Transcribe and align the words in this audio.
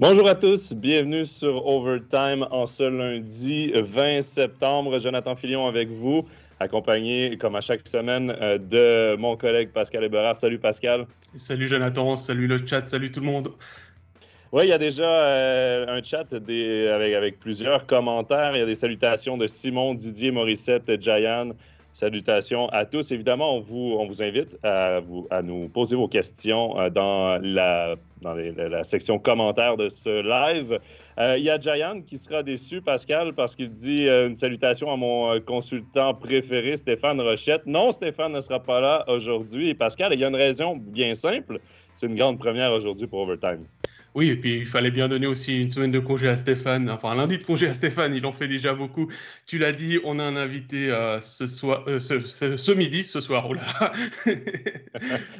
Bonjour 0.00 0.26
à 0.30 0.34
tous, 0.34 0.72
bienvenue 0.72 1.26
sur 1.26 1.66
Overtime 1.66 2.46
en 2.50 2.64
ce 2.64 2.84
lundi 2.84 3.70
20 3.74 4.22
septembre. 4.22 4.98
Jonathan 4.98 5.36
Filion 5.36 5.66
avec 5.66 5.90
vous, 5.90 6.26
accompagné 6.58 7.36
comme 7.36 7.54
à 7.54 7.60
chaque 7.60 7.86
semaine 7.86 8.34
euh, 8.40 8.56
de 8.56 9.16
mon 9.16 9.36
collègue 9.36 9.72
Pascal 9.72 10.04
Eberard. 10.04 10.40
Salut 10.40 10.58
Pascal. 10.58 11.06
Salut 11.34 11.68
Jonathan, 11.68 12.16
salut 12.16 12.46
le 12.46 12.66
chat, 12.66 12.86
salut 12.86 13.12
tout 13.12 13.20
le 13.20 13.26
monde. 13.26 13.52
Oui, 14.52 14.62
il 14.64 14.70
y 14.70 14.72
a 14.72 14.78
déjà 14.78 15.04
euh, 15.04 15.98
un 15.98 16.02
chat 16.02 16.32
avec, 16.32 17.14
avec, 17.14 17.38
plusieurs 17.38 17.84
commentaires. 17.84 18.56
Il 18.56 18.60
y 18.60 18.62
a 18.62 18.66
des 18.66 18.76
salutations 18.76 19.36
de 19.36 19.46
Simon, 19.46 19.92
Didier, 19.92 20.30
Morissette, 20.30 20.98
Jayan, 20.98 21.50
Salutations 21.92 22.68
à 22.68 22.84
tous. 22.84 23.10
Évidemment, 23.10 23.56
on 23.56 23.60
vous, 23.60 24.22
invite 24.22 24.56
à, 24.62 25.00
nous 25.42 25.68
poser 25.68 25.96
vos 25.96 26.06
questions 26.06 26.78
euh, 26.78 26.88
dans, 26.88 27.38
la, 27.42 27.96
dans 28.22 28.34
la 28.34 28.84
section 28.84 29.18
commentaires 29.18 29.76
de 29.76 29.88
ce 29.88 30.22
live. 30.22 30.78
Euh, 31.18 31.36
il 31.36 31.44
y 31.44 31.50
a 31.50 31.58
Jayan 31.58 32.02
qui 32.02 32.16
sera 32.16 32.42
déçu, 32.42 32.80
Pascal, 32.80 33.32
parce 33.34 33.56
qu'il 33.56 33.70
dit 33.70 34.06
euh, 34.06 34.28
une 34.28 34.36
salutation 34.36 34.92
à 34.92 34.96
mon 34.96 35.40
consultant 35.40 36.14
préféré, 36.14 36.76
Stéphane 36.76 37.20
Rochette. 37.20 37.66
Non, 37.66 37.90
Stéphane 37.90 38.32
ne 38.32 38.40
sera 38.40 38.60
pas 38.60 38.80
là 38.80 39.04
aujourd'hui. 39.08 39.74
Pascal, 39.74 40.12
il 40.14 40.20
y 40.20 40.24
a 40.24 40.28
une 40.28 40.36
raison 40.36 40.76
bien 40.76 41.14
simple. 41.14 41.58
C'est 41.94 42.06
une 42.06 42.16
grande 42.16 42.38
première 42.38 42.72
aujourd'hui 42.72 43.08
pour 43.08 43.20
Overtime. 43.20 43.66
Oui, 44.16 44.28
et 44.28 44.36
puis 44.36 44.56
il 44.56 44.66
fallait 44.66 44.90
bien 44.90 45.06
donner 45.06 45.28
aussi 45.28 45.60
une 45.60 45.70
semaine 45.70 45.92
de 45.92 46.00
congé 46.00 46.26
à 46.26 46.36
Stéphane, 46.36 46.90
enfin 46.90 47.12
un 47.12 47.14
lundi 47.14 47.38
de 47.38 47.44
congé 47.44 47.68
à 47.68 47.74
Stéphane, 47.74 48.12
il 48.12 48.26
en 48.26 48.32
fait 48.32 48.48
déjà 48.48 48.74
beaucoup. 48.74 49.08
Tu 49.46 49.56
l'as 49.58 49.70
dit, 49.70 50.00
on 50.02 50.18
a 50.18 50.24
un 50.24 50.34
invité 50.34 50.90
euh, 50.90 51.20
ce, 51.20 51.46
soir, 51.46 51.84
euh, 51.86 52.00
ce, 52.00 52.72
midi, 52.72 53.04
ce 53.04 53.20
soir, 53.20 53.46
oh 53.48 53.54
là. 53.54 53.92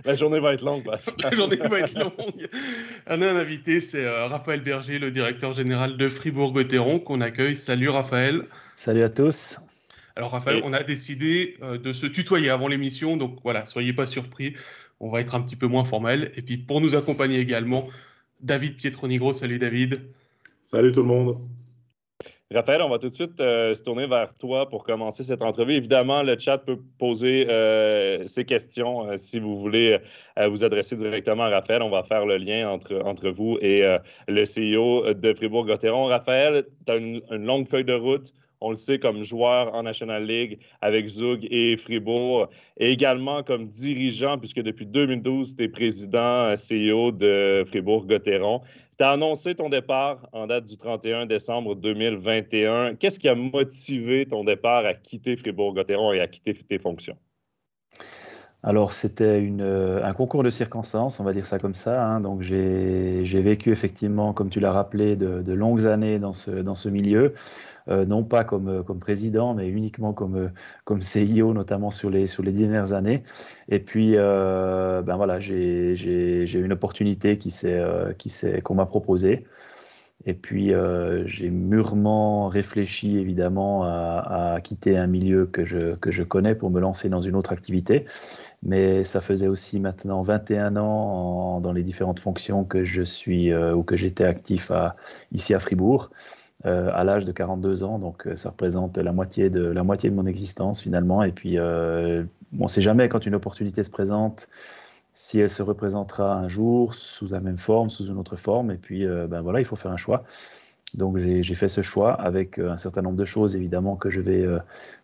La 0.05 0.15
journée 0.15 0.39
va 0.39 0.55
être 0.55 0.65
longue. 0.65 0.89
La 1.23 1.31
journée 1.33 1.57
va 1.57 1.81
être 1.81 1.99
longue. 1.99 2.49
On 3.09 3.23
a 3.23 3.27
un 3.27 3.37
invité, 3.37 3.81
c'est 3.81 4.05
euh, 4.05 4.29
Raphaël 4.29 4.61
Berger, 4.61 5.01
le 5.01 5.11
directeur 5.11 5.53
général 5.53 5.97
de 5.97 6.09
Fribourg-Gotteron, 6.09 7.01
qu'on 7.01 7.21
accueille. 7.23 7.57
Salut 7.57 7.89
Raphaël. 7.89 8.43
Salut 8.77 9.03
à 9.03 9.09
tous. 9.09 9.59
Alors 10.15 10.31
Raphaël, 10.31 10.61
on 10.65 10.73
a 10.73 10.85
décidé 10.85 11.57
de 11.63 11.93
se 11.93 12.07
tutoyer 12.07 12.51
avant 12.51 12.69
l'émission, 12.69 13.17
donc 13.17 13.39
voilà, 13.43 13.65
soyez 13.65 13.93
pas 13.93 14.07
surpris, 14.07 14.55
on 14.99 15.09
va 15.09 15.21
être 15.21 15.35
un 15.35 15.41
petit 15.41 15.57
peu 15.57 15.67
moins 15.67 15.85
formel. 15.85 16.31
Et 16.37 16.43
puis 16.43 16.57
pour 16.57 16.81
nous 16.81 16.95
accompagner 16.95 17.39
également, 17.39 17.89
David 18.43 18.77
Pietronigro. 18.77 19.33
Salut 19.33 19.59
David. 19.59 20.01
Salut 20.65 20.93
tout 20.93 21.01
le 21.01 21.07
monde. 21.07 21.39
Raphaël, 22.53 22.83
on 22.83 22.89
va 22.89 22.99
tout 22.99 23.09
de 23.09 23.15
suite 23.15 23.39
euh, 23.39 23.75
se 23.75 23.83
tourner 23.83 24.09
vers 24.09 24.37
toi 24.37 24.69
pour 24.69 24.83
commencer 24.83 25.23
cette 25.23 25.41
entrevue. 25.41 25.75
Évidemment, 25.75 26.25
le 26.25 26.37
chat 26.37 26.59
peut 26.59 26.81
poser 26.99 27.49
euh, 27.49 28.27
ses 28.27 28.45
questions 28.45 29.09
euh, 29.09 29.17
si 29.17 29.39
vous 29.39 29.57
voulez 29.57 29.99
vous 30.49 30.65
adresser 30.65 30.97
directement 30.97 31.45
à 31.45 31.49
Raphaël. 31.51 31.81
On 31.81 31.91
va 31.91 32.03
faire 32.03 32.27
le 32.27 32.39
lien 32.39 32.69
entre, 32.69 33.01
entre 33.05 33.31
vous 33.31 33.57
et 33.61 33.83
le 34.27 34.43
CEO 34.43 35.15
de 35.15 35.33
Fribourg-Gotteron. 35.33 36.07
Raphaël, 36.07 36.65
tu 36.87 36.93
as 36.93 36.97
une, 36.97 37.21
longue 37.31 37.69
feuille 37.69 37.85
de 37.85 37.95
route 37.95 38.33
on 38.61 38.71
le 38.71 38.77
sait, 38.77 38.99
comme 38.99 39.23
joueur 39.23 39.75
en 39.75 39.83
National 39.83 40.25
League 40.25 40.59
avec 40.81 41.07
Zug 41.07 41.47
et 41.51 41.77
Fribourg, 41.77 42.49
et 42.79 42.91
également 42.91 43.43
comme 43.43 43.69
dirigeant, 43.69 44.39
puisque 44.39 44.61
depuis 44.61 44.87
2012, 44.87 45.57
tu 45.57 45.65
es 45.65 45.69
président 45.69 46.51
euh, 46.51 46.55
CEO 46.55 47.13
de 47.13 47.65
Fribourg-Gotteron. 47.67 48.61
Tu 48.99 49.05
as 49.05 49.13
annoncé 49.13 49.55
ton 49.55 49.71
départ 49.71 50.29
en 50.33 50.47
date 50.47 50.67
du 50.67 50.77
31 50.77 51.27
décembre 51.27 51.75
2021. 51.75 52.97
Qu'est-ce 52.97 53.19
qui 53.19 53.29
a 53.29 53.35
motivé 53.35 54.27
ton 54.27 54.45
départ 54.45 54.85
à 54.85 54.95
quitter 54.95 55.37
Fribourg-Gotteron 55.37 56.13
et 56.13 56.21
à 56.21 56.29
quitter 56.29 56.55
tes 56.55 56.79
fonctions? 56.79 57.17
Alors, 58.63 58.93
c'était 58.93 59.43
euh, 59.61 60.05
un 60.05 60.13
concours 60.13 60.43
de 60.43 60.51
circonstances, 60.51 61.19
on 61.19 61.25
va 61.25 61.33
dire 61.33 61.47
ça 61.47 61.59
comme 61.59 61.75
ça. 61.75 62.05
Hein. 62.05 62.21
Donc, 62.21 62.43
j'ai 62.43 63.23
vécu 63.23 63.73
effectivement, 63.73 64.35
comme 64.35 64.51
tu 64.51 64.61
l'as 64.61 64.73
rappelé, 64.73 65.17
de, 65.17 65.53
longues 65.53 65.87
années 65.87 66.19
dans 66.19 66.35
ce, 66.35 66.89
milieu. 66.89 67.35
Euh, 67.89 68.05
non 68.05 68.23
pas 68.25 68.45
comme, 68.45 68.69
euh, 68.69 68.83
comme 68.83 69.01
président, 69.01 69.55
mais 69.55 69.69
uniquement 69.69 70.13
comme, 70.13 70.37
euh, 70.37 70.49
comme 70.85 71.03
CIO, 71.03 71.53
notamment 71.55 71.91
sur 71.91 72.11
les, 72.11 72.27
dernières 72.53 72.93
années. 72.93 73.25
Et 73.69 73.81
puis, 73.81 74.15
ben 74.17 75.17
voilà, 75.17 75.39
j'ai 75.41 75.95
eu 75.95 76.65
une 76.65 76.73
opportunité 76.73 77.39
qu'on 78.63 78.75
m'a 78.75 78.87
proposée. 78.87 79.47
Et 80.27 80.35
puis, 80.35 80.73
j'ai 81.27 81.51
mûrement 81.51 82.49
réfléchi, 82.49 83.19
évidemment, 83.19 83.85
à, 83.85 84.59
quitter 84.63 84.97
un 84.97 85.07
milieu 85.07 85.47
que 85.47 85.65
je 85.65 86.23
connais 86.23 86.55
pour 86.55 86.71
me 86.71 86.81
lancer 86.81 87.09
dans 87.09 87.21
une 87.21 87.37
autre 87.37 87.53
activité. 87.53 88.05
Mais 88.63 89.05
ça 89.05 89.21
faisait 89.21 89.49
aussi 89.49 89.81
maintenant 89.81 90.23
21 90.23 90.77
ans 90.77 91.61
dans 91.61 91.73
les 91.73 91.83
différentes 91.83 92.21
fonctions 92.21 92.65
que 92.65 92.85
je 92.85 93.03
suis 93.03 93.55
ou 93.55 93.83
que 93.83 93.97
j'étais 93.97 94.25
actif 94.25 94.71
ici 95.33 95.55
à 95.55 95.59
Fribourg. 95.59 96.11
Euh, 96.67 96.91
à 96.93 97.05
l'âge 97.05 97.25
de 97.25 97.33
42 97.33 97.85
ans, 97.85 97.99
donc 97.99 98.27
euh, 98.27 98.37
ça 98.37 98.51
représente 98.51 98.99
la 98.99 99.13
moitié 99.13 99.49
de, 99.49 99.63
la 99.63 99.83
moitié 99.83 100.11
de 100.11 100.15
mon 100.15 100.27
existence 100.27 100.83
finalement. 100.83 101.23
Et 101.23 101.33
puis, 101.33 101.59
euh, 101.59 102.23
on 102.59 102.65
ne 102.65 102.69
sait 102.69 102.83
jamais 102.83 103.09
quand 103.09 103.25
une 103.25 103.35
opportunité 103.35 103.83
se 103.83 103.89
présente 103.89 104.47
si 105.15 105.39
elle 105.41 105.49
se 105.49 105.63
représentera 105.63 106.35
un 106.35 106.49
jour 106.49 106.95
sous 106.95 107.29
la 107.29 107.41
même 107.41 107.57
forme, 107.57 107.89
sous 107.89 108.09
une 108.09 108.19
autre 108.19 108.37
forme. 108.37 108.71
Et 108.71 108.77
puis, 108.77 109.07
ben 109.07 109.41
voilà, 109.41 109.59
il 109.61 109.65
faut 109.65 109.75
faire 109.75 109.91
un 109.91 109.97
choix. 109.97 110.23
Donc 110.95 111.19
j'ai 111.19 111.55
fait 111.55 111.69
ce 111.69 111.83
choix 111.83 112.13
avec 112.13 112.59
un 112.59 112.77
certain 112.77 113.03
nombre 113.03 113.17
de 113.17 113.25
choses 113.25 113.55
évidemment 113.55 113.97
que 113.97 114.11
je 114.11 114.21
vais, 114.21 114.45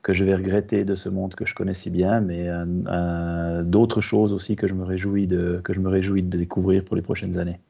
que 0.03 0.13
je 0.13 0.25
vais 0.25 0.35
regretter 0.35 0.85
de 0.85 0.95
ce 0.95 1.09
monde 1.09 1.35
que 1.35 1.47
je 1.47 1.55
connais 1.55 1.75
si 1.75 1.91
bien, 1.91 2.21
mais 2.21 2.49
d'autres 3.63 4.01
choses 4.01 4.33
aussi 4.33 4.57
que 4.57 4.67
je 4.67 4.75
me 4.75 4.85
réjouis 4.85 5.27
de, 5.27 5.61
que 5.63 5.73
je 5.73 5.81
me 5.81 5.89
réjouis 5.89 6.23
de 6.23 6.37
découvrir 6.37 6.85
pour 6.85 6.97
les 6.97 7.03
prochaines 7.03 7.39
années. 7.39 7.61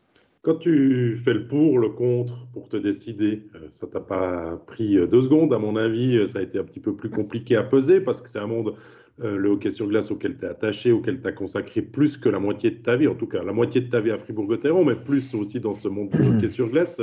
Quand 0.47 0.55
tu 0.55 1.17
fais 1.25 1.35
le 1.35 1.49
pour, 1.49 1.81
le 1.81 1.89
contre 1.89 2.47
pour 2.53 2.69
te 2.69 2.77
décider, 2.77 3.43
euh, 3.57 3.67
ça 3.73 3.89
t'a 3.89 3.99
pas 3.99 4.63
pris 4.65 4.97
euh, 4.97 5.09
deux 5.09 5.23
secondes. 5.23 5.53
À 5.53 5.59
mon 5.59 5.75
avis, 5.75 6.17
euh, 6.17 6.27
ça 6.29 6.39
a 6.39 6.43
été 6.43 6.57
un 6.61 6.63
petit 6.63 6.79
peu 6.79 6.95
plus 6.95 7.11
compliqué 7.11 7.57
à 7.57 7.65
peser 7.65 8.01
parce 8.01 8.23
que 8.23 8.31
c'est 8.31 8.39
un 8.39 8.47
monde, 8.47 8.75
le 9.19 9.49
hockey 9.49 9.73
sur 9.73 9.89
glace, 9.89 10.13
auquel 10.13 10.39
tu 10.39 10.45
es 10.45 10.49
attaché, 10.49 10.93
auquel 10.93 11.21
tu 11.21 11.27
as 11.27 11.33
consacré 11.33 11.83
plus 11.83 12.17
que 12.17 12.29
la 12.29 12.39
moitié 12.39 12.71
de 12.71 12.77
ta 12.77 12.95
vie, 12.95 13.09
en 13.09 13.17
tout 13.17 13.27
cas 13.27 13.43
la 13.43 13.53
moitié 13.53 13.81
de 13.81 13.91
ta 13.91 13.99
vie 13.99 14.13
à 14.13 14.19
Fribourg-Gotteron, 14.19 14.85
mais 14.85 14.95
plus 14.95 15.35
aussi 15.35 15.59
dans 15.59 15.73
ce 15.73 15.89
monde 15.89 16.11
du 16.11 16.23
hockey 16.37 16.49
sur 16.49 16.71
glace. 16.71 17.01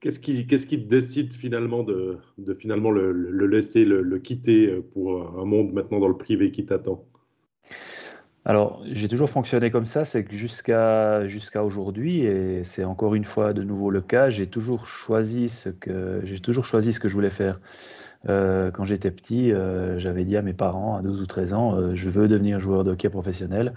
Qu'est-ce 0.00 0.20
qui, 0.20 0.46
qu'est-ce 0.46 0.74
décide 0.76 1.32
finalement 1.32 1.82
de, 1.82 2.18
finalement 2.58 2.90
le, 2.90 3.12
laisser, 3.46 3.84
le, 3.84 4.02
le, 4.02 4.18
quitter 4.18 4.68
pour 4.92 5.38
un 5.38 5.44
monde 5.44 5.72
maintenant 5.72 5.98
dans 5.98 6.08
le 6.08 6.16
privé 6.16 6.50
qui 6.50 6.66
t'attend? 6.66 7.04
Alors, 8.48 8.80
j'ai 8.92 9.08
toujours 9.08 9.28
fonctionné 9.28 9.72
comme 9.72 9.86
ça, 9.86 10.04
c'est 10.04 10.24
que 10.24 10.36
jusqu'à 10.36 11.26
jusqu'à 11.26 11.64
aujourd'hui, 11.64 12.20
et 12.20 12.62
c'est 12.62 12.84
encore 12.84 13.16
une 13.16 13.24
fois 13.24 13.52
de 13.52 13.64
nouveau 13.64 13.90
le 13.90 14.00
cas, 14.00 14.30
j'ai 14.30 14.46
toujours 14.46 14.86
choisi 14.86 15.48
ce 15.48 15.68
que 15.68 16.20
j'ai 16.22 16.38
toujours 16.38 16.64
choisi 16.64 16.92
ce 16.92 17.00
que 17.00 17.08
je 17.08 17.14
voulais 17.14 17.30
faire. 17.30 17.58
Euh, 18.28 18.70
quand 18.70 18.84
j'étais 18.84 19.10
petit, 19.10 19.52
euh, 19.52 19.98
j'avais 19.98 20.24
dit 20.24 20.36
à 20.36 20.42
mes 20.42 20.52
parents 20.52 20.96
à 20.96 21.02
12 21.02 21.20
ou 21.20 21.26
13 21.26 21.52
ans, 21.54 21.74
euh, 21.74 21.94
je 21.94 22.08
veux 22.08 22.28
devenir 22.28 22.60
joueur 22.60 22.84
de 22.84 22.92
hockey 22.92 23.08
professionnel. 23.08 23.74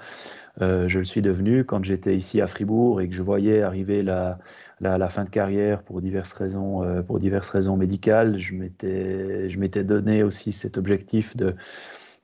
Je 0.59 0.97
le 0.97 1.05
suis 1.05 1.21
devenu 1.21 1.63
quand 1.63 1.83
j'étais 1.83 2.15
ici 2.15 2.41
à 2.41 2.47
Fribourg 2.47 3.01
et 3.01 3.07
que 3.09 3.15
je 3.15 3.23
voyais 3.23 3.61
arriver 3.61 4.03
la, 4.03 4.39
la, 4.81 5.09
fin 5.09 5.23
de 5.23 5.29
carrière 5.29 5.83
pour 5.83 6.01
diverses 6.01 6.33
raisons, 6.33 7.03
pour 7.07 7.19
diverses 7.19 7.49
raisons 7.49 7.77
médicales. 7.77 8.37
Je 8.37 8.55
m'étais 8.55 9.83
donné 9.83 10.23
aussi 10.23 10.51
cet 10.51 10.77
objectif 10.77 11.37
de 11.37 11.55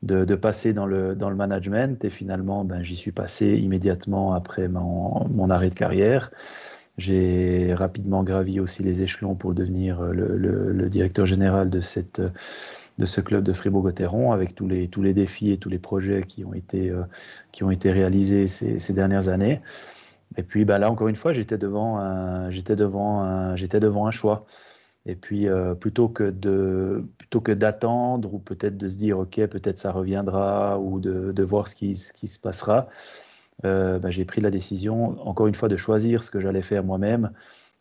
de, 0.06 0.36
passer 0.36 0.74
dans 0.74 0.86
le, 0.86 1.16
dans 1.16 1.30
le 1.30 1.36
management. 1.36 2.04
Et 2.06 2.10
finalement, 2.10 2.64
ben, 2.64 2.84
j'y 2.84 2.96
suis 2.96 3.12
passé 3.12 3.58
immédiatement 3.58 4.34
après 4.34 4.68
mon, 4.68 5.28
mon 5.30 5.50
arrêt 5.50 5.70
de 5.70 5.76
carrière. 5.76 6.32
J'ai 6.98 7.74
rapidement 7.74 8.24
gravi 8.24 8.60
aussi 8.60 8.82
les 8.84 9.02
échelons 9.02 9.36
pour 9.36 9.54
devenir 9.54 10.02
le, 10.02 10.88
directeur 10.90 11.26
général 11.26 11.70
de, 11.70 11.82
cette, 11.82 12.22
de 12.98 13.06
ce 13.06 13.22
club 13.22 13.44
de 13.44 13.54
Fribourg-Gotteron 13.54 14.32
avec 14.32 14.56
tous 14.56 14.68
les, 14.68 14.88
tous 14.88 15.02
les 15.02 15.14
défis 15.14 15.52
et 15.52 15.58
tous 15.58 15.70
les 15.70 15.80
projets 15.80 16.24
qui 16.24 16.46
ont 16.46 16.54
été, 16.54 16.90
euh, 16.90 17.04
qui 17.52 17.64
ont 17.64 17.72
été 17.72 17.92
réalisés 17.92 18.48
ces, 18.48 18.80
ces 18.80 18.94
dernières 18.94 19.28
années. 19.28 19.62
Et 20.38 20.44
puis 20.44 20.66
ben 20.66 20.80
là, 20.80 20.90
encore 20.92 21.08
une 21.08 21.16
fois, 21.16 21.34
j'étais 21.34 21.58
devant, 21.58 22.50
j'étais 22.50 22.76
devant, 22.76 23.54
devant 23.56 24.08
un 24.08 24.12
choix. 24.12 24.46
Et 25.06 25.16
puis, 25.16 25.48
euh, 25.48 25.76
plutôt 25.76 26.10
que 26.10 26.24
de 26.32 27.06
plutôt 27.18 27.42
que 27.42 27.52
d'attendre 27.52 28.34
ou 28.34 28.40
peut-être 28.40 28.78
de 28.78 28.88
se 28.88 28.98
dire, 28.98 29.20
OK, 29.20 29.36
peut-être 29.48 29.78
ça 29.78 29.92
reviendra 29.92 30.80
ou 30.80 31.00
de, 31.00 31.32
de 31.32 31.44
voir 31.44 31.68
ce 31.68 31.76
qui, 31.76 31.96
ce 31.96 32.12
qui, 32.12 32.28
se 32.28 32.40
passera, 32.40 32.88
euh, 33.66 34.00
bah, 34.00 34.10
j'ai 34.10 34.26
pris 34.26 34.42
la 34.42 34.52
décision, 34.52 35.20
encore 35.28 35.48
une 35.48 35.56
fois, 35.56 35.70
de 35.70 35.78
choisir 35.78 36.24
ce 36.24 36.32
que 36.32 36.40
j'allais 36.40 36.64
faire 36.64 36.84
moi-même 36.84 37.32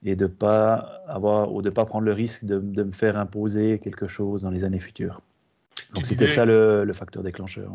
et 0.05 0.17
de 0.17 0.27
pas 0.27 1.03
avoir 1.09 1.53
ou 1.53 1.63
de 1.63 1.71
pas 1.71 1.85
prendre 1.87 2.05
le 2.05 2.13
risque 2.13 2.45
de, 2.45 2.59
de, 2.59 2.83
me 2.83 2.93
faire 2.93 3.17
imposer 3.17 3.79
quelque 3.79 4.07
chose 4.07 4.43
dans 4.43 4.51
les 4.51 4.65
années 4.65 4.81
futures. 4.81 5.23
Donc, 5.95 6.07
c'était 6.07 6.29
ça 6.29 6.45
le, 6.45 6.85
le, 6.85 6.93
facteur 6.93 7.23
déclencheur. 7.23 7.73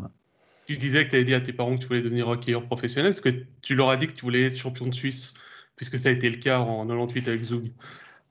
Tu 0.66 0.76
disais 0.76 1.04
que 1.04 1.10
tu 1.10 1.16
avais 1.16 1.24
dit 1.24 1.34
à 1.34 1.40
tes 1.40 1.52
parents 1.52 1.76
que 1.76 1.82
tu 1.82 1.88
voulais 1.88 2.02
devenir 2.02 2.28
hockeyeur 2.28 2.64
professionnel. 2.64 3.10
Est-ce 3.10 3.20
que 3.20 3.44
tu 3.60 3.74
leur 3.74 3.90
as 3.90 3.96
dit 3.96 4.06
que 4.06 4.12
tu 4.12 4.22
voulais 4.22 4.44
être 4.44 4.56
champion 4.56 4.86
de 4.86 4.94
Suisse, 4.94 5.34
puisque 5.76 5.98
ça 5.98 6.08
a 6.08 6.12
été 6.12 6.30
le 6.30 6.36
cas 6.36 6.60
en 6.60 6.86
98 6.86 7.28
avec 7.28 7.42
Zug 7.42 7.70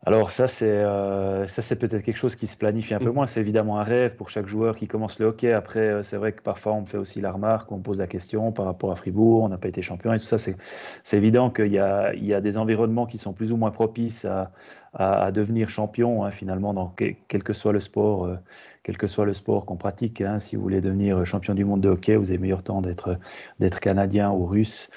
alors 0.05 0.31
ça 0.31 0.47
c'est 0.47 0.65
euh, 0.65 1.45
ça 1.47 1.61
c'est 1.61 1.77
peut-être 1.77 2.03
quelque 2.03 2.17
chose 2.17 2.37
qui 2.37 2.47
se 2.47 2.55
planifie 2.55 2.93
un 2.93 2.99
peu 2.99 3.09
mm. 3.09 3.13
moins. 3.13 3.27
C'est 3.27 3.41
évidemment 3.41 3.79
un 3.79 3.83
rêve 3.83 4.15
pour 4.15 4.29
chaque 4.29 4.47
joueur 4.47 4.77
qui 4.77 4.87
commence 4.87 5.19
le 5.19 5.25
hockey. 5.25 5.51
Après 5.51 5.79
euh, 5.81 6.03
c'est 6.03 6.15
vrai 6.15 6.31
que 6.31 6.41
parfois 6.41 6.73
on 6.73 6.81
me 6.81 6.85
fait 6.85 6.97
aussi 6.97 7.19
la 7.19 7.33
remarque, 7.33 7.69
on 7.71 7.77
me 7.77 7.83
pose 7.83 7.99
la 7.99 8.07
question 8.07 8.53
par 8.53 8.65
rapport 8.65 8.91
à 8.91 8.95
Fribourg, 8.95 9.43
on 9.43 9.49
n'a 9.49 9.57
pas 9.57 9.67
été 9.67 9.81
champion 9.81 10.13
et 10.13 10.17
tout 10.17 10.25
ça. 10.25 10.37
C'est 10.37 10.55
c'est 11.03 11.17
évident 11.17 11.49
qu'il 11.49 11.73
y 11.73 11.79
a 11.79 12.13
il 12.13 12.25
y 12.25 12.33
a 12.33 12.39
des 12.39 12.57
environnements 12.57 13.07
qui 13.07 13.17
sont 13.17 13.33
plus 13.33 13.51
ou 13.51 13.57
moins 13.57 13.71
propices 13.71 14.23
à, 14.23 14.51
à, 14.93 15.31
devenir 15.31 15.67
champion 15.67 16.23
hein, 16.23 16.31
finalement 16.31 16.73
dans 16.73 16.95
quel 17.27 17.43
que 17.43 17.53
soit 17.53 17.73
le 17.73 17.81
sport 17.81 18.25
euh, 18.25 18.37
quel 18.83 18.97
que 18.97 19.07
soit 19.07 19.25
le 19.25 19.33
sport 19.33 19.65
qu'on 19.65 19.75
pratique. 19.75 20.21
Hein. 20.21 20.39
Si 20.39 20.55
vous 20.55 20.61
voulez 20.61 20.79
devenir 20.79 21.25
champion 21.25 21.53
du 21.53 21.65
monde 21.65 21.81
de 21.81 21.89
hockey, 21.89 22.15
vous 22.15 22.31
avez 22.31 22.39
meilleur 22.39 22.63
temps 22.63 22.81
d'être 22.81 23.17
d'être 23.59 23.81
canadien 23.81 24.31
ou 24.31 24.45
russe 24.45 24.89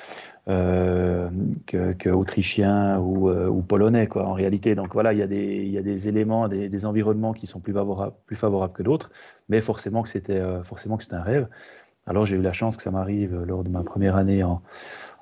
euh, 0.48 1.30
que, 1.66 2.08
euh, 2.08 3.48
ou, 3.48 3.62
polonais 3.62 4.08
quoi 4.08 4.26
en 4.26 4.32
réalité. 4.32 4.74
Donc 4.74 4.92
voilà 4.94 5.12
il 5.12 5.18
y 5.20 5.22
a 5.22 5.26
des, 5.28 6.08
éléments 6.08 6.48
des, 6.48 6.86
environnements 6.86 7.32
qui 7.32 7.46
sont 7.46 7.60
plus 7.60 7.72
favorables, 7.72 8.14
plus 8.26 8.36
favorables 8.36 8.72
que 8.72 8.82
d'autres 8.82 9.12
mais 9.48 9.60
forcément 9.60 10.02
que 10.02 10.08
c'était 10.08 10.40
euh, 10.40 10.62
forcément 10.64 10.96
que 10.96 11.04
c'était 11.04 11.16
un 11.16 11.22
rêve. 11.22 11.48
Alors 12.06 12.26
j'ai 12.26 12.36
eu 12.36 12.42
la 12.42 12.52
chance 12.52 12.76
que 12.76 12.82
ça 12.82 12.90
m'arrive 12.90 13.40
lors 13.44 13.62
de 13.62 13.70
ma 13.70 13.84
première 13.84 14.16
année 14.16 14.42
en, 14.42 14.62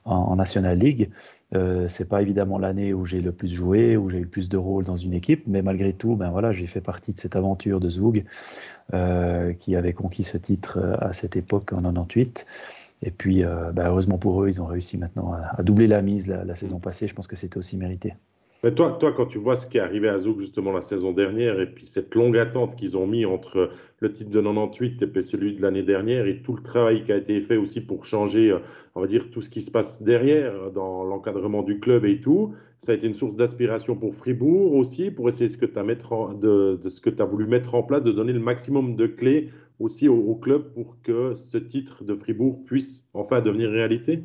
en, 0.05 0.37
National 0.37 0.79
League. 0.79 1.11
Euh, 1.55 1.89
c'est 1.89 2.09
pas 2.09 2.23
évidemment 2.23 2.59
l'année 2.59 2.95
où 2.95 3.05
j'ai 3.05 3.21
le 3.21 3.33
plus 3.33 3.53
joué, 3.53 3.97
où 3.97 4.09
j'ai 4.09 4.19
eu 4.19 4.23
le 4.23 4.29
plus 4.29 4.49
de 4.49 4.57
rôles 4.57 4.85
dans 4.85 4.97
une 4.97 5.13
équipe, 5.13 5.47
mais 5.49 5.63
malgré 5.63 5.93
tout, 5.93 6.15
ben 6.15 6.31
voilà, 6.31 6.53
j'ai 6.53 6.67
fait 6.67 6.81
partie 6.81 7.13
de 7.13 7.19
cette 7.19 7.37
aventure 7.37 7.81
de 7.81 7.91
Zug, 7.91 8.25
euh, 8.95 9.53
qui 9.53 9.75
avait 9.77 9.93
conquis 9.93 10.23
ce 10.23 10.39
titre 10.39 10.79
à 11.01 11.13
cette 11.13 11.37
époque 11.37 11.73
en 11.73 11.83
98. 11.83 12.47
Et 13.03 13.11
puis, 13.11 13.45
euh, 13.45 13.73
bah, 13.73 13.85
heureusement 13.89 14.19
pour 14.19 14.43
eux, 14.43 14.49
ils 14.49 14.61
ont 14.61 14.67
réussi 14.67 14.99
maintenant 14.99 15.33
à, 15.33 15.63
doubler 15.63 15.87
la 15.87 16.03
mise 16.03 16.29
la, 16.29 16.55
saison 16.55 16.81
passée. 16.81 17.09
Je 17.09 17.15
pense 17.15 17.29
que 17.29 17.37
c'était 17.37 17.59
aussi 17.59 17.77
mérité. 17.77 18.15
Mais 18.63 18.75
toi, 18.75 18.99
toi, 19.01 19.15
quand 19.17 19.25
tu 19.25 19.39
vois 19.39 19.57
ce 19.57 19.67
qui 19.67 19.79
est 19.79 19.81
arrivé 19.81 20.07
à 20.11 20.19
Zouk 20.19 20.39
justement 20.41 20.71
la 20.71 20.83
saison 20.83 21.13
dernière, 21.13 21.59
et 21.61 21.67
puis 21.67 21.87
cette 21.87 22.15
longue 22.15 22.37
attente 22.37 22.77
qu'ils 22.77 22.99
ont 22.99 23.07
mis 23.07 23.25
entre 23.25 23.71
le 24.01 24.13
titre 24.13 24.29
de 24.29 24.39
98 24.39 25.03
et 25.17 25.23
celui 25.23 25.55
de 25.55 25.63
l'année 25.63 25.83
dernière, 25.83 26.27
et 26.27 26.43
tout 26.43 26.55
le 26.55 26.63
travail 26.63 27.03
qui 27.05 27.11
a 27.11 27.17
été 27.17 27.41
fait 27.41 27.57
aussi 27.57 27.81
pour 27.81 28.05
changer, 28.05 28.51
euh, 28.51 28.59
on 28.95 29.01
va 29.01 29.07
dire, 29.07 29.31
tout 29.31 29.41
ce 29.41 29.49
qui 29.49 29.63
se 29.63 29.71
passe 29.71 30.03
derrière 30.03 30.71
dans 30.73 31.05
l'encadrement 31.05 31.63
du 31.63 31.81
club 31.81 32.05
et 32.05 32.21
tout, 32.21 32.53
ça 32.79 32.93
a 32.93 32.95
été 32.95 33.07
une 33.07 33.15
source 33.15 33.35
d'aspiration 33.35 33.97
pour 33.97 34.15
Fribourg 34.15 34.75
aussi, 34.75 35.11
pour 35.11 35.29
essayer 35.29 35.49
ce 35.49 35.57
que 35.57 35.65
as 35.65 36.35
de, 36.35 36.77
de, 36.83 36.89
ce 36.91 37.01
que 37.01 37.09
tu 37.09 37.23
as 37.23 37.27
voulu 37.27 37.47
mettre 37.47 37.75
en 37.75 37.83
place, 37.83 38.03
de 38.03 38.13
donner 38.13 38.35
le 38.35 38.41
maximum 38.41 38.95
de 38.95 39.07
clés 39.07 39.49
aussi 39.81 40.09
au, 40.09 40.35
club 40.35 40.73
pour 40.75 41.01
que 41.03 41.35
ce 41.35 41.59
titre 41.59 42.05
de 42.05 42.15
Fribourg 42.15 42.65
puisse 42.65 43.09
enfin 43.15 43.41
devenir 43.41 43.71
réalité 43.71 44.23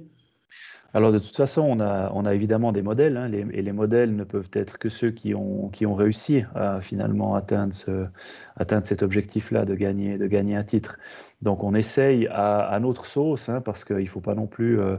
alors 0.95 1.11
de 1.11 1.19
toute 1.19 1.35
façon, 1.35 1.61
on 1.63 1.81
a, 1.81 2.09
on 2.13 2.23
a 2.23 2.33
évidemment 2.33 2.71
des 2.71 2.81
modèles, 2.81 3.17
hein, 3.17 3.29
et 3.29 3.61
les 3.61 3.71
modèles 3.73 4.15
ne 4.15 4.23
peuvent 4.23 4.49
être 4.53 4.77
que 4.77 4.87
ceux 4.87 5.11
qui 5.11 5.35
ont, 5.35 5.67
qui 5.67 5.85
ont 5.85 5.93
réussi 5.93 6.45
à 6.55 6.79
finalement 6.79 7.35
atteindre, 7.35 7.73
ce, 7.73 8.05
atteindre 8.55 8.85
cet 8.87 9.03
objectif-là 9.03 9.65
de 9.65 9.75
gagner, 9.75 10.17
de 10.17 10.25
gagner 10.25 10.55
un 10.55 10.63
titre. 10.63 10.97
Donc 11.41 11.65
on 11.65 11.75
essaye 11.75 12.27
à, 12.31 12.79
notre 12.79 13.07
sauce, 13.07 13.49
hein, 13.49 13.59
parce 13.59 13.83
qu'il 13.83 13.97
ne 13.97 14.05
faut, 14.05 14.21
pas 14.21 14.35
non 14.35 14.47
plus, 14.47 14.79
euh, 14.79 14.95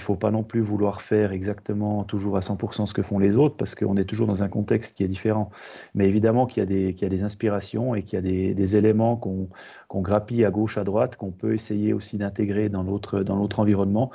faut 0.00 0.16
pas 0.16 0.32
non 0.32 0.42
plus 0.42 0.60
vouloir 0.60 1.00
faire 1.00 1.30
exactement 1.30 2.02
toujours 2.02 2.36
à 2.36 2.40
100% 2.40 2.86
ce 2.86 2.92
que 2.92 3.02
font 3.02 3.20
les 3.20 3.36
autres, 3.36 3.56
parce 3.56 3.76
qu'on 3.76 3.96
est 3.96 4.04
toujours 4.04 4.26
dans 4.26 4.42
un 4.42 4.48
contexte 4.48 4.96
qui 4.96 5.04
est 5.04 5.08
différent. 5.08 5.50
Mais 5.94 6.08
évidemment 6.08 6.46
qu'il 6.46 6.60
y, 6.60 6.64
a 6.64 6.66
des, 6.66 6.90
y 6.90 7.04
a 7.04 7.08
des 7.08 7.22
inspirations 7.22 7.94
et 7.94 8.02
qu'il 8.02 8.16
y 8.16 8.18
a 8.18 8.22
des, 8.22 8.52
des 8.52 8.76
éléments 8.76 9.16
qu'on 9.16 9.48
qu'on 9.86 10.00
grappille 10.00 10.44
à 10.44 10.50
gauche, 10.50 10.76
à 10.76 10.82
droite, 10.82 11.14
qu'on 11.14 11.30
peut 11.30 11.54
essayer 11.54 11.92
aussi 11.92 12.18
d'intégrer 12.18 12.68
dans 12.68 12.82
l'autre 12.82 13.60
environnement 13.60 14.10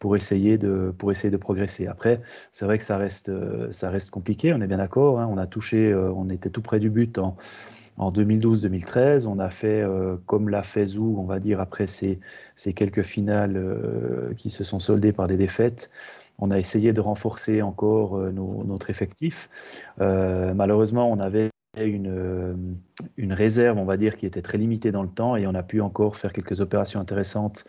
pour 0.00 0.16
essayer 0.16 0.58
de, 0.58 0.92
pour 0.96 1.12
essayer 1.12 1.30
de 1.30 1.36
progresser. 1.36 1.86
Après, 1.86 2.20
c'est 2.50 2.64
vrai 2.64 2.78
que 2.78 2.84
ça 2.84 2.96
reste, 2.96 3.30
ça 3.70 3.90
reste 3.90 4.10
compliqué, 4.10 4.52
on 4.52 4.60
est 4.60 4.66
bien 4.66 4.78
d'accord. 4.78 5.20
Hein. 5.20 5.28
on 5.30 5.38
a 5.38 5.46
touché, 5.46 5.92
euh, 5.92 6.10
on 6.12 6.28
était 6.30 6.50
tout 6.50 6.62
près 6.62 6.80
du 6.80 6.90
but 6.90 7.18
en, 7.18 7.36
en 7.98 8.10
2012-2013. 8.10 9.26
On 9.26 9.38
a 9.38 9.50
fait, 9.50 9.82
euh, 9.82 10.16
comme 10.26 10.48
l'a 10.48 10.62
fait 10.62 10.86
Zou, 10.86 11.16
on 11.18 11.24
va 11.24 11.38
dire, 11.38 11.60
après 11.60 11.86
ces, 11.86 12.18
ces 12.56 12.72
quelques 12.72 13.02
finales 13.02 13.56
euh, 13.56 14.32
qui 14.36 14.48
se 14.48 14.64
sont 14.64 14.80
soldées 14.80 15.12
par 15.12 15.28
des 15.28 15.36
défaites. 15.36 15.90
On 16.38 16.50
a 16.50 16.58
essayé 16.58 16.94
de 16.94 17.00
renforcer 17.02 17.60
encore 17.60 18.16
notre 18.16 18.88
effectif. 18.88 19.50
malheureusement, 19.98 21.12
on 21.12 21.18
avait 21.18 21.50
une, 21.76 22.78
une 23.16 23.32
réserve, 23.32 23.78
on 23.78 23.84
va 23.84 23.96
dire, 23.96 24.16
qui 24.16 24.26
était 24.26 24.42
très 24.42 24.58
limitée 24.58 24.92
dans 24.92 25.02
le 25.02 25.08
temps 25.08 25.36
et 25.36 25.46
on 25.46 25.54
a 25.54 25.62
pu 25.62 25.80
encore 25.80 26.16
faire 26.16 26.32
quelques 26.32 26.60
opérations 26.60 27.00
intéressantes 27.00 27.64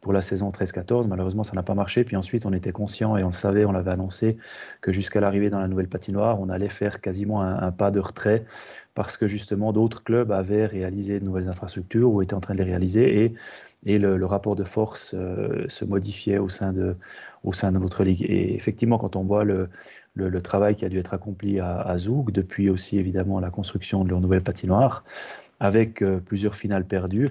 pour 0.00 0.12
la 0.12 0.22
saison 0.22 0.50
13-14. 0.50 1.08
Malheureusement, 1.08 1.44
ça 1.44 1.54
n'a 1.54 1.62
pas 1.62 1.74
marché. 1.74 2.04
Puis 2.04 2.16
ensuite, 2.16 2.46
on 2.46 2.52
était 2.52 2.72
conscient 2.72 3.16
et 3.16 3.24
on 3.24 3.28
le 3.28 3.32
savait, 3.32 3.64
on 3.64 3.72
l'avait 3.72 3.92
annoncé, 3.92 4.36
que 4.80 4.92
jusqu'à 4.92 5.20
l'arrivée 5.20 5.50
dans 5.50 5.60
la 5.60 5.68
nouvelle 5.68 5.88
patinoire, 5.88 6.40
on 6.40 6.48
allait 6.48 6.68
faire 6.68 7.00
quasiment 7.00 7.42
un, 7.42 7.72
pas 7.72 7.90
de 7.90 8.00
retrait 8.00 8.44
parce 8.94 9.16
que 9.16 9.26
justement 9.26 9.72
d'autres 9.72 10.04
clubs 10.04 10.30
avaient 10.30 10.66
réalisé 10.66 11.18
de 11.18 11.24
nouvelles 11.24 11.48
infrastructures 11.48 12.12
ou 12.12 12.22
étaient 12.22 12.34
en 12.34 12.40
train 12.40 12.54
de 12.54 12.58
les 12.58 12.64
réaliser 12.64 13.24
et, 13.24 13.34
et 13.86 13.98
le, 13.98 14.24
rapport 14.26 14.56
de 14.56 14.64
force 14.64 15.14
euh, 15.14 15.64
se 15.68 15.84
modifiait 15.84 16.38
au 16.38 16.48
sein, 16.48 16.72
de, 16.72 16.96
au 17.42 17.52
sein 17.52 17.72
de 17.72 17.78
notre 17.78 18.04
ligue. 18.04 18.22
Et 18.22 18.54
effectivement, 18.54 18.98
quand 18.98 19.16
on 19.16 19.24
voit 19.24 19.44
le, 19.44 19.68
le, 20.14 20.40
travail 20.40 20.76
qui 20.76 20.84
a 20.84 20.88
dû 20.88 20.98
être 20.98 21.14
accompli 21.14 21.60
à, 21.60 21.80
à 21.80 21.98
Zoug, 21.98 22.30
depuis 22.30 22.70
aussi 22.70 22.98
évidemment 22.98 23.40
la 23.40 23.50
construction 23.50 24.04
de 24.04 24.10
leur 24.10 24.20
nouvelle 24.20 24.42
patinoire, 24.42 25.04
avec 25.60 26.02
euh, 26.02 26.20
plusieurs 26.20 26.54
finales 26.54 26.84
perdues, 26.84 27.30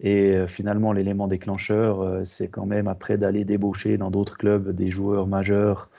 et 0.00 0.32
euh, 0.32 0.46
finalement, 0.46 0.92
l'élément 0.92 1.28
déclencheur, 1.28 2.00
euh, 2.00 2.24
c'est 2.24 2.48
quand 2.48 2.66
même 2.66 2.88
après 2.88 3.18
d'aller 3.18 3.44
débaucher 3.44 3.98
dans 3.98 4.10
d'autres 4.10 4.36
clubs 4.36 4.70
des 4.70 4.90
joueurs 4.90 5.26
majeurs 5.26 5.90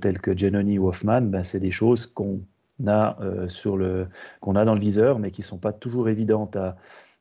tels 0.00 0.20
que 0.20 0.36
Genoni 0.36 0.78
ou 0.78 0.88
Hoffman, 0.88 1.22
ben, 1.22 1.42
c'est 1.42 1.58
des 1.58 1.70
choses 1.70 2.06
qu'on 2.06 2.40
a, 2.86 3.16
a 3.18 4.64
dans 4.64 4.74
le 4.74 4.80
viseur, 4.80 5.18
mais 5.18 5.30
qui 5.30 5.40
ne 5.40 5.46
sont 5.46 5.56
pas 5.56 5.72
toujours 5.72 6.10
évidentes 6.10 6.56
à, 6.56 6.76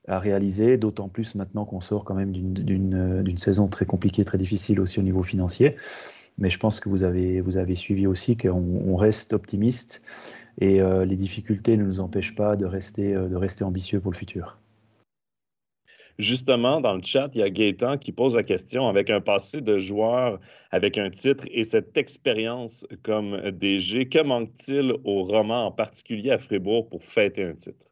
à 0.09 0.19
réaliser, 0.19 0.77
d'autant 0.77 1.07
plus 1.07 1.35
maintenant 1.35 1.65
qu'on 1.65 1.81
sort 1.81 2.03
quand 2.03 2.15
même 2.15 2.33
d'une 2.33 3.37
saison 3.37 3.67
très 3.67 3.85
compliquée, 3.85 4.25
très 4.25 4.37
difficile 4.37 4.81
aussi 4.81 4.99
au 4.99 5.03
niveau 5.03 5.23
financier. 5.23 5.77
Mais 6.39 6.49
je 6.49 6.57
pense 6.57 6.79
que 6.79 6.89
vous 6.89 7.03
avez, 7.03 7.41
vous 7.41 7.57
avez 7.57 7.75
suivi 7.75 8.07
aussi 8.07 8.37
qu'on 8.37 8.95
reste 8.95 9.33
optimiste 9.33 10.01
et 10.59 10.79
les 10.81 11.15
difficultés 11.15 11.77
ne 11.77 11.83
nous 11.83 11.99
empêchent 11.99 12.35
pas 12.35 12.55
de 12.55 12.65
rester, 12.65 13.13
de 13.13 13.35
rester 13.35 13.63
ambitieux 13.63 13.99
pour 13.99 14.11
le 14.11 14.17
futur. 14.17 14.57
Justement, 16.17 16.81
dans 16.81 16.95
le 16.95 17.01
chat, 17.01 17.29
il 17.33 17.39
y 17.39 17.43
a 17.43 17.49
Gaëtan 17.49 17.97
qui 17.97 18.11
pose 18.11 18.35
la 18.35 18.43
question 18.43 18.89
avec 18.89 19.09
un 19.09 19.21
passé 19.21 19.61
de 19.61 19.79
joueur 19.79 20.39
avec 20.69 20.97
un 20.97 21.09
titre 21.09 21.45
et 21.49 21.63
cette 21.63 21.95
expérience 21.97 22.85
comme 23.03 23.51
DG, 23.51 24.09
que 24.09 24.21
manque-t-il 24.21 24.95
au 25.05 25.23
roman, 25.23 25.67
en 25.67 25.71
particulier 25.71 26.31
à 26.31 26.37
Fribourg, 26.37 26.89
pour 26.89 27.05
fêter 27.05 27.45
un 27.45 27.53
titre? 27.53 27.85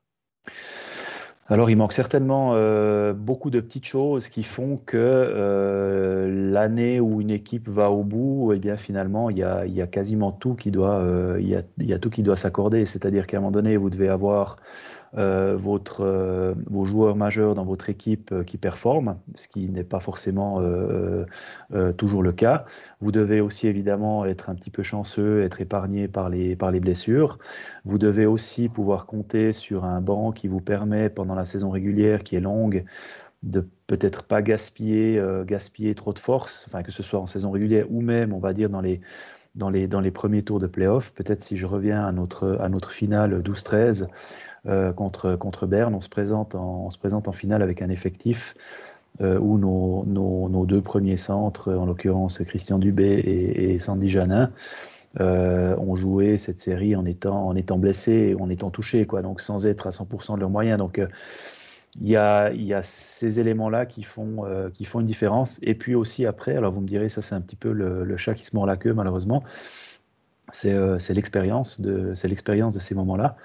Alors, 1.49 1.69
il 1.69 1.77
manque 1.77 1.93
certainement 1.93 2.55
euh, 2.55 3.13
beaucoup 3.13 3.49
de 3.49 3.61
petites 3.61 3.85
choses 3.85 4.27
qui 4.27 4.43
font 4.43 4.75
que 4.75 4.97
euh, 4.97 6.51
l'année 6.51 6.99
où 6.99 7.21
une 7.21 7.29
équipe 7.31 7.69
va 7.69 7.89
au 7.89 8.03
bout, 8.03 8.51
eh 8.53 8.59
bien, 8.59 8.75
finalement, 8.75 9.29
il 9.29 9.37
y 9.37 9.43
a, 9.43 9.87
quasiment 9.87 10.33
tout 10.33 10.55
qui 10.55 10.71
doit, 10.71 10.95
euh, 10.95 11.37
il, 11.39 11.47
y 11.87 11.93
a, 11.93 11.99
tout 11.99 12.09
qui 12.09 12.21
doit 12.21 12.35
s'accorder. 12.35 12.85
C'est-à-dire 12.85 13.27
qu'à 13.27 13.37
un 13.37 13.39
moment 13.39 13.51
donné, 13.51 13.77
vous 13.77 13.89
devez 13.89 14.09
avoir 14.09 14.57
votre, 15.13 16.01
euh, 16.01 16.53
vos 16.67 16.85
joueurs 16.85 17.15
majeurs 17.15 17.55
dans 17.55 17.65
votre 17.65 17.89
équipe 17.89 18.31
euh, 18.31 18.43
qui 18.43 18.57
performent, 18.57 19.17
ce 19.35 19.47
qui 19.47 19.69
n'est 19.69 19.83
pas 19.83 19.99
forcément 19.99 20.61
toujours 21.97 22.23
le 22.23 22.31
cas. 22.31 22.65
Vous 23.01 23.11
devez 23.11 23.41
aussi 23.41 23.67
évidemment 23.67 24.25
être 24.25 24.49
un 24.49 24.55
petit 24.55 24.69
peu 24.69 24.83
chanceux, 24.83 25.43
être 25.43 25.61
épargné 25.61 26.07
par 26.07 26.29
les, 26.29 26.55
par 26.55 26.71
les 26.71 26.79
blessures. 26.79 27.37
Vous 27.85 27.97
devez 27.97 28.25
aussi 28.25 28.69
pouvoir 28.69 29.05
compter 29.05 29.53
sur 29.53 29.85
un 29.85 30.01
banc 30.01 30.31
qui 30.31 30.47
vous 30.47 30.61
permet, 30.61 31.09
pendant 31.09 31.35
la 31.35 31.45
saison 31.45 31.69
régulière 31.69 32.23
qui 32.23 32.35
est 32.35 32.41
longue, 32.41 32.85
de 33.43 33.67
peut-être 33.87 34.23
pas 34.23 34.41
gaspiller, 34.41 35.21
gaspiller 35.45 35.95
trop 35.95 36.13
de 36.13 36.19
force, 36.19 36.65
enfin 36.67 36.83
que 36.83 36.91
ce 36.91 37.03
soit 37.03 37.19
en 37.19 37.27
saison 37.27 37.51
régulière 37.51 37.85
ou 37.89 38.01
même, 38.01 38.33
on 38.33 38.39
va 38.39 38.53
dire, 38.53 38.69
dans 38.69 38.81
les, 38.81 39.01
dans 39.57 39.69
les, 39.69 39.87
dans 39.87 39.99
les 39.99 40.11
premiers 40.11 40.43
tours 40.43 40.59
de 40.59 40.67
playoff. 40.67 41.11
Peut-être 41.13 41.41
si 41.41 41.57
je 41.57 41.65
reviens 41.65 42.05
à 42.05 42.11
notre, 42.11 42.57
à 42.61 42.69
notre 42.69 42.91
finale 42.91 43.41
12-13, 43.41 44.07
euh, 44.67 44.91
contre, 44.91 45.35
contre 45.35 45.65
Berne. 45.65 45.95
On 45.95 46.01
se, 46.01 46.09
présente 46.09 46.55
en, 46.55 46.89
se 46.89 46.97
présente 46.97 47.27
en 47.27 47.31
finale 47.31 47.61
avec 47.61 47.81
un 47.81 47.89
effectif 47.89 48.53
euh, 49.21 49.39
où 49.39 49.57
nos, 49.57 50.03
nos, 50.05 50.65
deux 50.65 50.81
premiers 50.81 51.15
centres, 51.15 51.73
en 51.73 51.85
l'occurrence 51.85 52.39
Christian 52.39 52.77
Dubé 52.77 53.05
et, 53.05 53.79
Sandy 53.79 54.09
Janin, 54.09 54.51
euh, 55.21 55.75
ont 55.77 55.95
joué 55.95 56.37
cette 56.37 56.59
série 56.59 56.95
en 56.95 57.05
étant, 57.05 57.47
en 57.47 57.55
étant 57.55 57.77
blessés 57.77 58.35
en 58.39 58.49
étant 58.49 58.69
touchés, 58.69 59.05
quoi, 59.05 59.21
donc 59.21 59.39
sans 59.39 59.65
être 59.65 59.87
à 59.87 59.91
100% 59.91 60.35
de 60.35 60.41
leurs 60.41 60.49
moyens. 60.49 60.77
Donc 60.77 61.01
il 61.99 62.09
y, 62.09 62.15
a, 62.15 62.81
ces 62.83 63.39
éléments-là 63.39 63.85
qui, 63.85 64.03
font 64.03 64.45
qui 64.73 64.85
font 64.85 64.99
une 64.99 65.05
différence. 65.05 65.59
Et 65.63 65.73
puis 65.73 65.95
aussi 65.95 66.25
après, 66.25 66.55
alors 66.55 66.71
vous 66.71 66.81
me 66.81 66.87
direz, 66.87 67.09
ça 67.09 67.21
c'est 67.21 67.33
un 67.33 67.41
petit 67.41 67.55
peu 67.55 67.71
le, 67.71 68.17
chat 68.17 68.35
qui 68.35 68.45
se 68.45 68.55
mord 68.55 68.65
la 68.65 68.77
queue 68.77 68.93
malheureusement, 68.93 69.43
c'est 70.51 71.13
l'expérience 71.13 71.81
de, 71.81 72.13
ces 72.13 72.95
moments-là. 72.95 73.35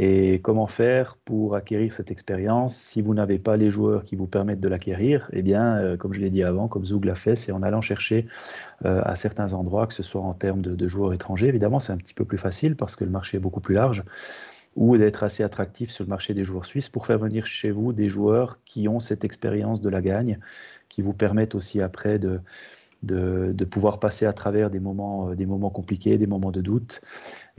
Et 0.00 0.40
comment 0.42 0.68
faire 0.68 1.16
pour 1.24 1.56
acquérir 1.56 1.92
cette 1.92 2.12
expérience 2.12 2.76
si 2.76 3.02
vous 3.02 3.14
n'avez 3.14 3.40
pas 3.40 3.56
les 3.56 3.68
joueurs 3.68 4.04
qui 4.04 4.14
vous 4.14 4.28
permettent 4.28 4.60
de 4.60 4.68
l'acquérir? 4.68 5.28
Eh 5.32 5.42
bien, 5.42 5.76
euh, 5.76 5.96
comme 5.96 6.12
je 6.12 6.20
l'ai 6.20 6.30
dit 6.30 6.44
avant, 6.44 6.68
comme 6.68 6.84
Zoug 6.84 7.04
l'a 7.04 7.16
fait, 7.16 7.34
c'est 7.34 7.50
en 7.50 7.64
allant 7.64 7.80
chercher 7.80 8.28
euh, 8.84 9.02
à 9.04 9.16
certains 9.16 9.54
endroits, 9.54 9.88
que 9.88 9.94
ce 9.94 10.04
soit 10.04 10.20
en 10.20 10.34
termes 10.34 10.62
de, 10.62 10.86
joueurs 10.86 11.12
étrangers. 11.12 11.48
Évidemment, 11.48 11.80
c'est 11.80 11.92
un 11.92 11.96
petit 11.96 12.14
peu 12.14 12.24
plus 12.24 12.38
facile 12.38 12.76
parce 12.76 12.94
que 12.94 13.02
le 13.02 13.10
marché 13.10 13.38
est 13.38 13.40
beaucoup 13.40 13.60
plus 13.60 13.74
large 13.74 14.04
ou 14.78 14.96
d'être 14.96 15.24
assez 15.24 15.42
attractif 15.42 15.90
sur 15.90 16.04
le 16.04 16.08
marché 16.08 16.34
des 16.34 16.44
joueurs 16.44 16.64
suisses 16.64 16.88
pour 16.88 17.04
faire 17.04 17.18
venir 17.18 17.46
chez 17.46 17.72
vous 17.72 17.92
des 17.92 18.08
joueurs 18.08 18.60
qui 18.64 18.86
ont 18.86 19.00
cette 19.00 19.24
expérience 19.24 19.80
de 19.80 19.88
la 19.88 20.00
gagne, 20.00 20.38
qui 20.88 21.02
vous 21.02 21.12
permettent 21.12 21.56
aussi 21.56 21.82
après 21.82 22.20
de, 22.20 22.40
de, 23.02 23.64
pouvoir 23.64 23.98
passer 23.98 24.24
à 24.24 24.32
travers 24.32 24.70
des 24.70 24.78
moments, 24.78 25.30
euh, 25.30 25.34
des 25.34 25.46
moments 25.46 25.70
compliqués, 25.70 26.16
des 26.16 26.28
moments 26.28 26.52
de 26.52 26.60
doute. 26.60 27.00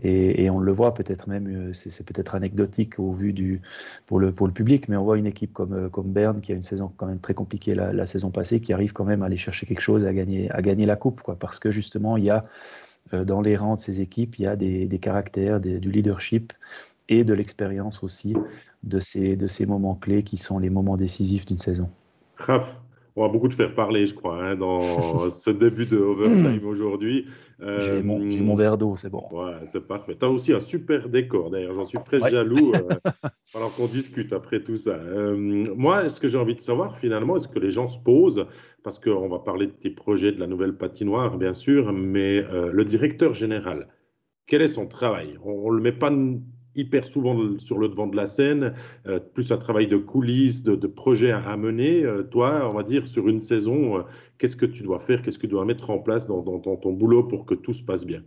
Et, 0.01 0.49
on 0.49 0.59
le 0.59 0.71
voit 0.71 0.93
peut-être 0.93 1.27
même, 1.27 1.69
euh, 1.69 1.73
c'est 1.73 2.05
peut-être 2.05 2.35
anecdotique 2.35 2.99
au 2.99 3.11
vu 3.11 3.33
du, 3.33 3.61
pour, 4.05 4.17
le, 4.19 4.31
pour 4.31 4.47
le 4.47 4.53
public, 4.53 4.87
mais 4.87 4.95
on 4.95 5.03
voit 5.03 5.17
une 5.17 5.27
équipe 5.27 5.51
comme, 5.51 5.73
euh, 5.73 5.89
comme 5.89 6.13
Berne 6.13 6.39
qui 6.39 6.53
a 6.53 6.55
une 6.55 6.61
saison 6.61 6.89
quand 6.95 7.05
même 7.05 7.19
très 7.19 7.33
compliquée 7.33 7.75
la, 7.75 8.05
saison 8.05 8.31
passée, 8.31 8.61
qui 8.61 8.71
arrive 8.71 8.93
quand 8.93 9.03
même 9.03 9.23
à 9.23 9.25
aller 9.25 9.35
chercher 9.35 9.65
quelque 9.65 9.81
chose 9.81 10.05
à 10.05 10.13
gagner, 10.13 10.49
à 10.51 10.61
gagner 10.61 10.85
la 10.85 10.95
coupe, 10.95 11.19
quoi, 11.19 11.35
parce 11.35 11.59
que 11.59 11.69
justement, 11.69 12.15
il 12.15 12.23
y 12.23 12.29
a 12.29 12.45
dans 13.11 13.41
les 13.41 13.57
rangs 13.57 13.75
de 13.75 13.79
ces 13.79 14.01
équipes, 14.01 14.37
il 14.37 14.43
y 14.43 14.47
a 14.47 14.55
des, 14.55 14.85
des 14.85 14.99
caractères, 14.99 15.59
du 15.59 15.91
leadership 15.91 16.53
et 17.09 17.23
de 17.23 17.33
l'expérience 17.33 18.03
aussi 18.03 18.35
de 18.83 18.99
ces, 18.99 19.35
de 19.35 19.47
ces 19.47 19.65
moments 19.65 19.95
clés 19.95 20.23
qui 20.23 20.37
sont 20.37 20.59
les 20.59 20.69
moments 20.69 20.95
décisifs 20.95 21.45
d'une 21.45 21.57
saison. 21.57 21.89
Raph, 22.37 22.79
on 23.15 23.23
va 23.23 23.27
beaucoup 23.27 23.49
te 23.49 23.55
faire 23.55 23.75
parler, 23.75 24.05
je 24.05 24.13
crois, 24.13 24.41
hein, 24.41 24.55
dans 24.55 24.79
ce 25.31 25.49
début 25.49 25.85
de 25.85 25.97
Overtime 25.97 26.65
aujourd'hui. 26.65 27.25
Euh, 27.61 27.79
j'ai 27.81 28.01
mon, 28.01 28.53
verre 28.53 28.77
d'eau, 28.77 28.95
c'est 28.95 29.09
bon. 29.09 29.25
Ouais, 29.31 29.55
c'est 29.67 29.85
parfait. 29.85 30.15
Tu 30.17 30.25
as 30.25 30.29
aussi 30.29 30.53
un 30.53 30.61
super 30.61 31.09
décor, 31.09 31.49
d'ailleurs, 31.49 31.73
j'en 31.73 31.85
suis 31.85 31.97
très 32.05 32.19
jaloux, 32.19 32.71
euh, 32.73 33.09
alors 33.55 33.75
qu'on 33.75 33.87
discute 33.87 34.31
après 34.31 34.63
tout 34.63 34.77
ça. 34.77 34.91
Euh, 34.91 35.35
moi, 35.75 36.07
ce 36.07 36.21
que 36.21 36.29
j'ai 36.29 36.37
envie 36.37 36.55
de 36.55 36.61
savoir, 36.61 36.97
finalement, 36.97 37.35
est-ce 37.35 37.49
que 37.49 37.59
les 37.59 37.71
gens 37.71 37.89
se 37.89 37.99
posent, 37.99 38.45
parce 38.83 38.99
qu'on 38.99 39.27
va 39.27 39.39
parler 39.39 39.67
de 39.67 39.73
tes 39.73 39.89
projets 39.89 40.31
de 40.31 40.39
la 40.39 40.47
nouvelle 40.47 40.77
patinoire, 40.77 41.37
bien 41.37 41.53
sûr, 41.53 41.91
mais 41.91 42.41
le 42.71 42.85
directeur 42.85 43.33
général, 43.33 43.89
quel 44.47 44.61
est 44.61 44.67
son 44.67 44.87
travail? 44.87 45.37
On 45.43 45.71
ne 45.71 45.75
le 45.75 45.81
met 45.81 45.91
pas 45.91 46.11
hyper 46.75 47.05
souvent 47.07 47.57
sur 47.57 47.77
le 47.77 47.89
devant 47.89 48.07
de 48.07 48.15
la 48.15 48.25
scène, 48.25 48.73
euh, 49.07 49.19
plus 49.19 49.51
un 49.51 49.57
travail 49.57 49.87
de 49.87 49.97
coulisses, 49.97 50.63
de, 50.63 50.87
projets 50.87 51.31
à, 51.31 51.57
mener. 51.57 52.03
Euh, 52.03 52.23
toi, 52.23 52.69
on 52.69 52.73
va 52.73 52.83
dire, 52.83 53.07
sur 53.07 53.27
une 53.27 53.41
saison, 53.41 53.97
euh, 53.97 54.01
qu'est-ce 54.37 54.55
que 54.55 54.65
tu 54.65 54.83
dois 54.83 54.99
faire, 54.99 55.21
qu'est-ce 55.21 55.37
que 55.37 55.47
tu 55.47 55.51
dois 55.53 55.65
mettre 55.65 55.89
en 55.89 55.99
place 55.99 56.27
dans, 56.27 56.41
ton 56.41 56.93
boulot 56.93 57.23
pour 57.23 57.45
que 57.45 57.55
tout 57.55 57.73
se 57.73 57.83
passe 57.83 58.05
bien? 58.05 58.21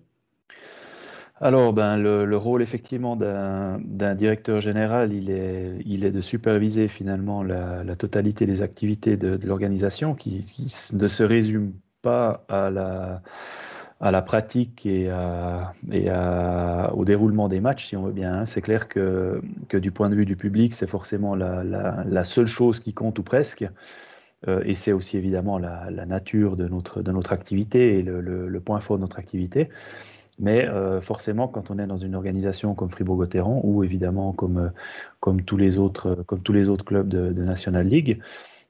Alors, 1.41 1.73
ben, 1.73 1.97
le, 1.97 2.37
rôle 2.37 2.63
effectivement 2.63 3.17
d'un 3.17 4.15
directeur 4.15 4.61
général, 4.61 5.13
il 5.13 5.29
est, 5.29 5.77
il 5.85 6.05
est 6.05 6.13
de 6.13 6.21
superviser 6.21 6.87
finalement 6.87 7.43
la, 7.43 7.97
totalité 7.97 8.47
des 8.47 8.63
activités 8.63 9.17
de, 9.17 9.39
l'organisation 9.45 10.15
qui, 10.15 10.45
ne 10.93 11.07
se 11.09 11.23
résume 11.25 11.73
pas 12.01 12.45
à 12.49 12.71
la, 12.71 13.23
à 14.03 14.11
la 14.11 14.21
pratique 14.21 14.85
et, 14.85 15.09
au 16.93 17.05
déroulement 17.05 17.49
des 17.49 17.61
matchs, 17.61 17.87
si 17.87 17.97
on 17.97 18.03
veut 18.03 18.13
bien. 18.13 18.41
Hein. 18.41 18.47
C'est 18.47 18.61
clair 18.61 18.89
que, 18.89 19.41
du 19.73 19.93
point 19.93 20.11
de 20.11 20.17
vue 20.17 20.27
du 20.27 20.37
public, 20.37 20.75
c'est 20.75 20.89
forcément 20.89 21.37
la, 21.37 22.25
seule 22.25 22.47
chose 22.47 22.81
qui 22.81 22.93
compte 22.93 23.19
ou 23.21 23.23
presque. 23.23 23.65
Euh, 24.49 24.61
et 24.65 24.75
c'est 24.75 24.91
aussi 24.91 25.17
évidemment 25.17 25.57
la, 25.57 25.89
nature 26.05 26.57
de 26.57 26.67
notre, 26.67 27.33
activité 27.33 27.99
et 27.99 28.03
le, 28.03 28.61
point 28.61 28.81
fort 28.81 28.97
de 28.97 29.03
notre 29.03 29.21
activité. 29.21 29.69
Mais 30.41 30.67
euh, 30.67 31.01
forcément, 31.01 31.47
quand 31.47 31.71
on 31.71 31.79
est 31.79 31.87
dans 31.87 31.97
une 31.97 32.17
organisation 32.17 32.75
comme 32.75 32.91
Fribourg-Gotteron 32.91 33.61
ou 33.63 33.85
évidemment 33.85 34.33
comme, 34.33 34.73
comme, 35.21 35.43
tous 35.43 35.57
les 35.57 35.79
autres, 35.79 36.25
clubs 36.85 37.09
de 37.09 37.43
National 37.43 37.87
League, 37.87 38.21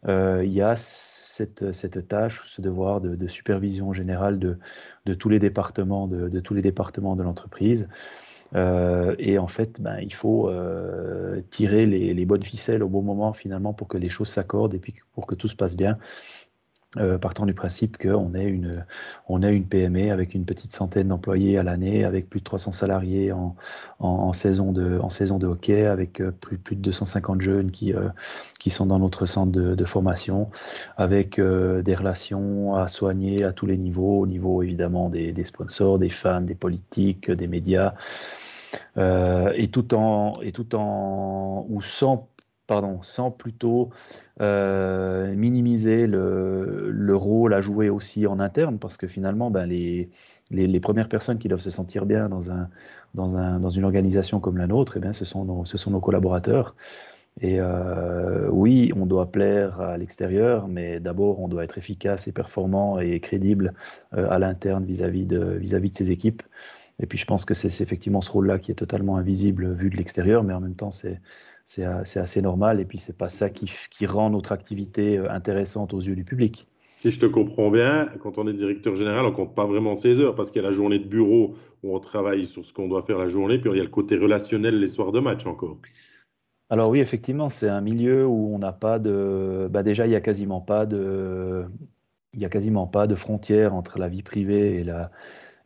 euh, 0.08 0.42
il 0.44 0.52
y 0.52 0.62
a 0.62 0.74
cette, 0.76 1.72
cette, 1.72 2.08
tâche, 2.08 2.42
ce 2.46 2.60
devoir 2.60 3.00
de, 3.00 3.28
supervision 3.28 3.92
générale 3.92 4.38
de, 4.38 4.58
de, 5.06 5.14
tous 5.14 5.28
les 5.28 5.38
départements 5.38 6.08
de, 6.08 6.40
tous 6.40 6.54
les 6.54 6.62
départements 6.62 7.16
de 7.16 7.22
l'entreprise. 7.22 7.88
Euh, 8.54 9.14
et 9.18 9.38
en 9.38 9.46
fait, 9.46 9.80
ben, 9.80 9.98
il 10.00 10.12
faut 10.12 10.50
euh, 10.50 11.40
tirer 11.48 11.86
les, 11.86 12.12
les, 12.12 12.26
bonnes 12.26 12.42
ficelles 12.42 12.82
au 12.82 12.88
bon 12.88 13.00
moment 13.00 13.32
finalement 13.32 13.72
pour 13.72 13.88
que 13.88 13.96
les 13.96 14.10
choses 14.10 14.28
s'accordent 14.28 14.74
et 14.74 14.78
puis 14.78 14.94
pour 15.14 15.26
que 15.26 15.34
tout 15.34 15.48
se 15.48 15.56
passe 15.56 15.74
bien. 15.74 15.96
Euh, 16.98 17.16
partant 17.16 17.46
du 17.46 17.54
principe 17.54 17.96
qu'on 17.96 18.34
est 18.34 18.44
une, 18.44 18.84
on 19.26 19.42
est 19.42 19.54
une 19.54 19.64
PME 19.64 20.12
avec 20.12 20.34
une 20.34 20.44
petite 20.44 20.74
centaine 20.74 21.08
d'employés 21.08 21.56
à 21.56 21.62
l'année, 21.62 22.04
avec 22.04 22.28
plus 22.28 22.40
de 22.40 22.44
300 22.44 22.72
salariés 22.72 23.32
en, 23.32 23.56
en, 23.98 24.34
saison, 24.34 24.72
de, 24.72 24.98
en 24.98 25.08
saison 25.08 25.38
de 25.38 25.46
hockey, 25.46 25.86
avec 25.86 26.20
euh, 26.20 26.32
plus, 26.32 26.58
plus 26.58 26.76
de 26.76 26.82
250 26.82 27.40
jeunes 27.40 27.70
qui, 27.70 27.94
euh, 27.94 28.10
qui 28.58 28.68
sont 28.68 28.84
dans 28.84 28.98
notre 28.98 29.24
centre 29.24 29.52
de, 29.52 29.84
formation, 29.86 30.50
avec 30.98 31.40
des 31.40 31.94
relations 31.94 32.76
à 32.76 32.88
soigner 32.88 33.42
à 33.42 33.52
tous 33.52 33.66
les 33.66 33.76
niveaux, 33.78 34.20
au 34.20 34.26
niveau 34.26 34.62
évidemment 34.62 35.08
des, 35.08 35.32
des 35.32 35.44
sponsors, 35.44 35.98
des 35.98 36.10
fans, 36.10 36.42
des 36.42 36.54
politiques, 36.54 37.30
des 37.30 37.46
médias. 37.48 37.94
et 38.96 39.68
tout 39.72 39.94
en 39.94 40.34
et 40.42 40.52
tout 40.52 40.76
en 40.76 41.66
ou 41.68 41.82
sans 41.82 42.28
pardon, 42.66 43.02
sans 43.02 43.30
plutôt 43.30 43.90
euh, 44.40 45.34
minimiser 45.34 46.06
le, 46.06 47.14
rôle 47.14 47.54
à 47.54 47.60
jouer 47.60 47.90
aussi 47.90 48.26
en 48.26 48.40
interne, 48.40 48.78
parce 48.78 48.96
que 48.96 49.06
finalement, 49.06 49.50
ben, 49.50 49.66
les, 49.66 50.80
premières 50.80 51.08
personnes 51.08 51.38
qui 51.38 51.48
doivent 51.48 51.60
se 51.60 51.70
sentir 51.70 52.06
bien 52.06 52.28
dans, 52.28 52.50
un, 52.50 52.68
dans, 53.14 53.36
un, 53.36 53.60
dans 53.60 53.68
une 53.68 53.84
organisation 53.84 54.40
comme 54.40 54.56
la 54.56 54.66
nôtre, 54.66 54.98
eh 55.02 55.12
ce, 55.12 55.24
sont 55.24 55.44
nos, 55.44 56.00
collaborateurs. 56.00 56.74
Et 57.40 57.60
euh, 57.60 58.48
oui, 58.50 58.92
on 58.94 59.06
doit 59.06 59.30
plaire 59.32 59.80
à 59.80 59.96
l'extérieur, 59.96 60.68
mais 60.68 61.00
d'abord, 61.00 61.40
on 61.40 61.48
doit 61.48 61.64
être 61.64 61.78
efficace 61.78 62.28
et 62.28 62.32
performant 62.32 63.00
et 63.00 63.20
crédible 63.20 63.72
euh, 64.14 64.28
à 64.30 64.38
l'interne 64.38 64.84
vis-à-vis 64.84 65.24
de, 65.24 65.38
vis-à-vis 65.38 65.90
de 65.90 65.96
ses 65.96 66.10
équipes. 66.10 66.42
Et 66.98 67.06
puis 67.06 67.18
je 67.18 67.24
pense 67.24 67.44
que 67.44 67.54
c'est 67.54 67.82
effectivement 67.82 68.20
ce 68.20 68.30
rôle-là 68.30 68.58
qui 68.58 68.70
est 68.70 68.74
totalement 68.74 69.16
invisible 69.16 69.72
vu 69.72 69.90
de 69.90 69.96
l'extérieur, 69.96 70.44
mais 70.44 70.52
en 70.52 70.60
même 70.60 70.74
temps 70.74 70.90
c'est 70.90 71.20
assez 71.66 72.42
normal 72.42 72.80
et 72.80 72.84
puis 72.84 72.98
c'est 72.98 73.16
pas 73.16 73.28
ça 73.28 73.50
qui, 73.50 73.70
qui, 73.90 74.06
rend 74.06 74.30
notre 74.30 74.52
activité 74.52 75.18
euh, 75.18 75.30
intéressante 75.30 75.94
aux 75.94 76.00
yeux 76.00 76.16
du 76.16 76.24
public. 76.24 76.66
Si 76.96 77.10
je 77.10 77.18
te 77.18 77.26
comprends 77.26 77.70
bien, 77.70 78.08
quand 78.20 78.38
on 78.38 78.46
est 78.46 78.52
directeur 78.52 78.94
général, 78.94 79.26
on 79.26 79.32
compte 79.32 79.54
pas 79.54 79.66
vraiment 79.66 79.94
ses 79.94 80.20
heures 80.20 80.34
parce 80.34 80.50
qu'il 80.50 80.62
y 80.62 80.64
a 80.64 80.68
la 80.68 80.74
journée 80.74 80.98
de 80.98 81.08
bureau 81.08 81.54
où 81.82 81.96
on 81.96 81.98
travaille 81.98 82.46
sur 82.46 82.64
ce 82.64 82.72
qu'on 82.72 82.88
doit 82.88 83.02
faire 83.02 83.18
la 83.18 83.28
journée, 83.28 83.58
puis 83.58 83.70
il 83.70 83.76
y 83.76 83.80
a 83.80 83.84
le 83.84 83.90
côté 83.90 84.16
relationnel 84.16 84.78
les 84.78 84.88
soirs 84.88 85.10
de 85.10 85.18
match 85.18 85.44
encore. 85.46 85.78
Alors 86.70 86.90
oui, 86.90 87.00
effectivement, 87.00 87.48
c'est 87.48 87.68
un 87.68 87.80
milieu 87.80 88.24
où 88.24 88.54
on 88.54 88.58
n'a 88.58 88.72
pas 88.72 88.98
de... 88.98 89.68
Bah 89.70 89.82
déjà, 89.82 90.06
il 90.06 90.10
n'y 90.10 90.14
a 90.14 90.20
quasiment 90.20 90.60
pas 90.60 90.86
de... 90.86 91.64
Il 92.34 92.40
y 92.40 92.44
a 92.44 92.48
quasiment 92.48 92.86
pas 92.86 93.06
de 93.06 93.14
frontière 93.14 93.74
entre 93.74 93.98
la 93.98 94.08
vie 94.08 94.22
privée 94.22 94.76
et 94.76 94.84
la, 94.84 95.10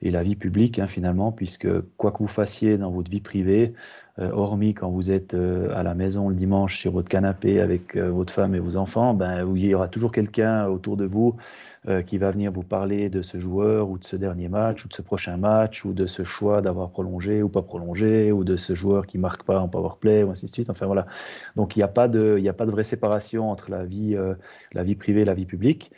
et 0.03 0.11
la 0.11 0.23
vie 0.23 0.37
publique 0.37 0.79
hein, 0.79 0.87
finalement, 0.87 1.33
puisque 1.33 1.69
quoi 1.97 2.12
que 2.12 2.19
vous 2.19 2.26
fassiez 2.26 2.79
dans 2.79 2.91
votre 2.91 3.11
vie 3.11 3.21
privée, 3.21 3.73
euh, 3.73 4.06
hormis 4.19 4.73
quand 4.73 4.91
vous 4.91 5.11
êtes 5.11 5.35
euh, 5.35 5.77
à 5.77 5.83
la 5.83 5.95
maison 5.95 6.29
le 6.29 6.35
dimanche 6.35 6.79
sur 6.79 6.93
votre 6.93 7.09
canapé 7.09 7.61
avec 7.61 7.97
euh, 7.97 8.11
votre 8.11 8.33
femme 8.33 8.55
et 8.55 8.59
vos 8.59 8.77
enfants, 8.77 9.13
ben, 9.13 9.47
il 9.55 9.67
y 9.67 9.75
aura 9.75 9.89
toujours 9.89 10.11
quelqu'un 10.11 10.67
autour 10.67 10.97
de 10.97 11.05
vous 11.05 11.37
qui 12.05 12.19
va 12.19 12.33
venir 12.33 12.51
vous 12.51 12.65
parler 12.65 13.09
de 13.11 13.23
ce 13.23 13.39
joueur 13.39 13.89
ou 13.89 13.97
de 13.97 14.05
ce 14.05 14.17
dernier 14.17 14.49
match 14.49 14.85
ou 14.85 14.89
de 14.89 14.93
ce 14.93 15.03
prochain 15.03 15.37
match 15.37 15.85
ou 15.85 15.93
de 15.93 16.07
ce 16.07 16.25
choix 16.25 16.61
d'avoir 16.61 16.91
prolongé 16.91 17.45
ou 17.45 17.49
pas 17.49 17.63
prolongé 17.63 18.33
ou 18.33 18.43
de 18.43 18.57
ce 18.57 18.75
joueur 18.75 19.07
qui 19.07 19.19
marque 19.19 19.45
pas 19.45 19.61
en 19.61 19.69
powerplay 19.69 20.25
ou 20.25 20.33
ainsi 20.33 20.47
de 20.47 20.51
suite. 20.51 20.69
Enfin 20.69 20.87
voilà. 20.87 21.07
Donc 21.55 21.77
il 21.77 21.79
n'y 21.79 21.85
a 21.85 21.89
pas 21.89 22.09
de, 22.09 22.39
il 22.41 22.49
a 22.49 22.53
pas 22.53 22.67
de 22.67 22.73
vraie 22.73 22.83
séparation 22.83 23.53
entre 23.53 23.71
la 23.71 23.85
vie, 23.85 24.17
la 24.73 24.83
vie 24.83 24.97
privée 24.97 25.21
et 25.21 25.25
la 25.25 25.35
vie 25.35 25.47
publique. 25.47 25.93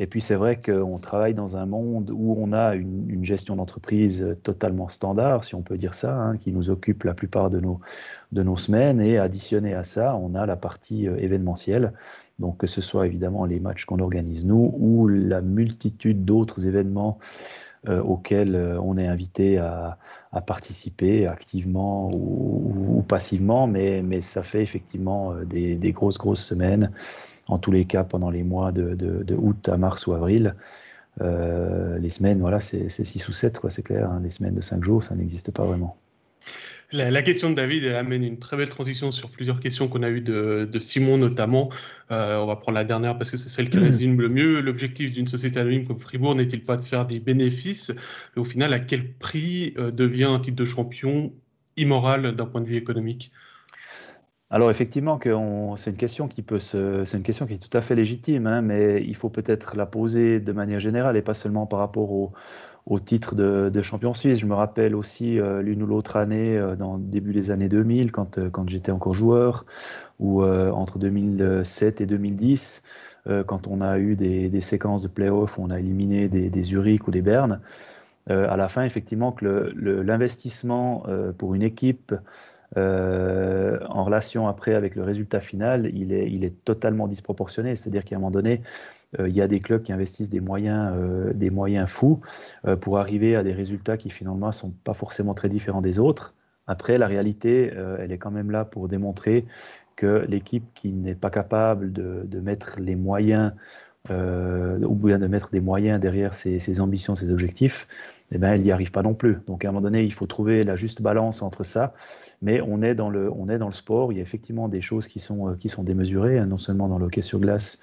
Et 0.00 0.06
puis 0.06 0.20
c'est 0.20 0.36
vrai 0.36 0.60
qu'on 0.60 0.98
travaille 0.98 1.34
dans 1.34 1.56
un 1.56 1.66
monde 1.66 2.10
où 2.12 2.36
on 2.38 2.52
a 2.52 2.76
une, 2.76 3.24
gestion 3.24 3.56
d'entreprise 3.56 4.36
totalement 4.44 4.88
standard, 4.88 5.42
si 5.42 5.56
on 5.56 5.62
peut 5.62 5.76
dire 5.76 5.92
ça, 5.92 6.14
hein, 6.14 6.36
qui 6.36 6.52
nous 6.52 6.70
occupe 6.70 7.02
la 7.02 7.14
plupart 7.14 7.50
de 7.50 7.58
nos, 7.58 7.80
de 8.30 8.44
nos 8.44 8.56
semaines. 8.56 9.00
Et 9.00 9.18
additionné 9.18 9.74
à 9.74 9.82
ça, 9.82 10.14
on 10.14 10.36
a 10.36 10.46
la 10.46 10.56
partie 10.56 11.08
euh, 11.08 11.16
événementielle. 11.16 11.92
Donc 12.38 12.58
que 12.58 12.68
ce 12.68 12.80
soit 12.80 13.06
évidemment 13.06 13.44
les 13.44 13.58
matchs 13.58 13.84
qu'on 13.84 13.98
organise 13.98 14.46
nous 14.46 14.72
ou 14.78 15.08
la 15.08 15.40
multitude 15.40 16.24
d'autres 16.24 16.68
événements 16.68 17.18
euh, 17.88 18.00
auxquels 18.00 18.54
euh, 18.54 18.80
on 18.80 18.96
est 18.96 19.06
invité 19.08 19.58
à, 19.58 19.98
participer 20.46 21.26
activement 21.26 22.10
ou, 22.14 23.02
passivement, 23.08 23.66
mais, 23.66 24.02
mais, 24.02 24.20
ça 24.20 24.44
fait 24.44 24.62
effectivement 24.62 25.34
des, 25.44 25.74
des 25.74 25.90
grosses, 25.90 26.18
grosses 26.18 26.44
semaines 26.44 26.92
en 27.48 27.58
tous 27.58 27.72
les 27.72 27.84
cas 27.84 28.04
pendant 28.04 28.30
les 28.30 28.42
mois 28.42 28.72
de, 28.72 28.94
de, 28.94 29.34
août 29.34 29.68
à 29.68 29.76
mars 29.76 30.06
ou 30.06 30.12
avril. 30.12 30.54
Euh, 31.20 31.98
les 31.98 32.10
semaines, 32.10 32.40
voilà, 32.40 32.60
c'est 32.60 32.88
6 32.88 33.28
ou 33.28 33.32
7, 33.32 33.60
c'est 33.68 33.82
clair. 33.82 34.10
Hein. 34.10 34.20
les 34.22 34.30
semaines 34.30 34.54
de 34.54 34.60
5 34.60 34.84
jours, 34.84 35.02
ça 35.02 35.14
n'existe 35.14 35.50
pas 35.50 35.64
vraiment. 35.64 35.96
La, 36.90 37.20
question 37.20 37.50
de 37.50 37.54
David, 37.54 37.84
elle 37.84 37.96
amène 37.96 38.24
une 38.24 38.38
très 38.38 38.56
belle 38.56 38.70
transition 38.70 39.12
sur 39.12 39.30
plusieurs 39.30 39.60
questions 39.60 39.88
qu'on 39.88 40.02
a 40.02 40.08
eues 40.08 40.22
de, 40.22 40.78
Simon 40.80 41.18
notamment. 41.18 41.68
Euh, 42.10 42.38
on 42.38 42.46
va 42.46 42.56
prendre 42.56 42.76
la 42.76 42.84
dernière 42.84 43.18
parce 43.18 43.30
que 43.30 43.36
c'est 43.36 43.50
celle 43.50 43.68
qui 43.68 43.76
résume 43.76 44.18
le 44.18 44.30
mieux. 44.30 44.62
L'objectif 44.62 45.12
d'une 45.12 45.28
société 45.28 45.60
anonyme 45.60 45.86
comme 45.86 46.00
Fribourg 46.00 46.34
n'est-il 46.34 46.64
pas 46.64 46.78
de 46.78 46.82
faire 46.82 47.04
des 47.04 47.20
bénéfices? 47.20 47.90
Et 48.36 48.40
au 48.40 48.44
final, 48.44 48.72
à 48.72 48.78
quel 48.78 49.12
prix 49.12 49.74
euh, 49.76 49.90
devient 49.90 50.24
un 50.24 50.40
titre 50.40 50.56
de 50.56 50.64
champion 50.64 51.34
immoral 51.76 52.34
d'un 52.34 52.46
point 52.46 52.62
de 52.62 52.66
vue 52.66 52.76
économique? 52.76 53.32
Alors 54.50 54.70
effectivement, 54.70 55.20
c'est 55.76 55.90
une 55.90 55.96
question 55.96 56.26
qui 56.26 56.40
peut 56.40 56.58
c'est 56.58 57.12
une 57.12 57.22
question 57.22 57.46
qui 57.46 57.54
est 57.54 57.58
tout 57.58 57.76
à 57.76 57.82
fait 57.82 57.94
légitime, 57.94 58.46
hein, 58.46 58.62
mais 58.62 59.02
il 59.04 59.14
faut 59.14 59.28
peut-être 59.28 59.76
la 59.76 59.84
poser 59.84 60.40
de 60.40 60.52
manière 60.52 60.80
générale 60.80 61.18
et 61.18 61.22
pas 61.22 61.34
seulement 61.34 61.66
par 61.66 61.80
rapport 61.80 62.10
au, 62.10 62.32
titre 63.00 63.34
de, 63.34 63.82
champion 63.82 64.14
suisse. 64.14 64.38
Je 64.38 64.46
me 64.46 64.54
rappelle 64.54 64.94
aussi 64.94 65.38
euh, 65.38 65.60
l'une 65.60 65.82
ou 65.82 65.86
l'autre 65.86 66.16
année, 66.16 66.56
euh, 66.56 66.76
dans 66.76 66.96
le 66.96 67.02
début 67.02 67.34
des 67.34 67.50
années 67.50 67.68
2000, 67.68 68.10
quand, 68.10 68.38
euh, 68.38 68.48
quand 68.48 68.66
j'étais 68.70 68.90
encore 68.90 69.12
joueur, 69.12 69.66
ou 70.18 70.42
entre 70.42 70.98
2007 70.98 72.00
et 72.00 72.06
2010, 72.06 72.82
quand 73.46 73.66
on 73.68 73.80
a 73.82 73.98
eu 73.98 74.16
des, 74.16 74.60
séquences 74.62 75.02
de 75.02 75.08
play-off 75.08 75.58
où 75.58 75.62
on 75.62 75.70
a 75.70 75.78
éliminé 75.78 76.28
des, 76.28 76.50
des 76.50 76.62
Zurich 76.62 77.06
ou 77.06 77.12
des 77.12 77.22
Berne. 77.22 77.60
à 78.28 78.56
la 78.56 78.68
fin, 78.68 78.82
effectivement, 78.82 79.30
que 79.30 79.72
l'investissement 79.76 81.04
pour 81.36 81.54
une 81.54 81.62
équipe 81.62 82.12
en 82.76 84.04
relation 84.04 84.48
après 84.48 84.74
avec 84.74 84.94
le 84.94 85.02
résultat 85.02 85.40
final, 85.40 85.90
il 85.94 86.12
est, 86.12 86.64
totalement 86.64 87.08
disproportionné. 87.08 87.76
C'est-à-dire 87.76 88.04
qu'à 88.04 88.16
un 88.16 88.18
moment 88.18 88.30
donné, 88.30 88.62
euh, 89.18 89.28
il 89.28 89.34
y 89.34 89.40
a 89.40 89.46
des 89.46 89.60
clubs 89.60 89.82
qui 89.82 89.92
investissent 89.92 90.30
des 90.30 90.40
moyens, 90.40 90.92
euh, 90.94 91.32
des 91.32 91.50
moyens 91.50 91.88
fous 91.88 92.20
euh, 92.66 92.76
pour 92.76 92.98
arriver 92.98 93.36
à 93.36 93.42
des 93.42 93.52
résultats 93.52 93.96
qui 93.96 94.10
finalement 94.10 94.48
ne 94.48 94.52
sont 94.52 94.72
pas 94.84 94.94
forcément 94.94 95.34
très 95.34 95.48
différents 95.48 95.80
des 95.80 95.98
autres. 95.98 96.34
Après, 96.66 96.98
la 96.98 97.06
réalité, 97.06 97.72
elle 97.98 98.12
est 98.12 98.18
quand 98.18 98.30
même 98.30 98.50
là 98.50 98.66
pour 98.66 98.88
démontrer 98.88 99.46
que 99.96 100.26
l'équipe 100.28 100.66
qui 100.74 100.92
n'est 100.92 101.14
pas 101.14 101.30
capable 101.30 101.94
de, 101.94 102.40
mettre 102.40 102.78
les 102.78 102.94
moyens, 102.94 103.52
ou 104.10 104.94
bien 104.94 105.18
de 105.18 105.26
mettre 105.26 105.48
des 105.48 105.62
moyens 105.62 105.98
derrière 105.98 106.34
ses, 106.34 106.80
ambitions, 106.82 107.14
ses 107.14 107.32
objectifs, 107.32 107.88
eh 108.32 108.38
ben, 108.38 108.52
elle 108.52 108.62
n'y 108.62 108.72
arrive 108.72 108.90
pas 108.90 109.02
non 109.02 109.14
plus. 109.14 109.38
Donc 109.46 109.64
à 109.64 109.68
un 109.68 109.72
moment 109.72 109.80
donné, 109.80 110.02
il 110.02 110.12
faut 110.12 110.26
trouver 110.26 110.64
la 110.64 110.76
juste 110.76 111.02
balance 111.02 111.42
entre 111.42 111.64
ça. 111.64 111.94
Mais 112.42 112.60
on 112.60 112.82
est 112.82 112.94
dans 112.94 113.10
le, 113.10 113.30
on 113.32 113.48
est 113.48 113.58
dans 113.58 113.66
le 113.66 113.72
sport. 113.72 114.12
Il 114.12 114.16
y 114.16 114.18
a 114.18 114.22
effectivement 114.22 114.68
des 114.68 114.80
choses 114.80 115.08
qui 115.08 115.18
sont, 115.18 115.54
qui 115.58 115.68
sont 115.68 115.82
démesurées, 115.82 116.38
hein, 116.38 116.46
non 116.46 116.58
seulement 116.58 116.88
dans 116.88 116.98
le 116.98 117.06
hockey 117.06 117.22
sur 117.22 117.40
glace, 117.40 117.80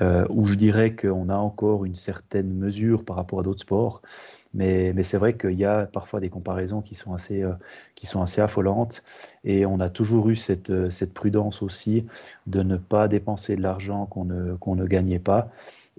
euh, 0.00 0.26
où 0.28 0.46
je 0.46 0.54
dirais 0.54 0.94
qu'on 0.94 1.28
a 1.28 1.36
encore 1.36 1.84
une 1.84 1.94
certaine 1.94 2.52
mesure 2.52 3.04
par 3.04 3.16
rapport 3.16 3.40
à 3.40 3.42
d'autres 3.42 3.60
sports. 3.60 4.02
Mais, 4.52 4.92
mais 4.94 5.04
c'est 5.04 5.16
vrai 5.16 5.36
qu'il 5.36 5.52
y 5.52 5.64
a 5.64 5.86
parfois 5.86 6.18
des 6.18 6.28
comparaisons 6.28 6.80
qui 6.80 6.96
sont 6.96 7.14
assez, 7.14 7.42
euh, 7.42 7.52
qui 7.94 8.06
sont 8.06 8.20
assez 8.20 8.40
affolantes. 8.40 9.04
Et 9.44 9.64
on 9.64 9.78
a 9.78 9.88
toujours 9.88 10.28
eu 10.28 10.36
cette, 10.36 10.70
euh, 10.70 10.90
cette 10.90 11.14
prudence 11.14 11.62
aussi 11.62 12.06
de 12.48 12.62
ne 12.62 12.76
pas 12.76 13.06
dépenser 13.06 13.54
de 13.54 13.62
l'argent 13.62 14.06
qu'on 14.06 14.24
ne, 14.24 14.54
qu'on 14.56 14.74
ne 14.74 14.86
gagnait 14.86 15.20
pas 15.20 15.50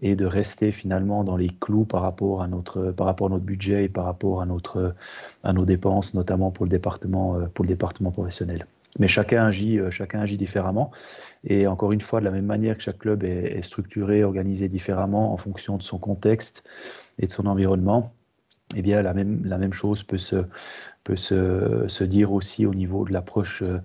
et 0.02 0.16
de 0.16 0.26
rester 0.26 0.72
finalement 0.72 1.24
dans 1.24 1.38
les 1.38 1.50
clous 1.50 1.86
par 1.86 2.02
rapport 2.02 2.42
à 2.42 2.48
notre, 2.48 2.92
par 2.92 3.08
rapport 3.08 3.28
à 3.28 3.30
notre 3.30 3.46
budget 3.46 3.86
et 3.86 3.90
par 3.90 4.06
rapport 4.06 4.42
à, 4.42 4.46
notre, 4.46 4.96
à 5.44 5.54
nos 5.54 5.66
dépenses, 5.66 6.14
notamment 6.14 6.52
pour 6.52 6.66
le 6.66 6.70
département, 6.70 7.40
pour 7.54 7.64
le 7.66 7.70
département 7.70 8.12
professionnel. 8.12 8.66
Mais 9.00 9.08
chacun 9.08 9.46
agit, 9.46 9.80
euh, 9.80 9.90
chacun 9.90 10.20
agit 10.20 10.38
différemment. 10.38 10.92
Et 11.44 11.68
encore 11.68 11.92
une 11.92 12.02
fois, 12.02 12.20
de 12.20 12.26
la 12.26 12.32
même 12.32 12.46
manière 12.46 12.78
que 12.78 12.84
chaque 12.84 13.00
club 13.00 13.24
est, 13.24 13.62
structuré, 13.62 14.24
organisé 14.24 14.68
différemment 14.68 15.34
en 15.34 15.38
fonction 15.38 15.78
de 15.78 15.84
son 15.84 15.98
contexte 15.98 16.64
et 17.20 17.26
de 17.26 17.32
son 17.32 17.46
environnement, 17.46 18.14
eh 18.76 18.82
bien, 18.82 19.02
la 19.02 19.14
même, 19.14 19.44
la 19.46 19.58
même 19.58 19.74
chose 19.74 20.04
peut 20.04 20.18
se, 20.18 20.46
peut 21.04 21.16
se, 21.16 21.86
se 21.88 22.04
dire 22.04 22.32
aussi 22.32 22.66
au 22.66 22.74
niveau 22.74 23.06
de 23.06 23.14
l'approche 23.14 23.64
euh, 23.64 23.80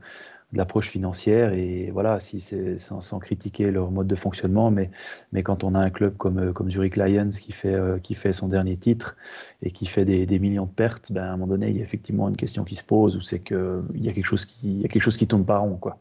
de 0.53 0.59
l'approche 0.59 0.89
financière 0.89 1.53
et 1.53 1.91
voilà, 1.91 2.21
si 2.21 2.39
c'est 2.39 2.79
sans, 2.79 3.19
critiquer 3.19 3.71
leur 3.71 3.91
mode 3.91 4.07
de 4.07 4.15
fonctionnement, 4.15 4.71
mais, 4.71 4.91
mais 5.33 5.43
quand 5.43 5.65
on 5.65 5.75
a 5.75 5.81
un 5.81 5.91
club 5.91 6.17
comme, 6.17 6.39
euh, 6.39 6.53
comme 6.53 6.71
Zurich 6.71 6.97
Lions 6.97 7.29
qui 7.29 7.53
fait, 7.53 7.75
euh, 7.75 7.99
qui 7.99 8.15
fait 8.15 8.33
son 8.33 8.49
dernier 8.49 8.77
titre 8.77 9.17
et 9.63 9.71
qui 9.71 9.87
fait 9.87 10.05
des, 10.05 10.25
des, 10.25 10.39
millions 10.39 10.67
de 10.67 10.71
pertes, 10.71 11.11
ben 11.11 11.25
à 11.25 11.29
un 11.29 11.37
moment 11.37 11.49
donné, 11.49 11.71
il 11.71 11.77
y 11.77 11.81
a 11.81 11.83
effectivement 11.83 12.29
une 12.29 12.37
question 12.37 12.65
qui 12.65 12.77
se 12.77 12.85
pose 12.85 13.17
où 13.17 13.21
c'est 13.21 13.41
qu'il 13.41 13.83
y 13.97 14.09
a 14.09 14.13
quelque 14.13 14.27
chose 14.27 14.47
qui, 14.47 14.69
il 14.69 14.83
y 14.83 14.85
a 14.85 14.89
quelque 14.89 15.03
chose 15.03 15.17
qui 15.17 15.27
tourne 15.27 15.45
pas 15.45 15.59
rond, 15.59 15.77
quoi. 15.77 15.99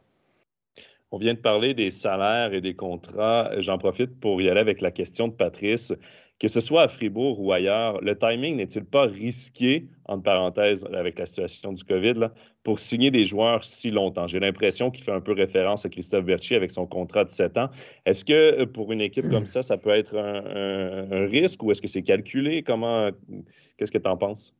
On 1.11 1.17
vient 1.17 1.33
de 1.33 1.39
parler 1.39 1.73
des 1.73 1.91
salaires 1.91 2.53
et 2.53 2.61
des 2.61 2.75
contrats. 2.75 3.49
J'en 3.59 3.77
profite 3.77 4.19
pour 4.19 4.41
y 4.41 4.49
aller 4.49 4.59
avec 4.59 4.81
la 4.81 4.91
question 4.91 5.29
de 5.29 5.33
Patrice 5.33 5.93
que 6.39 6.47
ce 6.47 6.59
soit 6.59 6.83
à 6.83 6.87
Fribourg 6.87 7.39
ou 7.39 7.51
ailleurs, 7.53 8.01
le 8.01 8.17
timing 8.17 8.57
n'est-il 8.57 8.83
pas 8.83 9.05
risqué, 9.05 9.87
entre 10.05 10.23
parenthèses, 10.23 10.85
avec 10.93 11.17
la 11.17 11.25
situation 11.25 11.71
du 11.71 11.83
COVID, 11.83 12.29
pour 12.65 12.79
signer 12.79 13.11
des 13.11 13.23
joueurs 13.23 13.63
si 13.63 13.91
longtemps? 13.91 14.27
J'ai 14.27 14.39
l'impression 14.39 14.91
qu'il 14.91 15.05
fait 15.05 15.13
un 15.13 15.21
peu 15.21 15.31
référence 15.31 15.85
à 15.85 15.89
Christophe 15.89 16.25
Berchi 16.25 16.55
avec 16.55 16.71
son 16.71 16.87
contrat 16.87 17.23
de 17.23 17.29
7 17.29 17.57
ans. 17.59 17.69
Est-ce 18.05 18.25
que 18.25 18.33
euh, 18.33 18.65
pour 18.65 18.91
une 18.91 19.01
équipe 19.01 19.29
comme 19.29 19.45
ça, 19.45 19.61
ça 19.61 19.77
peut 19.77 19.91
être 19.91 20.17
un, 20.17 21.27
risque 21.27 21.63
ou 21.63 21.71
est-ce 21.71 21.81
que 21.81 21.87
c'est 21.87 22.01
calculé? 22.01 22.63
Comment, 22.63 23.11
qu'est-ce 23.77 23.91
que 23.91 23.99
tu 23.99 24.09
en 24.09 24.17
penses? 24.17 24.55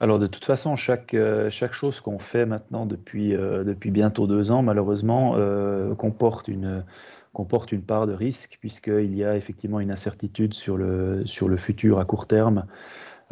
Alors 0.00 0.18
de 0.18 0.26
toute 0.26 0.44
façon, 0.44 0.76
chaque, 0.76 1.14
euh, 1.14 1.48
chaque 1.48 1.72
chose 1.72 2.00
qu'on 2.00 2.18
fait 2.18 2.44
maintenant 2.44 2.86
depuis, 2.86 3.34
euh, 3.34 3.64
depuis 3.64 3.90
bientôt 3.92 4.26
deux 4.26 4.50
ans, 4.50 4.62
malheureusement, 4.62 5.36
comporte 5.96 6.48
une, 6.48 6.84
comporte 7.32 7.70
une 7.70 7.82
part 7.82 8.08
de 8.08 8.14
risque, 8.14 8.58
puisqu'il 8.60 9.14
y 9.14 9.22
a 9.22 9.36
effectivement 9.36 9.78
une 9.78 9.92
incertitude 9.92 10.54
sur 10.54 10.76
le, 10.76 11.24
sur 11.24 11.48
le 11.48 11.56
futur 11.56 12.00
à 12.00 12.04
court 12.04 12.26
terme 12.26 12.66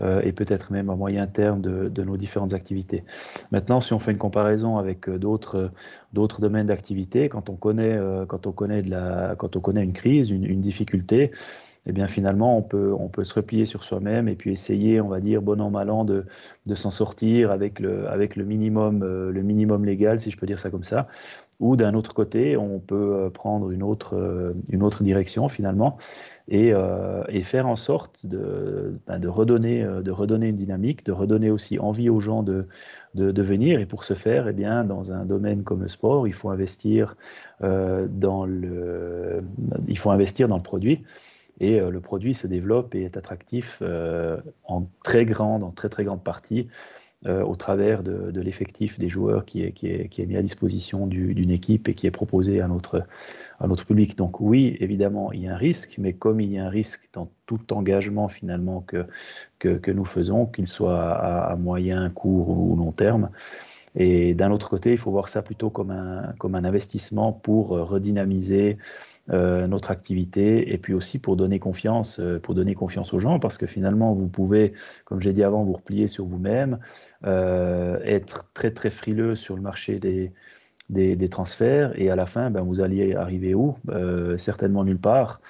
euh, 0.00 0.20
et 0.22 0.32
peut-être 0.32 0.72
même 0.72 0.90
à 0.90 0.94
moyen 0.94 1.26
terme 1.26 1.62
de, 1.62 2.02
nos 2.02 2.16
différentes 2.16 2.52
activités. 2.52 3.04
Maintenant, 3.50 3.80
si 3.80 3.94
on 3.94 3.98
fait 3.98 4.12
une 4.12 4.18
comparaison 4.18 4.76
avec 4.76 5.08
euh, 5.08 5.18
d'autres, 5.18 5.70
d'autres 6.12 6.40
domaines 6.40 6.66
d'activité, 6.66 7.28
quand 7.30 7.48
on 7.48 7.56
connaît, 7.56 7.94
euh, 7.94 8.26
quand 8.26 8.46
quand 8.46 9.56
on 9.56 9.60
connaît 9.60 9.82
une 9.82 9.92
crise, 9.92 10.30
une, 10.30 10.60
difficulté, 10.60 11.30
eh 11.86 11.92
bien 11.92 12.08
finalement, 12.08 12.58
on 12.58 12.62
peut, 12.62 12.92
on 12.98 13.08
peut 13.08 13.24
se 13.24 13.34
replier 13.34 13.64
sur 13.64 13.84
soi-même 13.84 14.28
et 14.28 14.34
puis 14.34 14.52
essayer, 14.52 15.00
on 15.00 15.08
va 15.08 15.20
dire, 15.20 15.40
bon 15.40 15.60
an, 15.60 15.70
mal 15.70 15.88
an, 15.90 16.04
de, 16.04 16.26
de 16.66 16.74
s'en 16.74 16.90
sortir 16.90 17.50
avec, 17.50 17.80
le, 17.80 18.08
avec 18.08 18.36
le, 18.36 18.44
minimum, 18.44 19.02
le 19.04 19.42
minimum 19.42 19.84
légal, 19.84 20.20
si 20.20 20.30
je 20.30 20.36
peux 20.36 20.46
dire 20.46 20.58
ça 20.58 20.70
comme 20.70 20.84
ça. 20.84 21.08
Ou 21.58 21.76
d'un 21.76 21.94
autre 21.94 22.12
côté, 22.12 22.56
on 22.56 22.78
peut 22.78 23.14
euh, 23.14 23.30
prendre 23.30 23.70
une 23.70 23.82
autre, 23.82 24.14
euh, 24.14 24.52
une 24.70 24.82
autre 24.82 25.02
direction 25.02 25.48
finalement 25.48 25.96
et, 26.48 26.72
euh, 26.74 27.24
et 27.28 27.42
faire 27.42 27.66
en 27.66 27.76
sorte 27.76 28.26
de, 28.26 28.98
ben 29.06 29.18
de, 29.18 29.26
redonner, 29.26 29.82
de 29.82 30.10
redonner 30.10 30.48
une 30.48 30.56
dynamique, 30.56 31.04
de 31.06 31.12
redonner 31.12 31.50
aussi 31.50 31.78
envie 31.78 32.10
aux 32.10 32.20
gens 32.20 32.42
de, 32.42 32.66
de, 33.14 33.42
venir. 33.42 33.80
Et 33.80 33.86
pour 33.86 34.04
ce 34.04 34.12
faire, 34.14 34.48
eh 34.48 34.52
bien, 34.52 34.84
dans 34.84 35.12
un 35.12 35.24
domaine 35.24 35.62
comme 35.62 35.82
le 35.82 35.88
sport, 35.88 36.28
il 36.28 36.34
faut 36.34 36.50
investir, 36.50 37.16
dans, 37.60 38.44
le, 38.44 39.42
il 39.88 39.98
faut 39.98 40.10
investir 40.10 40.46
dans 40.46 40.56
le 40.56 40.62
produit 40.62 41.02
et 41.58 41.80
le 41.80 42.00
produit 42.00 42.34
se 42.34 42.46
développe 42.46 42.94
et 42.94 43.02
est 43.02 43.16
attractif 43.16 43.82
en 44.64 44.86
très 45.02 45.24
grande, 45.24 45.64
en 45.64 45.70
très 45.70 45.88
très 45.88 46.04
grande 46.04 46.22
partie 46.22 46.68
euh, 47.24 47.42
au 47.42 47.56
travers 47.56 48.02
de, 48.02 48.40
l'effectif 48.40 48.98
des 48.98 49.08
joueurs 49.08 49.46
qui 49.46 49.62
est, 49.62 50.18
mis 50.18 50.36
à 50.36 50.42
disposition 50.42 51.06
d'une 51.06 51.50
équipe 51.50 51.88
et 51.88 51.94
qui 51.94 52.06
est 52.06 52.10
proposé 52.10 52.60
à 52.60 52.68
notre, 52.68 53.06
public. 53.86 54.18
Donc 54.18 54.38
oui, 54.38 54.76
évidemment, 54.80 55.32
il 55.32 55.44
y 55.44 55.48
a 55.48 55.54
un 55.54 55.56
risque, 55.56 55.96
mais 55.96 56.12
comme 56.12 56.40
il 56.40 56.52
y 56.52 56.58
a 56.58 56.66
un 56.66 56.68
risque 56.68 57.08
dans 57.14 57.26
tout 57.46 57.72
engagement 57.72 58.28
finalement 58.28 58.84
que, 58.86 59.90
nous 59.90 60.04
faisons, 60.04 60.44
qu'il 60.44 60.68
soit 60.68 61.10
à, 61.10 61.56
moyen, 61.56 62.10
court 62.10 62.50
ou 62.50 62.76
long 62.76 62.92
terme, 62.92 63.30
et 63.94 64.34
d'un 64.34 64.50
autre 64.50 64.68
côté, 64.68 64.92
il 64.92 64.98
faut 64.98 65.10
voir 65.10 65.30
ça 65.30 65.40
plutôt 65.40 65.70
comme 65.70 65.90
un, 65.90 66.64
investissement 66.64 67.32
pour 67.32 67.70
redynamiser 67.70 68.76
notre 69.28 69.90
activité 69.90 70.72
et 70.72 70.78
puis 70.78 70.94
aussi 70.94 71.18
pour 71.18 71.36
donner 71.36 71.58
confiance, 71.58 72.20
euh, 72.20 72.38
pour 72.38 72.54
donner 72.54 72.74
confiance 72.74 73.12
aux 73.12 73.18
gens 73.18 73.38
parce 73.38 73.58
que 73.58 73.66
finalement 73.66 74.14
vous 74.14 74.28
pouvez, 74.28 74.72
comme 75.04 75.20
j'ai 75.20 75.32
dit 75.32 75.42
avant, 75.42 75.64
vous 75.64 75.72
replier 75.72 76.06
sur 76.06 76.24
vous-même, 76.24 76.78
euh, 77.24 77.98
être 78.04 78.48
très 78.54 78.70
très 78.70 78.90
frileux 78.90 79.34
sur 79.34 79.56
le 79.56 79.62
marché 79.62 79.98
des, 79.98 80.32
des, 80.90 81.16
des, 81.16 81.28
transferts 81.28 81.92
et 82.00 82.10
à 82.10 82.16
la 82.16 82.26
fin, 82.26 82.50
ben, 82.50 82.60
vous 82.60 82.80
alliez 82.80 83.14
arriver 83.14 83.54
où? 83.54 83.76
Certainement 84.36 84.84
nulle 84.84 85.00
part. 85.00 85.40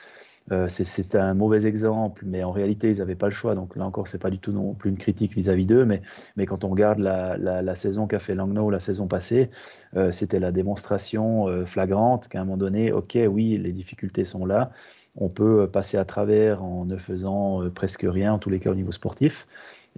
Euh, 0.52 0.68
c'est 0.68 1.14
un 1.16 1.34
mauvais 1.34 1.66
exemple, 1.66 2.22
mais 2.26 2.44
en 2.44 2.52
réalité, 2.52 2.90
ils 2.90 2.98
n'avaient 2.98 3.16
pas 3.16 3.26
le 3.26 3.32
choix. 3.32 3.54
Donc 3.54 3.76
là 3.76 3.84
encore, 3.84 4.06
c'est 4.06 4.18
pas 4.18 4.30
du 4.30 4.38
tout 4.38 4.52
non 4.52 4.74
plus 4.74 4.90
une 4.90 4.96
critique 4.96 5.34
vis-à-vis 5.34 5.66
d'eux, 5.66 5.84
mais, 5.84 6.02
mais 6.36 6.46
quand 6.46 6.64
on 6.64 6.68
regarde 6.68 6.98
la, 6.98 7.36
la, 7.36 7.74
saison 7.74 8.06
qu'a 8.06 8.18
fait 8.18 8.34
Langnau 8.34 8.70
la 8.70 8.80
saison 8.80 9.08
passée, 9.08 9.50
euh, 9.96 10.12
c'était 10.12 10.38
la 10.38 10.52
démonstration 10.52 11.48
euh, 11.48 11.64
flagrante 11.64 12.28
qu'à 12.28 12.40
un 12.40 12.44
moment 12.44 12.56
donné, 12.56 12.92
ok, 12.92 13.18
oui, 13.28 13.58
les 13.58 13.72
difficultés 13.72 14.24
sont 14.24 14.46
là, 14.46 14.70
on 15.16 15.28
peut 15.28 15.68
passer 15.68 15.96
à 15.96 16.04
travers 16.04 16.62
en 16.62 16.84
ne 16.84 16.96
faisant 16.96 17.68
presque 17.70 18.06
rien, 18.08 18.34
en 18.34 18.38
tous 18.38 18.50
les 18.50 18.60
cas 18.60 18.70
au 18.70 18.74
niveau 18.74 18.92
sportif. 18.92 19.46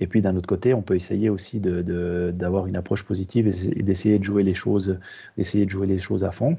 Et 0.00 0.06
puis 0.06 0.22
d'un 0.22 0.36
autre 0.36 0.46
côté, 0.46 0.74
on 0.74 0.82
peut 0.82 0.94
essayer 0.94 1.28
aussi 1.28 1.60
d'avoir 1.60 2.64
de, 2.64 2.68
une 2.68 2.76
approche 2.76 3.02
positive 3.02 3.48
et 3.48 3.82
d'essayer 3.82 4.18
de 4.18 4.24
jouer 4.24 4.44
les 4.44 4.54
choses, 4.54 4.98
d'essayer 5.36 5.64
de 5.64 5.70
jouer 5.70 5.88
les 5.88 5.98
choses 5.98 6.24
à 6.24 6.30
fond 6.30 6.56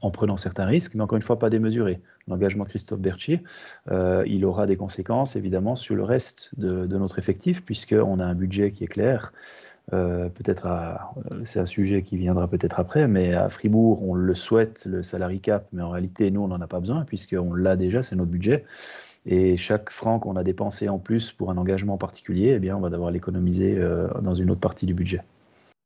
en 0.00 0.10
prenant 0.10 0.36
certains 0.36 0.66
risques, 0.66 0.94
mais 0.94 1.02
encore 1.02 1.16
une 1.16 1.22
fois, 1.22 1.38
pas 1.38 1.50
démesurés. 1.50 2.00
L'engagement 2.28 2.64
de 2.64 2.68
Christophe 2.68 3.00
Berchi, 3.00 3.40
euh, 3.90 4.24
il 4.26 4.44
aura 4.44 4.66
des 4.66 4.76
conséquences 4.76 5.36
évidemment 5.36 5.76
sur 5.76 5.94
le 5.94 6.04
reste 6.04 6.50
de, 6.58 6.86
notre 6.86 7.18
effectif, 7.18 7.64
puisqu'on 7.64 8.18
a 8.18 8.24
un 8.24 8.34
budget 8.34 8.70
qui 8.70 8.84
est 8.84 8.88
clair. 8.88 9.32
Euh, 9.92 10.30
peut-être 10.30 10.66
euh, 10.66 10.94
c'est 11.44 11.60
un 11.60 11.66
sujet 11.66 12.02
qui 12.02 12.16
viendra 12.16 12.48
peut-être 12.48 12.80
après, 12.80 13.06
mais 13.06 13.34
à 13.34 13.48
Fribourg, 13.50 14.02
on 14.02 14.14
le 14.14 14.34
souhaite, 14.34 14.86
le 14.86 15.02
salary 15.02 15.40
cap, 15.40 15.66
mais 15.72 15.82
en 15.82 15.90
réalité, 15.90 16.30
nous, 16.30 16.42
on 16.42 16.48
n'en 16.48 16.60
a 16.60 16.66
pas 16.66 16.80
besoin, 16.80 17.04
puisqu'on 17.04 17.52
l'a 17.52 17.76
déjà, 17.76 18.02
c'est 18.02 18.16
notre 18.16 18.30
budget. 18.30 18.64
Et 19.26 19.56
chaque 19.56 19.90
franc 19.90 20.18
qu'on 20.18 20.36
a 20.36 20.44
dépensé 20.44 20.88
en 20.88 20.98
plus 20.98 21.32
pour 21.32 21.50
un 21.50 21.56
engagement 21.56 21.96
particulier, 21.96 22.54
eh 22.56 22.58
bien, 22.58 22.76
on 22.76 22.80
va 22.80 22.90
devoir 22.90 23.10
l'économiser 23.10 23.78
dans 24.20 24.34
une 24.34 24.50
autre 24.50 24.60
partie 24.60 24.84
du 24.84 24.92
budget. 24.92 25.22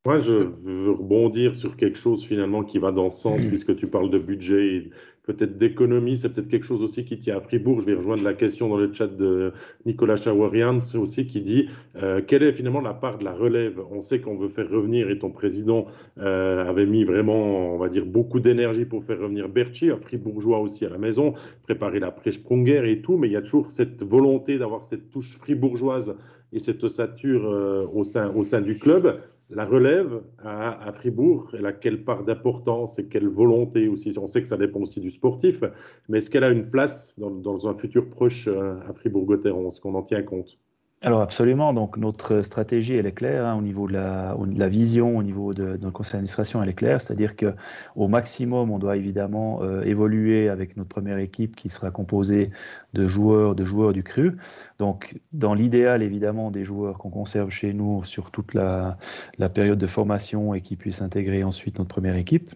Moi, 0.07 0.19
je 0.19 0.33
veux 0.33 0.93
rebondir 0.93 1.55
sur 1.55 1.77
quelque 1.77 1.99
chose 1.99 2.25
finalement 2.25 2.63
qui 2.63 2.79
va 2.79 2.93
dans 2.93 3.11
ce 3.11 3.21
sens, 3.21 3.45
puisque 3.49 3.77
tu 3.77 3.87
parles 3.89 4.11
de 4.11 4.19
budget 4.19 4.77
et 4.77 4.91
peut-être 5.29 5.59
d'économie. 5.59 6.17
C'est 6.17 6.31
peut-être 6.31 6.49
quelque 6.49 6.65
chose 6.65 6.83
aussi 6.83 7.05
qui 7.05 7.21
tient 7.21 7.37
à 7.37 7.41
Fribourg. 7.41 7.81
Je 7.81 7.87
vais 7.87 7.95
rejoindre 7.95 8.25
la 8.25 8.33
question 8.33 8.69
dans 8.69 8.79
le 8.79 8.93
chat 8.93 9.07
de 9.07 9.53
Nicolas 9.85 10.17
Chawarian 10.17 10.79
aussi 10.95 11.27
qui 11.27 11.43
dit 11.43 11.69
euh, 12.03 12.23
quelle 12.27 12.43
est 12.43 12.53
finalement 12.53 12.81
la 12.81 12.95
part 12.95 13.19
de 13.19 13.25
la 13.25 13.35
relève? 13.35 13.81
On 13.91 14.01
sait 14.01 14.21
qu'on 14.21 14.37
veut 14.37 14.49
faire 14.49 14.71
revenir, 14.71 15.11
et 15.11 15.19
ton 15.19 15.31
président 15.31 15.87
euh, 16.19 16.65
avait 16.65 16.87
mis 16.87 17.05
vraiment, 17.05 17.75
on 17.75 17.79
va 17.79 17.91
dire, 17.91 18.07
beaucoup 18.07 18.41
d'énergie 18.41 18.87
pour 18.87 19.05
faire 19.05 19.21
revenir 19.21 19.49
Berchi, 19.49 19.91
un 19.91 19.99
fribourgeois 19.99 20.61
aussi 20.61 20.87
à 20.87 20.89
la 20.89 20.99
maison, 20.99 21.35
préparer 21.65 22.01
la 22.01 22.11
Prunger 22.11 22.91
et 22.91 23.03
tout, 23.03 23.19
mais 23.19 23.29
il 23.29 23.33
y 23.33 23.37
a 23.37 23.43
toujours 23.43 23.71
cette 23.71 24.03
volonté 24.03 24.57
d'avoir 24.59 24.85
cette 24.85 25.11
touche 25.11 25.37
fribourgeoise 25.37 26.17
et 26.53 26.59
cette 26.59 26.83
ossature 26.83 27.47
euh, 27.47 27.87
au, 27.93 28.05
sein, 28.05 28.33
au 28.35 28.45
sein 28.45 28.63
du 28.63 28.77
club 28.77 29.21
la 29.51 29.65
relève 29.65 30.23
à, 30.39 30.93
Fribourg, 30.93 31.51
elle 31.55 31.67
a 31.67 31.73
quelle 31.73 32.05
part 32.05 32.25
d'importance 32.25 32.99
et 32.99 33.09
quelle 33.09 33.29
volonté 33.29 33.89
aussi 33.89 34.13
On 34.19 34.29
sait 34.29 34.43
que 34.43 34.49
ça 34.49 34.59
dépend 34.59 34.81
aussi 34.81 35.01
du 35.01 35.11
sportif, 35.11 35.65
mais 36.09 36.19
est-ce 36.19 36.31
qu'elle 36.31 36.45
a 36.45 36.51
une 36.51 36.71
place 36.71 37.15
dans, 37.19 37.31
dans 37.31 37.67
un 37.67 37.75
futur 37.75 38.11
proche 38.11 38.47
euh, 38.49 38.79
à 38.89 38.93
Fribourg-Gotteron? 38.93 39.69
Est-ce 39.69 39.81
qu'on 39.81 39.95
en 39.95 40.03
tient 40.03 40.23
compte? 40.23 40.59
Alors 41.01 41.21
absolument, 41.21 41.73
donc 41.73 41.97
notre 41.97 42.43
stratégie 42.43 42.97
elle 42.97 43.07
est 43.07 43.13
claire 43.13 43.47
hein, 43.47 43.55
au 43.57 43.63
niveau 43.63 43.87
de 43.87 43.93
la, 43.93 44.35
de 44.37 44.65
vision, 44.65 45.17
au 45.17 45.23
niveau 45.23 45.55
de, 45.55 45.77
notre 45.77 45.93
conseil 45.93 46.15
d'administration 46.15 46.61
elle 46.61 46.69
est 46.69 46.75
claire, 46.75 47.01
c'est-à-dire 47.01 47.37
que 47.37 47.55
au 47.95 48.09
maximum 48.09 48.73
on 48.73 48.81
doit 48.81 48.97
évidemment 48.97 49.63
euh, 49.63 49.83
évoluer 49.83 50.49
avec 50.49 50.77
notre 50.77 50.89
première 50.89 51.19
équipe 51.19 51.55
qui 51.55 51.69
sera 51.69 51.93
composée 51.93 52.51
de 52.95 53.07
joueurs, 53.07 53.55
de 53.55 53.65
joueurs 53.65 53.93
du 53.93 54.03
cru. 54.03 54.39
Donc 54.81 55.21
dans 55.33 55.55
l'idéal 55.55 56.03
évidemment 56.03 56.51
des 56.51 56.65
joueurs 56.65 56.99
qu'on 56.99 57.11
conserve 57.11 57.51
chez 57.51 57.73
nous 57.73 58.03
sur 58.03 58.33
toute 58.33 58.53
la, 58.55 58.99
la 59.39 59.49
période 59.49 59.79
de 59.79 59.87
formation 59.87 60.53
et 60.53 60.61
qui 60.61 60.75
puissent 60.75 61.03
intégrer 61.03 61.45
ensuite 61.45 61.79
notre 61.79 61.95
première 61.95 62.17
équipe 62.17 62.51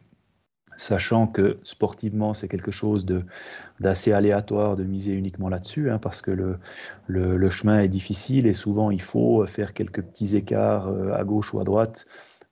sachant 0.76 1.26
que 1.26 1.58
sportivement, 1.62 2.34
c'est 2.34 2.48
quelque 2.48 2.70
chose 2.70 3.06
d'assez 3.80 4.12
aléatoire 4.12 4.76
de 4.76 4.84
miser 4.84 5.12
uniquement 5.12 5.48
là-dessus, 5.48 5.90
hein, 5.90 5.98
parce 5.98 6.22
que 6.22 6.30
le, 6.30 6.58
le, 7.06 7.50
chemin 7.50 7.80
est 7.80 7.88
difficile 7.88 8.46
et 8.46 8.54
souvent 8.54 8.90
il 8.90 9.02
faut 9.02 9.44
faire 9.46 9.74
quelques 9.74 10.02
petits 10.02 10.36
écarts 10.36 10.88
euh, 10.88 11.12
à 11.12 11.24
gauche 11.24 11.52
ou 11.54 11.60
à 11.60 11.64
droite 11.64 12.06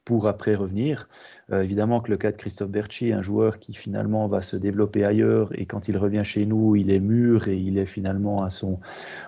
pour 0.04 0.26
après 0.26 0.54
revenir. 0.54 1.09
Euh, 1.52 1.62
évidemment 1.62 2.00
que 2.00 2.11
le 2.11 2.16
cas 2.16 2.33
de 2.33 2.37
Christophe 2.37 2.70
Berchi, 2.70 3.12
un 3.12 3.22
joueur 3.22 3.59
qui 3.59 3.74
finalement 3.74 4.26
va 4.26 4.42
se 4.42 4.56
développer 4.56 5.04
ailleurs 5.04 5.50
et 5.59 5.66
quand 5.66 5.88
il 5.88 5.96
revient 5.96 6.24
chez 6.24 6.46
nous, 6.46 6.76
il 6.76 6.90
est 6.90 7.00
mûr 7.00 7.48
et 7.48 7.56
il 7.56 7.78
est 7.78 7.87
finalement 7.87 8.42
à 8.42 8.50
son, 8.50 8.80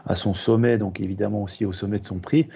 à 0.06 0.14
son 0.14 0.34
sommet, 0.34 0.78
donc 0.78 1.00
évidemment 1.00 1.42
aussi 1.42 1.64
au 1.64 1.72
sommet 1.72 1.98
de 1.98 2.04
son 2.04 2.18
prix. 2.18 2.48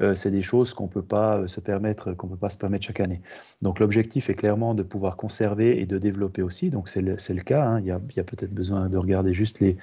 Euh, 0.00 0.14
c'est 0.14 0.30
des 0.30 0.42
choses 0.42 0.74
qu'on 0.74 0.88
peut 0.88 1.02
pas 1.02 1.38
euh, 1.38 1.46
se 1.46 1.60
permettre, 1.60 2.12
qu'on 2.12 2.26
peut 2.26 2.36
pas 2.36 2.50
se 2.50 2.58
permettre 2.58 2.84
chaque 2.84 3.00
année. 3.00 3.20
Donc 3.62 3.78
l'objectif 3.78 4.28
est 4.30 4.34
clairement 4.34 4.74
de 4.74 4.82
pouvoir 4.82 5.16
conserver 5.16 5.80
et 5.80 5.86
de 5.86 5.98
développer 5.98 6.42
aussi. 6.42 6.70
Donc 6.70 6.88
c'est 6.88 7.00
le, 7.00 7.16
le, 7.16 7.42
cas. 7.42 7.64
Hein. 7.64 7.80
Il 7.80 7.86
y 7.86 7.90
a, 7.92 7.98
peut-être 8.24 8.52
besoin 8.52 8.88
de 8.88 8.98
regarder 8.98 9.32
juste 9.32 9.60
les, 9.60 9.76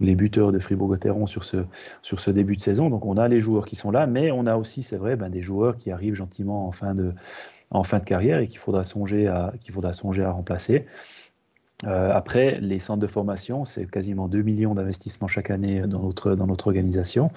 les 0.00 0.14
buteurs 0.14 0.52
de 0.52 0.58
Fribourg-Gotteron 0.58 1.26
sur 1.26 1.44
ce, 1.44 1.58
sur 2.02 2.20
ce 2.20 2.30
début 2.30 2.56
de 2.56 2.60
saison. 2.60 2.90
Donc 2.90 3.06
on 3.06 3.16
a 3.16 3.28
les 3.28 3.40
joueurs 3.40 3.66
qui 3.66 3.76
sont 3.76 3.90
là, 3.90 4.06
mais 4.06 4.30
on 4.30 4.46
a 4.46 4.56
aussi, 4.56 4.82
c'est 4.82 4.98
vrai, 4.98 5.16
ben, 5.16 5.30
des 5.30 5.42
joueurs 5.42 5.76
qui 5.76 5.90
arrivent 5.90 6.14
gentiment 6.14 6.66
en 6.66 6.72
fin 6.72 6.94
de, 6.94 7.12
en 7.70 7.82
fin 7.82 7.98
de 7.98 8.04
carrière 8.04 8.40
et 8.40 8.48
qu'il 8.48 8.58
faudra 8.58 8.82
qu'il 8.82 9.74
faudra 9.74 9.92
songer 9.92 10.22
à 10.22 10.30
remplacer. 10.30 10.86
Euh, 11.84 12.10
après, 12.12 12.58
les 12.60 12.78
centres 12.78 13.00
de 13.00 13.06
formation, 13.06 13.66
c'est 13.66 13.90
quasiment 13.90 14.28
2 14.28 14.40
millions 14.40 14.74
d'investissements 14.74 15.28
chaque 15.28 15.50
année 15.50 15.82
dans 15.82 16.00
notre, 16.00 16.34
dans 16.34 16.46
notre 16.46 16.68
organisation. 16.68 17.30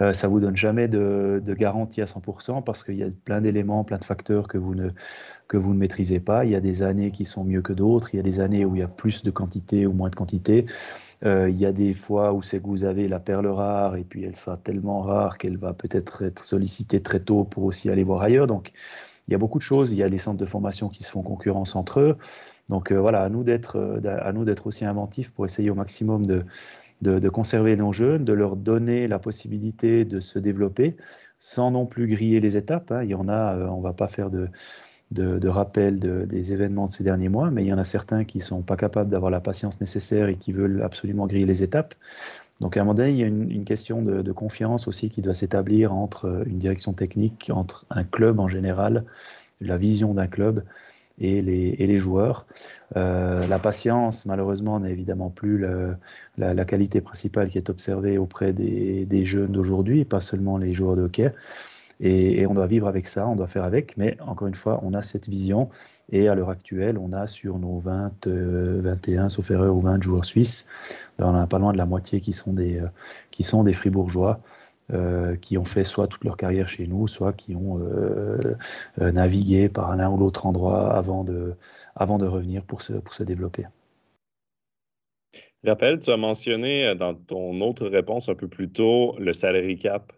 Euh, 0.00 0.12
ça 0.12 0.26
ne 0.26 0.32
vous 0.32 0.40
donne 0.40 0.56
jamais 0.56 0.88
de, 0.88 1.40
de, 1.42 1.54
garantie 1.54 2.02
à 2.02 2.04
100% 2.04 2.62
parce 2.62 2.84
qu'il 2.84 2.96
y 2.96 3.02
a 3.02 3.08
plein 3.24 3.40
d'éléments, 3.40 3.84
plein 3.84 3.96
de 3.96 4.04
facteurs 4.04 4.46
que 4.46 4.58
vous, 4.58 4.74
ne, 4.74 4.90
que 5.48 5.56
vous 5.56 5.72
ne 5.72 5.78
maîtrisez 5.78 6.20
pas. 6.20 6.44
Il 6.44 6.50
y 6.50 6.54
a 6.54 6.60
des 6.60 6.82
années 6.82 7.10
qui 7.10 7.24
sont 7.24 7.44
mieux 7.44 7.62
que 7.62 7.72
d'autres. 7.72 8.14
Il 8.14 8.18
y 8.18 8.20
a 8.20 8.22
des 8.22 8.40
années 8.40 8.66
où 8.66 8.76
il 8.76 8.80
y 8.80 8.84
a 8.84 8.88
plus 8.88 9.22
de 9.22 9.30
quantité 9.30 9.86
ou 9.86 9.92
moins 9.94 10.10
de 10.10 10.16
quantité. 10.16 10.66
Euh, 11.24 11.48
il 11.48 11.58
y 11.58 11.64
a 11.64 11.72
des 11.72 11.94
fois 11.94 12.34
où 12.34 12.42
c'est 12.42 12.60
que 12.60 12.66
vous 12.66 12.84
avez 12.84 13.08
la 13.08 13.18
perle 13.20 13.46
rare 13.46 13.96
et 13.96 14.04
puis 14.04 14.22
elle 14.22 14.36
sera 14.36 14.56
tellement 14.56 15.00
rare 15.00 15.38
qu'elle 15.38 15.56
va 15.56 15.72
peut-être 15.72 16.22
être 16.22 16.44
sollicitée 16.44 17.00
très 17.00 17.20
tôt 17.20 17.44
pour 17.44 17.64
aussi 17.64 17.88
aller 17.88 18.04
voir 18.04 18.20
ailleurs. 18.20 18.46
Donc, 18.46 18.72
il 19.26 19.32
y 19.32 19.34
a 19.34 19.38
beaucoup 19.38 19.58
de 19.58 19.62
choses. 19.64 19.92
Il 19.92 19.98
y 19.98 20.02
a 20.02 20.08
des 20.08 20.18
centres 20.18 20.38
de 20.38 20.46
formation 20.46 20.88
qui 20.88 21.04
se 21.04 21.10
font 21.10 21.22
concurrence 21.22 21.74
entre 21.74 22.00
eux. 22.00 22.18
Donc 22.68 22.92
euh, 22.92 23.00
voilà, 23.00 23.22
à 23.22 23.28
nous 23.28 23.44
d'être 23.44 23.76
euh, 23.76 24.00
à 24.20 24.32
nous 24.32 24.44
d'être 24.44 24.66
aussi 24.66 24.84
inventifs 24.84 25.30
pour 25.32 25.46
essayer 25.46 25.70
au 25.70 25.74
maximum 25.74 26.26
de, 26.26 26.44
de, 27.02 27.28
conserver 27.28 27.76
nos 27.76 27.92
jeunes, 27.92 28.24
de 28.24 28.32
leur 28.32 28.56
donner 28.56 29.08
la 29.08 29.18
possibilité 29.18 30.04
de 30.04 30.20
se 30.20 30.38
développer 30.38 30.96
sans 31.38 31.70
non 31.70 31.86
plus 31.86 32.06
griller 32.06 32.40
les 32.40 32.56
étapes. 32.56 32.90
Hein. 32.90 33.02
Il 33.04 33.10
y 33.10 33.14
en 33.14 33.28
a, 33.28 33.54
euh, 33.54 33.66
on 33.68 33.80
va 33.80 33.92
pas 33.92 34.08
faire 34.08 34.30
de, 34.30 34.48
de, 35.12 35.48
rappel 35.48 35.98
des 35.98 36.52
événements 36.52 36.86
de 36.86 36.90
ces 36.90 37.04
derniers 37.04 37.28
mois, 37.28 37.50
mais 37.50 37.64
il 37.64 37.68
y 37.68 37.72
en 37.72 37.78
a 37.78 37.84
certains 37.84 38.24
qui 38.24 38.40
sont 38.40 38.62
pas 38.62 38.76
capables 38.76 39.10
d'avoir 39.10 39.30
la 39.30 39.40
patience 39.40 39.80
nécessaire 39.80 40.28
et 40.28 40.36
qui 40.36 40.52
veulent 40.52 40.82
absolument 40.82 41.26
griller 41.26 41.46
les 41.46 41.62
étapes. 41.62 41.94
Donc 42.60 42.76
à 42.76 42.80
un 42.80 42.84
moment 42.84 42.94
donné, 42.94 43.10
il 43.10 43.16
y 43.16 43.22
a 43.22 43.26
une, 43.26 43.50
une 43.50 43.64
question 43.64 44.02
de, 44.02 44.20
de, 44.20 44.32
confiance 44.32 44.88
aussi 44.88 45.10
qui 45.10 45.22
doit 45.22 45.32
s'établir 45.32 45.94
entre 45.94 46.42
une 46.46 46.58
direction 46.58 46.92
technique, 46.92 47.50
entre 47.54 47.86
un 47.88 48.02
club 48.02 48.40
en 48.40 48.48
général, 48.48 49.04
la 49.60 49.76
vision 49.76 50.12
d'un 50.12 50.26
club 50.26 50.64
et 51.20 51.42
les, 51.42 52.00
joueurs. 52.00 52.46
Euh, 52.96 53.46
la 53.46 53.58
patience, 53.58 54.26
malheureusement, 54.26 54.80
n'est 54.80 54.92
évidemment 54.92 55.30
plus 55.30 55.64
la, 56.36 56.64
qualité 56.64 57.00
principale 57.00 57.50
qui 57.50 57.58
est 57.58 57.70
observée 57.70 58.18
auprès 58.18 58.52
des, 58.52 59.24
jeunes 59.24 59.52
d'aujourd'hui, 59.52 60.04
pas 60.04 60.20
seulement 60.20 60.58
les 60.58 60.72
joueurs 60.72 60.96
de 60.96 61.02
hockey. 61.02 61.32
Et, 62.00 62.46
on 62.46 62.54
doit 62.54 62.66
vivre 62.66 62.86
avec 62.86 63.08
ça, 63.08 63.26
on 63.26 63.34
doit 63.34 63.48
faire 63.48 63.64
avec, 63.64 63.96
mais 63.96 64.16
encore 64.20 64.46
une 64.46 64.54
fois, 64.54 64.80
on 64.84 64.94
a 64.94 65.02
cette 65.02 65.28
vision. 65.28 65.68
Et 66.10 66.28
à 66.28 66.34
l'heure 66.34 66.50
actuelle, 66.50 66.96
on 66.96 67.12
a 67.12 67.26
sur 67.26 67.58
nos 67.58 67.78
20, 67.78 68.26
21, 68.26 69.26
euh, 69.26 69.28
sauf 69.28 69.50
erreur, 69.50 69.74
ou 69.74 69.80
20 69.80 70.02
joueurs 70.02 70.24
suisses, 70.24 70.66
ben 71.18 71.26
on 71.26 71.34
a 71.34 71.46
pas 71.46 71.58
loin 71.58 71.72
de 71.72 71.78
la 71.78 71.84
moitié 71.86 72.20
qui 72.20 72.32
sont 72.32 72.52
des, 72.52 72.78
euh, 72.78 72.86
qui 73.30 73.42
sont 73.42 73.62
des 73.62 73.74
fribourgeois. 73.74 74.40
Euh, 74.90 75.36
qui 75.36 75.58
ont 75.58 75.66
fait 75.66 75.84
soit 75.84 76.06
toute 76.06 76.24
leur 76.24 76.38
carrière 76.38 76.66
chez 76.66 76.86
nous, 76.86 77.08
soit 77.08 77.34
qui 77.34 77.54
ont 77.54 77.78
euh, 77.78 78.38
euh, 79.02 79.12
navigué 79.12 79.68
par 79.68 79.94
l'un 79.94 80.10
ou 80.10 80.16
l'autre 80.16 80.46
endroit 80.46 80.96
avant 80.96 81.24
de, 81.24 81.52
avant 81.94 82.16
de 82.16 82.26
revenir 82.26 82.64
pour 82.64 82.80
se, 82.80 82.94
pour 82.94 83.12
se 83.12 83.22
développer. 83.22 83.66
Rappel, 85.62 85.98
tu 85.98 86.10
as 86.10 86.16
mentionné 86.16 86.94
dans 86.94 87.14
ton 87.14 87.60
autre 87.60 87.86
réponse 87.86 88.30
un 88.30 88.34
peu 88.34 88.48
plus 88.48 88.70
tôt 88.70 89.14
le 89.18 89.34
salary 89.34 89.76
cap. 89.76 90.10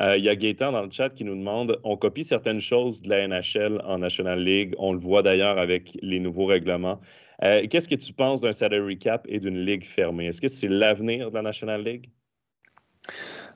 il 0.00 0.24
y 0.24 0.28
a 0.28 0.34
Gaëtan 0.34 0.72
dans 0.72 0.82
le 0.82 0.90
chat 0.90 1.10
qui 1.10 1.22
nous 1.22 1.36
demande 1.36 1.78
on 1.84 1.96
copie 1.96 2.24
certaines 2.24 2.58
choses 2.58 3.02
de 3.02 3.08
la 3.08 3.28
NHL 3.28 3.82
en 3.84 3.98
National 3.98 4.42
League. 4.42 4.74
On 4.78 4.92
le 4.92 4.98
voit 4.98 5.22
d'ailleurs 5.22 5.58
avec 5.58 5.96
les 6.02 6.18
nouveaux 6.18 6.46
règlements. 6.46 6.98
Qu'est-ce 7.40 7.86
que 7.86 7.94
tu 7.94 8.12
penses 8.12 8.40
d'un 8.40 8.50
salary 8.50 8.98
cap 8.98 9.24
et 9.28 9.38
d'une 9.38 9.64
ligue 9.64 9.84
fermée? 9.84 10.26
Est-ce 10.26 10.40
que 10.40 10.48
c'est 10.48 10.66
l'avenir 10.66 11.30
de 11.30 11.36
la 11.36 11.42
National 11.42 11.84
League? 11.84 12.10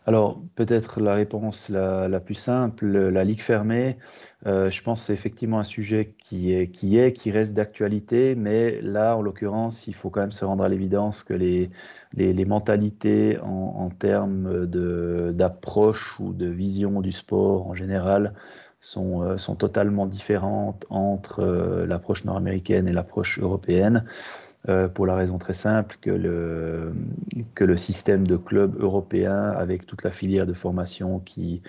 Alors, 0.06 0.40
peut-être 0.54 1.00
la 1.00 1.14
réponse 1.14 1.68
la, 1.68 2.20
plus 2.20 2.34
simple, 2.34 2.86
la 2.86 3.24
Ligue 3.24 3.40
fermée, 3.40 3.98
euh, 4.46 4.70
je 4.70 4.80
pense 4.80 5.02
c'est 5.02 5.12
effectivement 5.12 5.58
un 5.58 5.64
sujet 5.64 6.14
qui 6.16 6.52
est, 6.52 6.68
qui, 6.68 6.96
est, 6.96 7.12
qui 7.12 7.32
reste 7.32 7.54
d'actualité, 7.54 8.36
mais 8.36 8.80
là, 8.82 9.16
en 9.16 9.22
l'occurrence, 9.22 9.88
il 9.88 9.94
faut 9.94 10.08
quand 10.08 10.20
même 10.20 10.30
se 10.30 10.44
rendre 10.44 10.62
à 10.62 10.68
l'évidence 10.68 11.24
que 11.24 11.34
les, 11.34 11.70
mentalités 12.44 13.38
en, 13.40 13.90
termes 13.90 14.66
d'approche 14.66 16.20
ou 16.20 16.32
de 16.32 16.46
vision 16.46 17.00
du 17.00 17.10
sport 17.10 17.66
en 17.66 17.74
général 17.74 18.34
sont, 18.78 19.22
euh, 19.22 19.38
sont 19.38 19.56
totalement 19.56 20.06
différentes 20.06 20.86
entre 20.88 21.40
euh, 21.40 21.86
l'approche 21.86 22.24
nord-américaine 22.24 22.86
et 22.86 22.92
l'approche 22.92 23.40
européenne. 23.40 24.04
Euh, 24.68 24.88
pour 24.88 25.06
la 25.06 25.14
raison 25.14 25.38
très 25.38 25.52
simple 25.52 25.96
que 26.00 26.10
le, 26.10 26.92
que 27.54 27.62
le 27.62 27.76
système 27.76 28.26
de 28.26 28.36
club 28.36 28.76
européen, 28.80 29.50
avec 29.50 29.86
toute 29.86 30.02
la 30.02 30.10
filière 30.10 30.44
de 30.44 30.52
formation 30.52 31.20
qui, 31.20 31.62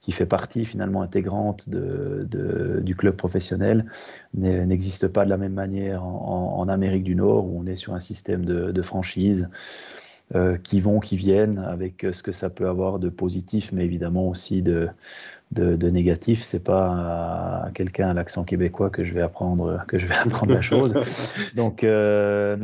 qui 0.00 0.12
fait 0.12 0.26
partie 0.26 0.64
finalement 0.64 1.02
intégrante 1.02 1.68
de, 1.68 2.80
du 2.80 2.94
club 2.94 3.16
professionnel, 3.16 3.86
n'existe 4.34 5.08
pas 5.08 5.24
de 5.24 5.30
la 5.30 5.36
même 5.36 5.54
manière 5.54 6.04
en, 6.04 6.58
en, 6.58 6.68
Amérique 6.68 7.04
du 7.04 7.16
Nord, 7.16 7.46
où 7.46 7.60
on 7.60 7.66
est 7.66 7.76
sur 7.76 7.92
un 7.94 8.00
système 8.00 8.44
de, 8.44 8.70
de 8.70 8.82
franchise. 8.82 9.48
Euh, 10.34 10.56
qui 10.56 10.80
vont, 10.80 11.00
qui 11.00 11.18
viennent, 11.18 11.58
avec 11.58 12.06
ce 12.10 12.22
que 12.22 12.32
ça 12.32 12.48
peut 12.48 12.66
avoir 12.66 12.98
de 12.98 13.10
positif, 13.10 13.72
mais 13.72 13.84
évidemment 13.84 14.26
aussi 14.26 14.62
de, 14.62 14.88
de, 15.54 15.90
négatif. 15.90 16.42
C'est 16.42 16.64
pas 16.64 17.64
à 17.66 17.70
quelqu'un 17.74 18.10
à 18.10 18.14
l'accent 18.14 18.44
québécois 18.44 18.90
que 18.90 19.04
je 19.04 19.14
vais 19.14 19.22
apprendre 19.22 19.84
que 19.88 19.98
je 19.98 20.06
vais 20.06 20.14
apprendre 20.24 20.52
la 20.52 20.60
chose. 20.60 20.94
Donc, 21.54 21.84
euh, 21.84 22.56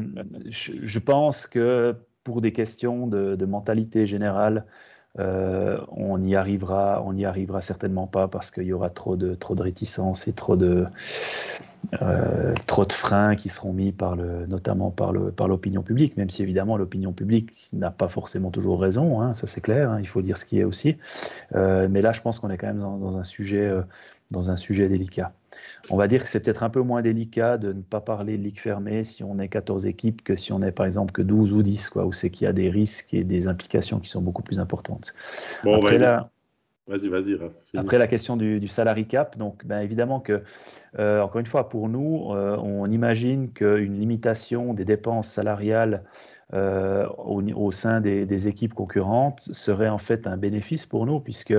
je, 0.50 0.98
pense 0.98 1.46
que 1.46 1.94
pour 2.24 2.40
des 2.40 2.52
questions 2.52 3.06
de, 3.06 3.44
mentalité 3.44 4.06
générale, 4.06 4.64
euh, 5.18 5.78
on 5.90 6.18
n'y 6.18 6.36
arrivera, 6.36 7.02
on 7.04 7.20
arrivera 7.24 7.60
certainement 7.60 8.06
pas 8.06 8.28
parce 8.28 8.52
qu'il 8.52 8.64
y 8.64 8.72
aura 8.72 8.90
trop 8.90 9.16
de 9.16 9.34
trop 9.34 9.56
de 9.56 9.62
réticence 9.62 10.28
et 10.28 10.32
trop 10.32 10.56
de 10.56 10.86
euh, 12.00 12.54
trop 12.66 12.84
de 12.84 12.92
freins 12.92 13.34
qui 13.34 13.48
seront 13.48 13.72
mis 13.72 13.90
par 13.90 14.14
le, 14.14 14.46
notamment 14.46 14.90
par 14.92 15.12
le, 15.12 15.32
par 15.32 15.48
l'opinion 15.48 15.82
publique, 15.82 16.16
même 16.16 16.30
si 16.30 16.42
évidemment 16.42 16.76
l'opinion 16.76 17.12
publique 17.12 17.68
n'a 17.72 17.90
pas 17.90 18.06
forcément 18.06 18.50
toujours 18.50 18.80
raison, 18.80 19.20
hein, 19.20 19.34
ça 19.34 19.48
c'est 19.48 19.60
clair, 19.60 19.90
hein, 19.90 19.98
il 19.98 20.06
faut 20.06 20.22
dire 20.22 20.36
ce 20.36 20.44
qui 20.44 20.60
est 20.60 20.64
aussi. 20.64 20.96
Euh, 21.56 21.88
mais 21.90 22.02
là, 22.02 22.12
je 22.12 22.20
pense 22.20 22.38
qu'on 22.38 22.50
est 22.50 22.58
quand 22.58 22.68
même 22.68 22.78
dans, 22.78 23.18
un 23.18 23.24
sujet, 23.24 23.72
dans 24.30 24.50
un 24.50 24.56
sujet 24.56 24.88
délicat. 24.88 25.32
On 25.88 25.96
va 25.96 26.08
dire 26.08 26.22
que 26.22 26.28
c'est 26.28 26.40
peut-être 26.40 26.62
un 26.62 26.70
peu 26.70 26.80
moins 26.80 27.02
délicat 27.02 27.58
de 27.58 27.72
ne 27.72 27.82
pas 27.82 28.00
parler 28.00 28.38
de 28.38 28.42
ligue 28.42 28.60
fermée 28.60 29.04
si 29.04 29.24
on 29.24 29.38
est 29.38 29.48
14 29.48 29.86
équipes 29.86 30.22
que 30.22 30.36
si 30.36 30.52
on 30.52 30.62
est 30.62 30.72
par 30.72 30.86
exemple 30.86 31.12
que 31.12 31.22
12 31.22 31.52
ou 31.52 31.62
10, 31.62 31.90
quoi, 31.90 32.04
où 32.04 32.12
c'est 32.12 32.30
qu'il 32.30 32.44
y 32.44 32.48
a 32.48 32.52
des 32.52 32.70
risques 32.70 33.14
et 33.14 33.24
des 33.24 33.48
implications 33.48 33.98
qui 33.98 34.08
sont 34.10 34.22
beaucoup 34.22 34.42
plus 34.42 34.58
importantes. 34.60 35.14
Bon, 35.64 35.76
Après, 35.76 35.98
là, 35.98 36.30
Vas-y, 36.90 37.08
vas-y. 37.08 37.38
Après 37.76 37.98
la 37.98 38.08
question 38.08 38.36
du, 38.36 38.58
du 38.58 38.66
salary 38.66 39.06
cap, 39.06 39.38
donc 39.38 39.64
ben, 39.64 39.80
évidemment 39.80 40.18
que, 40.18 40.42
euh, 40.98 41.20
encore 41.20 41.38
une 41.38 41.46
fois, 41.46 41.68
pour 41.68 41.88
nous, 41.88 42.32
euh, 42.32 42.56
on 42.56 42.86
imagine 42.86 43.52
qu'une 43.52 43.96
limitation 43.96 44.74
des 44.74 44.84
dépenses 44.84 45.28
salariales 45.28 46.02
euh, 46.52 47.06
au, 47.16 47.70
sein 47.70 48.00
des, 48.00 48.48
équipes 48.48 48.74
concurrentes 48.74 49.38
serait 49.52 49.88
en 49.88 49.98
fait 49.98 50.26
un 50.26 50.36
bénéfice 50.36 50.84
pour 50.84 51.06
nous, 51.06 51.20
puisque 51.20 51.54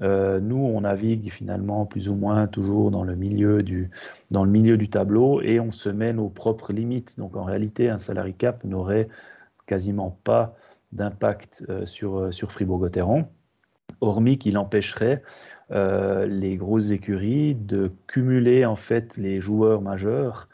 nous, 0.00 0.56
on 0.56 0.80
navigue 0.80 1.30
finalement 1.30 1.86
plus 1.86 2.08
ou 2.08 2.14
moins 2.14 2.46
toujours 2.46 2.90
dans 2.90 3.04
le, 3.04 3.14
milieu 3.14 3.62
du, 3.62 3.90
tableau 4.90 5.40
et 5.40 5.60
on 5.60 5.72
se 5.72 5.88
met 5.88 6.12
nos 6.12 6.28
propres 6.28 6.72
limites. 6.72 7.18
Donc 7.18 7.36
en 7.36 7.44
réalité, 7.44 7.88
un 7.88 7.98
salary 7.98 8.34
cap 8.34 8.64
n'aurait 8.64 9.08
quasiment 9.66 10.18
pas 10.24 10.56
d'impact 10.92 11.64
sur, 11.84 12.34
sur 12.34 12.52
Fribourg-Gotteron 12.52 13.28
hormis 14.00 14.38
qu'il 14.38 14.58
empêcherait 14.58 15.22
euh, 15.70 16.26
les 16.26 16.56
grosses 16.56 16.90
écuries 16.90 17.54
de 17.54 17.92
cumuler 18.06 18.64
en 18.64 18.76
fait 18.76 19.16
les 19.16 19.40
joueurs 19.40 19.80
majeurs, 19.80 20.48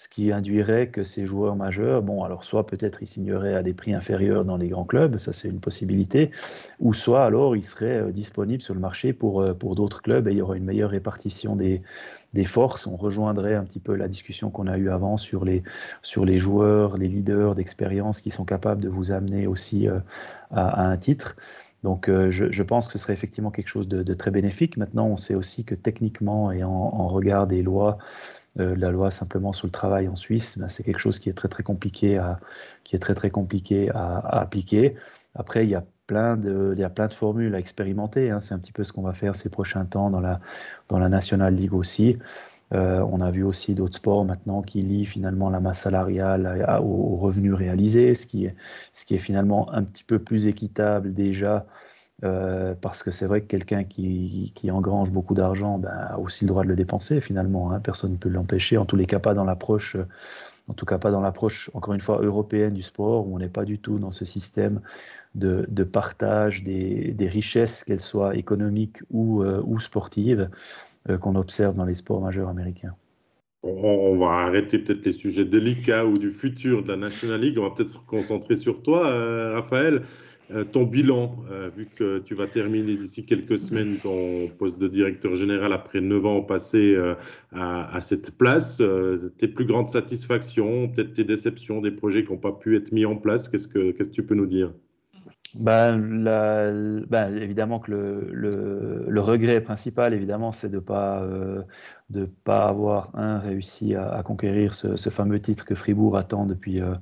ce 0.00 0.08
qui 0.08 0.32
induirait 0.32 0.88
que 0.88 1.04
ces 1.04 1.26
joueurs 1.26 1.56
majeurs, 1.56 2.00
bon, 2.00 2.24
alors 2.24 2.42
soit 2.42 2.64
peut-être 2.64 3.02
ils 3.02 3.06
signeraient 3.06 3.54
à 3.54 3.62
des 3.62 3.74
prix 3.74 3.92
inférieurs 3.92 4.46
dans 4.46 4.56
les 4.56 4.68
grands 4.68 4.86
clubs, 4.86 5.18
ça 5.18 5.34
c'est 5.34 5.48
une 5.48 5.60
possibilité, 5.60 6.30
ou 6.78 6.94
soit 6.94 7.26
alors 7.26 7.54
ils 7.54 7.62
seraient 7.62 8.00
euh, 8.00 8.10
disponibles 8.10 8.62
sur 8.62 8.72
le 8.72 8.80
marché 8.80 9.12
pour, 9.12 9.42
euh, 9.42 9.52
pour 9.52 9.74
d'autres 9.74 10.00
clubs 10.00 10.26
et 10.26 10.30
il 10.30 10.38
y 10.38 10.40
aurait 10.40 10.56
une 10.56 10.64
meilleure 10.64 10.88
répartition 10.88 11.54
des, 11.54 11.82
des 12.32 12.46
forces. 12.46 12.86
On 12.86 12.96
rejoindrait 12.96 13.54
un 13.54 13.64
petit 13.64 13.78
peu 13.78 13.94
la 13.94 14.08
discussion 14.08 14.48
qu'on 14.48 14.68
a 14.68 14.78
eue 14.78 14.88
avant 14.88 15.18
sur 15.18 15.44
les, 15.44 15.62
sur 16.00 16.24
les 16.24 16.38
joueurs, 16.38 16.96
les 16.96 17.08
leaders 17.08 17.54
d'expérience 17.54 18.22
qui 18.22 18.30
sont 18.30 18.46
capables 18.46 18.80
de 18.80 18.88
vous 18.88 19.12
amener 19.12 19.46
aussi 19.46 19.86
à, 20.50 20.82
un 20.82 20.96
titre. 20.96 21.36
Donc 21.82 22.08
euh, 22.08 22.30
je, 22.30 22.62
pense 22.62 22.86
que 22.86 22.92
ce 22.92 22.98
serait 22.98 23.12
effectivement 23.14 23.50
quelque 23.50 23.68
chose 23.68 23.88
de, 23.88 24.14
très 24.14 24.30
bénéfique. 24.30 24.76
Maintenant, 24.76 25.06
on 25.06 25.16
sait 25.16 25.34
aussi 25.34 25.64
que 25.64 25.74
techniquement 25.74 26.52
et 26.52 26.62
en, 26.62 27.08
regard 27.08 27.46
des 27.46 27.62
lois, 27.62 27.98
euh, 28.58 28.74
la 28.76 28.90
loi 28.90 29.10
simplement 29.10 29.52
sur 29.52 29.66
le 29.66 29.72
travail 29.72 30.08
en 30.08 30.16
Suisse, 30.16 30.58
ben, 30.58 30.68
c'est 30.68 30.82
quelque 30.82 30.98
chose 30.98 31.18
qui 31.18 31.30
est 31.30 31.34
très 31.34 31.48
très 31.48 31.62
compliqué 31.62 32.18
à, 32.18 32.38
qui 32.84 32.96
est 32.96 32.98
très 32.98 33.14
très 33.14 33.30
compliqué 33.30 33.90
à, 33.94 34.18
appliquer. 34.40 34.96
Après, 35.34 35.64
il 35.64 35.70
y 35.70 35.74
a 35.74 35.84
plein 36.06 36.36
de, 36.36 36.72
il 36.74 36.80
y 36.80 36.84
a 36.84 36.90
plein 36.90 37.06
de 37.06 37.14
formules 37.14 37.54
à 37.54 37.58
expérimenter. 37.58 38.30
Hein. 38.30 38.40
C'est 38.40 38.54
un 38.54 38.58
petit 38.58 38.72
peu 38.72 38.84
ce 38.84 38.92
qu'on 38.92 39.02
va 39.02 39.14
faire 39.14 39.36
ces 39.36 39.48
prochains 39.48 39.84
temps 39.86 40.10
dans 40.10 40.20
la, 40.20 40.40
dans 40.88 40.98
la 40.98 41.08
National 41.08 41.54
League 41.54 41.72
aussi. 41.72 42.18
Euh, 42.72 43.04
on 43.10 43.20
a 43.20 43.30
vu 43.30 43.42
aussi 43.42 43.74
d'autres 43.74 43.96
sports 43.96 44.24
maintenant 44.24 44.62
qui 44.62 44.82
lient 44.82 45.04
finalement 45.04 45.50
la 45.50 45.60
masse 45.60 45.80
salariale 45.80 46.66
aux, 46.82 47.16
revenus 47.16 47.54
réalisés, 47.54 48.14
ce 48.14 48.26
qui, 48.26 48.46
est, 48.46 48.54
ce 48.92 49.04
qui 49.04 49.14
est 49.14 49.18
finalement 49.18 49.72
un 49.72 49.82
petit 49.82 50.04
peu 50.04 50.18
plus 50.18 50.46
équitable 50.46 51.12
déjà, 51.12 51.66
euh, 52.22 52.74
parce 52.80 53.02
que 53.02 53.10
c'est 53.10 53.26
vrai 53.26 53.40
que 53.40 53.46
quelqu'un 53.46 53.82
qui, 53.84 54.52
engrange 54.70 55.10
beaucoup 55.10 55.34
d'argent 55.34 55.78
ben, 55.78 55.90
a 55.90 56.18
aussi 56.18 56.44
le 56.44 56.48
droit 56.48 56.62
de 56.62 56.68
le 56.68 56.76
dépenser 56.76 57.20
finalement. 57.20 57.72
Hein. 57.72 57.80
personne 57.80 58.12
ne 58.12 58.16
peut 58.16 58.28
l'empêcher, 58.28 58.76
en 58.78 58.84
tous 58.84 58.96
les 58.96 59.06
cas 59.06 59.18
pas 59.18 59.34
dans 59.34 59.44
l'approche. 59.44 59.96
En 60.68 60.72
tout 60.72 60.86
cas, 60.86 60.98
pas 60.98 61.10
dans 61.10 61.20
l'approche, 61.20 61.68
encore 61.74 61.94
une 61.94 62.00
fois, 62.00 62.20
européenne 62.22 62.74
du 62.74 62.82
sport, 62.82 63.26
où 63.26 63.34
on 63.34 63.40
n'est 63.40 63.48
pas 63.48 63.64
du 63.64 63.80
tout 63.80 63.98
dans 63.98 64.12
ce 64.12 64.24
système 64.24 64.80
de, 65.34 65.64
partage 65.82 66.62
des, 66.62 67.28
richesses, 67.28 67.82
qu'elles 67.82 67.98
soient 67.98 68.36
économiques 68.36 68.98
ou, 69.10 69.42
euh, 69.42 69.60
ou 69.64 69.80
sportives. 69.80 70.48
Euh, 71.08 71.16
qu'on 71.16 71.34
observe 71.34 71.74
dans 71.74 71.86
les 71.86 71.94
sports 71.94 72.20
majeurs 72.20 72.48
américains. 72.48 72.94
On, 73.62 74.18
va 74.18 74.46
arrêter 74.46 74.78
peut-être 74.78 75.04
les 75.04 75.12
sujets 75.12 75.46
délicats 75.46 76.04
ou 76.04 76.12
du 76.12 76.30
futur 76.30 76.82
de 76.82 76.88
la 76.88 76.96
National 76.96 77.40
League. 77.40 77.58
On 77.58 77.62
va 77.62 77.70
peut-être 77.70 77.88
se 77.90 77.98
concentrer 77.98 78.54
sur 78.54 78.82
toi, 78.82 79.06
euh, 79.08 79.54
Raphaël. 79.54 80.02
Euh, 80.50 80.64
ton 80.64 80.82
bilan, 80.82 81.36
vu 81.74 81.86
que 81.96 82.18
tu 82.18 82.34
vas 82.34 82.48
terminer 82.48 82.96
d'ici 82.96 83.24
quelques 83.24 83.58
semaines 83.58 83.96
ton 84.02 84.48
poste 84.58 84.78
de 84.78 84.88
directeur 84.88 85.36
général 85.36 85.72
après 85.72 86.02
9 86.02 86.26
ans 86.26 86.42
passés 86.42 86.98
à, 87.52 88.00
cette 88.00 88.32
place, 88.32 88.82
tes 89.38 89.48
plus 89.48 89.64
grandes 89.64 89.88
satisfactions, 89.88 90.88
peut-être 90.88 91.14
tes 91.14 91.24
déceptions, 91.24 91.80
des 91.80 91.92
projets 91.92 92.24
qui 92.24 92.32
n'ont 92.32 92.38
pas 92.38 92.52
pu 92.52 92.76
être 92.76 92.92
mis 92.92 93.06
en 93.06 93.16
place, 93.16 93.48
qu'est-ce 93.48 93.68
que, 93.68 93.92
qu'est-ce 93.92 94.10
que 94.10 94.14
tu 94.14 94.26
peux 94.26 94.34
nous 94.34 94.46
dire? 94.46 94.72
Ben, 95.54 97.06
évidemment 97.40 97.80
que 97.80 97.90
le, 97.90 99.20
regret 99.20 99.60
principal, 99.60 100.14
évidemment, 100.14 100.52
c'est 100.52 100.68
de 100.68 100.76
ne 100.76 100.80
pas, 100.80 101.22
euh, 101.22 101.62
pas 102.44 102.66
avoir 102.66 103.12
réussi 103.42 103.94
à, 103.94 104.22
conquérir 104.22 104.74
ce, 104.74 105.10
fameux 105.10 105.40
titre 105.40 105.64
que 105.64 105.74
Fribourg 105.74 106.16
attend 106.16 106.46
depuis, 106.46 106.80
euh, 106.80 106.94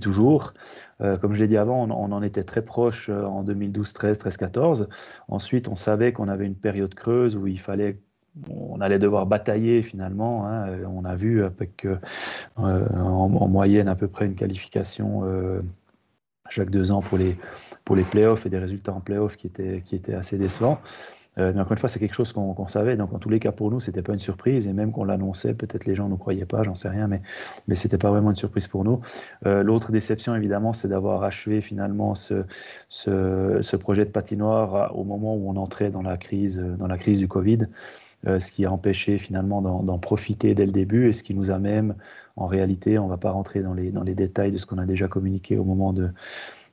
toujours. 0.00 0.54
Euh, 1.00 1.18
comme 1.18 1.34
je 1.34 1.40
l'ai 1.40 1.48
dit 1.48 1.56
avant, 1.56 1.84
on, 1.84 2.12
en 2.12 2.22
était 2.22 2.44
très 2.44 2.62
proche 2.62 3.08
en 3.10 3.42
2012, 3.42 3.92
13, 3.92 4.18
13, 4.18 4.36
14. 4.36 4.88
Ensuite, 5.28 5.68
on 5.68 5.76
savait 5.76 6.12
qu'on 6.12 6.28
avait 6.28 6.46
une 6.46 6.56
période 6.56 6.94
creuse 6.94 7.36
où 7.36 7.46
il 7.46 7.58
fallait 7.58 7.98
on 8.48 8.80
allait 8.80 8.98
devoir 8.98 9.26
batailler 9.26 9.82
finalement. 9.82 10.46
Hein. 10.46 10.78
On 10.86 11.04
a 11.04 11.14
vu 11.14 11.44
en, 12.56 13.28
moyenne 13.28 13.88
à 13.88 13.94
peu 13.94 14.08
près 14.08 14.24
une 14.24 14.34
qualification 14.34 15.22
chaque 16.52 16.70
deux 16.70 16.90
ans 16.90 17.00
pour 17.00 17.18
les, 17.18 17.36
pour 17.84 17.96
les 17.96 18.04
playoffs 18.04 18.46
et 18.46 18.50
des 18.50 18.58
résultats 18.58 18.92
en 18.92 19.00
playoffs 19.00 19.36
qui 19.36 19.46
étaient, 19.46 19.82
qui 19.84 19.96
étaient 19.96 20.14
assez 20.14 20.38
décevants. 20.38 20.78
Euh, 21.38 21.52
mais 21.54 21.60
encore 21.60 21.72
une 21.72 21.78
fois, 21.78 21.88
c'est 21.88 21.98
quelque 21.98 22.14
chose 22.14 22.32
qu'on 22.32 22.68
savait. 22.68 22.96
Donc, 22.96 23.14
en 23.14 23.18
tous 23.18 23.30
les 23.30 23.40
cas, 23.40 23.52
pour 23.52 23.70
nous, 23.70 23.80
c'était 23.80 24.02
pas 24.02 24.12
une 24.12 24.18
surprise. 24.18 24.66
Et 24.66 24.74
même 24.74 24.92
qu'on 24.92 25.04
l'annonçait, 25.04 25.54
peut-être 25.54 25.86
les 25.86 25.94
gens 25.94 26.08
ne 26.10 26.16
croyaient 26.16 26.44
pas, 26.44 26.62
j'en 26.62 26.74
sais 26.74 26.90
rien, 26.90 27.08
mais, 27.08 27.22
mais 27.68 27.74
c'était 27.74 27.96
pas 27.96 28.10
vraiment 28.10 28.30
une 28.30 28.36
surprise 28.36 28.68
pour 28.68 28.84
nous. 28.84 29.00
Euh, 29.46 29.62
l'autre 29.62 29.92
déception, 29.92 30.34
évidemment, 30.34 30.74
c'est 30.74 30.88
d'avoir 30.88 31.22
achevé 31.22 31.62
finalement 31.62 32.14
ce, 32.14 32.44
ce, 32.90 33.60
ce, 33.62 33.76
projet 33.76 34.04
de 34.04 34.10
patinoire 34.10 34.94
au 34.94 35.04
moment 35.04 35.34
où 35.34 35.48
on 35.48 35.56
entrait 35.56 35.90
dans 35.90 36.02
la 36.02 36.18
crise, 36.18 36.58
dans 36.58 36.86
la 36.86 36.98
crise 36.98 37.18
du 37.18 37.28
Covid. 37.28 37.66
Euh, 38.28 38.38
ce 38.38 38.52
qui 38.52 38.64
a 38.64 38.70
empêché 38.70 39.18
finalement 39.18 39.60
d'en 39.60 39.98
profiter 39.98 40.54
dès 40.54 40.64
le 40.64 40.70
début 40.70 41.08
et 41.08 41.12
ce 41.12 41.24
qui 41.24 41.34
nous 41.34 41.50
a 41.50 41.58
même, 41.58 41.96
en 42.36 42.46
réalité, 42.46 42.98
on 42.98 43.04
ne 43.04 43.10
va 43.10 43.18
pas 43.18 43.30
rentrer 43.30 43.62
dans 43.62 43.74
les, 43.74 43.90
dans 43.90 44.02
les 44.02 44.14
détails 44.14 44.50
de 44.50 44.58
ce 44.58 44.66
qu'on 44.66 44.78
a 44.78 44.86
déjà 44.86 45.08
communiqué 45.08 45.58
au 45.58 45.64
moment 45.64 45.92
de, 45.92 46.08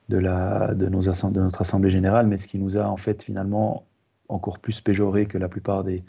de, 0.08 0.18
la, 0.18 0.74
de, 0.74 0.86
nos 0.86 1.02
de 1.02 1.40
notre 1.40 1.60
Assemblée 1.60 1.90
générale, 1.90 2.26
mais 2.26 2.36
ce 2.36 2.48
qui 2.48 2.58
nous 2.58 2.76
a 2.76 2.86
en 2.86 2.96
fait 2.96 3.22
finalement 3.22 3.84
encore 4.28 4.58
plus 4.58 4.80
péjoré 4.80 5.26
que 5.26 5.38
la 5.38 5.48
plupart 5.48 5.82
des, 5.82 6.02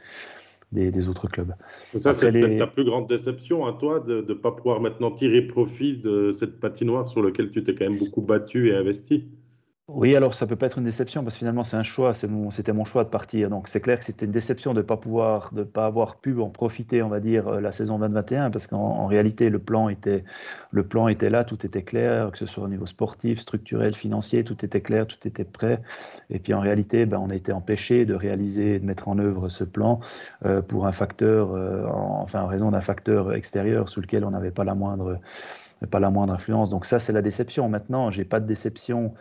des, 0.71 1.07
autres 1.07 1.27
clubs. 1.27 1.53
Ça, 1.95 2.13
c'est 2.13 2.31
peut-être 2.31 2.59
ta 2.59 2.67
plus 2.67 2.85
grande 2.85 3.07
déception 3.07 3.65
à 3.65 3.73
toi 3.73 3.99
de 3.99 4.25
ne 4.27 4.33
pas 4.33 4.51
pouvoir 4.51 4.79
maintenant 4.79 5.11
tirer 5.11 5.41
profit 5.41 5.97
de 5.97 6.31
cette 6.31 6.59
patinoire 6.59 7.09
sur 7.09 7.21
laquelle 7.21 7.51
tu 7.51 7.63
t'es 7.63 7.75
quand 7.75 7.89
même 7.89 7.97
beaucoup 7.99 8.21
battu 8.21 8.69
et 8.69 8.75
investi. 8.75 9.25
Oui, 9.88 10.15
alors 10.15 10.34
ça 10.34 10.48
peut 10.48 10.56
pas 10.56 10.67
être 10.67 10.78
une 10.78 10.86
déception 10.86 11.22
parce 11.22 11.36
que 11.36 11.39
finalement 11.39 11.63
c'est 11.63 11.76
un 11.76 11.84
choix, 11.84 12.13
c'était 12.13 12.72
mon, 12.72 12.86
choix 12.86 13.04
de 13.04 13.10
partir. 13.10 13.50
Donc 13.50 13.67
c'est 13.67 13.82
clair 13.82 14.00
que 14.00 14.06
c'était 14.06 14.26
une 14.26 14.32
déception 14.32 14.74
de 14.74 14.78
ne 14.78 14.84
pas 14.84 14.96
pouvoir, 14.96 15.54
de 15.54 15.63
pas 15.63 15.86
avoir 15.86 16.22
pu 16.22 16.39
en 16.39 16.50
profiter, 16.50 17.04
on 17.04 17.10
va 17.10 17.20
dire, 17.20 17.48
euh, 17.48 17.60
la 17.60 17.74
saison 17.74 18.00
2021 18.00 18.52
parce 18.52 18.67
qu'en 18.67 19.06
réalité 19.08 19.50
le 19.50 19.60
plan 19.60 19.89
était, 19.89 20.24
le 20.72 20.88
plan 20.88 21.10
était 21.10 21.30
là, 21.30 21.44
tout 21.44 21.65
était 21.65 21.82
clair, 21.84 22.32
que 22.32 22.38
ce 22.38 22.46
soit 22.46 22.63
au 22.63 22.67
niveau 22.70 22.86
sportif, 22.86 23.39
structurel, 23.39 23.94
financier, 23.94 24.46
tout 24.46 24.63
était 24.63 24.82
clair, 24.82 25.08
tout 25.08 25.28
était 25.28 25.44
prêt. 25.44 25.82
Et 26.30 26.39
puis 26.39 26.54
en 26.54 26.62
réalité, 26.62 27.06
ben, 27.06 27.17
on 27.20 27.30
a 27.30 27.36
été 27.36 27.52
empêché 27.52 28.06
de 28.06 28.13
réaliser, 28.13 28.80
de 28.80 28.86
mettre 28.86 29.10
en 29.10 29.20
œuvre 29.20 29.50
ce 29.50 29.65
plan 29.65 30.00
euh, 30.46 30.62
pour 30.62 30.86
un 30.88 30.94
facteur, 30.94 31.52
euh, 31.54 31.86
enfin 31.88 32.44
en 32.44 32.48
raison 32.48 32.72
d'un 32.72 32.82
facteur 32.82 33.34
extérieur 33.34 33.89
sous 33.89 34.00
lequel 34.00 34.24
on 34.24 34.32
n'avait 34.32 34.52
pas 34.52 34.63
la 34.63 34.76
moindre 34.76 35.20
pas 35.89 36.00
la 36.00 36.10
moindre 36.10 36.34
influence. 36.34 36.70
Donc 36.70 36.86
ça, 36.86 37.00
c'est 37.00 37.13
la 37.13 37.22
déception. 37.22 37.70
Maintenant, 37.70 38.10
j'ai 38.10 38.26
pas 38.26 38.39
de 38.39 38.46
déception 38.46 39.13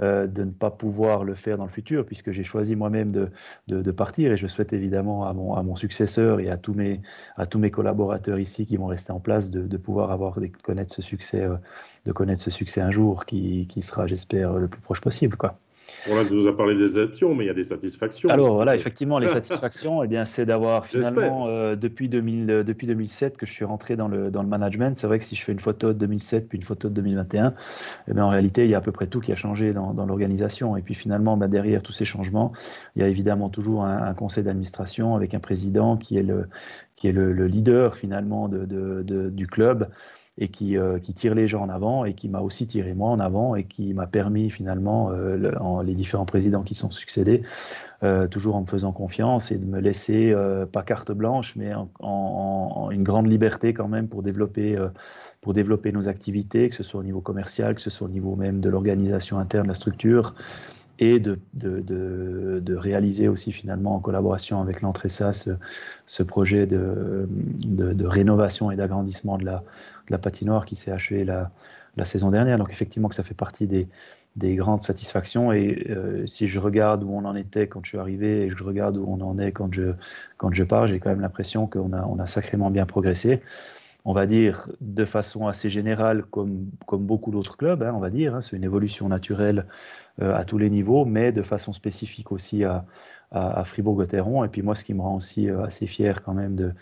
euh, 0.00 0.26
de 0.26 0.44
ne 0.44 0.50
pas 0.50 0.70
pouvoir 0.70 1.24
le 1.24 1.34
faire 1.34 1.58
dans 1.58 1.64
le 1.64 1.70
futur, 1.70 2.06
puisque 2.06 2.30
j'ai 2.30 2.44
choisi 2.44 2.76
moi-même 2.76 3.10
de, 3.10 3.30
de, 3.68 3.90
partir 3.90 4.32
et 4.32 4.36
je 4.36 4.46
souhaite 4.46 4.72
évidemment 4.72 5.26
à 5.26 5.32
mon, 5.32 5.54
à 5.54 5.62
mon 5.62 5.74
successeur 5.74 6.40
et 6.40 6.50
à 6.50 6.56
tous, 6.56 6.74
mes, 6.74 7.00
à 7.36 7.46
tous 7.46 7.58
mes 7.58 7.70
collaborateurs 7.70 8.38
ici 8.38 8.66
qui 8.66 8.76
vont 8.76 8.86
rester 8.86 9.12
en 9.12 9.20
place 9.20 9.50
de, 9.50 9.62
de 9.62 9.76
pouvoir 9.76 10.12
avoir, 10.12 10.40
de 10.40 10.46
connaître 10.62 10.94
ce 10.94 11.02
succès, 11.02 11.42
euh, 11.42 11.56
de 12.04 12.12
connaître 12.12 12.42
ce 12.42 12.50
succès 12.50 12.80
un 12.80 12.90
jour 12.90 13.26
qui, 13.26 13.66
qui 13.66 13.82
sera, 13.82 14.06
j'espère, 14.06 14.52
le 14.54 14.68
plus 14.68 14.80
proche 14.80 15.00
possible. 15.00 15.36
Quoi. 15.36 15.58
Voilà, 16.06 16.24
tu 16.24 16.34
nous 16.34 16.46
as 16.46 16.56
parlé 16.56 16.76
des 16.76 16.96
options, 16.98 17.34
mais 17.34 17.44
il 17.44 17.46
y 17.48 17.50
a 17.50 17.54
des 17.54 17.64
satisfactions. 17.64 18.28
Alors 18.28 18.54
voilà, 18.54 18.74
effectivement, 18.76 19.18
les 19.18 19.28
satisfactions, 19.28 20.02
eh 20.02 20.08
bien, 20.08 20.24
c'est 20.24 20.46
d'avoir 20.46 20.86
finalement, 20.86 21.48
euh, 21.48 21.76
depuis, 21.76 22.08
2000, 22.08 22.50
euh, 22.50 22.64
depuis 22.64 22.86
2007 22.86 23.36
que 23.36 23.46
je 23.46 23.52
suis 23.52 23.64
rentré 23.64 23.96
dans 23.96 24.08
le, 24.08 24.30
dans 24.30 24.42
le 24.42 24.48
management. 24.48 24.96
C'est 24.96 25.06
vrai 25.06 25.18
que 25.18 25.24
si 25.24 25.34
je 25.34 25.44
fais 25.44 25.52
une 25.52 25.60
photo 25.60 25.88
de 25.88 25.98
2007 25.98 26.48
puis 26.48 26.58
une 26.58 26.64
photo 26.64 26.88
de 26.88 26.94
2021, 26.94 27.54
eh 28.08 28.14
bien, 28.14 28.24
en 28.24 28.28
réalité, 28.28 28.64
il 28.64 28.70
y 28.70 28.74
a 28.74 28.78
à 28.78 28.80
peu 28.80 28.92
près 28.92 29.06
tout 29.06 29.20
qui 29.20 29.32
a 29.32 29.36
changé 29.36 29.72
dans, 29.72 29.92
dans 29.92 30.06
l'organisation. 30.06 30.76
Et 30.76 30.82
puis 30.82 30.94
finalement, 30.94 31.36
bah, 31.36 31.48
derrière 31.48 31.82
tous 31.82 31.92
ces 31.92 32.04
changements, 32.04 32.52
il 32.96 33.02
y 33.02 33.04
a 33.04 33.08
évidemment 33.08 33.48
toujours 33.48 33.84
un, 33.84 34.14
conseil 34.14 34.44
d'administration 34.44 35.14
avec 35.14 35.34
un 35.34 35.40
président 35.40 35.96
qui 35.96 36.16
est 36.18 36.22
le, 36.22 36.48
qui 36.96 37.08
est 37.08 37.12
le, 37.12 37.46
leader 37.46 37.96
finalement 37.96 38.48
de, 38.48 38.64
de, 38.64 39.30
du 39.30 39.46
club 39.46 39.88
et 40.38 40.48
qui, 40.48 40.76
euh, 40.76 40.98
qui, 40.98 41.12
tire 41.12 41.34
les 41.34 41.46
gens 41.46 41.62
en 41.62 41.68
avant 41.68 42.04
et 42.04 42.14
qui 42.14 42.28
m'a 42.28 42.40
aussi 42.40 42.66
tiré 42.66 42.94
moi 42.94 43.10
en 43.10 43.18
avant 43.18 43.56
et 43.56 43.64
qui 43.64 43.92
m'a 43.92 44.06
permis 44.06 44.50
finalement, 44.50 45.10
euh, 45.10 45.82
les 45.82 45.94
différents 45.94 46.24
présidents 46.24 46.62
qui 46.62 46.74
sont 46.74 46.90
succédés, 46.90 47.42
euh, 48.04 48.28
toujours 48.28 48.54
en 48.54 48.60
me 48.60 48.66
faisant 48.66 48.92
confiance 48.92 49.50
et 49.50 49.58
de 49.58 49.66
me 49.66 49.80
laisser, 49.80 50.34
pas 50.72 50.82
carte 50.82 51.10
blanche, 51.12 51.54
mais 51.56 51.72
en, 52.00 52.88
une 52.92 53.02
grande 53.02 53.26
liberté 53.26 53.74
quand 53.74 53.88
même 53.88 54.08
pour 54.08 54.22
développer, 54.22 54.78
pour 55.40 55.52
développer 55.52 55.90
nos 55.92 56.08
activités, 56.08 56.68
que 56.68 56.76
ce 56.76 56.82
soit 56.84 57.00
au 57.00 57.04
niveau 57.04 57.20
commercial, 57.20 57.74
que 57.74 57.80
ce 57.80 57.90
soit 57.90 58.06
au 58.06 58.10
niveau 58.10 58.36
même 58.36 58.60
de 58.60 58.68
l'organisation 58.68 59.38
interne 59.38 59.66
la 59.66 59.74
structure 59.74 60.34
et 61.00 61.20
de, 61.20 61.38
de, 61.54 61.80
de, 61.80 62.74
réaliser 62.74 63.28
aussi 63.28 63.52
finalement 63.52 63.94
en 63.94 64.00
collaboration 64.00 64.60
avec 64.60 64.82
l'Entressa 64.82 65.32
ce, 65.32 65.50
ce, 66.06 66.24
projet 66.24 66.66
de, 66.66 67.28
rénovation 68.04 68.72
et 68.72 68.76
d'agrandissement 68.76 69.38
de 69.38 69.44
la, 69.44 69.62
la, 70.10 70.18
patinoire 70.18 70.64
qui 70.66 70.76
s'est 70.76 70.90
achevé 70.90 71.24
la, 71.24 71.50
saison 72.04 72.30
dernière. 72.30 72.58
Donc 72.58 72.70
effectivement 72.70 73.08
que 73.08 73.14
ça 73.16 73.24
fait 73.24 73.34
partie 73.34 73.66
des, 73.66 73.88
des 74.36 74.54
grandes 74.54 74.82
satisfactions 74.82 75.52
et 75.52 75.86
euh, 75.90 76.26
si 76.26 76.46
je 76.46 76.60
regarde 76.60 77.02
où 77.02 77.10
on 77.10 77.24
en 77.24 77.34
était 77.34 77.66
quand 77.66 77.80
je 77.84 77.88
suis 77.88 77.98
arrivé 77.98 78.42
et 78.42 78.50
je 78.50 78.62
regarde 78.62 78.96
où 78.96 79.04
on 79.08 79.20
en 79.20 79.36
est 79.38 79.50
quand 79.50 79.74
je, 79.74 79.94
quand 80.36 80.52
je 80.52 80.62
pars, 80.62 80.86
j'ai 80.86 81.00
quand 81.00 81.10
même 81.10 81.20
l'impression 81.20 81.66
qu'on 81.66 81.92
a, 81.92 82.04
on 82.04 82.20
a 82.20 82.26
sacrément 82.26 82.70
bien 82.70 82.86
progressé 82.86 83.42
on 84.04 84.14
va 84.14 84.26
dire, 84.26 84.70
de 84.80 85.04
façon 85.04 85.48
assez 85.48 85.68
générale, 85.68 86.22
comme, 86.22 86.70
comme 86.86 87.04
beaucoup 87.04 87.30
d'autres 87.30 87.58
clubs, 87.58 87.82
hein, 87.82 87.92
on 87.94 87.98
va 87.98 88.08
dire. 88.08 88.34
Hein, 88.34 88.40
c'est 88.40 88.56
une 88.56 88.64
évolution 88.64 89.06
naturelle 89.08 89.66
euh, 90.22 90.34
à 90.34 90.44
tous 90.44 90.56
les 90.56 90.70
niveaux, 90.70 91.04
mais 91.04 91.30
de 91.30 91.42
façon 91.42 91.74
spécifique 91.74 92.32
aussi 92.32 92.64
à, 92.64 92.86
à, 93.32 93.64
Fribourg-Gotteron. 93.64 94.44
Et 94.44 94.48
puis 94.48 94.62
moi, 94.62 94.74
ce 94.74 94.84
qui 94.84 94.94
me 94.94 95.02
rend 95.02 95.16
aussi 95.16 95.50
euh, 95.50 95.62
assez 95.64 95.86
fier 95.86 96.22
quand 96.22 96.32
même 96.32 96.54
de, 96.54 96.72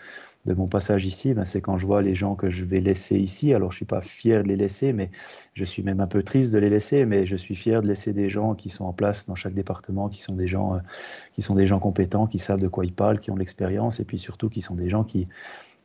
de 0.47 0.53
mon 0.53 0.67
passage 0.67 1.05
ici, 1.05 1.33
ben, 1.33 1.45
c'est 1.45 1.61
quand 1.61 1.77
je 1.77 1.85
vois 1.85 2.01
les 2.01 2.15
gens 2.15 2.35
que 2.35 2.49
je 2.49 2.63
vais 2.63 2.79
laisser 2.79 3.17
ici. 3.17 3.53
Alors, 3.53 3.71
je 3.71 3.75
ne 3.75 3.79
suis 3.79 3.85
pas 3.85 4.01
fier 4.01 4.43
de 4.43 4.47
les 4.47 4.55
laisser, 4.55 4.93
mais 4.93 5.11
je 5.53 5.65
suis 5.65 5.83
même 5.83 5.99
un 5.99 6.07
peu 6.07 6.23
triste 6.23 6.53
de 6.53 6.57
les 6.57 6.69
laisser, 6.69 7.05
mais 7.05 7.25
je 7.25 7.35
suis 7.35 7.53
fier 7.53 7.81
de 7.81 7.87
laisser 7.87 8.13
des 8.13 8.29
gens 8.29 8.55
qui 8.55 8.69
sont 8.69 8.85
en 8.85 8.93
place 8.93 9.25
dans 9.27 9.35
chaque 9.35 9.53
département, 9.53 10.07
qui 10.07 10.21
sont 10.21 10.35
des 10.35 10.47
gens, 10.47 10.75
euh, 10.75 10.79
qui 11.33 11.41
sont 11.41 11.53
des 11.53 11.65
gens 11.65 11.79
compétents, 11.79 12.27
qui 12.27 12.39
savent 12.39 12.61
de 12.61 12.69
quoi 12.69 12.85
ils 12.85 12.93
parlent, 12.93 13.19
qui 13.19 13.29
ont 13.29 13.35
l'expérience, 13.35 13.99
et 13.99 14.05
puis 14.05 14.17
surtout 14.17 14.49
qui 14.49 14.61
sont 14.61 14.75
des 14.75 14.87
gens 14.87 15.03
qui, 15.03 15.27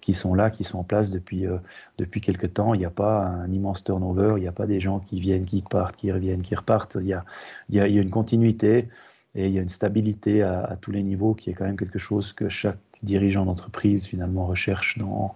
qui 0.00 0.14
sont 0.14 0.34
là, 0.34 0.50
qui 0.50 0.64
sont 0.64 0.78
en 0.78 0.84
place 0.84 1.10
depuis, 1.10 1.46
euh, 1.46 1.58
depuis 1.98 2.20
quelques 2.20 2.54
temps. 2.54 2.74
Il 2.74 2.78
n'y 2.78 2.84
a 2.84 2.90
pas 2.90 3.24
un 3.24 3.50
immense 3.50 3.82
turnover, 3.82 4.34
il 4.36 4.42
n'y 4.42 4.48
a 4.48 4.52
pas 4.52 4.66
des 4.66 4.80
gens 4.80 5.00
qui 5.00 5.18
viennent, 5.18 5.44
qui 5.44 5.62
partent, 5.62 5.96
qui 5.96 6.12
reviennent, 6.12 6.42
qui 6.42 6.54
repartent. 6.54 6.98
Il 7.00 7.06
y 7.06 7.14
a, 7.14 7.24
il 7.70 7.76
y 7.76 7.80
a, 7.80 7.86
une 7.86 8.10
continuité 8.10 8.88
et 9.34 9.46
il 9.46 9.52
y 9.52 9.58
a 9.58 9.62
une 9.62 9.68
stabilité 9.68 10.42
à, 10.42 10.76
tous 10.80 10.90
les 10.92 11.02
niveaux 11.02 11.34
qui 11.34 11.50
est 11.50 11.54
quand 11.54 11.64
même 11.64 11.78
quelque 11.78 11.98
chose 11.98 12.32
que 12.32 12.48
chaque 12.48 12.78
dirigeant 13.02 13.44
d'entreprise 13.44 14.06
finalement 14.06 14.46
recherche 14.46 14.98
dans, 14.98 15.34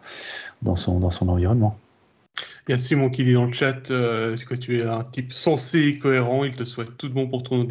dans, 0.63 0.77
son, 0.77 1.01
dans 1.01 1.11
son 1.11 1.29
environnement. 1.29 1.79
Il 2.69 2.73
y 2.73 2.75
a 2.75 2.79
Simon 2.79 3.11
qui 3.11 3.25
dit 3.25 3.33
dans 3.33 3.47
le 3.47 3.53
chat 3.53 3.91
euh, 3.91 4.37
que 4.37 4.55
tu 4.55 4.79
es 4.79 4.83
un 4.83 5.05
type 5.05 5.33
sensé 5.33 5.81
et 5.81 5.99
cohérent? 5.99 6.45
Il 6.45 6.55
te 6.55 6.65
souhaite 6.65 6.97
tout 6.99 7.09
de 7.09 7.15
bon 7.15 7.29
pour 7.29 7.43
ton, 7.43 7.67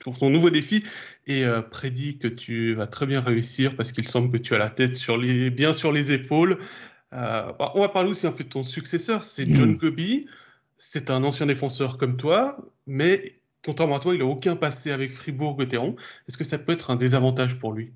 pour 0.00 0.18
ton 0.18 0.30
nouveau 0.30 0.50
défi 0.50 0.84
et 1.26 1.44
euh, 1.44 1.60
prédit 1.60 2.18
que 2.18 2.28
tu 2.28 2.74
vas 2.74 2.86
très 2.86 3.06
bien 3.06 3.20
réussir 3.20 3.76
parce 3.76 3.92
qu'il 3.92 4.08
semble 4.08 4.30
que 4.30 4.38
tu 4.38 4.54
as 4.54 4.58
la 4.58 4.70
tête 4.70 4.94
sur 4.94 5.16
les, 5.16 5.50
bien 5.50 5.72
sur 5.72 5.92
les 5.92 6.12
épaules. 6.12 6.58
Euh, 7.12 7.52
bah, 7.58 7.72
on 7.74 7.80
va 7.80 7.88
parler 7.88 8.10
aussi 8.10 8.26
un 8.26 8.32
peu 8.32 8.44
de 8.44 8.48
ton 8.48 8.64
successeur, 8.64 9.22
c'est 9.22 9.46
mm. 9.46 9.54
John 9.54 9.76
Gobi. 9.76 10.26
C'est 10.78 11.10
un 11.10 11.24
ancien 11.24 11.46
défenseur 11.46 11.98
comme 11.98 12.16
toi, 12.16 12.56
mais 12.86 13.40
contrairement 13.64 13.96
à 13.96 14.00
toi, 14.00 14.14
il 14.14 14.20
n'a 14.20 14.26
aucun 14.26 14.56
passé 14.56 14.92
avec 14.92 15.12
Fribourg-Gotteron. 15.12 15.96
Est-ce 16.28 16.36
que 16.36 16.44
ça 16.44 16.58
peut 16.58 16.72
être 16.72 16.90
un 16.90 16.96
désavantage 16.96 17.58
pour 17.58 17.72
lui? 17.72 17.92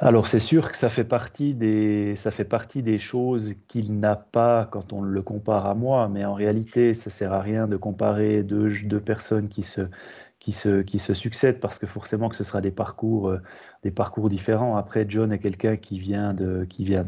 Alors 0.00 0.28
c'est 0.28 0.40
sûr 0.40 0.70
que 0.70 0.76
ça 0.76 0.90
fait 0.90 1.04
partie 1.04 1.54
des, 1.54 2.14
ça 2.16 2.30
fait 2.30 2.44
partie 2.44 2.82
des 2.82 2.98
choses 2.98 3.54
qu'il 3.66 3.98
n'a 3.98 4.14
pas 4.16 4.66
quand 4.70 4.92
on 4.92 5.02
le 5.02 5.22
compare 5.22 5.66
à 5.66 5.74
moi, 5.74 6.08
mais 6.08 6.24
en 6.24 6.34
réalité 6.34 6.94
ça 6.94 7.10
sert 7.10 7.32
à 7.32 7.40
rien 7.40 7.66
de 7.66 7.76
comparer 7.76 8.44
deux, 8.44 8.70
deux 8.84 9.00
personnes 9.00 9.48
qui 9.48 9.62
se, 9.62 9.82
qui 10.38 10.52
se, 10.52 10.82
qui 10.82 10.98
se 10.98 11.14
succèdent 11.14 11.60
parce 11.60 11.78
que 11.78 11.86
forcément 11.86 12.28
que 12.28 12.36
ce 12.36 12.44
sera 12.44 12.60
des 12.60 12.70
parcours, 12.70 13.28
euh, 13.28 13.42
des 13.82 13.90
parcours 13.90 14.28
différents. 14.28 14.76
Après, 14.76 15.04
John 15.08 15.32
est 15.32 15.38
quelqu'un 15.38 15.76
qui 15.76 15.98
vient 15.98 16.32
de, 16.32 16.64
qui 16.64 16.84
vient 16.84 17.04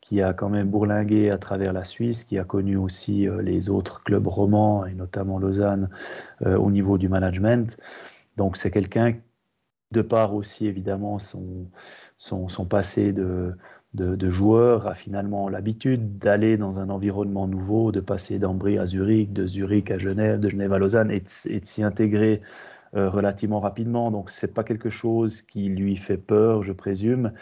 qui 0.00 0.20
a 0.22 0.32
quand 0.32 0.48
même 0.48 0.68
bourlingué 0.68 1.30
à 1.30 1.38
travers 1.38 1.72
la 1.72 1.84
Suisse, 1.84 2.24
qui 2.24 2.38
a 2.38 2.44
connu 2.44 2.76
aussi 2.76 3.28
euh, 3.28 3.40
les 3.42 3.70
autres 3.70 4.02
clubs 4.02 4.26
romans 4.26 4.84
et 4.86 4.94
notamment 4.94 5.38
Lausanne 5.38 5.88
euh, 6.44 6.56
au 6.56 6.70
niveau 6.70 6.98
du 6.98 7.08
management. 7.08 7.76
Donc 8.36 8.56
c'est 8.56 8.70
quelqu'un 8.70 9.14
de 9.92 10.02
part 10.02 10.34
aussi 10.34 10.66
évidemment 10.66 11.18
son, 11.18 11.66
son, 12.18 12.48
son 12.48 12.64
passé 12.64 13.12
de, 13.12 13.54
de, 13.94 14.30
joueurs 14.30 14.86
a 14.86 14.94
finalement 14.94 15.48
l'habitude 15.48 16.18
d'aller 16.18 16.56
dans 16.56 16.80
un 16.80 16.88
environnement 16.88 17.46
nouveau, 17.46 17.92
de 17.92 18.00
passer 18.00 18.38
d'Ambry 18.38 18.78
à 18.78 18.86
Zurich, 18.86 19.32
de 19.32 19.46
Zurich 19.46 19.90
à 19.90 19.98
Genève, 19.98 20.40
de 20.40 20.48
Genève 20.48 20.72
à 20.72 20.78
Lausanne 20.78 21.10
et 21.10 21.20
de, 21.20 21.28
s'y 21.28 21.82
intégrer 21.82 22.40
euh, 22.94 23.10
relativement 23.10 23.60
rapidement. 23.60 24.10
Donc 24.10 24.30
c'est 24.30 24.54
pas 24.54 24.64
quelque 24.64 24.90
chose 24.90 25.42
qui 25.42 25.68
lui 25.68 25.96
fait 25.96 26.16
peur, 26.16 26.62
je 26.62 26.72
présume. 26.72 27.32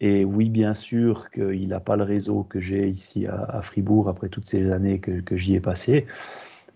Et 0.00 0.24
oui, 0.24 0.48
bien 0.48 0.74
sûr 0.74 1.30
qu'il 1.30 1.68
n'a 1.68 1.80
pas 1.80 1.96
le 1.96 2.04
réseau 2.04 2.44
que 2.44 2.60
j'ai 2.60 2.88
ici 2.88 3.26
à, 3.26 3.60
Fribourg 3.62 4.08
après 4.08 4.28
toutes 4.28 4.46
ces 4.46 4.70
années 4.70 5.00
que, 5.00 5.20
que 5.20 5.36
j'y 5.36 5.56
ai 5.56 5.60
passé, 5.60 6.06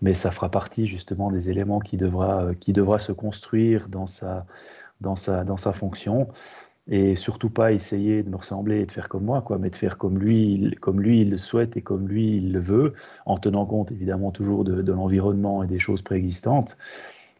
mais 0.01 0.13
ça 0.13 0.31
fera 0.31 0.51
partie 0.51 0.85
justement 0.85 1.31
des 1.31 1.49
éléments 1.49 1.79
qui 1.79 1.95
devra, 1.95 2.53
qui 2.59 2.73
devra 2.73 2.99
se 2.99 3.13
construire 3.13 3.87
dans 3.87 4.07
sa, 4.07 4.45
dans 5.01 5.15
sa, 5.15 5.43
dans 5.43 5.57
sa 5.57 5.73
fonction 5.73 6.27
et 6.87 7.15
surtout 7.15 7.49
pas 7.49 7.71
essayer 7.71 8.23
de 8.23 8.29
me 8.29 8.35
ressembler 8.35 8.81
et 8.81 8.85
de 8.85 8.91
faire 8.91 9.07
comme 9.07 9.23
moi, 9.23 9.41
quoi, 9.41 9.57
mais 9.57 9.69
de 9.69 9.75
faire 9.75 9.97
comme 9.97 10.19
lui, 10.19 10.75
comme 10.81 11.01
lui 11.01 11.21
il 11.21 11.29
le 11.31 11.37
souhaite 11.37 11.77
et 11.77 11.81
comme 11.81 12.07
lui 12.07 12.37
il 12.37 12.51
le 12.51 12.59
veut, 12.59 12.93
en 13.25 13.37
tenant 13.37 13.65
compte 13.65 13.91
évidemment 13.91 14.31
toujours 14.31 14.63
de, 14.65 14.91
l'environnement 14.91 15.63
et 15.63 15.67
des 15.67 15.79
choses 15.79 16.01
préexistantes, 16.01 16.77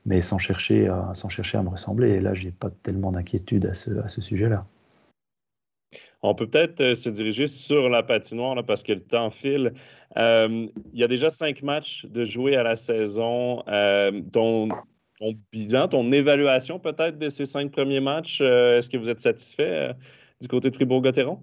mais 0.06 0.22
sans 0.22 0.38
chercher 0.38 0.88
à, 0.88 1.12
sans 1.14 1.30
chercher 1.30 1.58
à 1.58 1.64
me 1.64 1.70
ressembler. 1.70 2.12
Et 2.12 2.20
là, 2.22 2.34
j'ai 2.34 2.52
pas 2.52 2.70
tellement 2.84 3.12
d'inquiétude 3.12 3.66
à 3.66 3.74
ce, 3.74 3.92
à 4.00 4.08
ce 4.08 4.22
sujet-là. 4.22 4.66
On 6.22 6.34
peut 6.36 6.48
peut-être 6.48 6.80
euh, 6.80 6.96
se 6.96 7.10
diriger 7.10 7.48
sur 7.48 7.90
la 7.90 8.02
patinoire 8.02 8.56
là, 8.56 8.64
parce 8.64 8.82
que 8.82 8.94
le 8.94 9.02
temps 9.02 9.30
file. 9.30 9.74
Euh, 10.16 10.68
il 10.94 11.00
y 11.00 11.04
a 11.04 11.08
déjà 11.08 11.30
cinq 11.30 11.62
matchs 11.64 12.06
de 12.06 12.24
jouer 12.24 12.56
à 12.56 12.64
la 12.64 12.78
saison, 12.78 13.62
euh, 13.68 14.12
dont 14.14 14.70
ton 15.24 15.36
bilan, 15.52 15.88
ton 15.88 16.12
évaluation 16.12 16.80
peut-être 16.80 17.18
de 17.18 17.30
ces 17.30 17.46
cinq 17.46 17.72
premiers 17.72 18.02
matchs. 18.02 18.40
Euh, 18.42 18.78
est-ce 18.78 18.90
que 18.90 18.98
vous 18.98 19.10
êtes 19.10 19.22
satisfait 19.22 19.90
euh, 19.90 19.94
du 20.42 20.48
côté 20.50 20.70
de 20.70 20.76
Fribourg-Gotteron? 20.76 21.40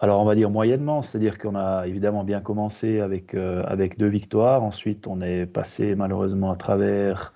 Alors, 0.00 0.20
on 0.20 0.24
va 0.24 0.34
dire 0.34 0.50
moyennement, 0.50 1.00
c'est-à-dire 1.00 1.38
qu'on 1.38 1.54
a 1.54 1.86
évidemment 1.86 2.24
bien 2.24 2.40
commencé 2.40 3.00
avec, 3.00 3.34
euh, 3.34 3.62
avec 3.66 3.98
deux 3.98 4.08
victoires. 4.08 4.64
Ensuite, 4.64 5.06
on 5.06 5.20
est 5.20 5.46
passé 5.46 5.94
malheureusement 5.94 6.50
à 6.50 6.56
travers 6.56 7.32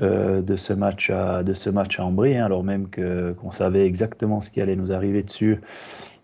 de, 0.00 0.56
ce 0.56 0.72
match 0.72 1.10
à, 1.10 1.42
de 1.42 1.52
ce 1.52 1.68
match 1.68 2.00
à 2.00 2.06
Ambry, 2.06 2.34
hein, 2.38 2.46
alors 2.46 2.64
même 2.64 2.88
qu'on 2.90 3.50
savait 3.50 3.84
exactement 3.84 4.40
ce 4.40 4.50
qui 4.50 4.62
allait 4.62 4.74
nous 4.74 4.90
arriver 4.90 5.22
dessus. 5.22 5.60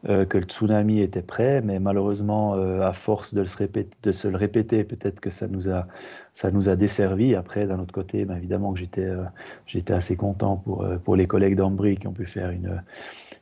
Euh, 0.06 0.24
que 0.24 0.38
le 0.38 0.44
tsunami 0.44 1.00
était 1.00 1.22
prêt, 1.22 1.60
mais 1.60 1.80
malheureusement, 1.80 2.54
euh, 2.54 2.82
à 2.82 2.92
force 2.92 3.34
de, 3.34 3.42
se 3.42 4.28
le 4.28 4.36
répéter, 4.36 4.84
peut-être 4.84 5.18
que 5.18 5.28
ça 5.28 5.48
nous 5.48 5.68
a, 5.68 5.88
ça 6.32 6.52
nous 6.52 6.68
a 6.68 6.76
desservi. 6.76 7.34
Après, 7.34 7.66
d'un 7.66 7.80
autre 7.80 7.92
côté, 7.92 8.24
ben, 8.24 8.36
évidemment 8.36 8.72
que 8.72 8.78
j'étais, 8.78 9.04
euh, 9.04 9.24
j'étais 9.66 9.94
assez 9.94 10.14
content 10.14 10.56
pour, 10.56 10.86
pour 11.02 11.16
les 11.16 11.26
collègues 11.26 11.56
d'Ambry 11.56 11.96
qui 11.96 12.06
ont 12.06 12.12
pu 12.12 12.26
faire 12.26 12.50
une, 12.50 12.80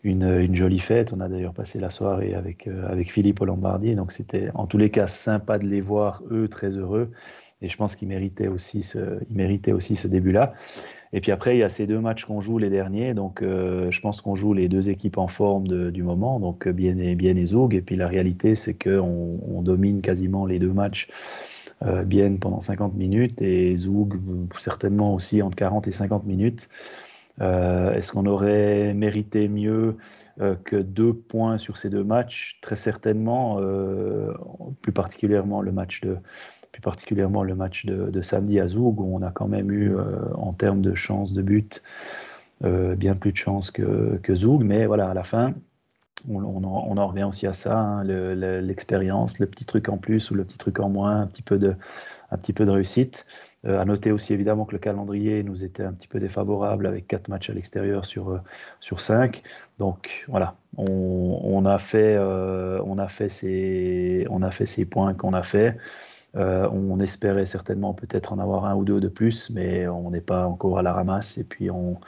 une, 0.02 0.26
une, 0.26 0.56
jolie 0.56 0.78
fête. 0.78 1.12
On 1.12 1.20
a 1.20 1.28
d'ailleurs 1.28 1.52
passé 1.52 1.78
la 1.78 1.90
soirée 1.90 2.32
avec, 2.32 2.66
avec 2.88 3.12
Philippe 3.12 3.42
au 3.42 3.44
Lombardier, 3.44 3.94
donc 3.94 4.10
c'était 4.10 4.48
en 4.54 4.66
tous 4.66 4.78
les 4.78 4.88
cas 4.88 5.08
sympa 5.08 5.58
de 5.58 5.66
les 5.66 5.82
voir, 5.82 6.22
eux, 6.30 6.48
très 6.48 6.70
heureux. 6.78 7.10
Et 7.62 7.68
je 7.68 7.76
pense 7.76 7.96
qu'ils 7.96 8.08
méritaient 8.08 8.48
aussi 8.48 8.82
ce, 8.82 9.18
ils 9.30 9.36
méritaient 9.36 9.72
aussi 9.72 9.94
ce 9.94 10.08
début-là. 10.08 10.54
Et 11.12 11.20
puis 11.20 11.32
après, 11.32 11.56
il 11.56 11.60
y 11.60 11.62
a 11.62 11.68
ces 11.68 11.86
deux 11.86 12.00
matchs 12.00 12.24
qu'on 12.24 12.40
joue 12.40 12.58
les 12.58 12.70
derniers. 12.70 13.14
Donc, 13.14 13.42
euh, 13.42 13.90
je 13.90 14.00
pense 14.00 14.20
qu'on 14.20 14.34
joue 14.34 14.54
les 14.54 14.68
deux 14.68 14.88
équipes 14.88 15.18
en 15.18 15.28
forme 15.28 15.90
du 15.90 16.02
moment, 16.02 16.40
donc 16.40 16.68
Bien 16.68 16.98
et, 16.98 17.14
Bien 17.14 17.36
et 17.36 17.46
Zoug. 17.46 17.74
Et 17.74 17.82
puis 17.82 17.96
la 17.96 18.08
réalité, 18.08 18.54
c'est 18.54 18.74
qu'on 18.74 19.38
on 19.48 19.62
domine 19.62 20.00
quasiment 20.00 20.46
les 20.46 20.58
deux 20.58 20.72
matchs. 20.72 21.08
Euh, 21.84 22.04
Bien 22.04 22.36
pendant 22.36 22.60
50 22.60 22.94
minutes 22.94 23.42
et 23.42 23.76
Zoug 23.76 24.18
certainement 24.58 25.14
aussi 25.14 25.42
entre 25.42 25.56
40 25.56 25.88
et 25.88 25.92
50 25.92 26.24
minutes. 26.24 26.68
Est-ce 27.38 28.12
qu'on 28.12 28.24
aurait 28.24 28.94
mérité 28.94 29.46
mieux 29.46 29.98
que 30.64 30.76
deux 30.76 31.12
points 31.12 31.58
sur 31.58 31.76
ces 31.76 31.90
deux 31.90 32.02
matchs? 32.02 32.58
Très 32.62 32.76
certainement, 32.76 33.60
plus 34.80 34.92
particulièrement 34.92 35.60
le 35.60 35.70
match 35.70 36.00
de, 36.00 36.16
plus 36.72 36.82
particulièrement 36.82 37.42
le 37.42 37.54
match 37.54 37.86
de, 37.86 38.22
samedi 38.22 38.60
à 38.60 38.68
Zoug, 38.68 39.00
où 39.00 39.16
on 39.16 39.22
a 39.22 39.30
quand 39.30 39.48
même 39.48 39.70
eu, 39.70 39.94
en 40.34 40.52
termes 40.52 40.82
de 40.82 40.94
chances 40.94 41.32
de 41.32 41.42
but, 41.42 41.82
bien 42.62 43.14
plus 43.14 43.32
de 43.32 43.36
chances 43.36 43.70
que, 43.70 44.18
que 44.22 44.34
Zoug. 44.34 44.62
Mais 44.62 44.86
voilà, 44.86 45.10
à 45.10 45.14
la 45.14 45.24
fin, 45.24 45.54
on, 46.28 46.64
en, 46.64 47.06
revient 47.06 47.24
aussi 47.24 47.46
à 47.46 47.52
ça, 47.52 47.78
hein, 47.78 48.04
l'expérience, 48.04 49.38
le, 49.38 49.46
petit 49.46 49.64
truc 49.64 49.88
en 49.88 49.98
plus 49.98 50.30
ou 50.30 50.34
le 50.34 50.44
petit 50.44 50.58
truc 50.58 50.80
en 50.80 50.88
moins, 50.88 51.20
un 51.20 51.26
petit 51.26 51.42
peu 51.42 51.58
de, 51.58 51.74
un 52.30 52.36
petit 52.36 52.52
peu 52.52 52.64
de 52.64 52.70
réussite. 52.70 53.26
Euh, 53.66 53.80
à 53.80 53.84
noter 53.84 54.12
aussi 54.12 54.32
évidemment 54.32 54.64
que 54.64 54.72
le 54.72 54.78
calendrier 54.78 55.42
nous 55.42 55.64
était 55.64 55.82
un 55.82 55.92
petit 55.92 56.06
peu 56.06 56.20
défavorable 56.20 56.86
avec 56.86 57.08
quatre 57.08 57.28
matchs 57.28 57.50
à 57.50 57.52
l'extérieur 57.52 58.04
sur, 58.04 58.30
euh, 58.30 58.40
sur 58.80 59.00
cinq. 59.00 59.42
Donc 59.78 60.24
voilà, 60.28 60.56
on, 60.76 61.64
a 61.64 61.78
fait, 61.78 62.14
euh, 62.16 62.80
on, 62.84 62.98
a 62.98 63.08
fait 63.08 63.28
ces, 63.28 64.26
on 64.30 64.42
a 64.42 64.50
fait 64.50 64.66
ces 64.66 64.84
points 64.84 65.14
qu'on 65.14 65.32
a 65.32 65.42
fait. 65.42 65.76
Euh, 66.36 66.68
on 66.70 67.00
espérait 67.00 67.46
certainement 67.46 67.94
peut-être 67.94 68.32
en 68.32 68.38
avoir 68.38 68.66
un 68.66 68.74
ou 68.74 68.84
deux 68.84 69.00
de 69.00 69.08
plus, 69.08 69.50
mais 69.50 69.88
on 69.88 70.10
n'est 70.10 70.20
pas 70.20 70.46
encore 70.46 70.78
à 70.78 70.82
la 70.82 70.92
ramasse 70.92 71.38
et 71.38 71.44
puis 71.44 71.70
on, 71.70 71.98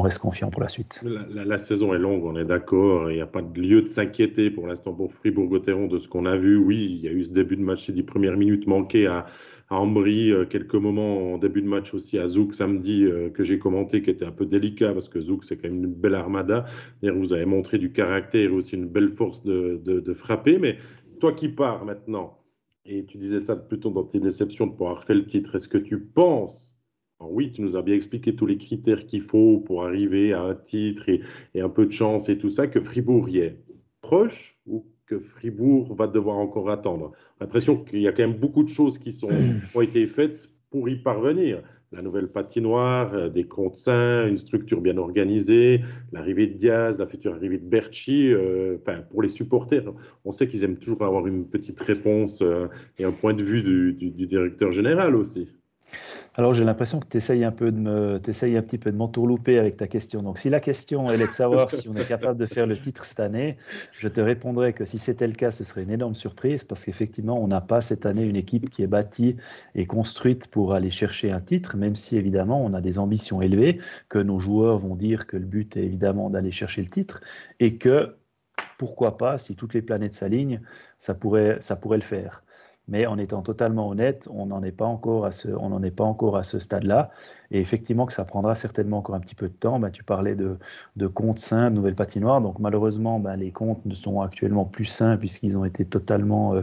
reste 0.00 0.18
confiant 0.18 0.50
pour 0.50 0.60
la 0.60 0.68
suite. 0.68 1.02
La, 1.30 1.58
saison 1.58 1.94
est 1.94 1.98
longue, 1.98 2.24
on 2.24 2.36
est 2.36 2.44
d'accord. 2.44 3.10
Il 3.10 3.16
n'y 3.16 3.20
a 3.20 3.26
pas 3.26 3.42
de 3.42 3.60
lieu 3.60 3.82
de 3.82 3.88
s'inquiéter 3.88 4.50
pour 4.50 4.66
l'instant 4.66 4.92
pour 4.92 5.12
Fribourg-Gotteron 5.12 5.86
de 5.86 5.98
ce 5.98 6.08
qu'on 6.08 6.26
a 6.26 6.36
vu. 6.36 6.56
Oui, 6.56 6.98
il 6.98 7.00
y 7.00 7.08
a 7.08 7.12
eu 7.12 7.24
ce 7.24 7.30
début 7.30 7.56
de 7.56 7.62
match, 7.62 7.86
ces 7.86 7.92
dix 7.92 8.02
premières 8.02 8.36
minutes 8.36 8.66
manquées 8.66 9.06
à, 9.06 9.26
à 9.70 9.76
Ambry, 9.76 10.30
euh, 10.30 10.44
quelques 10.44 10.74
moments 10.74 11.34
en 11.34 11.38
début 11.38 11.62
de 11.62 11.68
match 11.68 11.94
aussi 11.94 12.18
à 12.18 12.26
Zouk 12.26 12.54
samedi 12.54 13.04
euh, 13.04 13.30
que 13.30 13.42
j'ai 13.42 13.58
commenté 13.58 14.02
qui 14.02 14.10
était 14.10 14.24
un 14.24 14.32
peu 14.32 14.46
délicat 14.46 14.92
parce 14.92 15.08
que 15.08 15.20
Zouk 15.20 15.44
c'est 15.44 15.56
quand 15.56 15.68
même 15.68 15.84
une 15.84 15.92
belle 15.92 16.14
armada. 16.14 16.64
Vous 17.02 17.32
avez 17.32 17.46
montré 17.46 17.78
du 17.78 17.92
caractère 17.92 18.50
et 18.50 18.52
aussi 18.52 18.76
une 18.76 18.86
belle 18.86 19.10
force 19.10 19.42
de, 19.42 19.80
de 19.84 20.14
frapper. 20.14 20.58
Mais 20.58 20.78
toi 21.20 21.32
qui 21.32 21.48
pars 21.48 21.84
maintenant, 21.84 22.37
et 22.88 23.04
tu 23.04 23.18
disais 23.18 23.38
ça 23.38 23.54
plutôt 23.54 23.90
dans 23.90 24.04
tes 24.04 24.18
déceptions 24.18 24.66
de 24.66 24.72
pouvoir 24.72 25.04
faire 25.04 25.16
le 25.16 25.26
titre. 25.26 25.54
Est-ce 25.54 25.68
que 25.68 25.78
tu 25.78 26.00
penses, 26.00 26.74
oui, 27.20 27.52
tu 27.52 27.60
nous 27.60 27.76
as 27.76 27.82
bien 27.82 27.94
expliqué 27.94 28.34
tous 28.34 28.46
les 28.46 28.56
critères 28.56 29.06
qu'il 29.06 29.20
faut 29.20 29.58
pour 29.58 29.84
arriver 29.84 30.32
à 30.32 30.42
un 30.42 30.54
titre 30.54 31.08
et, 31.08 31.20
un 31.60 31.68
peu 31.68 31.86
de 31.86 31.92
chance 31.92 32.28
et 32.28 32.38
tout 32.38 32.48
ça, 32.48 32.66
que 32.66 32.80
Fribourg 32.80 33.28
y 33.28 33.38
est. 33.38 33.62
Proche 34.00 34.58
ou 34.66 34.86
que 35.06 35.18
Fribourg 35.18 35.94
va 35.94 36.06
devoir 36.06 36.38
encore 36.38 36.70
attendre? 36.70 37.12
L'impression 37.40 37.76
qu'il 37.84 38.00
y 38.00 38.08
a 38.08 38.12
quand 38.12 38.26
même 38.26 38.38
beaucoup 38.38 38.62
de 38.62 38.68
choses 38.70 38.98
qui 38.98 39.12
sont, 39.12 39.28
ont 39.74 39.80
été 39.82 40.06
faites 40.06 40.48
pour 40.70 40.88
y 40.88 40.96
parvenir 40.96 41.62
la 41.92 42.02
nouvelle 42.02 42.28
patinoire, 42.28 43.14
euh, 43.14 43.28
des 43.28 43.44
comptes 43.44 43.76
sains, 43.76 44.26
une 44.26 44.38
structure 44.38 44.80
bien 44.80 44.98
organisée, 44.98 45.80
l'arrivée 46.12 46.46
de 46.46 46.54
Diaz, 46.54 46.98
la 46.98 47.06
future 47.06 47.34
arrivée 47.34 47.58
de 47.58 47.66
Berchi. 47.66 48.32
Euh, 48.32 48.76
pour 49.10 49.22
les 49.22 49.28
supporters, 49.28 49.92
on 50.24 50.32
sait 50.32 50.48
qu'ils 50.48 50.64
aiment 50.64 50.76
toujours 50.76 51.02
avoir 51.02 51.26
une 51.26 51.46
petite 51.46 51.80
réponse 51.80 52.42
euh, 52.42 52.66
et 52.98 53.04
un 53.04 53.12
point 53.12 53.34
de 53.34 53.42
vue 53.42 53.62
du 53.62 54.26
directeur 54.26 54.72
général 54.72 55.16
aussi. 55.16 55.48
Alors 56.38 56.54
j'ai 56.54 56.62
l'impression 56.62 57.00
que 57.00 57.08
tu 57.08 57.16
essayes 57.16 57.42
un 57.42 57.50
peu 57.50 57.72
de 57.72 57.80
me, 57.80 58.14
un 58.14 58.62
petit 58.62 58.78
peu 58.78 58.92
de 58.92 58.96
m'entourlouper 58.96 59.58
avec 59.58 59.76
ta 59.76 59.88
question. 59.88 60.22
Donc 60.22 60.38
si 60.38 60.48
la 60.48 60.60
question 60.60 61.10
elle 61.10 61.20
est 61.20 61.26
de 61.26 61.32
savoir 61.32 61.68
si 61.68 61.88
on 61.88 61.96
est 61.96 62.06
capable 62.06 62.38
de 62.38 62.46
faire 62.46 62.68
le 62.68 62.78
titre 62.78 63.04
cette 63.06 63.18
année, 63.18 63.56
je 63.90 64.06
te 64.06 64.20
répondrai 64.20 64.72
que 64.72 64.84
si 64.84 65.00
c'était 65.00 65.26
le 65.26 65.32
cas, 65.32 65.50
ce 65.50 65.64
serait 65.64 65.82
une 65.82 65.90
énorme 65.90 66.14
surprise 66.14 66.62
parce 66.62 66.84
qu'effectivement 66.84 67.42
on 67.42 67.48
n'a 67.48 67.60
pas 67.60 67.80
cette 67.80 68.06
année 68.06 68.24
une 68.24 68.36
équipe 68.36 68.70
qui 68.70 68.84
est 68.84 68.86
bâtie 68.86 69.34
et 69.74 69.86
construite 69.86 70.46
pour 70.46 70.74
aller 70.74 70.90
chercher 70.90 71.32
un 71.32 71.40
titre, 71.40 71.76
même 71.76 71.96
si 71.96 72.16
évidemment 72.16 72.64
on 72.64 72.72
a 72.72 72.80
des 72.80 73.00
ambitions 73.00 73.42
élevées, 73.42 73.80
que 74.08 74.20
nos 74.20 74.38
joueurs 74.38 74.78
vont 74.78 74.94
dire 74.94 75.26
que 75.26 75.36
le 75.36 75.44
but 75.44 75.76
est 75.76 75.82
évidemment 75.82 76.30
d'aller 76.30 76.52
chercher 76.52 76.82
le 76.82 76.88
titre 76.88 77.20
et 77.58 77.78
que 77.78 78.14
pourquoi 78.78 79.18
pas, 79.18 79.38
si 79.38 79.56
toutes 79.56 79.74
les 79.74 79.82
planètes 79.82 80.14
s'alignent, 80.14 80.60
ça 81.00 81.16
pourrait, 81.16 81.56
ça 81.58 81.74
pourrait 81.74 81.98
le 81.98 82.04
faire. 82.04 82.44
Mais 82.88 83.06
en 83.06 83.18
étant 83.18 83.42
totalement 83.42 83.88
honnête, 83.88 84.28
on 84.32 84.46
n'en 84.46 84.62
est 84.62 84.72
pas 84.72 84.86
encore 84.86 85.26
à 85.26 85.32
ce, 85.32 85.48
on 85.48 85.68
n'en 85.68 85.82
est 85.82 85.90
pas 85.90 86.04
encore 86.04 86.36
à 86.36 86.42
ce 86.42 86.58
stade-là. 86.58 87.10
Et 87.50 87.60
effectivement, 87.60 88.06
que 88.06 88.12
ça 88.12 88.24
prendra 88.24 88.54
certainement 88.54 88.98
encore 88.98 89.14
un 89.14 89.20
petit 89.20 89.34
peu 89.34 89.48
de 89.48 89.54
temps. 89.54 89.78
Ben, 89.78 89.90
tu 89.90 90.04
parlais 90.04 90.34
de, 90.34 91.06
comptes 91.06 91.38
sains, 91.38 91.70
de 91.70 91.76
nouvelles 91.76 91.94
patinoires. 91.94 92.40
Donc 92.40 92.58
malheureusement, 92.58 93.20
ben, 93.20 93.36
les 93.36 93.50
comptes 93.50 93.84
ne 93.86 93.94
sont 93.94 94.20
actuellement 94.20 94.64
plus 94.64 94.84
sains 94.84 95.16
puisqu'ils 95.16 95.56
ont 95.56 95.64
été 95.64 95.84
totalement, 95.84 96.54
euh, 96.54 96.62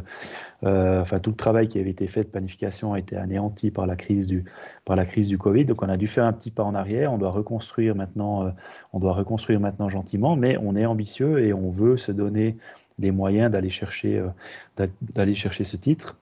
euh, 0.64 1.02
enfin 1.02 1.20
tout 1.20 1.32
le 1.32 1.36
travail 1.36 1.68
qui 1.68 1.80
avait 1.80 1.90
été 1.90 2.08
fait 2.08 2.24
de 2.24 2.30
planification 2.30 2.94
a 2.94 3.00
été 3.00 3.18
anéanti 3.18 3.72
par 3.72 3.88
la 3.88 3.96
crise 3.96 4.28
du, 4.28 4.46
par 4.84 4.96
la 4.96 5.06
crise 5.06 5.28
du 5.28 5.38
Covid. 5.38 5.66
Donc 5.66 5.82
on 5.82 5.90
a 5.90 5.98
dû 5.98 6.08
faire 6.08 6.26
un 6.26 6.34
petit 6.34 6.52
pas 6.52 6.64
en 6.64 6.76
arrière. 6.76 7.14
On 7.14 7.18
doit 7.18 7.32
reconstruire 7.32 7.96
maintenant, 7.96 8.46
euh, 8.46 8.52
on 8.94 9.00
doit 9.00 9.14
reconstruire 9.14 9.60
maintenant 9.60 9.90
gentiment, 9.90 10.36
mais 10.36 10.58
on 10.62 10.76
est 10.76 10.86
ambitieux 10.86 11.40
et 11.40 11.54
on 11.54 11.70
veut 11.70 11.98
se 11.98 12.12
donner 12.12 12.58
les 13.00 13.12
moyens 13.12 13.52
d'aller 13.52 13.70
chercher, 13.70 14.20
euh, 14.20 14.88
d'aller 15.02 15.36
chercher 15.36 15.64
ce 15.64 15.78
titre. 15.78 16.18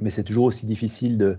Mais 0.00 0.10
c'est 0.10 0.24
toujours 0.24 0.44
aussi 0.44 0.66
difficile 0.66 1.18
de, 1.18 1.38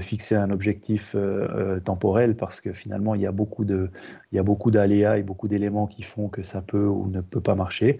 fixer 0.00 0.36
un 0.36 0.50
objectif 0.50 1.14
euh, 1.14 1.48
euh, 1.50 1.80
temporel 1.80 2.36
parce 2.36 2.60
que 2.60 2.72
finalement 2.72 3.14
il 3.14 3.22
y 3.22 3.26
a 3.26 3.32
beaucoup 3.32 3.64
de 3.64 3.90
il 4.30 4.36
y 4.36 4.38
a 4.38 4.42
beaucoup 4.42 4.70
d'aléas 4.70 5.16
et 5.16 5.22
beaucoup 5.22 5.48
d'éléments 5.48 5.86
qui 5.86 6.02
font 6.02 6.28
que 6.28 6.42
ça 6.42 6.60
peut 6.60 6.86
ou 6.86 7.08
ne 7.08 7.22
peut 7.22 7.40
pas 7.40 7.54
marcher. 7.54 7.98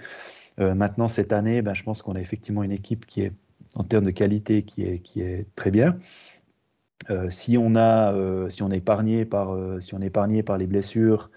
maintenant 0.58 1.08
cette 1.08 1.32
année, 1.32 1.62
ben, 1.62 1.72
je 1.74 1.82
pense 1.84 2.02
qu'on 2.02 2.14
a 2.14 2.20
effectivement 2.20 2.62
une 2.62 2.72
équipe 2.72 3.06
qui 3.06 3.22
est 3.22 3.32
en 3.74 3.84
termes 3.84 4.04
de 4.04 4.10
qualité 4.10 4.64
qui 4.64 4.82
est 4.84 4.98
qui 4.98 5.22
est 5.22 5.46
très 5.54 5.70
bien. 5.70 5.96
si 7.30 7.56
on 7.56 7.74
a 7.74 8.12
si 8.50 8.62
on 8.62 8.70
est 8.70 8.78
épargné 8.78 9.24
par 9.24 9.56
si 9.80 9.94
on 9.94 10.02
est 10.02 10.08
épargné 10.08 10.42
par 10.42 10.58
les 10.58 10.66
blessures, 10.66 11.30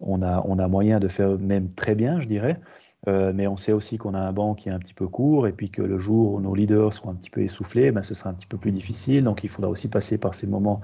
on 0.00 0.20
a 0.22 0.42
on 0.46 0.58
a 0.58 0.66
moyen 0.68 0.98
de 0.98 1.08
faire 1.08 1.38
même 1.38 1.72
très 1.74 1.94
bien, 1.94 2.20
je 2.20 2.26
dirais. 2.26 2.60
Euh, 3.08 3.32
mais 3.32 3.46
on 3.46 3.56
sait 3.56 3.72
aussi 3.72 3.98
qu'on 3.98 4.14
a 4.14 4.18
un 4.18 4.32
banc 4.32 4.54
qui 4.54 4.68
est 4.68 4.72
un 4.72 4.78
petit 4.80 4.94
peu 4.94 5.06
court 5.06 5.46
et 5.46 5.52
puis 5.52 5.70
que 5.70 5.82
le 5.82 5.96
jour 5.98 6.34
où 6.34 6.40
nos 6.40 6.54
leaders 6.54 6.92
seront 6.92 7.10
un 7.10 7.14
petit 7.14 7.30
peu 7.30 7.42
essoufflés, 7.42 7.92
ben, 7.92 8.02
ce 8.02 8.14
sera 8.14 8.30
un 8.30 8.34
petit 8.34 8.46
peu 8.46 8.56
plus 8.58 8.72
difficile. 8.72 9.22
Donc 9.22 9.44
il 9.44 9.48
faudra 9.48 9.70
aussi 9.70 9.88
passer 9.88 10.18
par 10.18 10.34
ces 10.34 10.46
moments 10.46 10.80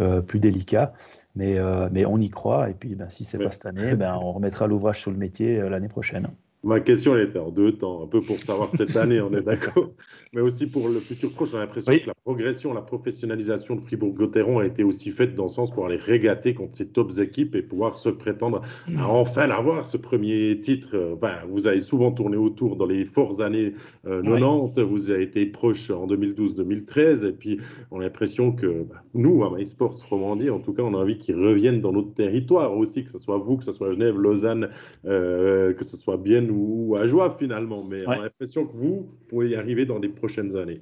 euh, 0.00 0.20
plus 0.20 0.38
délicats. 0.38 0.92
Mais, 1.34 1.58
euh, 1.58 1.88
mais 1.90 2.04
on 2.06 2.18
y 2.18 2.30
croit. 2.30 2.70
Et 2.70 2.74
puis 2.74 2.94
ben, 2.94 3.08
si 3.08 3.24
ce 3.24 3.36
n'est 3.36 3.44
pas 3.44 3.50
cette 3.50 3.66
année, 3.66 3.94
ben, 3.96 4.14
on 4.14 4.32
remettra 4.32 4.66
l'ouvrage 4.66 5.00
sur 5.00 5.10
le 5.10 5.16
métier 5.16 5.56
l'année 5.68 5.88
prochaine. 5.88 6.28
Ma 6.64 6.80
question 6.80 7.14
elle 7.16 7.28
était 7.28 7.38
en 7.38 7.50
deux 7.50 7.72
temps, 7.72 8.02
un 8.02 8.08
peu 8.08 8.20
pour 8.20 8.36
savoir 8.38 8.70
cette 8.72 8.96
année, 8.96 9.20
on 9.20 9.32
est 9.32 9.42
d'accord, 9.42 9.92
mais 10.32 10.40
aussi 10.40 10.66
pour 10.66 10.88
le 10.88 10.98
futur 10.98 11.32
proche. 11.32 11.52
J'ai 11.52 11.58
l'impression 11.58 11.92
que 11.92 12.06
la 12.06 12.14
progression, 12.14 12.74
la 12.74 12.82
professionnalisation 12.82 13.76
de 13.76 13.80
Fribourg-Gotteron 13.82 14.58
a 14.58 14.66
été 14.66 14.82
aussi 14.82 15.12
faite 15.12 15.36
dans 15.36 15.44
le 15.44 15.50
sens 15.50 15.70
pour 15.70 15.86
aller 15.86 15.96
régater 15.96 16.54
contre 16.54 16.74
ces 16.74 16.88
tops 16.88 17.18
équipes 17.18 17.54
et 17.54 17.62
pouvoir 17.62 17.96
se 17.96 18.08
prétendre 18.08 18.62
à 18.96 19.08
enfin 19.08 19.48
avoir 19.50 19.86
ce 19.86 19.96
premier 19.96 20.60
titre. 20.60 21.16
vous 21.48 21.68
avez 21.68 21.78
souvent 21.78 22.10
tourné 22.10 22.36
autour 22.36 22.74
dans 22.74 22.86
les 22.86 23.06
fortes 23.06 23.40
années 23.40 23.74
90, 24.04 24.78
euh, 24.78 24.84
vous 24.84 25.10
avez 25.10 25.22
été 25.22 25.46
proche 25.46 25.90
en 25.90 26.08
2012-2013, 26.08 27.24
et 27.24 27.32
puis 27.32 27.60
on 27.92 28.00
a 28.00 28.02
l'impression 28.02 28.50
que 28.50 28.82
bah, 28.82 29.02
nous, 29.14 29.44
à 29.44 29.56
MySports 29.56 29.94
Romandie, 30.10 30.50
en 30.50 30.58
tout 30.58 30.72
cas, 30.72 30.82
on 30.82 30.94
a 30.94 30.98
envie 30.98 31.18
qu'ils 31.18 31.36
reviennent 31.36 31.80
dans 31.80 31.92
notre 31.92 32.14
territoire 32.14 32.76
aussi, 32.76 33.04
que 33.04 33.10
ce 33.10 33.18
soit 33.18 33.38
vous, 33.38 33.56
que 33.56 33.64
ce 33.64 33.72
soit 33.72 33.92
Genève, 33.92 34.18
Lausanne, 34.18 34.70
euh, 35.06 35.72
que 35.72 35.84
ce 35.84 35.96
soit 35.96 36.16
bien 36.16 36.47
ou 36.50 36.96
à 36.96 37.06
joie 37.06 37.36
finalement, 37.38 37.84
mais 37.84 38.06
on 38.06 38.10
a 38.10 38.22
l'impression 38.22 38.66
que 38.66 38.76
vous 38.76 39.08
pouvez 39.28 39.50
y 39.50 39.54
arriver 39.54 39.86
dans 39.86 39.98
les 39.98 40.08
prochaines 40.08 40.56
années. 40.56 40.80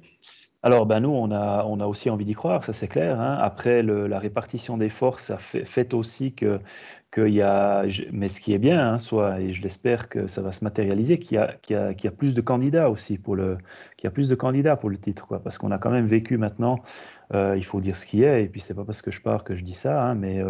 Alors, 0.67 0.85
ben 0.85 0.99
nous, 0.99 1.11
on 1.11 1.31
a, 1.31 1.63
on 1.65 1.79
a 1.79 1.85
aussi 1.85 2.09
envie 2.09 2.25
d'y 2.25 2.33
croire, 2.33 2.61
ça 2.61 2.73
c'est 2.73 2.89
clair. 2.89 3.21
Hein. 3.21 3.37
Après, 3.39 3.81
la 3.81 4.19
répartition 4.19 4.77
des 4.77 4.89
forces 4.89 5.27
ça 5.27 5.37
fait, 5.37 5.63
fait 5.63 5.93
aussi 5.93 6.33
que, 6.33 6.59
qu'il 7.13 7.29
y 7.29 7.41
a, 7.41 7.85
mais 8.11 8.27
ce 8.27 8.41
qui 8.41 8.51
est 8.51 8.57
bien, 8.57 8.95
hein, 8.95 8.97
soit, 8.99 9.39
et 9.39 9.53
je 9.53 9.61
l'espère 9.61 10.09
que 10.09 10.27
ça 10.27 10.41
va 10.41 10.51
se 10.51 10.65
matérialiser, 10.65 11.19
qu'il 11.19 11.35
y 11.35 11.37
a, 11.39 11.53
qu'il 11.61 11.77
y 11.77 11.79
a, 11.79 11.93
qu'il 11.93 12.03
y 12.03 12.07
a 12.09 12.11
plus 12.11 12.35
de 12.35 12.41
candidats 12.41 12.89
aussi 12.89 13.17
pour 13.17 13.37
le, 13.37 13.57
qu'il 13.95 14.07
y 14.07 14.09
a 14.09 14.11
plus 14.11 14.27
de 14.27 14.35
candidats 14.35 14.75
pour 14.75 14.89
le 14.89 14.97
titre, 14.97 15.25
quoi, 15.25 15.39
parce 15.41 15.57
qu'on 15.57 15.71
a 15.71 15.77
quand 15.77 15.89
même 15.89 16.05
vécu 16.05 16.37
maintenant, 16.37 16.81
euh, 17.33 17.55
il 17.55 17.63
faut 17.63 17.79
dire 17.79 17.95
ce 17.95 18.05
qui 18.05 18.23
est, 18.23 18.43
et 18.43 18.47
puis 18.49 18.59
c'est 18.59 18.73
pas 18.73 18.83
parce 18.83 19.01
que 19.01 19.09
je 19.09 19.21
pars 19.21 19.45
que 19.45 19.55
je 19.55 19.63
dis 19.63 19.73
ça, 19.73 20.03
hein, 20.03 20.15
mais 20.15 20.43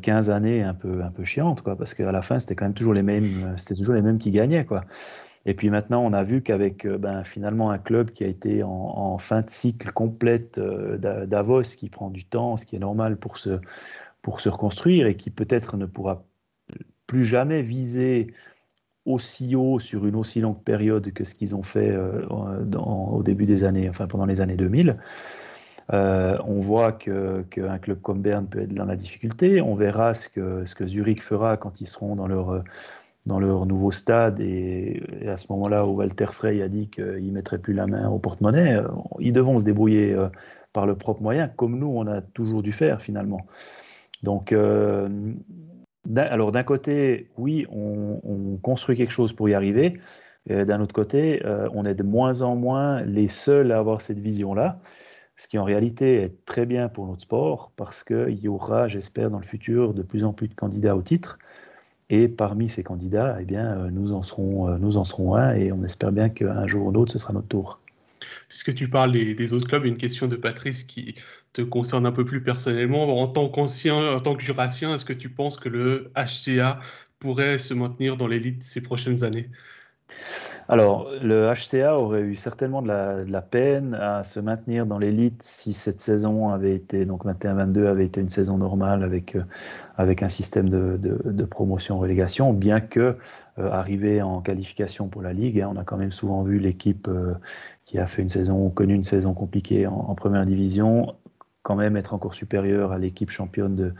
15 0.00 0.28
euh, 0.28 0.32
euh, 0.32 0.36
années 0.36 0.62
un 0.62 0.74
peu, 0.74 1.02
un 1.02 1.10
peu 1.10 1.24
chiantes, 1.24 1.62
quoi, 1.62 1.74
parce 1.74 1.94
qu'à 1.94 2.12
la 2.12 2.22
fin, 2.22 2.38
c'était 2.38 2.54
quand 2.54 2.66
même 2.66 2.74
toujours 2.74 2.94
les 2.94 3.02
mêmes, 3.02 3.54
c'était 3.56 3.74
toujours 3.74 3.96
les 3.96 4.02
mêmes 4.02 4.18
qui 4.18 4.30
gagnaient, 4.30 4.64
quoi. 4.64 4.84
Et 5.46 5.54
puis 5.54 5.70
maintenant, 5.70 6.02
on 6.04 6.12
a 6.12 6.22
vu 6.22 6.42
qu'avec 6.42 6.86
ben, 6.86 7.24
finalement 7.24 7.70
un 7.70 7.78
club 7.78 8.10
qui 8.10 8.24
a 8.24 8.26
été 8.26 8.62
en, 8.62 9.16
fin 9.18 9.40
de 9.40 9.48
cycle 9.48 9.90
complète 9.90 10.60
d'Avos, 10.60 11.62
qui 11.62 11.88
prend 11.88 12.10
du 12.10 12.24
temps, 12.24 12.58
ce 12.58 12.66
qui 12.66 12.76
est 12.76 12.80
normal 12.80 13.16
pour 13.16 13.38
se, 13.38 13.58
pour 14.22 14.40
se 14.40 14.48
reconstruire 14.48 15.06
et 15.06 15.16
qui 15.16 15.30
peut-être 15.30 15.76
ne 15.76 15.86
pourra 15.86 16.24
plus 17.06 17.24
jamais 17.24 17.62
viser 17.62 18.32
aussi 19.06 19.56
haut 19.56 19.78
sur 19.80 20.06
une 20.06 20.16
aussi 20.16 20.40
longue 20.40 20.62
période 20.62 21.12
que 21.12 21.24
ce 21.24 21.34
qu'ils 21.34 21.54
ont 21.54 21.62
fait 21.62 21.90
euh, 21.90 22.26
au 22.28 23.22
début 23.22 23.46
des 23.46 23.64
années, 23.64 23.88
enfin 23.88 24.06
pendant 24.06 24.26
les 24.26 24.40
années 24.40 24.56
2000. 24.56 24.96
Euh, 25.92 26.38
on 26.44 26.60
voit 26.60 26.92
qu'un 26.92 27.78
club 27.78 28.00
comme 28.00 28.22
Berne 28.22 28.46
peut 28.46 28.60
être 28.60 28.74
dans 28.74 28.84
la 28.84 28.94
difficulté. 28.94 29.60
On 29.60 29.74
verra 29.74 30.14
ce 30.14 30.28
que, 30.28 30.64
ce 30.64 30.76
que 30.76 30.86
Zurich 30.86 31.20
fera 31.20 31.56
quand 31.56 31.80
ils 31.80 31.86
seront 31.86 32.14
dans 32.14 32.28
leur, 32.28 32.62
dans 33.30 33.38
leur 33.40 33.64
nouveau 33.64 33.90
stade. 33.92 34.40
Et, 34.40 35.02
à 35.26 35.36
ce 35.36 35.46
moment-là 35.50 35.86
où 35.86 35.92
Walter 35.96 36.26
Frey 36.26 36.60
a 36.62 36.68
dit 36.68 36.88
qu'il 36.88 37.26
ne 37.26 37.32
mettrait 37.32 37.58
plus 37.58 37.72
la 37.72 37.86
main 37.86 38.08
au 38.08 38.18
porte-monnaie, 38.18 38.76
euh, 38.76 38.88
ils 39.20 39.32
devront 39.32 39.58
se 39.58 39.64
débrouiller 39.64 40.16
par 40.72 40.86
le 40.86 40.96
propre 40.96 41.22
moyen, 41.22 41.48
comme 41.48 41.78
nous, 41.78 41.88
on 41.88 42.06
a 42.06 42.20
toujours 42.20 42.62
dû 42.62 42.72
faire 42.72 43.00
finalement. 43.02 43.46
Donc, 44.22 44.52
alors 46.16 46.52
d'un 46.52 46.62
côté, 46.62 47.28
oui, 47.38 47.66
on, 47.70 48.58
construit 48.62 48.96
quelque 48.96 49.12
chose 49.12 49.32
pour 49.32 49.48
y 49.48 49.54
arriver. 49.54 49.98
D'un 50.48 50.80
autre 50.80 50.92
côté, 50.94 51.42
on 51.72 51.84
est 51.84 51.94
de 51.94 52.02
moins 52.02 52.42
en 52.42 52.54
moins 52.54 53.02
les 53.02 53.28
seuls 53.28 53.72
à 53.72 53.78
avoir 53.78 54.00
cette 54.00 54.20
vision-là 54.20 54.80
ce 55.40 55.48
qui 55.48 55.58
en 55.58 55.64
réalité 55.64 56.20
est 56.20 56.44
très 56.44 56.66
bien 56.66 56.90
pour 56.90 57.06
notre 57.06 57.22
sport 57.22 57.72
parce 57.74 58.04
qu'il 58.04 58.38
y 58.38 58.46
aura, 58.46 58.88
j'espère, 58.88 59.30
dans 59.30 59.38
le 59.38 59.44
futur 59.44 59.94
de 59.94 60.02
plus 60.02 60.22
en 60.22 60.34
plus 60.34 60.48
de 60.48 60.54
candidats 60.54 60.94
au 60.94 61.00
titre. 61.00 61.38
Et 62.10 62.26
parmi 62.26 62.68
ces 62.68 62.82
candidats, 62.82 63.38
eh 63.40 63.44
bien, 63.44 63.78
euh, 63.78 63.90
nous, 63.90 64.12
en 64.12 64.22
serons, 64.22 64.68
euh, 64.68 64.78
nous 64.78 64.96
en 64.96 65.04
serons 65.04 65.36
un 65.36 65.54
et 65.54 65.70
on 65.70 65.84
espère 65.84 66.10
bien 66.10 66.28
qu'un 66.28 66.66
jour 66.66 66.86
ou 66.86 66.90
l'autre, 66.90 67.12
ce 67.12 67.18
sera 67.18 67.32
notre 67.32 67.46
tour. 67.46 67.80
Puisque 68.48 68.74
tu 68.74 68.88
parles 68.88 69.12
des, 69.12 69.52
autres 69.52 69.68
clubs, 69.68 69.84
une 69.84 69.96
question 69.96 70.26
de 70.26 70.36
Patrice 70.36 70.82
qui 70.82 71.14
te 71.52 71.62
concerne 71.62 72.06
un 72.06 72.12
peu 72.12 72.24
plus 72.24 72.42
personnellement. 72.42 73.20
En 73.22 73.28
tant 73.28 73.48
qu'ancien, 73.48 74.14
en 74.14 74.20
tant 74.20 74.34
que 74.34 74.42
jurassien, 74.42 74.94
est-ce 74.94 75.04
que 75.04 75.12
tu 75.12 75.30
penses 75.30 75.56
que 75.56 75.68
le 75.68 76.10
HCA 76.16 76.80
pourrait 77.20 77.58
se 77.58 77.74
maintenir 77.74 78.16
dans 78.16 78.26
l'élite 78.26 78.62
ces 78.62 78.80
prochaines 78.80 79.22
années? 79.24 79.48
Alors, 80.70 81.10
le 81.20 81.52
HCA 81.52 81.98
aurait 81.98 82.20
eu 82.20 82.36
certainement 82.36 82.80
de 82.80 82.86
la, 82.88 83.42
peine 83.42 83.94
à 83.94 84.22
se 84.22 84.38
maintenir 84.38 84.86
dans 84.86 84.98
l'élite 84.98 85.42
si 85.42 85.72
cette 85.72 86.00
saison 86.00 86.50
avait 86.50 86.76
été, 86.76 87.04
donc 87.06 87.24
21-22 87.24 87.86
avait 87.86 88.04
été 88.04 88.20
une 88.20 88.28
saison 88.28 88.56
normale 88.56 89.02
avec, 89.02 89.34
euh, 89.34 89.42
avec 89.96 90.22
un 90.22 90.28
système 90.28 90.68
de, 90.68 91.44
promotion-relégation, 91.44 92.52
bien 92.52 92.80
que 92.80 93.16
euh, 93.58 94.22
en 94.22 94.40
qualification 94.40 95.08
pour 95.08 95.22
la 95.22 95.32
Ligue, 95.32 95.60
hein, 95.60 95.72
on 95.74 95.76
a 95.76 95.82
quand 95.82 95.96
même 95.96 96.12
souvent 96.12 96.44
vu 96.44 96.60
l'équipe 96.60 97.08
euh, 97.08 97.34
qui 97.84 97.98
a 97.98 98.06
fait 98.06 98.22
une 98.22 98.28
saison, 98.28 98.70
connu 98.70 98.94
une 98.94 99.02
saison 99.02 99.34
compliquée 99.34 99.88
en 99.88 100.14
première 100.14 100.46
division, 100.46 101.16
quand 101.62 101.74
même 101.74 101.96
être 101.96 102.14
encore 102.14 102.34
supérieure 102.34 102.92
à 102.92 102.98
l'équipe 102.98 103.30
championne 103.30 103.74
de, 103.74 103.92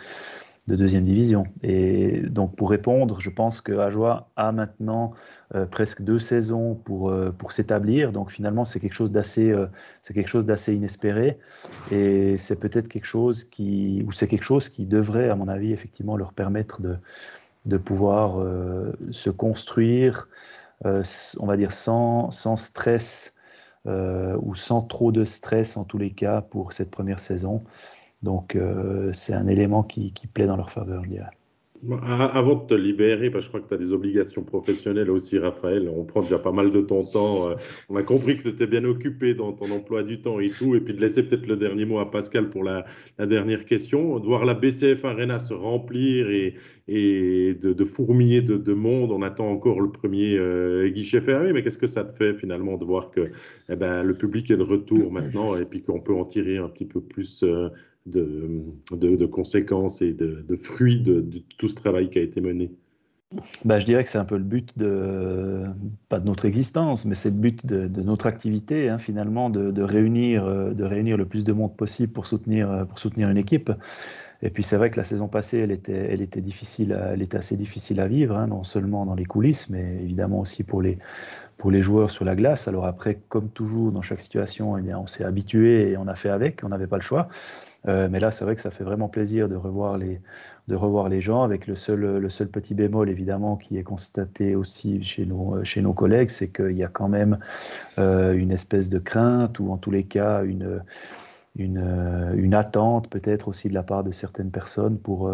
de 0.68 0.76
deuxième 0.76 1.04
division. 1.04 1.44
Et 1.62 2.20
donc 2.22 2.54
pour 2.54 2.70
répondre, 2.70 3.20
je 3.20 3.30
pense 3.30 3.60
que 3.60 3.72
Ajoie 3.72 4.30
a 4.36 4.52
maintenant 4.52 5.12
euh, 5.54 5.66
presque 5.66 6.02
deux 6.02 6.18
saisons 6.18 6.74
pour, 6.74 7.10
euh, 7.10 7.30
pour 7.36 7.52
s'établir. 7.52 8.12
Donc 8.12 8.30
finalement, 8.30 8.64
c'est 8.64 8.78
quelque 8.78 8.92
chose 8.92 9.10
d'assez 9.10 9.50
euh, 9.50 9.66
c'est 10.00 10.14
quelque 10.14 10.28
chose 10.28 10.46
d'assez 10.46 10.74
inespéré 10.74 11.38
et 11.90 12.36
c'est 12.36 12.60
peut-être 12.60 12.88
quelque 12.88 13.06
chose 13.06 13.44
qui 13.44 14.04
ou 14.06 14.12
c'est 14.12 14.28
quelque 14.28 14.44
chose 14.44 14.68
qui 14.68 14.86
devrait 14.86 15.30
à 15.30 15.34
mon 15.34 15.48
avis 15.48 15.72
effectivement 15.72 16.16
leur 16.16 16.32
permettre 16.32 16.82
de 16.82 16.96
de 17.66 17.76
pouvoir 17.76 18.42
se 19.10 19.28
construire 19.28 20.28
on 20.82 21.46
va 21.46 21.58
dire 21.58 21.72
sans, 21.72 22.30
sans 22.30 22.56
stress 22.56 23.34
ou 23.84 24.54
sans 24.54 24.80
trop 24.80 25.12
de 25.12 25.26
stress 25.26 25.76
en 25.76 25.84
tous 25.84 25.98
les 25.98 26.10
cas 26.10 26.40
pour 26.40 26.72
cette 26.72 26.90
première 26.90 27.20
saison. 27.20 27.62
Donc 28.22 28.54
euh, 28.54 29.10
c'est 29.12 29.32
un 29.32 29.46
élément 29.46 29.82
qui, 29.82 30.12
qui, 30.12 30.26
plaît 30.26 30.46
dans 30.46 30.56
leur 30.56 30.70
faveur, 30.70 31.04
je 31.04 31.10
dirais. 31.10 31.30
Avant 32.02 32.56
de 32.56 32.66
te 32.66 32.74
libérer, 32.74 33.30
parce 33.30 33.44
que 33.44 33.46
je 33.46 33.48
crois 33.48 33.60
que 33.60 33.68
tu 33.68 33.74
as 33.74 33.78
des 33.78 33.90
obligations 33.90 34.42
professionnelles 34.42 35.10
aussi, 35.10 35.38
Raphaël. 35.38 35.88
On 35.88 36.04
prend 36.04 36.20
déjà 36.20 36.38
pas 36.38 36.52
mal 36.52 36.72
de 36.72 36.82
ton 36.82 37.00
temps. 37.00 37.48
Euh, 37.48 37.54
on 37.88 37.96
a 37.96 38.02
compris 38.02 38.36
que 38.36 38.42
tu 38.42 38.48
étais 38.48 38.66
bien 38.66 38.84
occupé 38.84 39.32
dans 39.32 39.52
ton 39.54 39.70
emploi 39.70 40.02
du 40.02 40.20
temps 40.20 40.40
et 40.40 40.50
tout. 40.50 40.74
Et 40.74 40.80
puis 40.80 40.92
de 40.92 41.00
laisser 41.00 41.22
peut-être 41.22 41.46
le 41.46 41.56
dernier 41.56 41.86
mot 41.86 41.98
à 41.98 42.10
Pascal 42.10 42.50
pour 42.50 42.64
la, 42.64 42.84
la, 43.18 43.24
dernière 43.24 43.64
question. 43.64 44.18
De 44.18 44.26
voir 44.26 44.44
la 44.44 44.52
BCF 44.52 45.06
Arena 45.06 45.38
se 45.38 45.54
remplir 45.54 46.28
et, 46.28 46.54
et 46.88 47.54
de, 47.54 47.72
de, 47.72 47.84
fourmiller 47.86 48.42
de, 48.42 48.58
de, 48.58 48.74
monde. 48.74 49.10
On 49.10 49.22
attend 49.22 49.50
encore 49.50 49.80
le 49.80 49.90
premier 49.90 50.36
euh, 50.36 50.90
guichet 50.90 51.22
fermé. 51.22 51.54
Mais 51.54 51.62
qu'est-ce 51.62 51.78
que 51.78 51.86
ça 51.86 52.04
te 52.04 52.14
fait 52.14 52.34
finalement 52.34 52.76
de 52.76 52.84
voir 52.84 53.10
que 53.10 53.30
eh 53.70 53.76
ben, 53.76 54.02
le 54.02 54.12
public 54.12 54.50
est 54.50 54.58
de 54.58 54.62
retour 54.62 55.10
maintenant 55.10 55.56
et 55.56 55.64
puis 55.64 55.80
qu'on 55.80 56.00
peut 56.00 56.14
en 56.14 56.26
tirer 56.26 56.58
un 56.58 56.68
petit 56.68 56.84
peu 56.84 57.00
plus 57.00 57.42
de, 58.06 59.26
conséquences 59.26 60.02
et 60.02 60.12
de, 60.12 60.56
fruits 60.56 61.00
de, 61.00 61.24
tout 61.58 61.68
ce 61.68 61.74
travail 61.74 62.10
qui 62.10 62.18
a 62.18 62.22
été 62.22 62.40
mené 62.40 62.70
bah, 63.64 63.78
je 63.78 63.86
dirais 63.86 64.02
que 64.02 64.10
c'est 64.10 64.18
un 64.18 64.24
peu 64.24 64.36
le 64.36 64.42
but 64.42 64.76
de, 64.76 65.62
pas 66.08 66.18
de 66.18 66.26
notre 66.26 66.46
existence, 66.46 67.04
mais 67.04 67.14
c'est 67.14 67.30
le 67.30 67.36
but 67.36 67.64
de, 67.64 68.02
notre 68.02 68.26
activité, 68.26 68.88
hein, 68.88 68.98
finalement, 68.98 69.50
de, 69.50 69.82
réunir, 69.82 70.44
euh, 70.44 70.72
de 70.72 70.82
réunir 70.82 71.16
le 71.16 71.26
plus 71.26 71.44
de 71.44 71.52
monde 71.52 71.76
possible 71.76 72.12
pour 72.12 72.26
soutenir, 72.26 72.68
euh, 72.68 72.84
pour 72.84 72.98
soutenir 72.98 73.28
une 73.28 73.36
équipe. 73.36 73.70
Et 74.42 74.50
puis 74.50 74.64
c'est 74.64 74.76
vrai 74.76 74.90
que 74.90 74.96
la 74.96 75.04
saison 75.04 75.28
passée, 75.28 75.58
elle 75.58 75.70
était, 75.70 76.08
elle 76.10 76.22
était, 76.22 76.40
difficile 76.40 76.98
elle 77.12 77.22
était 77.22 77.36
assez 77.36 77.56
difficile 77.56 78.00
à 78.00 78.08
vivre, 78.08 78.36
hein, 78.36 78.48
non 78.48 78.64
seulement 78.64 79.06
dans 79.06 79.14
les 79.14 79.26
coulisses, 79.26 79.68
mais 79.68 79.98
évidemment 80.02 80.40
aussi 80.40 80.64
pour 80.64 80.82
les, 80.82 80.98
pour 81.56 81.70
les 81.70 81.82
joueurs 81.82 82.10
sur 82.10 82.24
la 82.24 82.34
glace. 82.34 82.66
Alors 82.66 82.86
après, 82.86 83.20
comme 83.28 83.50
toujours 83.50 83.92
dans 83.92 84.02
chaque 84.02 84.20
situation, 84.20 84.76
eh 84.78 84.80
bien, 84.80 84.98
on 84.98 85.06
s'est 85.06 85.24
habitué 85.24 85.90
et 85.90 85.96
on 85.98 86.08
a 86.08 86.16
fait 86.16 86.30
avec, 86.30 86.64
on 86.64 86.70
n'avait 86.70 86.86
pas 86.86 86.96
le 86.96 87.02
choix. 87.02 87.28
Euh, 87.88 88.08
mais 88.10 88.20
là, 88.20 88.30
c'est 88.30 88.44
vrai 88.44 88.54
que 88.54 88.60
ça 88.60 88.70
fait 88.70 88.84
vraiment 88.84 89.08
plaisir 89.08 89.48
de 89.48 89.56
revoir 89.56 89.96
les, 89.98 90.20
de 90.68 90.74
revoir 90.74 91.08
les 91.08 91.20
gens, 91.20 91.42
avec 91.42 91.66
le 91.66 91.76
seul, 91.76 92.00
le 92.18 92.28
seul 92.28 92.48
petit 92.48 92.74
bémol, 92.74 93.08
évidemment, 93.08 93.56
qui 93.56 93.78
est 93.78 93.82
constaté 93.82 94.54
aussi 94.54 95.02
chez 95.02 95.26
nos, 95.26 95.64
chez 95.64 95.82
nos 95.82 95.94
collègues, 95.94 96.30
c'est 96.30 96.48
qu'il 96.48 96.76
y 96.76 96.84
a 96.84 96.88
quand 96.88 97.08
même 97.08 97.38
euh, 97.98 98.32
une 98.34 98.52
espèce 98.52 98.88
de 98.88 98.98
crainte, 98.98 99.58
ou 99.60 99.70
en 99.70 99.78
tous 99.78 99.90
les 99.90 100.04
cas, 100.04 100.44
une, 100.44 100.82
une, 101.56 102.32
une 102.36 102.54
attente 102.54 103.08
peut-être 103.08 103.48
aussi 103.48 103.68
de 103.68 103.74
la 103.74 103.82
part 103.82 104.04
de 104.04 104.12
certaines 104.12 104.50
personnes 104.50 104.98
pour, 104.98 105.32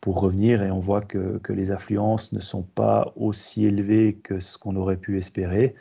pour 0.00 0.20
revenir, 0.20 0.62
et 0.62 0.70
on 0.70 0.80
voit 0.80 1.02
que, 1.02 1.38
que 1.38 1.52
les 1.52 1.70
affluences 1.70 2.32
ne 2.32 2.40
sont 2.40 2.62
pas 2.62 3.12
aussi 3.16 3.66
élevées 3.66 4.14
que 4.14 4.40
ce 4.40 4.58
qu'on 4.58 4.76
aurait 4.76 4.96
pu 4.96 5.18
espérer. 5.18 5.74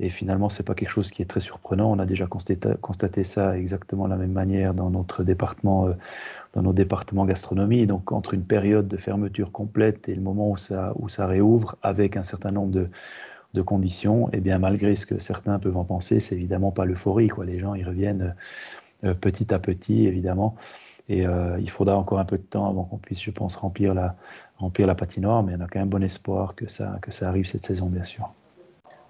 Et 0.00 0.08
finalement, 0.08 0.48
ce 0.48 0.60
n'est 0.60 0.64
pas 0.64 0.74
quelque 0.74 0.88
chose 0.88 1.10
qui 1.10 1.20
est 1.20 1.26
très 1.26 1.40
surprenant. 1.40 1.92
On 1.92 1.98
a 1.98 2.06
déjà 2.06 2.26
constaté, 2.26 3.22
ça 3.22 3.56
exactement 3.56 4.06
de 4.06 4.10
la 4.10 4.16
même 4.16 4.32
manière 4.32 4.72
dans 4.72 4.88
notre 4.88 5.22
département, 5.22 5.88
euh, 5.88 5.92
dans 6.54 6.62
nos 6.62 6.72
départements 6.72 7.26
gastronomie. 7.26 7.86
Donc, 7.86 8.10
entre 8.10 8.32
une 8.32 8.44
période 8.44 8.88
de 8.88 8.96
fermeture 8.96 9.52
complète 9.52 10.08
et 10.08 10.14
le 10.14 10.22
moment 10.22 10.50
où 10.50 10.56
ça, 10.56 10.94
où 10.96 11.10
ça 11.10 11.26
réouvre, 11.26 11.76
avec 11.82 12.16
un 12.16 12.22
certain 12.22 12.50
nombre 12.50 12.72
de, 12.72 12.88
de 13.52 13.62
conditions, 13.62 14.30
eh 14.32 14.40
bien, 14.40 14.58
malgré 14.58 14.94
ce 14.94 15.04
que 15.04 15.18
certains 15.18 15.58
peuvent 15.58 15.76
en 15.76 15.84
penser, 15.84 16.18
c'est 16.18 16.34
évidemment 16.34 16.72
pas 16.72 16.86
l'euphorie. 16.86 17.28
Les 17.44 17.58
gens, 17.58 17.74
ils 17.74 17.86
reviennent 17.86 18.34
euh, 19.04 19.12
petit 19.14 19.52
à 19.52 19.58
petit, 19.58 20.06
évidemment. 20.06 20.56
Et 21.10 21.26
euh, 21.26 21.58
il 21.60 21.68
faudra 21.68 21.98
encore 21.98 22.20
un 22.20 22.24
peu 22.24 22.38
de 22.38 22.42
temps 22.42 22.68
avant 22.70 22.84
qu'on 22.84 22.98
puisse, 22.98 23.22
je 23.22 23.32
pense, 23.32 23.56
remplir 23.56 23.92
la, 23.92 24.16
remplir 24.56 24.86
la 24.86 24.94
patinoire. 24.94 25.42
Mais 25.42 25.54
on 25.58 25.60
a 25.60 25.66
quand 25.66 25.80
même 25.80 25.90
bon 25.90 26.02
espoir 26.02 26.54
que 26.54 26.70
ça, 26.70 26.98
que 27.02 27.10
ça 27.10 27.28
arrive 27.28 27.46
cette 27.46 27.66
saison, 27.66 27.86
bien 27.86 28.04
sûr. 28.04 28.32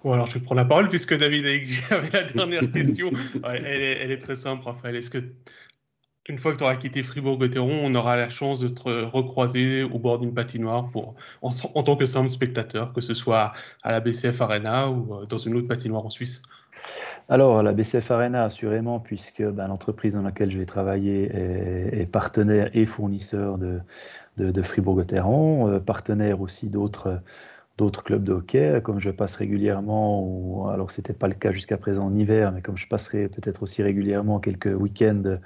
Alors 0.03 0.27
je 0.27 0.33
vais 0.35 0.39
prendre 0.39 0.59
la 0.59 0.65
parole 0.65 0.87
puisque 0.87 1.15
David 1.17 1.45
avait 1.89 2.09
la 2.11 2.23
dernière 2.23 2.71
question. 2.71 3.11
elle, 3.43 4.11
est, 4.11 4.17
très 4.17 4.35
simple, 4.35 4.63
Raphaël. 4.65 4.95
Est-ce 4.95 5.09
que, 5.11 5.19
une 6.27 6.37
fois 6.37 6.53
que 6.53 6.57
tu 6.57 6.63
auras 6.63 6.75
quitté 6.75 7.03
Fribourg-Gotteron, 7.03 7.81
on 7.83 7.93
aura 7.93 8.15
la 8.15 8.29
chance 8.29 8.59
de 8.59 8.67
te 8.67 9.03
recroiser 9.03 9.83
au 9.83 9.99
bord 9.99 10.19
d'une 10.19 10.33
patinoire 10.33 10.89
pour, 10.89 11.15
en, 11.41 11.51
tant 11.83 11.95
que 11.95 12.05
simple 12.05 12.29
spectateur, 12.29 12.93
que 12.93 13.01
ce 13.01 13.13
soit 13.13 13.53
à 13.83 13.91
la 13.91 13.99
BCF 13.99 14.41
Arena 14.41 14.89
ou 14.89 15.13
euh, 15.13 15.25
dans 15.25 15.37
une 15.37 15.55
autre 15.55 15.67
patinoire 15.67 16.05
en 16.05 16.09
Suisse? 16.09 16.41
Alors, 17.29 17.61
la 17.61 17.73
BCF 17.73 18.11
Arena, 18.11 18.43
assurément, 18.43 18.99
puisque 18.99 19.43
ben, 19.43 19.67
l'entreprise 19.67 20.13
dans 20.13 20.21
laquelle 20.21 20.49
je 20.49 20.57
vais 20.57 20.65
travailler 20.65 21.29
est, 21.33 22.05
partenaire 22.05 22.69
et 22.73 22.85
fournisseur 22.85 23.57
de, 23.57 23.81
de, 24.37 24.61
Fribourg-Gotteron, 24.61 25.69
euh, 25.69 25.79
partenaire 25.79 26.41
aussi 26.41 26.69
d'autres 26.69 27.21
d'autres 27.81 28.03
clubs 28.03 28.23
de 28.23 28.33
hockey, 28.33 28.79
comme 28.83 28.99
je 28.99 29.09
passe 29.09 29.35
régulièrement, 29.35 30.23
ou 30.23 30.67
alors 30.67 30.91
c'était 30.91 31.13
pas 31.13 31.27
le 31.27 31.33
cas 31.33 31.49
jusqu'à 31.49 31.77
présent 31.77 32.05
en 32.05 32.13
hiver, 32.13 32.51
mais 32.51 32.61
comme 32.61 32.77
je 32.77 32.87
passerai 32.87 33.27
peut-être 33.27 33.63
aussi 33.63 33.81
régulièrement 33.81 34.39
quelques 34.39 34.67
week-ends 34.67 35.39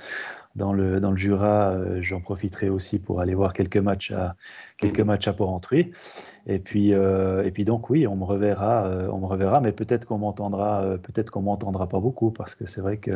dans 0.56 0.74
le, 0.74 1.00
dans 1.00 1.12
le 1.12 1.18
Jura, 1.18 1.72
euh, 1.72 2.02
j'en 2.02 2.20
profiterai 2.20 2.68
aussi 2.68 3.00
pour 3.00 3.22
aller 3.22 3.36
voir 3.36 3.54
quelques 3.54 3.78
matchs 3.78 4.12
à, 4.12 4.36
quelques 4.76 5.00
matchs 5.00 5.30
à 5.30 5.34
Port-Entruy. 5.34 5.92
Et 6.48 6.60
puis, 6.60 6.94
euh, 6.94 7.44
et 7.44 7.50
puis 7.50 7.64
donc 7.64 7.90
oui, 7.90 8.06
on 8.06 8.16
me 8.16 8.24
reverra, 8.24 8.86
euh, 8.86 9.10
on 9.12 9.18
me 9.18 9.26
reverra, 9.26 9.62
mais 9.62 9.72
peut-être 9.72 10.06
qu'on 10.06 10.20
m'entendra, 10.20 10.84
euh, 10.84 10.98
peut-être 10.98 11.32
qu'on 11.32 11.42
m'entendra 11.42 11.88
pas 11.88 12.00
beaucoup 12.00 12.30
parce 12.30 12.54
que 12.54 12.68
c'est 12.68 12.82
vrai 12.82 12.98
que 12.98 13.12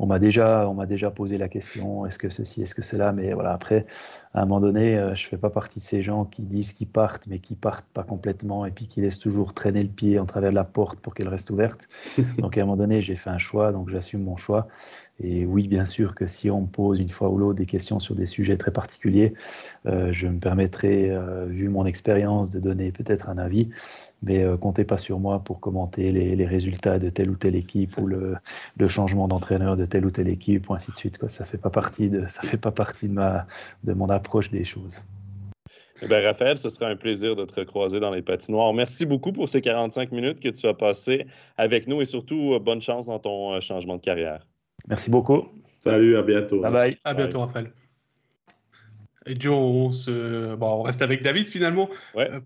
on 0.00 0.06
m'a 0.06 0.18
déjà, 0.18 0.68
on 0.68 0.74
m'a 0.74 0.86
déjà 0.86 1.12
posé 1.12 1.38
la 1.38 1.48
question, 1.48 2.04
est-ce 2.04 2.18
que 2.18 2.30
ceci, 2.30 2.62
est-ce 2.62 2.74
que 2.74 2.82
c'est 2.82 2.96
là, 2.96 3.12
mais 3.12 3.32
voilà. 3.32 3.52
Après, 3.52 3.86
à 4.34 4.42
un 4.42 4.46
moment 4.46 4.60
donné, 4.60 5.00
je 5.14 5.26
fais 5.26 5.36
pas 5.36 5.50
partie 5.50 5.78
de 5.78 5.84
ces 5.84 6.02
gens 6.02 6.24
qui 6.24 6.42
disent 6.42 6.72
qu'ils 6.72 6.88
partent, 6.88 7.28
mais 7.28 7.38
qui 7.38 7.54
partent 7.54 7.86
pas 7.92 8.02
complètement 8.02 8.66
et 8.66 8.72
puis 8.72 8.88
qui 8.88 9.00
laissent 9.00 9.20
toujours 9.20 9.54
traîner 9.54 9.82
le 9.84 9.88
pied 9.88 10.18
en 10.18 10.26
travers 10.26 10.50
de 10.50 10.56
la 10.56 10.64
porte 10.64 10.98
pour 10.98 11.14
qu'elle 11.14 11.28
reste 11.28 11.50
ouverte. 11.50 11.88
donc 12.38 12.58
à 12.58 12.62
un 12.62 12.64
moment 12.64 12.76
donné, 12.76 12.98
j'ai 12.98 13.14
fait 13.14 13.30
un 13.30 13.38
choix, 13.38 13.70
donc 13.70 13.88
j'assume 13.88 14.24
mon 14.24 14.36
choix. 14.36 14.66
Et 15.22 15.46
oui, 15.46 15.68
bien 15.68 15.86
sûr 15.86 16.16
que 16.16 16.26
si 16.26 16.50
on 16.50 16.62
me 16.62 16.66
pose 16.66 16.98
une 16.98 17.08
fois 17.08 17.28
ou 17.28 17.38
l'autre 17.38 17.54
des 17.54 17.66
questions 17.66 18.00
sur 18.00 18.16
des 18.16 18.26
sujets 18.26 18.56
très 18.56 18.72
particuliers, 18.72 19.34
euh, 19.86 20.10
je 20.10 20.26
me 20.26 20.40
permettrai, 20.40 21.10
euh, 21.10 21.46
vu 21.46 21.68
mon 21.68 21.86
expérience, 21.86 22.50
de 22.50 22.58
donner 22.64 22.90
peut-être 22.90 23.28
un 23.28 23.38
avis, 23.38 23.68
mais 24.22 24.42
euh, 24.42 24.56
comptez 24.56 24.84
pas 24.84 24.96
sur 24.96 25.18
moi 25.20 25.38
pour 25.38 25.60
commenter 25.60 26.10
les, 26.10 26.46
résultats 26.46 26.98
de 26.98 27.08
telle 27.08 27.30
ou 27.30 27.36
telle 27.36 27.54
équipe 27.54 27.96
ou 27.98 28.06
le, 28.06 28.36
changement 28.88 29.28
d'entraîneur 29.28 29.76
de 29.76 29.84
telle 29.84 30.04
ou 30.04 30.10
telle 30.10 30.28
équipe 30.28 30.68
ou 30.68 30.74
ainsi 30.74 30.90
de 30.90 30.96
suite. 30.96 31.18
Quoi. 31.18 31.28
Ça 31.28 31.44
fait 31.44 31.58
pas 31.58 31.70
partie 31.70 32.10
de, 32.10 32.26
ça 32.28 32.42
fait 32.42 32.56
pas 32.56 32.72
partie 32.72 33.08
de 33.08 33.14
ma, 33.14 33.46
de 33.84 33.92
mon 33.92 34.08
approche 34.08 34.50
des 34.50 34.64
choses. 34.64 35.00
Eh 36.02 36.06
bien, 36.08 36.20
Raphaël, 36.20 36.58
ce 36.58 36.68
sera 36.68 36.88
un 36.88 36.96
plaisir 36.96 37.36
de 37.36 37.44
te 37.44 37.60
recroiser 37.60 38.00
dans 38.00 38.10
les 38.10 38.20
patinoires. 38.20 38.74
Merci 38.74 39.06
beaucoup 39.06 39.32
pour 39.32 39.48
ces 39.48 39.60
45 39.60 40.10
minutes 40.12 40.40
que 40.40 40.48
tu 40.48 40.66
as 40.66 40.74
passées 40.74 41.26
avec 41.56 41.86
nous 41.86 42.00
et 42.00 42.04
surtout, 42.04 42.58
bonne 42.60 42.80
chance 42.80 43.06
dans 43.06 43.20
ton 43.20 43.60
changement 43.60 43.96
de 43.96 44.02
carrière. 44.02 44.46
Merci 44.88 45.10
beaucoup. 45.10 45.44
Salut, 45.78 46.16
à 46.16 46.22
bientôt. 46.22 46.60
Bye 46.60 46.72
bye. 46.72 46.96
À 47.04 47.14
bientôt, 47.14 47.40
Raphaël. 47.40 47.70
Et 49.26 49.40
Joe, 49.40 49.54
on, 49.54 49.92
se... 49.92 50.54
bon, 50.54 50.66
on 50.66 50.82
reste 50.82 51.02
avec 51.02 51.22
David 51.22 51.46
finalement 51.46 51.88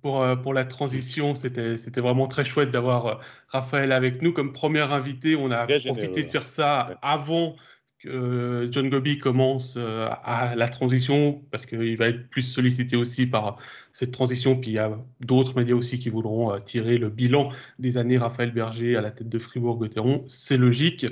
pour, 0.02 0.24
pour 0.42 0.54
la 0.54 0.64
transition. 0.64 1.34
C'était 1.34 2.00
vraiment 2.00 2.26
très 2.26 2.44
chouette 2.44 2.70
d'avoir 2.70 3.20
Raphaël 3.48 3.92
avec 3.92 4.22
nous 4.22 4.32
comme 4.32 4.52
premier 4.52 4.80
invité. 4.80 5.36
On 5.36 5.50
a 5.50 5.66
profité 5.66 6.22
de 6.22 6.28
faire 6.28 6.48
ça 6.48 6.98
avant 7.02 7.56
que 8.00 8.68
John 8.70 8.88
Gobi 8.90 9.18
commence 9.18 9.76
à 9.76 10.54
la 10.54 10.68
transition 10.68 11.42
parce 11.50 11.66
qu'il 11.66 11.96
va 11.96 12.08
être 12.08 12.30
plus 12.30 12.42
sollicité 12.42 12.96
aussi 12.96 13.26
par 13.26 13.58
cette 13.90 14.12
transition. 14.12 14.54
Puis 14.54 14.70
il 14.70 14.74
y 14.74 14.78
a 14.78 14.96
d'autres 15.20 15.56
médias 15.56 15.74
aussi 15.74 15.98
qui 15.98 16.08
voudront 16.08 16.58
tirer 16.60 16.98
le 16.98 17.08
bilan 17.08 17.50
des 17.80 17.96
années 17.96 18.18
Raphaël 18.18 18.52
Berger 18.52 18.96
à 18.96 19.00
la 19.00 19.10
tête 19.10 19.28
de 19.28 19.38
Fribourg-Gotteron. 19.38 20.24
C'est 20.28 20.56
logique. 20.56 21.06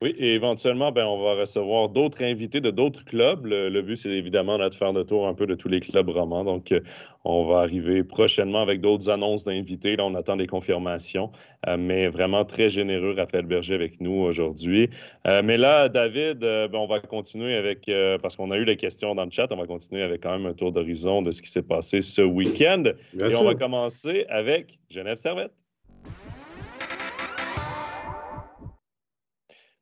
Oui, 0.00 0.14
et 0.16 0.34
éventuellement, 0.34 0.92
ben, 0.92 1.04
on 1.06 1.20
va 1.20 1.34
recevoir 1.34 1.88
d'autres 1.88 2.22
invités 2.22 2.60
de 2.60 2.70
d'autres 2.70 3.04
clubs. 3.04 3.44
Le, 3.46 3.82
but, 3.82 3.96
c'est 3.96 4.10
évidemment 4.10 4.56
de 4.56 4.72
faire 4.72 4.92
le 4.92 5.02
tour 5.02 5.26
un 5.26 5.34
peu 5.34 5.44
de 5.44 5.56
tous 5.56 5.68
les 5.68 5.80
clubs 5.80 6.08
romans. 6.08 6.44
Donc, 6.44 6.70
euh, 6.70 6.78
on 7.24 7.44
va 7.46 7.62
arriver 7.62 8.04
prochainement 8.04 8.60
avec 8.60 8.80
d'autres 8.80 9.10
annonces 9.10 9.42
d'invités. 9.42 9.96
Là, 9.96 10.04
on 10.04 10.14
attend 10.14 10.36
des 10.36 10.46
confirmations. 10.46 11.32
Euh, 11.66 11.76
mais 11.76 12.06
vraiment 12.06 12.44
très 12.44 12.68
généreux, 12.68 13.14
Raphaël 13.16 13.46
Berger, 13.46 13.74
avec 13.74 14.00
nous 14.00 14.12
aujourd'hui. 14.12 14.88
Euh, 15.26 15.42
mais 15.42 15.58
là, 15.58 15.88
David, 15.88 16.38
ben, 16.38 16.74
on 16.74 16.86
va 16.86 17.00
continuer 17.00 17.56
avec, 17.56 17.90
parce 18.22 18.36
qu'on 18.36 18.52
a 18.52 18.56
eu 18.56 18.64
les 18.64 18.76
questions 18.76 19.16
dans 19.16 19.24
le 19.24 19.32
chat, 19.32 19.48
on 19.50 19.56
va 19.56 19.66
continuer 19.66 20.02
avec 20.02 20.22
quand 20.22 20.30
même 20.30 20.46
un 20.46 20.54
tour 20.54 20.70
d'horizon 20.70 21.22
de 21.22 21.32
ce 21.32 21.42
qui 21.42 21.50
s'est 21.50 21.62
passé 21.62 22.02
ce 22.02 22.22
week-end. 22.22 22.84
et 23.20 23.34
on 23.34 23.42
va 23.42 23.56
commencer 23.56 24.26
avec 24.28 24.78
Genève 24.90 25.16
Servette. 25.16 25.67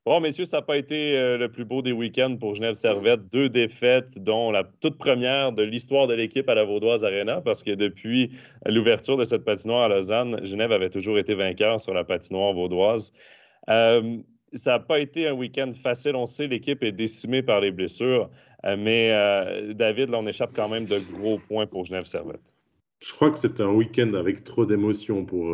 Bon, 0.07 0.21
messieurs, 0.21 0.45
ça 0.45 0.59
n'a 0.59 0.63
pas 0.63 0.77
été 0.77 1.19
euh, 1.19 1.37
le 1.37 1.49
plus 1.49 1.65
beau 1.65 1.83
des 1.83 1.91
week-ends 1.91 2.37
pour 2.37 2.55
Genève 2.55 2.75
Servette. 2.75 3.29
Deux 3.33 3.49
défaites, 3.49 4.23
dont 4.23 4.53
la 4.53 4.63
toute 4.63 4.99
première 4.99 5.51
de 5.51 5.65
l'histoire 5.65 6.07
de 6.07 6.15
l'équipe 6.15 6.49
à 6.49 6.55
la 6.55 6.63
Vaudoise 6.63 7.03
Arena, 7.03 7.41
parce 7.41 7.65
que 7.65 7.73
depuis 7.73 8.31
l'ouverture 8.67 9.17
de 9.17 9.25
cette 9.25 9.45
patinoire 9.45 9.83
à 9.83 9.89
Lausanne, 9.89 10.39
Genève 10.45 10.71
avait 10.71 10.91
toujours 10.91 11.19
été 11.19 11.35
vainqueur 11.35 11.81
sur 11.81 11.93
la 11.93 12.05
patinoire 12.05 12.53
vaudoise. 12.53 13.13
Euh, 13.69 14.19
ça 14.53 14.75
n'a 14.75 14.79
pas 14.79 15.01
été 15.01 15.27
un 15.27 15.33
week-end 15.33 15.73
facile. 15.73 16.15
On 16.15 16.27
sait, 16.27 16.47
l'équipe 16.47 16.85
est 16.85 16.93
décimée 16.93 17.43
par 17.43 17.61
les 17.61 17.73
blessures. 17.73 18.31
Euh, 18.65 18.77
mais 18.79 19.11
David, 19.75 20.11
là, 20.11 20.19
on 20.23 20.27
échappe 20.29 20.53
quand 20.55 20.69
même 20.69 20.87
de 20.87 21.01
gros 21.15 21.39
points 21.39 21.67
pour 21.67 21.85
Genève 21.85 22.05
Servette. 22.05 22.55
Je 23.01 23.13
crois 23.13 23.31
que 23.31 23.39
c'était 23.39 23.63
un 23.63 23.73
week-end 23.73 24.15
avec 24.15 24.45
trop 24.45 24.65
d'émotions 24.65 25.27
pour, 25.27 25.53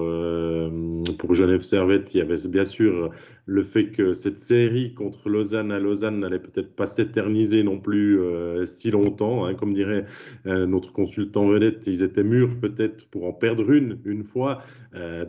pour 1.18 1.34
Genève 1.34 1.62
Servette. 1.62 2.14
Il 2.14 2.18
y 2.18 2.20
avait 2.20 2.36
bien 2.48 2.64
sûr 2.64 3.10
le 3.46 3.64
fait 3.64 3.90
que 3.90 4.12
cette 4.12 4.38
série 4.38 4.94
contre 4.94 5.28
Lausanne 5.28 5.72
à 5.72 5.78
Lausanne 5.78 6.20
n'allait 6.20 6.38
peut-être 6.38 6.74
pas 6.74 6.86
s'éterniser 6.86 7.62
non 7.62 7.78
plus 7.78 8.20
euh, 8.20 8.64
si 8.64 8.90
longtemps. 8.90 9.44
Hein. 9.44 9.54
Comme 9.54 9.74
dirait 9.74 10.06
euh, 10.46 10.66
notre 10.66 10.92
consultant 10.92 11.46
vedette, 11.46 11.86
ils 11.86 12.02
étaient 12.02 12.22
mûrs 12.22 12.58
peut-être 12.60 13.06
pour 13.08 13.24
en 13.24 13.32
perdre 13.32 13.70
une, 13.72 13.98
une 14.04 14.24
fois. 14.24 14.60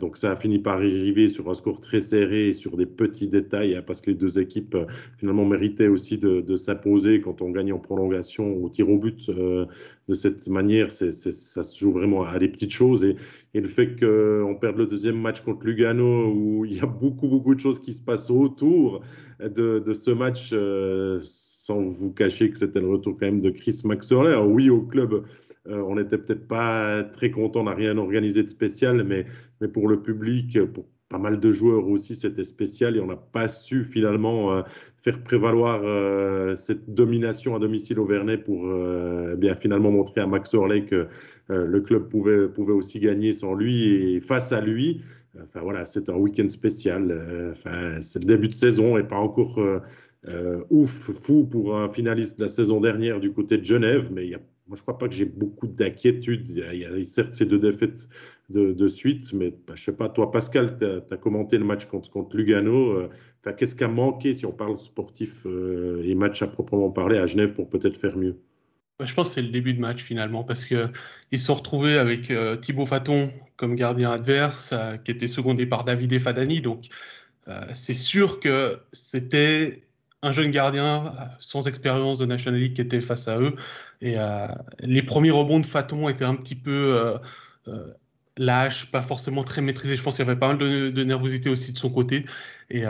donc 0.00 0.16
ça 0.16 0.32
a 0.32 0.36
fini 0.36 0.58
par 0.58 0.74
arriver 0.76 1.28
sur 1.28 1.48
un 1.50 1.54
score 1.54 1.80
très 1.80 2.00
serré 2.00 2.48
et 2.48 2.52
sur 2.52 2.76
des 2.76 2.86
petits 2.86 3.28
détails, 3.28 3.74
hein, 3.76 3.82
parce 3.86 4.00
que 4.00 4.10
les 4.10 4.16
deux 4.16 4.38
équipes 4.38 4.76
finalement 5.18 5.44
méritaient 5.44 5.88
aussi 5.88 6.18
de, 6.18 6.56
s'imposer 6.56 7.20
quand 7.20 7.42
on 7.42 7.50
gagne 7.50 7.72
en 7.72 7.78
prolongation 7.78 8.62
au 8.62 8.68
tir 8.68 8.88
au 8.88 8.98
but 8.98 9.30
de 10.08 10.14
cette 10.14 10.46
manière, 10.48 10.90
ça 10.90 11.10
se 11.10 11.78
joue 11.78 11.92
vraiment 11.92 12.24
à 12.24 12.38
des 12.38 12.48
petites 12.48 12.72
choses. 12.72 13.04
Et, 13.04 13.16
le 13.60 13.68
fait 13.68 13.98
qu'on 13.98 14.56
perde 14.60 14.76
le 14.76 14.86
deuxième 14.86 15.20
match 15.20 15.40
contre 15.42 15.66
Lugano, 15.66 16.32
où 16.32 16.64
il 16.64 16.74
y 16.74 16.80
a 16.80 16.86
beaucoup, 16.86 17.28
beaucoup 17.28 17.54
de 17.54 17.60
choses 17.60 17.80
qui 17.80 17.92
se 17.92 18.02
passent 18.02 18.30
autour 18.30 19.02
de, 19.40 19.92
ce 19.92 20.10
match, 20.10 20.50
euh, 20.52 21.18
sans 21.20 21.82
vous 21.82 22.12
cacher 22.12 22.50
que 22.50 22.58
c'était 22.58 22.80
le 22.80 22.88
retour 22.88 23.16
quand 23.18 23.26
même 23.26 23.40
de 23.40 23.50
Chris 23.50 23.80
Maxwell. 23.84 24.38
oui, 24.40 24.70
au 24.70 24.82
club, 24.82 25.24
euh, 25.66 25.82
on 25.86 25.96
n'était 25.96 26.18
peut-être 26.18 26.46
pas 26.46 27.04
très 27.04 27.30
content, 27.30 27.60
on 27.60 27.64
n'a 27.64 27.74
rien 27.74 27.96
organisé 27.96 28.42
de 28.42 28.48
spécial, 28.48 29.02
mais, 29.04 29.26
mais 29.60 29.68
pour 29.68 29.88
le 29.88 30.02
public, 30.02 30.58
pour 30.72 30.84
pas 31.14 31.20
mal 31.20 31.38
de 31.38 31.52
joueurs 31.52 31.86
aussi, 31.86 32.16
c'était 32.16 32.42
spécial 32.42 32.96
et 32.96 33.00
on 33.00 33.06
n'a 33.06 33.14
pas 33.14 33.46
su 33.46 33.84
finalement 33.84 34.52
euh, 34.52 34.62
faire 35.00 35.22
prévaloir 35.22 35.80
euh, 35.84 36.56
cette 36.56 36.92
domination 36.92 37.54
à 37.54 37.60
domicile 37.60 38.00
au 38.00 38.04
Vernet 38.04 38.38
pour 38.38 38.66
euh, 38.66 39.34
eh 39.34 39.36
bien 39.36 39.54
finalement 39.54 39.92
montrer 39.92 40.22
à 40.22 40.26
Max 40.26 40.52
Orley 40.54 40.86
que 40.86 41.06
le 41.48 41.80
club 41.82 42.08
pouvait, 42.08 42.48
pouvait 42.48 42.72
aussi 42.72 42.98
gagner 42.98 43.32
sans 43.32 43.54
lui 43.54 44.14
et 44.14 44.20
face 44.20 44.50
à 44.50 44.60
lui. 44.60 45.02
Enfin 45.40 45.60
voilà, 45.60 45.84
c'est 45.84 46.08
un 46.08 46.16
week-end 46.16 46.48
spécial. 46.48 47.52
Enfin, 47.52 48.00
c'est 48.00 48.18
le 48.18 48.24
début 48.24 48.48
de 48.48 48.54
saison 48.54 48.96
et 48.96 49.04
pas 49.04 49.18
encore 49.18 49.60
ouf, 50.70 51.10
fou 51.12 51.44
pour 51.44 51.76
un 51.76 51.90
finaliste 51.90 52.38
de 52.38 52.44
la 52.44 52.48
saison 52.48 52.80
dernière 52.80 53.20
du 53.20 53.30
côté 53.30 53.58
de 53.58 53.64
Genève, 53.64 54.08
mais 54.10 54.30
moi, 54.66 54.76
je 54.76 54.80
ne 54.80 54.82
crois 54.82 54.96
pas 54.96 55.08
que 55.08 55.14
j'ai 55.14 55.26
beaucoup 55.26 55.66
d'inquiétude. 55.66 56.48
Il 56.48 56.78
y 56.78 56.86
a 56.86 57.04
certes 57.04 57.34
ces 57.34 57.44
deux 57.44 57.58
défaites 57.58 58.08
de, 58.50 58.88
suite, 58.88 59.32
mais 59.32 59.50
bah, 59.50 59.74
je 59.74 59.80
ne 59.80 59.84
sais 59.84 59.92
pas, 59.92 60.08
toi, 60.08 60.30
Pascal, 60.30 60.78
tu 60.78 60.84
as, 60.84 61.16
commenté 61.16 61.58
le 61.58 61.64
match 61.64 61.86
contre, 61.86 62.10
contre 62.10 62.36
Lugano. 62.36 62.92
Euh, 62.92 63.10
Qu'est-ce 63.58 63.74
qui 63.74 63.84
a 63.84 63.88
manqué, 63.88 64.32
si 64.32 64.46
on 64.46 64.52
parle 64.52 64.78
sportif 64.78 65.44
euh, 65.44 66.02
et 66.04 66.14
match 66.14 66.40
à 66.40 66.46
proprement 66.46 66.90
parler, 66.90 67.18
à 67.18 67.26
Genève 67.26 67.52
pour 67.52 67.68
peut-être 67.68 67.98
faire 67.98 68.16
mieux? 68.16 68.38
Je 69.04 69.12
pense 69.12 69.28
que 69.28 69.34
c'est 69.34 69.42
le 69.42 69.48
début 69.48 69.74
de 69.74 69.80
match 69.80 70.02
finalement, 70.02 70.44
parce 70.44 70.64
qu'ils 70.64 70.88
se 71.32 71.44
sont 71.44 71.54
retrouvés 71.54 71.98
avec 71.98 72.30
euh, 72.30 72.56
Thibaut 72.56 72.86
Faton 72.86 73.30
comme 73.56 73.74
gardien 73.74 74.10
adverse, 74.10 74.74
qui 75.04 75.10
était 75.10 75.28
secondé 75.28 75.66
par 75.66 75.84
David 75.84 76.18
Fadani. 76.18 76.60
Donc, 76.60 76.86
c'est 77.74 77.94
sûr 77.94 78.40
que 78.40 78.78
c'était 78.92 79.84
un 80.22 80.32
jeune 80.32 80.50
gardien 80.50 81.14
sans 81.38 81.68
expérience 81.68 82.18
de 82.18 82.26
National 82.26 82.58
League 82.58 82.74
qui 82.74 82.80
était 82.80 83.02
face 83.02 83.28
à 83.28 83.38
eux. 83.38 83.54
Et 84.00 84.16
les 84.80 85.02
premiers 85.02 85.30
rebonds 85.30 85.60
de 85.60 85.66
Faton 85.66 86.08
étaient 86.08 86.24
un 86.24 86.34
petit 86.34 86.56
peu 86.56 87.16
euh, 88.38 88.42
euh, 88.42 88.46
lâches, 88.46 88.90
pas 88.90 89.02
forcément 89.02 89.44
très 89.44 89.62
maîtrisés. 89.62 89.96
Je 89.96 90.02
pense 90.02 90.16
qu'il 90.16 90.24
y 90.24 90.28
avait 90.28 90.38
pas 90.38 90.48
mal 90.48 90.58
de, 90.58 91.04
nervosité 91.04 91.48
aussi 91.48 91.72
de 91.72 91.78
son 91.78 91.90
côté. 91.90 92.24
Et 92.70 92.84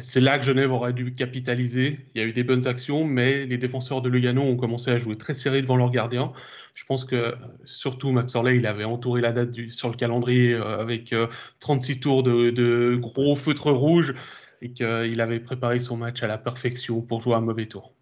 c'est 0.00 0.20
là 0.20 0.38
que 0.38 0.44
Genève 0.44 0.72
aurait 0.72 0.92
dû 0.92 1.14
capitaliser. 1.14 2.00
Il 2.14 2.20
y 2.20 2.24
a 2.24 2.26
eu 2.26 2.32
des 2.32 2.44
bonnes 2.44 2.66
actions, 2.66 3.04
mais 3.04 3.46
les 3.46 3.58
défenseurs 3.58 4.02
de 4.02 4.08
Lugano 4.08 4.42
ont 4.42 4.56
commencé 4.56 4.90
à 4.90 4.98
jouer 4.98 5.16
très 5.16 5.34
serré 5.34 5.62
devant 5.62 5.76
leur 5.76 5.90
gardien. 5.90 6.32
Je 6.74 6.84
pense 6.84 7.04
que 7.04 7.34
surtout 7.64 8.12
Max 8.12 8.34
Orley, 8.36 8.56
il 8.56 8.66
avait 8.66 8.84
entouré 8.84 9.20
la 9.20 9.32
date 9.32 9.50
sur 9.70 9.88
le 9.90 9.96
calendrier 9.96 10.54
avec 10.54 11.14
36 11.60 12.00
tours 12.00 12.22
de, 12.22 12.50
de, 12.50 12.96
gros 13.00 13.34
feutres 13.34 13.70
rouges 13.70 14.14
et 14.62 14.72
qu'il 14.72 15.20
avait 15.20 15.40
préparé 15.40 15.78
son 15.78 15.96
match 15.96 16.22
à 16.22 16.26
la 16.26 16.38
perfection 16.38 17.00
pour 17.00 17.20
jouer 17.20 17.34
un 17.34 17.40
mauvais 17.40 17.66
tour. 17.66 17.97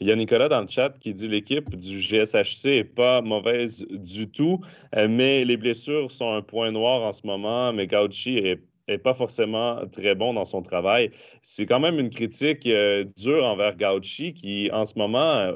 Il 0.00 0.06
y 0.08 0.12
a 0.12 0.16
Nicolas 0.16 0.48
dans 0.48 0.60
le 0.60 0.68
chat 0.68 0.98
qui 1.00 1.14
dit 1.14 1.26
l'équipe 1.28 1.74
du 1.74 1.98
GSHC 1.98 2.66
n'est 2.66 2.84
pas 2.84 3.22
mauvaise 3.22 3.86
du 3.90 4.28
tout, 4.28 4.60
euh, 4.94 5.08
mais 5.08 5.44
les 5.44 5.56
blessures 5.56 6.10
sont 6.10 6.32
un 6.32 6.42
point 6.42 6.70
noir 6.70 7.02
en 7.02 7.12
ce 7.12 7.26
moment. 7.26 7.72
Mais 7.72 7.86
Gauchi 7.86 8.38
est 8.38 8.60
n'est 8.88 8.98
pas 8.98 9.14
forcément 9.14 9.84
très 9.90 10.14
bon 10.14 10.34
dans 10.34 10.44
son 10.44 10.62
travail. 10.62 11.10
C'est 11.42 11.66
quand 11.66 11.80
même 11.80 11.98
une 11.98 12.10
critique 12.10 12.66
euh, 12.66 13.04
dure 13.16 13.44
envers 13.44 13.76
Gauchi 13.76 14.32
qui, 14.34 14.70
en 14.72 14.84
ce 14.84 14.96
moment, 14.96 15.38
euh, 15.38 15.52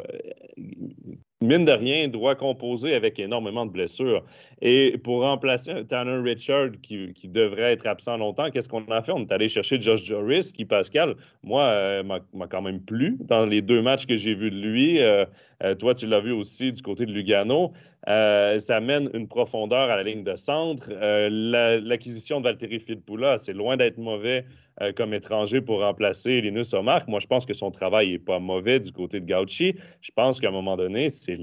mine 1.43 1.65
de 1.65 1.73
rien, 1.73 2.07
doit 2.09 2.35
composer 2.35 2.95
avec 2.95 3.19
énormément 3.19 3.65
de 3.65 3.71
blessures. 3.71 4.23
Et 4.61 4.99
pour 5.03 5.23
remplacer 5.23 5.87
Tanner 5.89 6.21
Richard 6.23 6.73
qui, 6.83 7.15
devrait 7.25 7.73
être 7.73 7.87
absent 7.87 8.19
longtemps, 8.19 8.51
qu'est-ce 8.51 8.69
qu'on 8.69 8.85
a 8.91 9.01
fait? 9.01 9.13
On 9.13 9.21
est 9.21 9.33
allé 9.33 9.49
chercher 9.49 9.81
Josh 9.81 10.05
Joris, 10.05 10.53
qui, 10.53 10.67
Pascal, 10.67 11.15
moi, 11.43 11.63
euh, 11.63 12.03
m'a 12.03 12.47
quand 12.47 12.61
même 12.61 12.81
plu 12.81 13.17
dans 13.21 13.47
les 13.47 13.63
deux 13.63 13.81
matchs 13.81 14.05
que 14.05 14.17
j'ai 14.17 14.35
vus 14.35 14.51
de 14.51 14.61
lui. 14.61 15.01
Euh, 15.01 15.25
euh, 15.63 15.75
toi, 15.75 15.95
tu 15.95 16.07
l'as 16.07 16.21
vu 16.21 16.33
aussi 16.33 16.73
du 16.73 16.83
côté 16.83 17.07
de 17.07 17.13
Lugano. 17.13 17.73
ça 18.07 18.77
amène 18.77 19.09
une 19.15 19.27
profondeur 19.27 19.89
à 19.91 19.97
la 19.97 20.03
ligne 20.03 20.25
de 20.25 20.37
centre. 20.37 20.91
L'acquisition 20.93 22.41
de 22.41 22.45
Valtteri 22.45 22.81
Filppula, 22.81 23.39
c'est 23.39 23.55
loin 23.55 23.79
d'être 23.79 23.97
mauvais 23.97 24.45
euh, 24.81 24.93
comme 24.93 25.13
étranger 25.13 25.61
pour 25.61 25.81
remplacer 25.81 26.41
Linus 26.41 26.73
Omar. 26.73 27.03
Moi, 27.07 27.19
je 27.19 27.27
pense 27.27 27.45
que 27.45 27.53
son 27.53 27.71
travail 27.71 28.13
n'est 28.13 28.19
pas 28.19 28.39
mauvais 28.39 28.81
du 28.81 28.93
côté 28.93 29.21
de 29.21 29.27
Gauchi. 29.27 29.75
Je 30.01 30.11
pense 30.15 30.41
qu'à 30.41 30.49
un 30.49 30.53
moment 30.53 30.77
donné, 30.77 31.11
c'est 31.11 31.39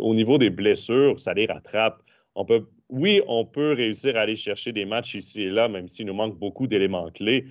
au 0.00 0.14
niveau 0.14 0.38
des 0.38 0.50
blessures, 0.50 1.20
ça 1.20 1.34
les 1.34 1.46
rattrape. 1.46 2.02
On 2.34 2.44
peut, 2.44 2.66
oui, 2.88 3.20
on 3.28 3.44
peut 3.44 3.74
réussir 3.74 4.16
à 4.16 4.20
aller 4.22 4.34
chercher 4.34 4.72
des 4.72 4.86
matchs 4.86 5.14
ici 5.14 5.42
et 5.42 5.50
là, 5.50 5.68
même 5.68 5.86
s'il 5.88 6.06
nous 6.06 6.14
manque 6.14 6.38
beaucoup 6.38 6.66
d'éléments 6.66 7.10
clés, 7.10 7.44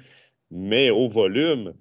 mais 0.52 0.90
au 0.90 1.08
volume, 1.08 1.74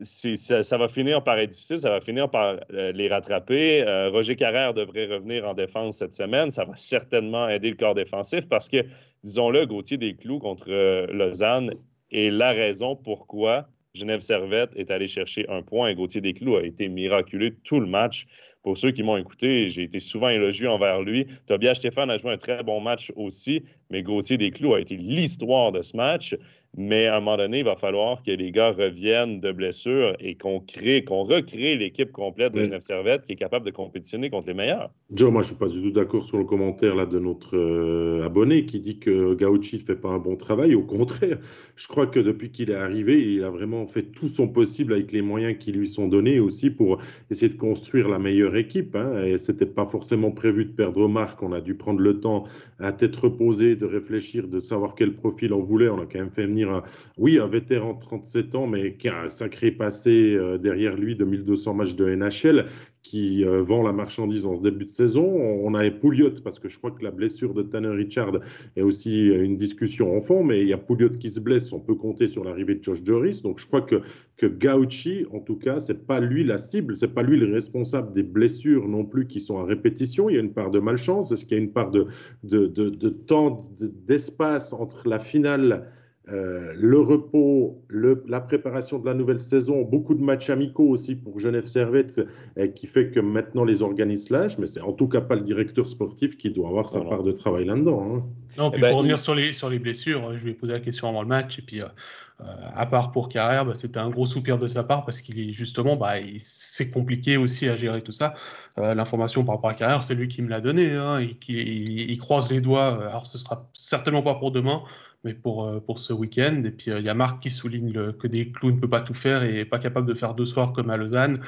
ça, 0.00 0.76
va 0.78 0.88
finir 0.88 1.24
par 1.24 1.38
être 1.38 1.50
difficile, 1.50 1.78
ça 1.78 1.90
va 1.90 2.00
finir 2.00 2.30
par 2.30 2.60
euh, 2.72 2.92
les 2.92 3.08
rattraper. 3.08 3.82
Euh, 3.82 4.10
Roger 4.10 4.36
Carrère 4.36 4.72
devrait 4.72 5.06
revenir 5.06 5.46
en 5.48 5.54
défense 5.54 5.98
cette 5.98 6.14
semaine. 6.14 6.50
Ça 6.50 6.64
va 6.64 6.74
certainement 6.76 7.48
aider 7.48 7.70
le 7.70 7.76
corps 7.76 7.94
défensif 7.94 8.48
parce 8.48 8.68
que, 8.68 8.78
disons-le, 9.24 9.66
Gauthier 9.66 9.96
Desclous 9.96 10.38
contre 10.38 10.70
Lausanne 11.12 11.72
et 12.10 12.30
la 12.30 12.52
raison 12.52 12.96
pourquoi 12.96 13.68
Genève 13.96 14.20
Servette 14.20 14.70
est 14.76 14.90
allé 14.90 15.06
chercher 15.06 15.48
un 15.48 15.62
point 15.62 15.92
Gauthier 15.94 16.20
Desclous 16.20 16.56
a 16.56 16.62
été 16.62 16.88
miraculeux 16.88 17.56
tout 17.64 17.80
le 17.80 17.86
match. 17.86 18.26
Pour 18.62 18.76
ceux 18.76 18.90
qui 18.90 19.02
m'ont 19.02 19.16
écouté, 19.16 19.68
j'ai 19.68 19.84
été 19.84 19.98
souvent 19.98 20.28
élogieux 20.28 20.68
envers 20.68 21.00
lui. 21.00 21.26
Tobias 21.46 21.74
Stéphane 21.74 22.10
a 22.10 22.16
joué 22.16 22.32
un 22.32 22.36
très 22.36 22.62
bon 22.62 22.80
match 22.80 23.12
aussi, 23.16 23.64
mais 23.90 24.02
Gauthier 24.02 24.36
Desclous 24.36 24.74
a 24.74 24.80
été 24.80 24.96
l'histoire 24.96 25.72
de 25.72 25.82
ce 25.82 25.96
match. 25.96 26.36
Mais 26.76 27.06
à 27.06 27.16
un 27.16 27.20
moment 27.20 27.38
donné, 27.38 27.58
il 27.60 27.64
va 27.64 27.76
falloir 27.76 28.22
que 28.22 28.30
les 28.30 28.50
gars 28.50 28.70
reviennent 28.70 29.40
de 29.40 29.50
blessure 29.50 30.14
et 30.20 30.34
qu'on 30.34 30.60
crée, 30.60 31.04
qu'on 31.04 31.22
recrée 31.22 31.74
l'équipe 31.76 32.12
complète 32.12 32.52
de 32.52 32.64
Genève 32.64 32.82
Servette 32.82 33.24
qui 33.24 33.32
est 33.32 33.36
capable 33.36 33.64
de 33.64 33.70
compétitionner 33.70 34.28
contre 34.28 34.48
les 34.48 34.54
meilleurs. 34.54 34.90
Joe, 35.10 35.32
moi, 35.32 35.42
je 35.42 35.48
suis 35.48 35.56
pas 35.56 35.68
du 35.68 35.80
tout 35.80 35.90
d'accord 35.90 36.24
sur 36.24 36.36
le 36.36 36.44
commentaire 36.44 36.94
là, 36.94 37.06
de 37.06 37.18
notre 37.18 37.56
euh, 37.56 38.26
abonné 38.26 38.66
qui 38.66 38.80
dit 38.80 38.98
que 38.98 39.34
Gauchi 39.34 39.76
ne 39.76 39.82
fait 39.82 39.96
pas 39.96 40.10
un 40.10 40.18
bon 40.18 40.36
travail. 40.36 40.74
Au 40.74 40.82
contraire, 40.82 41.38
je 41.76 41.88
crois 41.88 42.06
que 42.06 42.20
depuis 42.20 42.50
qu'il 42.50 42.70
est 42.70 42.74
arrivé, 42.74 43.20
il 43.20 43.42
a 43.44 43.50
vraiment 43.50 43.86
fait 43.86 44.02
tout 44.02 44.28
son 44.28 44.48
possible 44.48 44.92
avec 44.92 45.12
les 45.12 45.22
moyens 45.22 45.56
qui 45.58 45.72
lui 45.72 45.86
sont 45.86 46.08
donnés 46.08 46.40
aussi 46.40 46.70
pour 46.70 46.98
essayer 47.30 47.52
de 47.52 47.58
construire 47.58 48.08
la 48.08 48.18
meilleure 48.18 48.56
équipe. 48.56 48.96
Hein. 48.96 49.24
Et 49.24 49.38
c'était 49.38 49.66
pas 49.66 49.86
forcément 49.86 50.30
prévu 50.30 50.66
de 50.66 50.72
perdre 50.72 51.08
Marc. 51.08 51.42
On 51.42 51.52
a 51.52 51.60
dû 51.60 51.74
prendre 51.74 52.00
le 52.00 52.20
temps 52.20 52.44
à 52.78 52.92
tête 52.92 53.16
reposée 53.16 53.76
de 53.76 53.86
réfléchir, 53.86 54.48
de 54.48 54.60
savoir 54.60 54.94
quel 54.94 55.14
profil 55.14 55.52
on 55.52 55.60
voulait. 55.60 55.88
On 55.88 56.00
a 56.00 56.06
quand 56.06 56.18
même 56.18 56.30
fait 56.30 56.46
venir, 56.46 56.65
un, 56.66 56.82
oui, 57.18 57.38
un 57.38 57.46
vétéran 57.46 57.94
de 57.94 58.00
37 58.00 58.54
ans, 58.54 58.66
mais 58.66 58.94
qui 58.94 59.08
a 59.08 59.22
un 59.22 59.28
sacré 59.28 59.70
passé 59.70 60.34
euh, 60.34 60.58
derrière 60.58 60.96
lui 60.96 61.16
de 61.16 61.24
1200 61.24 61.74
matchs 61.74 61.94
de 61.94 62.14
NHL 62.14 62.66
qui 63.06 63.44
euh, 63.44 63.62
vend 63.62 63.84
la 63.84 63.92
marchandise 63.92 64.46
en 64.46 64.56
ce 64.56 64.62
début 64.62 64.84
de 64.84 64.90
saison. 64.90 65.24
On, 65.24 65.74
a 65.74 65.88
Pouliot, 65.92 66.32
parce 66.42 66.58
que 66.58 66.68
je 66.68 66.76
crois 66.76 66.90
que 66.90 67.04
la 67.04 67.12
blessure 67.12 67.54
de 67.54 67.62
Tanner 67.62 67.90
Richard 67.90 68.40
est 68.74 68.82
aussi 68.82 69.30
euh, 69.30 69.44
une 69.44 69.56
discussion 69.56 70.16
en 70.16 70.20
fond, 70.20 70.42
mais 70.42 70.62
il 70.62 70.66
y 70.66 70.72
a 70.72 70.76
Pouliot 70.76 71.10
qui 71.10 71.30
se 71.30 71.38
blesse, 71.38 71.72
on 71.72 71.78
peut 71.78 71.94
compter 71.94 72.26
sur 72.26 72.42
l'arrivée 72.42 72.74
de 72.74 72.82
Josh 72.82 73.02
Doris. 73.02 73.42
Donc 73.42 73.60
je 73.60 73.66
crois 73.68 73.82
que, 73.82 74.02
que 74.36 74.46
Gauchi, 74.46 75.24
en 75.32 75.38
tout 75.38 75.54
cas, 75.54 75.78
c'est 75.78 76.04
pas 76.04 76.18
lui 76.18 76.42
la 76.42 76.58
cible, 76.58 76.96
c'est 76.96 77.14
pas 77.14 77.22
lui 77.22 77.38
le 77.38 77.54
responsable 77.54 78.12
des 78.12 78.24
blessures 78.24 78.88
non 78.88 79.04
plus 79.04 79.28
qui 79.28 79.38
sont 79.38 79.60
à 79.60 79.64
répétition. 79.64 80.28
Il 80.28 80.34
y 80.34 80.38
a 80.38 80.42
une 80.42 80.52
part 80.52 80.72
de 80.72 80.80
malchance, 80.80 81.30
est-ce 81.30 81.44
qu'il 81.44 81.56
y 81.56 81.60
a 81.60 81.62
une 81.62 81.72
part 81.72 81.92
de, 81.92 82.08
de, 82.42 82.66
de 82.66 83.08
temps, 83.08 83.70
d'espace 83.78 84.72
entre 84.72 85.08
la 85.08 85.20
finale 85.20 85.86
euh, 86.28 86.72
le 86.76 87.00
repos, 87.00 87.84
la 87.88 88.40
préparation 88.40 88.98
de 88.98 89.06
la 89.06 89.14
nouvelle 89.14 89.38
saison, 89.38 89.82
beaucoup 89.82 90.14
de 90.14 90.22
matchs 90.22 90.50
amicaux 90.50 90.88
aussi 90.88 91.14
pour 91.14 91.38
Genève 91.38 91.66
Servette, 91.66 92.20
euh, 92.58 92.66
qui 92.66 92.88
fait 92.88 93.12
que 93.12 93.20
maintenant 93.20 93.62
les 93.62 93.80
organismes 93.80 94.34
lâchent, 94.34 94.58
mais 94.58 94.66
c'est 94.66 94.80
en 94.80 94.92
tout 94.92 95.06
cas 95.06 95.20
pas 95.20 95.36
le 95.36 95.42
directeur 95.42 95.88
sportif 95.88 96.36
qui 96.36 96.50
doit 96.50 96.68
avoir 96.68 96.88
sa 96.88 97.00
part 97.00 97.22
de 97.22 97.30
travail 97.30 97.66
là-dedans. 97.66 98.02
Hein. 98.02 98.24
Non, 98.58 98.70
puis 98.70 98.80
eh 98.80 98.82
ben, 98.82 98.88
pour 98.88 98.98
revenir 98.98 99.20
sur, 99.20 99.36
les, 99.36 99.52
sur 99.52 99.70
les 99.70 99.78
blessures, 99.78 100.36
je 100.36 100.42
lui 100.42 100.50
ai 100.50 100.54
posé 100.54 100.72
la 100.72 100.80
question 100.80 101.08
avant 101.08 101.22
le 101.22 101.28
match, 101.28 101.60
et 101.60 101.62
puis 101.62 101.80
euh, 101.80 102.44
à 102.74 102.86
part 102.86 103.12
pour 103.12 103.28
Carrère, 103.28 103.64
bah, 103.64 103.76
c'était 103.76 104.00
un 104.00 104.10
gros 104.10 104.26
soupir 104.26 104.58
de 104.58 104.66
sa 104.66 104.82
part 104.82 105.04
parce 105.04 105.22
qu'il 105.22 105.38
est 105.38 105.52
justement, 105.52 105.94
bah, 105.94 106.14
c'est 106.38 106.90
compliqué 106.90 107.36
aussi 107.36 107.68
à 107.68 107.76
gérer 107.76 108.02
tout 108.02 108.12
ça. 108.12 108.34
L'information 108.76 109.44
par 109.44 109.54
rapport 109.54 109.70
à 109.70 109.74
Carrère, 109.74 110.02
c'est 110.02 110.16
lui 110.16 110.26
qui 110.26 110.42
me 110.42 110.50
l'a 110.50 110.60
donné, 110.60 110.90
hein, 110.92 111.20
et 111.20 111.34
qui 111.34 111.54
il, 111.54 112.18
croise 112.18 112.50
les 112.50 112.60
doigts. 112.60 113.06
Alors 113.08 113.26
ce 113.28 113.38
sera 113.38 113.70
certainement 113.74 114.22
pas 114.22 114.34
pour 114.34 114.50
demain, 114.50 114.82
mais 115.26 115.34
pour, 115.34 115.66
euh, 115.66 115.80
pour 115.80 115.98
ce 115.98 116.12
week-end. 116.12 116.62
Et 116.64 116.70
puis, 116.70 116.90
euh, 116.90 117.00
il 117.00 117.04
y 117.04 117.08
a 117.08 117.14
Marc 117.14 117.42
qui 117.42 117.50
souligne 117.50 118.12
que 118.12 118.28
des 118.28 118.50
clous 118.52 118.70
ne 118.70 118.78
peut 118.78 118.88
pas 118.88 119.00
tout 119.00 119.12
faire 119.12 119.42
et 119.42 119.52
n'est 119.52 119.64
pas 119.64 119.80
capable 119.80 120.06
de 120.06 120.14
faire 120.14 120.34
deux 120.34 120.46
soirs 120.46 120.72
comme 120.72 120.88
à 120.88 120.96
Lausanne. 120.96 121.38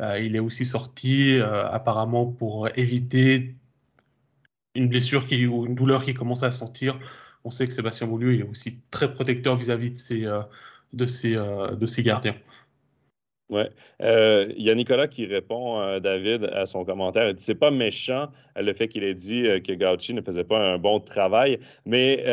Euh, 0.00 0.18
il 0.18 0.34
est 0.34 0.40
aussi 0.40 0.64
sorti 0.64 1.38
apparemment 1.40 2.26
pour 2.26 2.68
éviter 2.76 3.54
une 4.74 4.88
blessure 4.88 5.26
qui, 5.26 5.46
ou 5.46 5.66
une 5.66 5.74
douleur 5.74 6.04
qui 6.04 6.14
commence 6.14 6.42
à 6.42 6.50
sentir. 6.50 6.98
On 7.44 7.50
sait 7.50 7.66
que 7.68 7.72
Sébastien 7.72 8.06
Boulieu 8.06 8.34
est 8.34 8.42
aussi 8.42 8.80
très 8.90 9.12
protecteur 9.12 9.56
vis-à-vis 9.56 9.90
de, 9.90 9.96
ses, 9.96 10.26
de, 10.92 11.06
ses, 11.06 11.34
de 11.34 11.86
ses 11.86 12.02
gardiens. 12.02 12.36
Oui. 13.48 13.62
Euh, 14.02 14.52
il 14.56 14.64
y 14.64 14.70
a 14.70 14.74
Nicolas 14.74 15.06
qui 15.06 15.24
répond, 15.24 15.80
euh, 15.80 16.00
David, 16.00 16.50
à 16.52 16.66
son 16.66 16.84
commentaire. 16.84 17.28
Il 17.28 17.34
dit 17.36 17.44
c'est 17.44 17.54
pas 17.54 17.70
méchant 17.70 18.28
euh, 18.58 18.62
le 18.62 18.72
fait 18.72 18.88
qu'il 18.88 19.04
ait 19.04 19.14
dit 19.14 19.44
que 19.64 19.72
Gauchi 19.72 20.14
ne 20.14 20.20
faisait 20.20 20.42
pas 20.42 20.58
un 20.58 20.78
bon 20.78 20.98
travail, 20.98 21.60
mais 21.84 22.24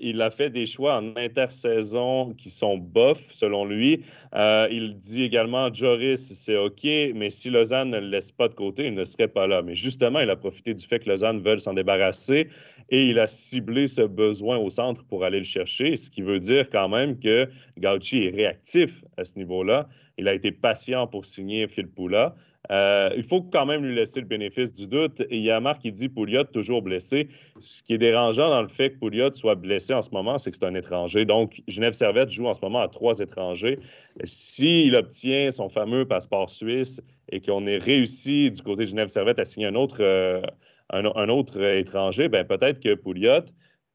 il 0.00 0.20
a 0.20 0.30
fait 0.30 0.50
des 0.50 0.66
choix 0.66 0.96
en 0.96 1.16
intersaison 1.16 2.34
qui 2.36 2.50
sont 2.50 2.76
bof, 2.76 3.20
selon 3.30 3.64
lui. 3.64 4.02
il 4.34 4.96
dit 4.98 5.22
également 5.22 5.72
Joris, 5.72 6.32
c'est 6.32 6.56
OK, 6.56 6.84
mais 7.14 7.30
si 7.30 7.50
Lausanne 7.50 7.90
ne 7.90 8.00
le 8.00 8.08
laisse 8.08 8.32
pas 8.32 8.48
de 8.48 8.54
côté, 8.54 8.86
il 8.86 8.94
ne 8.94 9.04
serait 9.04 9.28
pas 9.28 9.46
là. 9.46 9.62
Mais 9.62 9.76
justement, 9.76 10.18
il 10.18 10.30
a 10.30 10.36
profité 10.36 10.74
du 10.74 10.84
fait 10.84 10.98
que 10.98 11.08
Lausanne 11.08 11.40
veut 11.40 11.58
s'en 11.58 11.74
débarrasser 11.74 12.48
et 12.90 13.04
il 13.04 13.18
a 13.20 13.26
ciblé 13.26 13.86
ce 13.86 14.02
besoin 14.02 14.56
au 14.56 14.70
centre 14.70 15.04
pour 15.04 15.24
aller 15.24 15.38
le 15.38 15.44
chercher, 15.44 15.94
ce 15.94 16.10
qui 16.10 16.22
veut 16.22 16.40
dire 16.40 16.68
quand 16.70 16.88
même 16.88 17.18
que 17.18 17.48
Gauchi 17.78 18.24
est 18.24 18.34
réactif 18.34 19.04
à 19.16 19.24
ce 19.24 19.38
niveau-là. 19.38 19.88
Il 20.18 20.28
a 20.28 20.34
été 20.34 20.52
patient 20.52 21.06
pour 21.06 21.24
signer 21.24 21.68
Phil 21.68 21.88
Poula. 21.88 22.34
Euh, 22.70 23.10
il 23.16 23.22
faut 23.22 23.40
quand 23.40 23.64
même 23.64 23.84
lui 23.84 23.94
laisser 23.94 24.20
le 24.20 24.26
bénéfice 24.26 24.72
du 24.72 24.86
doute. 24.86 25.20
Et 25.30 25.36
il 25.36 25.42
y 25.42 25.50
a 25.50 25.60
Marc 25.60 25.80
qui 25.80 25.92
dit 25.92 26.08
Pouliot 26.08 26.44
toujours 26.44 26.82
blessé. 26.82 27.28
Ce 27.58 27.82
qui 27.82 27.94
est 27.94 27.98
dérangeant 27.98 28.50
dans 28.50 28.62
le 28.62 28.68
fait 28.68 28.90
que 28.90 28.98
Pouliot 28.98 29.32
soit 29.34 29.54
blessé 29.54 29.94
en 29.94 30.02
ce 30.02 30.10
moment, 30.10 30.38
c'est 30.38 30.50
que 30.50 30.56
c'est 30.56 30.66
un 30.66 30.74
étranger. 30.74 31.24
Donc, 31.24 31.62
Genève 31.68 31.92
Servette 31.92 32.30
joue 32.30 32.46
en 32.46 32.54
ce 32.54 32.60
moment 32.60 32.80
à 32.80 32.88
trois 32.88 33.18
étrangers. 33.20 33.78
S'il 34.24 34.94
obtient 34.96 35.50
son 35.50 35.68
fameux 35.68 36.04
passeport 36.04 36.50
suisse 36.50 37.00
et 37.30 37.40
qu'on 37.40 37.66
ait 37.66 37.78
réussi 37.78 38.50
du 38.50 38.62
côté 38.62 38.84
de 38.84 38.88
Genève 38.88 39.08
Servette 39.08 39.38
à 39.38 39.44
signer 39.44 39.66
un 39.66 39.74
autre, 39.74 40.02
euh, 40.02 40.42
un, 40.90 41.28
autre 41.28 41.62
étranger, 41.62 42.28
ben 42.28 42.44
peut-être 42.44 42.80
que 42.80 42.94
Pouliot 42.94 43.44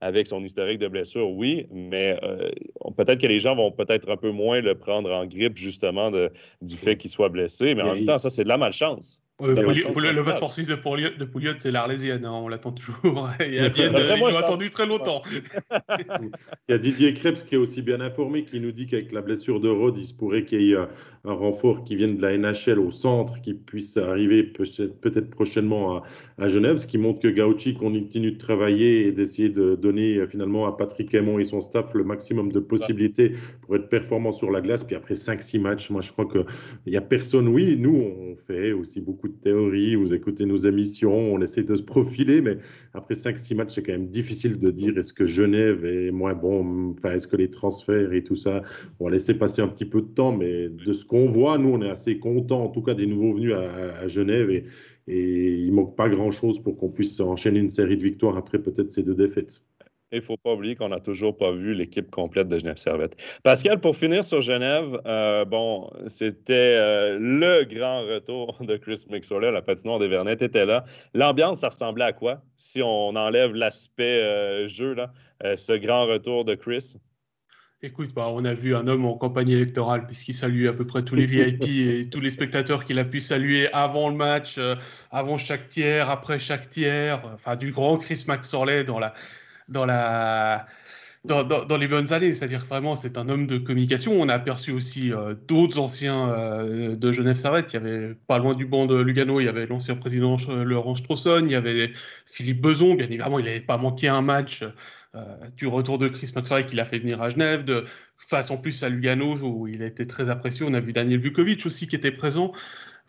avec 0.04 0.28
son 0.28 0.44
historique 0.44 0.80
de 0.80 0.88
blessure, 0.88 1.30
oui, 1.32 1.66
mais 1.72 2.20
euh, 2.24 2.52
peut-être 2.98 3.22
que 3.22 3.28
les 3.28 3.40
gens 3.40 3.56
vont 3.56 3.72
peut-être 3.72 4.10
un 4.12 4.18
peu 4.18 4.32
moins 4.32 4.60
le 4.60 4.76
prendre 4.76 5.10
en 5.12 5.26
grippe 5.26 5.58
justement 5.58 6.12
du 6.12 6.76
fait 6.76 6.98
qu'il 6.98 7.10
soit 7.10 7.30
blessé, 7.30 7.74
mais 7.74 7.84
en 7.84 7.96
même 7.96 8.06
temps, 8.06 8.18
ça, 8.18 8.30
c'est 8.30 8.44
de 8.44 8.50
la 8.50 8.58
malchance 8.58 9.23
le, 9.42 10.24
passeport 10.24 10.54
suisse 10.54 10.68
de 10.68 10.76
Pouliot, 10.76 11.54
c'est 11.58 11.72
l'Arlésienne, 11.72 12.26
hein, 12.26 12.34
on 12.34 12.48
l'attend 12.48 12.72
toujours. 12.72 13.30
Il 13.40 13.54
y 13.54 13.60
a 13.60 13.70
bien 13.70 13.94
attendu 13.94 14.70
très 14.70 14.86
longtemps. 14.86 15.22
il 16.00 16.72
y 16.72 16.74
a 16.74 16.78
Didier 16.78 17.14
Krebs 17.14 17.44
qui 17.44 17.56
est 17.56 17.58
aussi 17.58 17.82
bien 17.82 18.00
informé, 18.00 18.46
qui 18.46 18.60
nous 18.60 18.72
dit 18.72 18.86
qu'avec 18.86 19.12
la 19.12 19.22
blessure 19.22 19.60
de 19.60 19.70
Rhodes, 19.70 19.98
il 19.98 20.06
se 20.06 20.14
pourrait 20.14 20.46
qu'il 20.46 20.62
y 20.62 20.74
ait 20.74 20.78
un 21.26 21.34
renfort 21.34 21.84
qui 21.84 21.96
vienne 21.96 22.18
de 22.18 22.22
la 22.22 22.38
NHL 22.38 22.80
au 22.80 22.92
centre, 22.92 23.42
qui 23.42 23.54
puisse 23.54 23.98
arriver 23.98 24.44
peut-être 24.44 25.30
prochainement 25.30 26.04
à, 26.38 26.48
Genève, 26.50 26.78
ce 26.78 26.88
qui 26.88 26.98
montre 26.98 27.22
que 27.22 27.28
Gauchi 27.30 27.74
continue 27.74 28.34
de 28.34 28.38
travailler 28.38 29.08
et 29.08 29.12
d'essayer 29.12 29.50
de 29.50 29.76
donner 29.76 30.18
euh, 30.18 30.28
finalement 30.28 30.68
à 30.68 30.76
Patrick 30.76 31.14
Aymon 31.14 31.40
et 31.40 31.46
son 31.46 31.62
staff 31.62 31.94
le 31.94 32.04
maximum 32.04 32.52
de 32.52 32.60
possibilités 32.60 33.34
pour 33.62 33.76
être 33.76 33.88
performant 33.88 34.34
sur 34.34 34.52
la 34.52 34.62
glace. 34.62 34.84
Puis 34.84 34.96
après 34.96 35.14
5-6 35.14 35.60
matchs, 35.60 35.90
moi 35.90 36.02
je 36.02 36.12
crois 36.12 36.26
qu'il 36.26 36.46
n'y 36.86 36.98
a 36.98 37.02
personne. 37.02 37.48
Oui, 37.48 37.78
nous, 37.78 37.96
on 37.96 38.36
fait 38.36 38.74
aussi 38.74 39.00
beaucoup 39.00 39.23
de 39.28 39.34
théorie, 39.34 39.96
vous 39.96 40.14
écoutez 40.14 40.46
nos 40.46 40.58
émissions, 40.58 41.34
on 41.34 41.42
essaie 41.42 41.64
de 41.64 41.76
se 41.76 41.82
profiler, 41.82 42.42
mais 42.42 42.58
après 42.94 43.16
5-6 43.16 43.56
matchs, 43.56 43.76
c'est 43.76 43.84
quand 43.84 43.94
même 43.94 44.08
difficile 44.08 44.60
de 44.60 44.72
dire 44.72 44.98
est-ce 44.98 45.14
que 45.14 45.26
Genève 45.26 45.86
est 45.86 46.12
moins 46.12 46.34
bon, 46.34 46.92
enfin, 46.98 47.12
est-ce 47.12 47.28
que 47.28 47.36
les 47.36 47.50
transferts 47.50 48.14
et 48.14 48.24
tout 48.24 48.36
ça, 48.36 48.62
on 49.00 49.06
va 49.06 49.12
laisser 49.12 49.34
passer 49.34 49.62
un 49.62 49.68
petit 49.68 49.86
peu 49.86 50.02
de 50.02 50.08
temps, 50.08 50.36
mais 50.36 50.70
de 50.70 50.94
ce 50.94 51.06
qu'on 51.06 51.26
voit, 51.26 51.58
nous, 51.58 51.70
on 51.70 51.82
est 51.82 51.90
assez 51.90 52.20
contents, 52.20 52.64
en 52.64 52.70
tout 52.70 52.82
cas, 52.82 52.94
des 52.94 53.06
nouveaux 53.06 53.34
venus 53.34 53.54
à, 53.54 54.08
Genève, 54.08 54.50
et, 54.50 54.66
et 55.08 55.54
il 55.54 55.72
manque 55.74 55.96
pas 55.96 56.10
grand-chose 56.10 56.60
pour 56.62 56.78
qu'on 56.78 56.90
puisse 56.90 57.20
enchaîner 57.20 57.60
une 57.60 57.72
série 57.72 57.98
de 57.98 58.04
victoires 58.04 58.38
après 58.38 58.60
peut-être 58.60 58.90
ces 58.90 59.04
deux 59.04 59.16
défaites 59.16 59.62
il 60.14 60.20
ne 60.20 60.22
faut 60.24 60.38
pas 60.38 60.54
oublier 60.54 60.76
qu'on 60.76 60.90
n'a 60.90 61.00
toujours 61.00 61.36
pas 61.36 61.52
vu 61.52 61.74
l'équipe 61.74 62.10
complète 62.12 62.48
de 62.48 62.60
Genève 62.60 62.78
Servette. 62.78 63.16
Pascal, 63.42 63.80
pour 63.80 63.96
finir 63.96 64.24
sur 64.24 64.42
Genève, 64.42 65.02
euh, 65.08 65.44
bon, 65.44 65.90
c'était 66.08 66.54
euh, 66.54 67.18
le 67.20 67.64
grand 67.66 68.02
retour 68.02 68.58
de 68.62 68.78
Chris 68.78 69.06
Mixola, 69.10 69.50
la 69.50 69.64
patinoire 69.64 69.98
des 69.98 70.08
Vernet 70.08 70.42
était 70.42 70.66
là. 70.66 70.86
L'ambiance, 71.16 71.62
ça 71.62 71.70
ressemblait 71.70 72.06
à 72.06 72.14
quoi 72.14 72.42
si 72.58 72.82
on 72.84 73.16
enlève 73.16 73.54
l'aspect 73.54 74.22
euh, 74.22 74.68
jeu, 74.68 74.94
là, 74.94 75.12
ce 75.56 75.74
grand 75.74 76.06
retour 76.06 76.46
de 76.46 76.54
Chris? 76.54 76.94
Écoute, 77.82 78.14
bah, 78.16 78.28
on 78.30 78.46
a 78.46 78.54
vu 78.54 78.78
un 78.78 78.88
homme 78.88 79.04
en 79.06 79.16
campagne 79.16 79.50
électorale 79.50 80.06
puisqu'il 80.06 80.34
salue 80.34 80.68
à 80.68 80.74
peu 80.74 80.86
près 80.86 81.04
tous 81.04 81.16
les 81.16 81.26
VIP 81.26 81.64
et 81.68 82.10
tous 82.10 82.22
les 82.22 82.30
spectateurs 82.30 82.86
qu'il 82.86 82.98
a 83.00 83.04
pu 83.04 83.20
saluer 83.20 83.68
avant 83.74 84.10
le 84.10 84.16
match, 84.16 84.58
avant 85.12 85.38
chaque 85.38 85.68
tiers, 85.68 86.10
après 86.10 86.40
chaque 86.40 86.70
tiers, 86.70 87.22
enfin 87.34 87.58
du 87.58 87.72
grand 87.72 87.98
Chris 87.98 88.24
Maxorley 88.26 88.86
dans 88.86 89.00
la, 89.00 89.14
dans 89.74 89.86
la 89.86 90.68
dans, 91.26 91.44
dans, 91.44 91.78
les 91.78 91.88
bonnes 91.88 92.12
années. 92.12 92.34
C'est-à-dire 92.34 92.66
vraiment, 92.66 92.96
c'est 92.96 93.18
un 93.18 93.30
homme 93.30 93.48
de 93.48 93.58
communication. 93.58 94.14
On 94.14 94.30
a 94.30 94.34
aperçu 94.34 94.72
aussi 94.72 95.12
euh, 95.14 95.34
d'autres 95.48 95.80
anciens 95.80 96.30
euh, 96.30 96.96
de 96.96 97.12
Genève 97.12 97.38
Servette. 97.38 97.72
Il 97.74 97.76
y 97.76 97.78
avait 97.78 98.14
pas 98.28 98.38
loin 98.40 98.54
du 98.56 98.66
banc 98.66 98.86
de 98.86 99.00
Lugano, 99.00 99.40
il 99.40 99.46
y 99.46 99.50
avait 99.50 99.66
l'ancien 99.66 99.96
président 99.96 100.38
Laurent 100.64 100.96
Straussonne, 100.96 101.46
il 101.46 101.54
y 101.54 101.56
avait 101.56 101.92
Philippe 102.26 102.62
Beson. 102.62 102.96
Bien 102.96 103.06
évidemment, 103.06 103.40
il 103.40 103.46
n'avait 103.46 103.62
pas 103.62 103.78
manqué 103.78 104.08
un 104.08 104.22
match 104.22 104.64
euh, 105.16 105.22
du 105.56 105.68
retour 105.68 105.98
de 105.98 106.08
Chris 106.08 106.32
Maxwell 106.36 106.66
qui 106.66 106.76
l'a 106.76 106.86
fait 106.86 107.00
venir 107.00 107.22
à 107.22 107.30
Genève, 107.30 107.66
face 108.28 108.52
en 108.52 108.58
plus 108.58 108.84
à 108.84 108.90
Lugano 108.90 109.38
où 109.38 109.68
il 109.68 109.84
a 109.84 109.86
été 109.86 110.08
très 110.08 110.30
apprécié. 110.30 110.66
On 110.68 110.74
a 110.74 110.80
vu 110.80 110.94
Daniel 110.94 111.20
Vukovic 111.20 111.66
aussi 111.66 111.88
qui 111.88 111.96
était 111.96 112.12
présent 112.12 112.52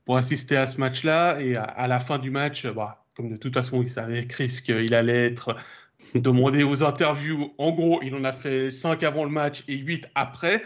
pour 0.05 0.17
assister 0.17 0.57
à 0.57 0.67
ce 0.67 0.79
match-là. 0.79 1.41
Et 1.41 1.57
à, 1.57 1.87
la 1.89 1.99
fin 1.99 2.19
du 2.19 2.31
match, 2.31 2.67
bah, 2.67 3.05
comme 3.17 3.31
de 3.31 3.37
toute 3.37 3.55
façon, 3.55 3.83
il 3.83 3.89
savait 3.89 4.27
Chris 4.27 4.61
qu'il 4.65 4.95
allait 4.95 5.27
être 5.27 5.57
demander 6.21 6.63
aux 6.63 6.83
interviews. 6.83 7.53
En 7.59 7.73
gros, 7.73 8.01
il 8.03 8.15
en 8.15 8.25
a 8.25 8.33
fait 8.33 8.71
5 8.71 9.03
avant 9.03 9.25
le 9.25 9.31
match 9.31 9.65
et 9.69 9.77
8 9.77 10.07
après. 10.15 10.63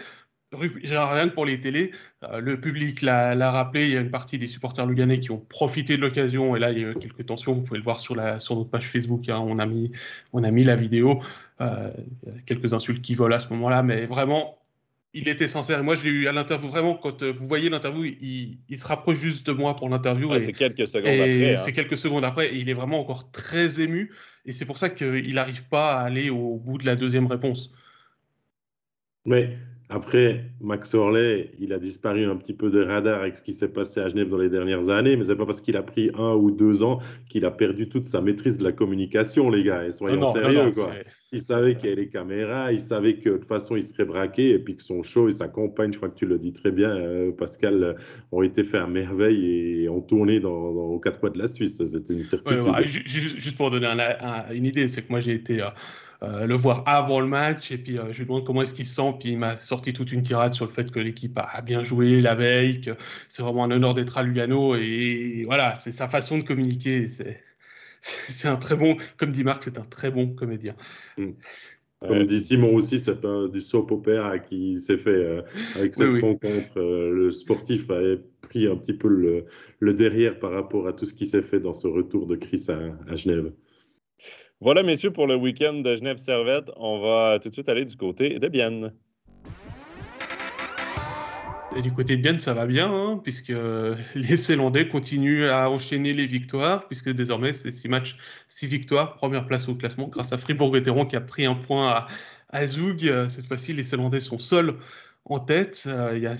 rien 0.52 1.28
que 1.28 1.34
pour 1.34 1.44
les 1.46 1.60
télés, 1.60 1.92
euh, 2.24 2.40
le 2.40 2.60
public 2.60 3.02
l'a 3.02 3.50
rappelé, 3.50 3.86
il 3.86 3.92
y 3.92 3.96
a 3.96 4.00
une 4.00 4.10
partie 4.10 4.38
des 4.38 4.46
supporters 4.46 4.86
luganais 4.86 5.20
qui 5.20 5.30
ont 5.30 5.38
profité 5.38 5.96
de 5.96 6.02
l'occasion, 6.02 6.56
et 6.56 6.58
là 6.58 6.72
il 6.72 6.78
y 6.78 6.84
a 6.84 6.90
eu 6.90 6.94
quelques 6.94 7.26
tensions, 7.26 7.54
vous 7.54 7.62
pouvez 7.62 7.78
le 7.78 7.84
voir 7.84 8.00
sur, 8.00 8.16
notre 8.16 8.64
page 8.64 8.88
Facebook, 8.88 9.28
hein, 9.28 9.38
on, 9.40 9.58
a 9.58 9.66
mis, 9.66 9.92
on 10.32 10.42
a 10.44 10.50
mis 10.50 10.64
la 10.64 10.76
vidéo, 10.76 11.22
euh, 11.60 11.90
quelques 12.46 12.72
insultes 12.72 13.02
qui 13.02 13.14
volent 13.14 13.36
à 13.36 13.40
ce 13.40 13.48
moment-là, 13.50 13.82
mais 13.82 14.06
vraiment, 14.06 14.57
il 15.14 15.28
était 15.28 15.48
sincère. 15.48 15.82
Moi, 15.82 15.94
je 15.94 16.04
l'ai 16.04 16.10
eu 16.10 16.28
à 16.28 16.32
l'interview, 16.32 16.68
vraiment, 16.68 16.94
quand 16.94 17.22
euh, 17.22 17.32
vous 17.32 17.48
voyez 17.48 17.70
l'interview, 17.70 18.04
il, 18.04 18.58
il, 18.68 18.78
se 18.78 18.86
rapproche 18.86 19.18
juste 19.18 19.46
de 19.46 19.52
moi 19.52 19.74
pour 19.74 19.88
l'interview. 19.88 20.38
c'est 20.38 20.52
quelques 20.52 20.86
secondes 20.86 21.06
après. 21.06 21.54
Hein. 21.54 21.56
C'est 21.56 21.72
quelques 21.72 21.98
secondes 21.98 22.24
après, 22.24 22.54
et 22.54 22.56
il 22.56 22.68
est 22.68 22.74
vraiment 22.74 23.00
encore 23.00 23.30
très 23.30 23.80
ému, 23.80 24.12
et 24.44 24.52
c'est 24.52 24.66
pour 24.66 24.78
ça 24.78 24.90
qu'il 24.90 25.34
n'arrive 25.34 25.64
pas 25.68 25.94
à 25.94 26.02
aller 26.02 26.30
au 26.30 26.56
bout 26.56 26.78
de 26.78 26.86
la 26.86 26.96
deuxième 26.96 27.26
réponse. 27.26 27.72
Mais 29.24 29.56
après, 29.90 30.44
Max 30.60 30.94
Orley, 30.94 31.52
il 31.58 31.72
a 31.72 31.78
disparu 31.78 32.24
un 32.26 32.36
petit 32.36 32.52
peu 32.52 32.70
de 32.70 32.82
radar 32.82 33.20
avec 33.20 33.36
ce 33.36 33.42
qui 33.42 33.54
s'est 33.54 33.68
passé 33.68 34.00
à 34.00 34.08
Genève 34.08 34.28
dans 34.28 34.36
les 34.36 34.50
dernières 34.50 34.90
années, 34.90 35.16
mais 35.16 35.24
c'est 35.24 35.36
pas 35.36 35.46
parce 35.46 35.62
qu'il 35.62 35.76
a 35.78 35.82
pris 35.82 36.10
un 36.14 36.34
ou 36.34 36.50
deux 36.50 36.82
ans 36.82 37.00
qu'il 37.28 37.46
a 37.46 37.50
perdu 37.50 37.88
toute 37.88 38.04
sa 38.04 38.20
maîtrise 38.20 38.58
de 38.58 38.64
la 38.64 38.72
communication, 38.72 39.50
les 39.50 39.62
gars. 39.62 39.86
Et 39.86 39.92
soyons 39.92 40.32
sérieux, 40.32 40.70
quoi. 40.72 40.92
Il 41.30 41.42
savait 41.42 41.76
qu'il 41.76 41.90
y 41.90 41.92
avait 41.92 42.02
les 42.02 42.08
caméras, 42.08 42.72
il 42.72 42.80
savait 42.80 43.18
que 43.18 43.28
de 43.28 43.36
toute 43.36 43.48
façon 43.48 43.76
il 43.76 43.84
serait 43.84 44.06
braqué 44.06 44.50
et 44.50 44.58
puis 44.58 44.76
que 44.76 44.82
son 44.82 45.02
show 45.02 45.28
et 45.28 45.32
sa 45.32 45.46
compagne, 45.46 45.92
je 45.92 45.98
crois 45.98 46.08
que 46.08 46.16
tu 46.16 46.24
le 46.24 46.38
dis 46.38 46.54
très 46.54 46.70
bien, 46.70 46.88
euh, 46.88 47.32
Pascal, 47.32 47.84
euh, 47.84 47.92
ont 48.32 48.42
été 48.42 48.64
faits 48.64 48.80
à 48.80 48.86
merveille 48.86 49.82
et 49.82 49.88
ont 49.90 50.00
tourné 50.00 50.40
dans, 50.40 50.50
aux 50.50 50.98
quatre 50.98 51.20
coins 51.20 51.30
de 51.30 51.38
la 51.38 51.46
Suisse. 51.46 51.76
C'était 51.76 52.14
une 52.14 52.24
certitude. 52.24 52.62
juste 53.06 53.56
pour 53.58 53.70
donner 53.70 53.88
une 54.54 54.64
idée, 54.64 54.88
c'est 54.88 55.02
que 55.02 55.10
moi 55.10 55.20
j'ai 55.20 55.34
été. 55.34 55.62
Euh, 56.24 56.46
le 56.46 56.56
voir 56.56 56.82
avant 56.86 57.20
le 57.20 57.28
match 57.28 57.70
et 57.70 57.78
puis 57.78 57.96
je 58.10 58.18
lui 58.18 58.26
demande 58.26 58.44
comment 58.44 58.62
est-ce 58.62 58.74
qu'il 58.74 58.86
se 58.86 58.96
sent 58.96 59.14
puis 59.20 59.30
il 59.30 59.38
m'a 59.38 59.56
sorti 59.56 59.92
toute 59.92 60.10
une 60.10 60.22
tirade 60.22 60.52
sur 60.52 60.66
le 60.66 60.72
fait 60.72 60.90
que 60.90 60.98
l'équipe 60.98 61.38
a 61.38 61.62
bien 61.62 61.84
joué 61.84 62.20
la 62.20 62.34
veille 62.34 62.80
que 62.80 62.90
c'est 63.28 63.44
vraiment 63.44 63.62
un 63.62 63.70
honneur 63.70 63.94
d'être 63.94 64.18
à 64.18 64.24
Lugano 64.24 64.74
et 64.74 65.44
voilà 65.46 65.76
c'est 65.76 65.92
sa 65.92 66.08
façon 66.08 66.38
de 66.38 66.42
communiquer 66.42 67.06
c'est 68.00 68.48
un 68.48 68.56
très 68.56 68.76
bon 68.76 68.96
comme 69.16 69.30
dit 69.30 69.44
Marc 69.44 69.64
c'est 69.64 69.78
un 69.78 69.84
très 69.84 70.10
bon 70.10 70.34
comédien 70.34 70.74
mm. 71.16 71.32
Comme 72.00 72.26
dit 72.26 72.40
Simon 72.40 72.76
aussi, 72.76 73.00
c'est 73.00 73.20
du 73.50 73.60
soap 73.60 73.90
opera 73.90 74.38
qui 74.38 74.78
s'est 74.78 74.98
fait 74.98 75.10
euh, 75.10 75.42
avec 75.74 75.96
cette 75.96 76.22
rencontre. 76.22 76.78
le 76.80 77.32
sportif 77.32 77.90
a 77.90 78.00
pris 78.40 78.68
un 78.68 78.76
petit 78.76 78.92
peu 78.92 79.08
le, 79.08 79.46
le, 79.80 79.94
derrière 79.94 80.38
par 80.38 80.52
rapport 80.52 80.86
à 80.86 80.92
tout 80.92 81.06
ce 81.06 81.14
qui 81.14 81.26
s'est 81.26 81.42
fait 81.42 81.58
dans 81.58 81.74
ce 81.74 81.88
retour 81.88 82.28
de 82.28 82.36
Chris 82.36 82.66
à 82.68 83.16
Genève. 83.16 83.52
Voilà, 84.60 84.82
messieurs, 84.82 85.12
pour 85.12 85.26
le 85.26 85.36
week-end 85.36 85.74
de 85.74 85.94
Genève-Servette. 85.94 86.70
On 86.76 87.00
va 87.00 87.38
tout 87.40 87.48
de 87.48 87.54
suite 87.54 87.68
aller 87.68 87.84
du 87.84 87.96
côté 87.96 88.38
de 88.38 88.48
Bienne. 88.48 88.92
Et 91.70 91.82
du 91.82 91.92
côté 91.92 92.16
de 92.16 92.22
Bienne, 92.22 92.38
ça 92.38 92.54
va 92.54 92.66
bien, 92.66 92.90
hein, 92.90 93.20
puisque 93.22 93.52
les 94.14 94.36
Célandais 94.36 94.88
continuent 94.88 95.46
à 95.48 95.70
enchaîner 95.70 96.14
les 96.14 96.26
victoires, 96.26 96.86
puisque 96.86 97.10
désormais, 97.10 97.52
c'est 97.52 97.70
six 97.70 97.88
matchs, 97.88 98.16
six 98.48 98.66
victoires, 98.66 99.16
première 99.16 99.46
place 99.46 99.68
au 99.68 99.74
classement, 99.74 100.08
grâce 100.08 100.32
à 100.32 100.38
Fribourg-Gotteron 100.38 101.06
qui 101.06 101.16
a 101.16 101.20
pris 101.20 101.44
un 101.46 101.54
point 101.54 102.06
à, 102.50 102.66
Zoug. 102.66 103.00
Cette 103.28 103.46
fois-ci, 103.46 103.74
les 103.74 103.84
Célandais 103.84 104.20
sont 104.20 104.38
seuls 104.38 104.78
en 105.26 105.40
tête. 105.40 105.84
Euh, 105.86 106.16
il 106.16 106.22
y 106.22 106.26
a 106.26 106.36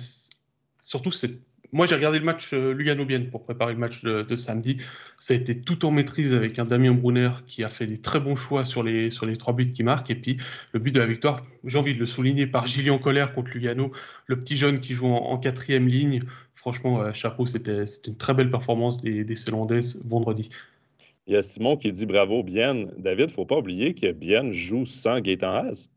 surtout 0.81 1.13
cette 1.13 1.41
moi, 1.73 1.87
j'ai 1.87 1.95
regardé 1.97 2.19
le 2.19 2.25
match 2.25 2.55
euh, 2.55 2.73
Lugano-Bienne 2.73 3.31
pour 3.31 3.45
préparer 3.45 3.75
le 3.75 3.79
match 3.79 4.03
de, 4.03 4.37
samedi. 4.37 4.79
Ça 5.19 5.35
a 5.35 5.37
été 5.37 5.61
tout 5.61 5.85
en 5.85 5.91
maîtrise 5.91 6.35
avec 6.35 6.59
un 6.59 6.65
Damien 6.65 6.93
Brunner 6.93 7.31
qui 7.47 7.63
a 7.63 7.69
fait 7.69 7.87
des 7.87 7.99
très 7.99 8.21
bons 8.21 8.37
choix 8.37 8.65
sur 8.65 8.83
les, 8.83 9.11
sur 9.11 9.27
les 9.27 9.37
trois 9.37 9.53
buts 9.53 9.73
qui 9.73 9.83
marquent. 9.83 10.11
Et 10.11 10.15
puis, 10.15 10.39
le 10.73 10.81
but 10.81 10.95
de 10.95 11.01
la 11.01 11.07
victoire, 11.07 11.45
j'ai 11.65 11.79
envie 11.79 11.95
de 11.95 12.01
le 12.01 12.07
souligner 12.07 12.47
par 12.47 12.67
Gillian 12.67 12.99
Colère 12.99 13.35
contre 13.35 13.51
Lugano, 13.53 13.93
le 14.27 14.39
petit 14.39 14.57
jeune 14.57 14.81
qui 14.81 14.95
joue 14.95 15.07
en, 15.07 15.39
quatrième 15.39 15.89
ligne. 15.89 16.23
Franchement, 16.55 17.03
euh, 17.03 17.13
chapeau, 17.13 17.45
c'était 17.45 17.85
une 18.07 18.17
très 18.17 18.35
belle 18.35 18.51
performance 18.51 19.03
des, 19.03 19.25
des 19.25 19.37
vendredi. 20.05 20.49
Il 21.27 21.35
y 21.35 21.37
a 21.37 21.43
Simon 21.43 21.77
qui 21.77 21.93
dit 21.93 22.07
bravo, 22.07 22.43
Bienne. 22.43 22.91
David, 22.97 23.25
il 23.25 23.27
ne 23.27 23.33
faut 23.33 23.45
pas 23.45 23.59
oublier 23.59 23.95
que 23.95 24.11
Bienne 24.13 24.53
joue 24.53 24.87
sans 24.87 25.21
Gaëtan 25.21 25.53
Haas. 25.53 25.91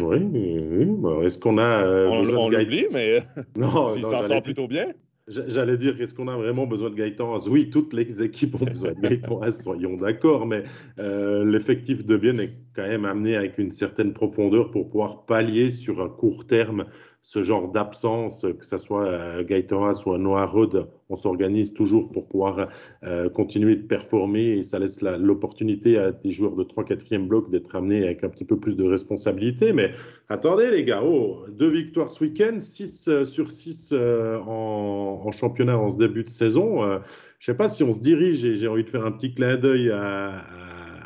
Oui, 0.00 0.18
oui. 0.18 1.24
Est-ce 1.24 1.38
qu'on 1.38 1.58
a. 1.58 1.84
Euh, 1.84 2.08
on, 2.08 2.22
l'oublie, 2.48 2.86
mais 2.90 3.22
non, 3.56 3.94
il 3.94 4.04
s'en 4.04 4.22
sort 4.22 4.42
plutôt 4.42 4.66
bien. 4.66 4.92
J'allais 5.26 5.78
dire, 5.78 5.98
est-ce 6.02 6.14
qu'on 6.14 6.28
a 6.28 6.36
vraiment 6.36 6.66
besoin 6.66 6.90
de 6.90 6.96
Gaëtan 6.96 7.38
Oui, 7.48 7.70
toutes 7.70 7.94
les 7.94 8.22
équipes 8.22 8.60
ont 8.60 8.66
besoin 8.66 8.92
de 8.92 9.00
Gaëtan 9.00 9.50
soyons 9.52 9.96
d'accord, 9.96 10.44
mais 10.44 10.64
euh, 10.98 11.46
l'effectif 11.46 12.04
de 12.04 12.16
Bienne 12.16 12.40
est 12.40 12.52
quand 12.74 12.86
même 12.86 13.06
amené 13.06 13.34
avec 13.34 13.56
une 13.56 13.70
certaine 13.70 14.12
profondeur 14.12 14.70
pour 14.70 14.90
pouvoir 14.90 15.24
pallier 15.24 15.70
sur 15.70 16.02
un 16.02 16.10
court 16.10 16.46
terme 16.46 16.84
ce 17.26 17.42
genre 17.42 17.72
d'absence, 17.72 18.42
que 18.42 18.66
ce 18.66 18.76
soit 18.76 19.06
euh, 19.06 19.44
Gaëtan 19.44 19.92
ou 20.04 20.18
Noah 20.18 20.44
Rod, 20.44 20.86
on 21.08 21.16
s'organise 21.16 21.72
toujours 21.72 22.12
pour 22.12 22.28
pouvoir 22.28 22.68
euh, 23.02 23.30
continuer 23.30 23.76
de 23.76 23.82
performer 23.82 24.58
et 24.58 24.62
ça 24.62 24.78
laisse 24.78 25.00
l'opportunité 25.00 25.96
à 25.96 26.12
des 26.12 26.30
joueurs 26.30 26.54
de 26.54 26.62
3-4e 26.64 27.26
bloc 27.26 27.50
d'être 27.50 27.74
amenés 27.74 28.04
avec 28.04 28.24
un 28.24 28.28
petit 28.28 28.44
peu 28.44 28.58
plus 28.58 28.76
de 28.76 28.84
responsabilité. 28.84 29.72
Mais 29.72 29.92
attendez 30.28 30.70
les 30.70 30.84
gars, 30.84 31.02
oh, 31.02 31.46
deux 31.48 31.70
victoires 31.70 32.10
ce 32.10 32.24
week-end, 32.24 32.58
6 32.60 33.08
euh, 33.08 33.24
sur 33.24 33.50
6 33.50 33.94
en, 34.46 35.30
championnat 35.32 35.78
en 35.78 35.88
ce 35.88 35.96
début 35.96 36.24
de 36.24 36.30
saison. 36.30 36.82
je 36.82 36.96
ne 36.96 37.00
sais 37.40 37.54
pas 37.54 37.70
si 37.70 37.82
on 37.82 37.92
se 37.92 38.00
dirige 38.00 38.44
et 38.44 38.54
j'ai 38.56 38.68
envie 38.68 38.84
de 38.84 38.90
faire 38.90 39.06
un 39.06 39.12
petit 39.12 39.32
clin 39.32 39.56
d'œil 39.56 39.90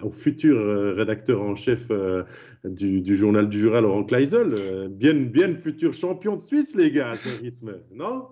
au 0.02 0.10
futur 0.10 0.96
rédacteur 0.96 1.42
en 1.42 1.54
chef 1.54 1.90
du, 2.64 3.16
journal 3.16 3.48
du 3.48 3.58
Jura, 3.58 3.80
Laurent 3.80 4.04
Kleisel. 4.04 4.54
Euh, 4.58 4.88
bien, 4.88 5.14
bien 5.14 5.54
futur 5.54 5.94
champion 5.94 6.36
de 6.36 6.42
Suisse, 6.42 6.74
les 6.74 6.90
gars, 6.90 7.10
à 7.10 7.16
ce 7.16 7.40
rythme, 7.40 7.78
non? 7.92 8.28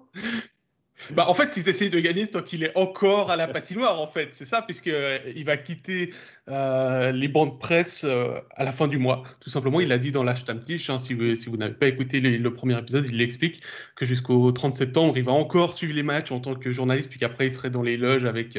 Bah, 1.11 1.29
en 1.29 1.35
fait, 1.35 1.57
ils 1.59 1.69
essayent 1.69 1.91
de 1.91 2.01
gagner 2.01 2.27
tant 2.27 2.41
qu'il 2.41 2.65
est 2.65 2.73
encore 2.75 3.31
à 3.31 3.37
la 3.37 3.47
patinoire, 3.47 4.01
en 4.01 4.07
fait. 4.09 4.29
C'est 4.33 4.47
ça, 4.47 4.63
puisqu'il 4.63 4.95
euh, 4.95 5.19
il 5.37 5.45
va 5.45 5.59
quitter 5.59 6.15
euh, 6.49 7.13
les 7.13 7.29
bancs 7.29 7.53
de 7.53 7.59
presse 7.59 8.05
à 8.05 8.65
la 8.65 8.73
fin 8.73 8.89
du 8.89 8.97
mois. 8.97 9.23
Tout 9.41 9.51
simplement, 9.51 9.81
il 9.81 9.93
a 9.93 9.99
dit 9.99 10.11
dans 10.11 10.25
l'Ashtamtish, 10.25 10.89
hein, 10.89 10.99
si 10.99 11.13
vous, 11.13 11.57
n'avez 11.57 11.75
pas 11.75 11.87
écouté 11.87 12.21
le 12.21 12.55
premier 12.55 12.79
épisode, 12.79 13.05
il 13.07 13.19
l'explique 13.19 13.61
que 13.95 14.07
jusqu'au 14.07 14.51
30 14.51 14.73
septembre, 14.73 15.19
il 15.19 15.25
va 15.25 15.33
encore 15.33 15.75
suivre 15.75 15.95
les 15.95 16.03
matchs 16.03 16.33
en 16.33 16.41
tant 16.41 16.55
que 16.55 16.73
journaliste, 16.73 17.11
puis 17.11 17.19
qu'après, 17.19 17.47
il 17.47 17.53
serait 17.53 17.71
dans 17.71 17.83
les 17.83 17.99
loges 17.99 18.25
avec, 18.25 18.59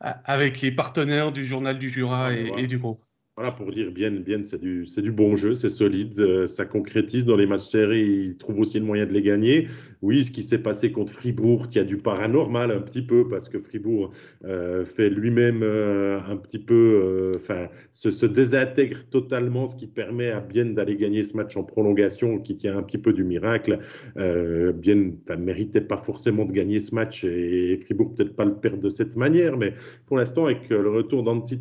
avec 0.00 0.60
les 0.60 0.72
partenaires 0.72 1.32
du 1.32 1.44
journal 1.44 1.78
du 1.78 1.90
Jura 1.90 2.28
ah, 2.28 2.32
et 2.32 2.66
du 2.66 2.78
groupe. 2.78 3.04
Voilà, 3.36 3.52
pour 3.52 3.70
dire 3.70 3.90
bien, 3.92 4.10
bien 4.10 4.42
c'est 4.42 4.60
du, 4.60 4.84
du, 4.84 5.12
bon 5.12 5.36
jeu, 5.36 5.54
c'est 5.54 5.68
solide, 5.68 6.18
euh, 6.18 6.46
ça 6.46 6.66
concrétise 6.66 7.24
dans 7.24 7.36
les 7.36 7.46
matchs 7.46 7.68
serrés, 7.68 8.02
il 8.02 8.36
trouve 8.36 8.58
aussi 8.60 8.78
le 8.78 8.84
moyen 8.84 9.06
de 9.06 9.12
les 9.12 9.22
gagner. 9.22 9.68
Oui, 10.02 10.24
ce 10.24 10.30
qui 10.30 10.42
s'est 10.42 10.62
passé 10.62 10.92
contre 10.92 11.12
Fribourg, 11.12 11.68
qui 11.68 11.78
a 11.78 11.84
du 11.84 11.96
paranormal 11.96 12.70
un 12.70 12.80
petit 12.80 13.02
peu, 13.02 13.28
parce 13.28 13.48
que 13.48 13.58
Fribourg 13.58 14.10
euh, 14.44 14.84
fait 14.84 15.08
lui-même 15.08 15.62
euh, 15.62 16.18
un 16.28 16.36
petit 16.36 16.58
peu, 16.58 17.32
enfin, 17.36 17.68
se, 17.92 18.26
désintègre 18.26 19.04
totalement, 19.10 19.66
ce 19.66 19.76
qui 19.76 19.86
permet 19.86 20.30
à 20.30 20.40
Bien 20.40 20.64
d'aller 20.66 20.96
gagner 20.96 21.22
ce 21.22 21.36
match 21.36 21.56
en 21.56 21.62
prolongation, 21.62 22.40
qui 22.40 22.56
tient 22.56 22.76
un 22.76 22.82
petit 22.82 22.98
peu 22.98 23.12
du 23.12 23.22
miracle. 23.24 23.78
Bien 24.16 24.94
ne 24.96 25.36
méritait 25.36 25.80
pas 25.80 25.96
forcément 25.96 26.44
de 26.44 26.52
gagner 26.52 26.80
ce 26.80 26.94
match, 26.94 27.24
et, 27.24 27.78
Fribourg 27.84 28.14
peut-être 28.14 28.34
pas 28.34 28.44
le 28.44 28.54
perdre 28.54 28.80
de 28.80 28.88
cette 28.88 29.16
manière, 29.16 29.56
mais 29.56 29.74
pour 30.06 30.16
l'instant, 30.16 30.46
avec 30.46 30.68
le 30.68 30.90
retour 30.90 31.22
d'Antti 31.22 31.60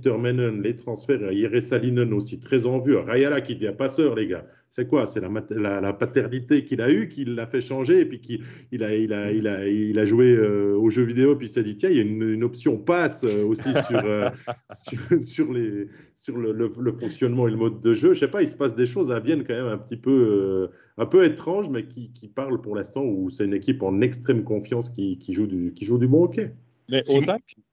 les 0.63 0.75
transferts, 0.75 1.31
il 1.31 1.47
reste 1.59 1.69
Salinen 1.69 2.13
aussi 2.13 2.39
très 2.39 2.65
en 2.65 2.79
vue. 2.79 2.95
Rayala 2.95 3.41
qui 3.41 3.55
dit 3.55 3.67
passeur, 3.77 4.15
les 4.15 4.27
gars. 4.27 4.45
C'est 4.71 4.87
quoi? 4.87 5.05
C'est 5.05 5.19
la, 5.19 5.81
la, 5.81 5.93
paternité 5.93 6.63
qu'il 6.63 6.81
a 6.81 6.91
eue 6.91 7.07
qui 7.07 7.25
l'a 7.25 7.47
fait 7.47 7.61
changer 7.61 8.01
et 8.01 8.05
puis 8.05 8.21
qu'il 8.21 8.43
il 8.71 8.83
a, 8.83 8.95
il 8.95 9.13
a, 9.13 9.31
il 9.31 9.47
a, 9.47 9.67
il 9.67 9.97
a 9.97 10.05
joué 10.05 10.35
euh, 10.35 10.75
aux 10.75 10.89
jeux 10.89 11.03
vidéo 11.03 11.35
puis 11.35 11.47
il 11.47 11.49
s'est 11.49 11.63
dit 11.63 11.75
tiens, 11.75 11.89
il 11.89 11.97
y 11.97 11.99
a 11.99 12.03
une, 12.03 12.43
option 12.43 12.77
passe 12.77 13.23
euh, 13.23 13.45
aussi 13.45 13.69
euh, 13.93 14.29
sur, 14.73 14.99
sur, 15.23 15.53
les, 15.53 15.87
sur 16.15 16.37
le, 16.37 16.91
fonctionnement 16.99 17.47
et 17.47 17.51
le 17.51 17.57
mode 17.57 17.81
de 17.81 17.93
jeu. 17.93 18.13
Je 18.13 18.19
sais 18.19 18.27
pas, 18.27 18.43
il 18.43 18.49
se 18.49 18.57
passe 18.57 18.75
des 18.75 18.85
choses 18.85 19.11
à 19.11 19.19
Vienne 19.19 19.43
quand 19.43 19.55
même 19.55 19.67
un 19.67 19.77
petit 19.77 19.97
peu, 19.97 20.69
un 20.97 21.05
peu 21.05 21.23
étranges, 21.23 21.69
mais 21.69 21.85
qui, 21.85 22.11
qui 22.11 22.27
parlent 22.27 22.61
pour 22.61 22.75
l'instant 22.75 23.03
où 23.03 23.29
c'est 23.29 23.45
une 23.45 23.53
équipe 23.53 23.81
en 23.81 24.01
extrême 24.01 24.43
confiance 24.43 24.89
qui, 24.89 25.17
qui, 25.17 25.33
joue, 25.33 25.47
du, 25.47 25.73
qui 25.73 25.85
joue 25.85 25.97
du 25.97 26.07
bon 26.07 26.25
hockey. 26.25 26.51
Mais 26.89 27.01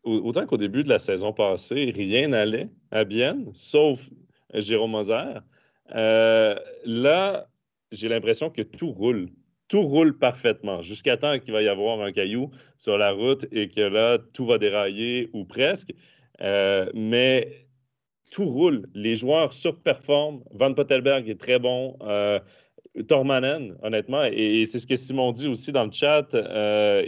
autant, 0.05 0.47
qu'au 0.47 0.57
début 0.57 0.83
de 0.83 0.89
la 0.89 0.99
saison 0.99 1.33
passée, 1.33 1.93
rien 1.95 2.29
n'allait 2.29 2.69
à 2.91 3.05
Bienne, 3.05 3.51
sauf 3.55 4.09
Jérôme 4.55 4.93
Moser. 4.93 5.41
Euh, 5.95 6.57
là, 6.85 7.49
j'ai 7.93 8.09
l'impression 8.09 8.51
que 8.51 8.63
tout 8.63 8.91
roule. 8.91 9.29
Tout 9.69 9.83
roule 9.83 10.17
parfaitement, 10.17 10.81
jusqu'à 10.83 11.17
temps 11.17 11.39
qu'il 11.39 11.53
va 11.53 11.63
y 11.63 11.69
avoir 11.69 12.01
un 12.01 12.13
caillou 12.13 12.51
sur 12.79 12.99
la 12.99 13.11
route 13.11 13.47
et 13.51 13.69
que 13.69 13.81
là, 13.81 14.19
tout 14.33 14.47
va 14.47 14.59
dérailler 14.59 15.29
ou 15.33 15.45
presque. 15.45 15.93
Euh, 16.41 16.89
mais 16.95 17.67
tout 18.31 18.45
roule. 18.45 18.87
Les 18.95 19.17
joueurs 19.17 19.53
surperforment. 19.53 20.43
Van 20.53 20.73
Pottelberg 20.75 21.29
est 21.29 21.41
très 21.41 21.59
bon. 21.59 21.97
Euh, 22.03 22.39
Tormanen, 23.09 23.77
honnêtement, 23.83 24.25
et, 24.25 24.65
c'est 24.65 24.79
ce 24.79 24.87
que 24.87 24.97
Simon 24.97 25.33
dit 25.33 25.49
aussi 25.49 25.73
dans 25.73 25.85
le 25.85 25.93
chat. 25.93 26.29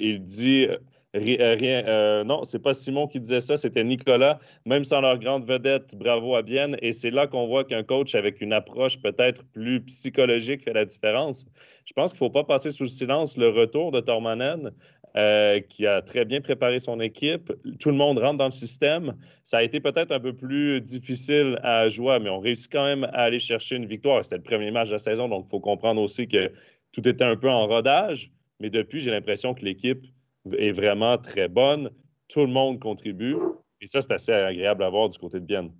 il 0.01 0.23
dit 0.25 0.67
euh, 0.67 0.77
rien, 1.15 1.87
euh, 1.87 2.25
non, 2.25 2.45
c'est 2.45 2.59
pas 2.59 2.75
Simon 2.75 3.07
qui 3.07 3.21
disait 3.21 3.41
ça, 3.41 3.57
c'était 3.57 3.85
Nicolas. 3.85 4.39
Même 4.67 4.85
sans 4.85 5.01
leur 5.01 5.19
grande 5.19 5.47
vedette, 5.47 5.95
bravo 5.95 6.35
à 6.35 6.43
Bienne. 6.43 6.77
Et 6.83 6.93
c'est 6.93 7.11
là 7.11 7.27
qu'on 7.27 7.47
voit 7.47 7.65
qu'un 7.65 7.83
coach 7.83 8.15
avec 8.15 8.41
une 8.41 8.53
approche 8.53 9.01
peut-être 9.01 9.45
plus 9.53 9.81
psychologique 9.81 10.65
fait 10.65 10.73
la 10.73 10.85
différence. 10.85 11.47
Je 11.85 11.93
pense 11.95 12.13
qu'il 12.13 12.23
ne 12.23 12.29
faut 12.29 12.33
pas 12.33 12.45
passer 12.45 12.71
sous 12.71 12.85
le 12.85 12.89
silence 12.89 13.37
le 13.37 13.49
retour 13.49 13.91
de 13.91 14.01
Tormanen, 14.01 14.73
euh, 15.17 15.61
qui 15.61 15.87
a 15.87 16.03
très 16.03 16.25
bien 16.25 16.41
préparé 16.41 16.79
son 16.79 17.01
équipe. 17.01 17.53
Tout 17.81 17.91
le 17.91 17.97
monde 17.97 18.19
rentre 18.19 18.37
dans 18.37 18.45
le 18.45 18.51
système. 18.51 19.17
Ça 19.45 19.59
a 19.59 19.63
été 19.63 19.81
peut-être 19.81 20.13
un 20.13 20.21
peu 20.21 20.35
plus 20.35 20.81
difficile 20.83 21.59
à 21.63 21.89
jouer, 21.89 22.19
mais 22.21 22.29
on 22.29 22.41
réussit 22.41 22.71
quand 22.71 22.85
même 22.85 23.05
à 23.05 23.23
aller 23.23 23.39
chercher 23.39 23.77
une 23.77 23.87
victoire. 23.87 24.23
C'était 24.23 24.37
le 24.37 24.43
premier 24.43 24.71
match 24.71 24.89
de 24.89 24.93
la 24.93 24.99
saison, 24.99 25.29
donc 25.29 25.47
il 25.49 25.51
faut 25.51 25.61
comprendre 25.61 26.03
aussi 26.03 26.29
que 26.29 26.53
tout 26.93 27.09
était 27.09 27.25
un 27.25 27.37
peu 27.37 27.49
en 27.49 27.67
rodage. 27.67 28.31
Mais 28.61 28.71
depuis, 28.71 29.01
j'ai 29.01 29.11
l'impression 29.11 29.55
que 29.55 29.65
l'équipe 29.65 30.05
est 30.57 30.73
vraiment 30.73 31.19
très 31.19 31.49
bonne. 31.49 31.91
Tout 32.29 32.41
le 32.41 32.53
monde 32.53 32.81
contribue. 32.81 33.37
Et 33.81 33.87
ça, 33.87 34.03
c'est 34.03 34.13
assez 34.13 34.33
agréable 34.33 34.83
à 34.83 34.91
voir 34.91 35.09
du 35.09 35.19
côté 35.19 35.41
de 35.41 35.45
Bienne. 35.45 35.71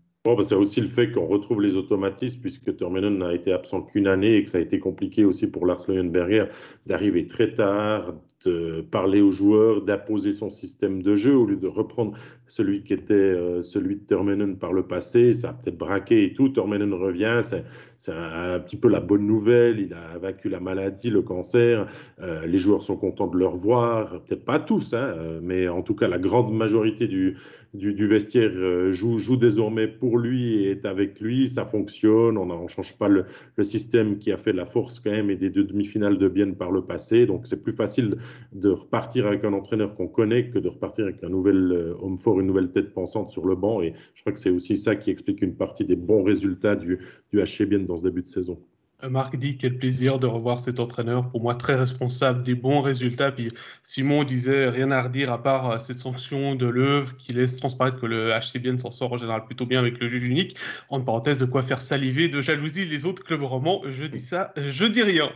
C'est 0.43 0.55
aussi 0.55 0.81
le 0.81 0.89
fait 0.89 1.11
qu'on 1.11 1.27
retrouve 1.27 1.63
les 1.63 1.75
automatismes, 1.75 2.41
puisque 2.41 2.77
Terminen 2.77 3.19
n'a 3.19 3.33
été 3.33 3.53
absent 3.53 3.83
qu'une 3.83 4.07
année 4.07 4.35
et 4.35 4.45
que 4.45 4.51
ça 4.51 4.59
a 4.59 4.61
été 4.61 4.79
compliqué 4.79 5.25
aussi 5.25 5.47
pour 5.47 5.65
Lars 5.65 5.83
Leuenberger 5.89 6.47
d'arriver 6.87 7.27
très 7.27 7.55
tard, 7.55 8.15
de 8.45 8.83
parler 8.91 9.23
aux 9.23 9.31
joueurs, 9.31 9.83
d'imposer 9.83 10.33
son 10.33 10.51
système 10.51 11.03
de 11.03 11.17
jeu 11.17 11.35
au 11.35 11.47
lieu 11.47 11.57
de 11.57 11.67
reprendre 11.67 12.17
celui 12.49 12.83
qui 12.83 12.95
était 12.95 13.15
euh, 13.15 13.63
celui 13.63 13.97
de 13.97 14.01
Termenen 14.01 14.57
par 14.57 14.73
le 14.73 14.83
passé. 14.83 15.33
Ça 15.33 15.51
a 15.51 15.53
peut-être 15.53 15.79
braqué 15.79 16.25
et 16.25 16.33
tout. 16.33 16.49
Termenen 16.49 16.93
revient, 16.95 17.41
c'est 17.43 18.13
un, 18.13 18.59
petit 18.59 18.77
peu 18.77 18.89
la 18.89 19.01
bonne 19.01 19.27
nouvelle. 19.27 19.79
Il 19.79 19.95
a 19.95 20.19
vaincu 20.19 20.49
la 20.49 20.59
maladie, 20.59 21.11
le 21.11 21.23
cancer. 21.23 21.87
Euh, 22.21 22.47
les 22.47 22.59
joueurs 22.59 22.83
sont 22.83 22.97
contents 22.97 23.27
de 23.27 23.37
le 23.37 23.47
revoir. 23.47 24.23
Peut-être 24.23 24.45
pas 24.45 24.59
tous, 24.59 24.95
hein, 24.95 25.15
euh, 25.17 25.41
mais 25.43 25.69
en 25.69 25.83
tout 25.83 25.95
cas, 25.95 26.09
la 26.09 26.19
grande 26.19 26.53
majorité 26.53 27.07
du, 27.07 27.37
du, 27.75 28.07
vestiaire 28.07 28.51
joue, 28.93 29.19
joue, 29.19 29.37
désormais 29.37 29.87
pour 29.87 30.19
lui 30.19 30.65
et 30.65 30.71
est 30.71 30.87
avec 30.87 31.21
lui. 31.21 31.51
Ça 31.51 31.67
fonctionne. 31.67 32.39
On 32.39 32.63
ne 32.63 32.69
change 32.69 32.97
pas 32.97 33.09
le, 33.09 33.27
système 33.63 34.19
qui 34.19 34.33
a 34.33 34.39
fait 34.39 34.53
la 34.53 34.65
force 34.65 35.01
quand 35.01 35.11
même 35.11 35.31
et 35.31 35.37
des 35.37 35.51
deux 35.51 35.65
demi-finales 35.65 36.17
de 36.17 36.29
Bienne 36.29 36.55
par 36.55 36.71
le 36.71 36.83
passé. 36.83 37.27
Donc, 37.27 37.47
c'est 37.47 37.63
plus 37.63 37.75
facile 37.75 38.17
de 38.53 38.71
repartir 38.71 39.27
avec 39.27 39.45
un 39.45 39.53
entraîneur 39.53 39.95
qu'on 39.95 40.09
connaît 40.09 40.49
que 40.49 40.59
de 40.59 40.69
repartir 40.69 41.05
avec 41.05 41.23
un 41.23 41.29
nouvel 41.29 41.95
homme 42.01 42.19
fort, 42.19 42.38
une 42.41 42.47
nouvelle 42.47 42.71
tête 42.71 42.93
pensante 42.93 43.31
sur 43.31 43.47
le 43.47 43.57
banc. 43.57 43.81
Et 43.83 43.95
je 44.15 44.21
crois 44.23 44.33
que 44.33 44.39
c'est 44.39 44.51
aussi 44.51 44.79
ça 44.79 44.97
qui 44.97 45.11
explique 45.11 45.43
une 45.43 45.57
partie 45.57 45.85
des 45.85 45.97
bons 45.97 46.23
résultats 46.23 46.77
du, 46.77 46.99
du 47.33 47.43
HCBN 47.43 47.87
dans 47.87 47.99
ce 47.99 48.05
début 48.05 48.23
de 48.23 48.29
saison. 48.29 48.59
Marc 49.07 49.37
dit 49.37 49.57
quel 49.57 49.79
plaisir 49.79 50.19
de 50.19 50.27
revoir 50.27 50.59
cet 50.59 50.81
entraîneur, 50.81 51.29
pour 51.31 51.41
moi 51.41 51.55
très 51.55 51.77
responsable 51.77 52.43
des 52.43 52.57
bons 52.57 52.81
résultats. 52.81 53.31
Puis 53.31 53.49
Simon 53.85 54.25
disait 54.25 54.69
rien 54.69 54.91
à 54.91 55.03
redire 55.03 55.31
à 55.31 55.41
part 55.41 55.71
euh, 55.71 55.79
cette 55.79 56.01
sanction 56.01 56.57
de 56.57 56.67
l'œuvre 56.67 57.17
qui 57.17 57.33
laisse 57.33 57.59
transparaître 57.59 58.01
que 58.01 58.07
le 58.07 58.31
HCBN 58.33 58.79
s'en 58.79 58.91
sort 58.91 59.13
en 59.13 59.17
général 59.17 59.45
plutôt 59.45 59.67
bien 59.67 59.79
avec 59.79 60.01
le 60.01 60.09
juge 60.09 60.25
unique. 60.25 60.57
En 60.89 61.01
parenthèse, 61.01 61.39
de 61.39 61.45
quoi 61.45 61.63
faire 61.63 61.81
saliver 61.81 62.29
de 62.29 62.41
jalousie 62.41 62.87
les 62.87 63.05
autres 63.05 63.23
clubs 63.23 63.43
romans. 63.43 63.83
Je 63.87 64.05
dis 64.05 64.21
ça, 64.21 64.53
je 64.57 64.85
dis 64.85 65.03
rien. 65.03 65.31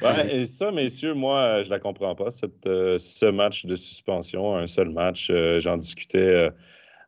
et 0.30 0.44
ça, 0.44 0.70
messieurs, 0.70 1.14
moi, 1.14 1.62
je 1.64 1.70
la 1.70 1.80
comprends 1.80 2.14
pas, 2.14 2.30
cette, 2.30 2.66
euh, 2.66 2.98
ce 2.98 3.26
match 3.26 3.66
de 3.66 3.74
suspension, 3.74 4.56
un 4.56 4.68
seul 4.68 4.90
match. 4.90 5.28
Euh, 5.30 5.58
j'en 5.58 5.76
discutais 5.76 6.50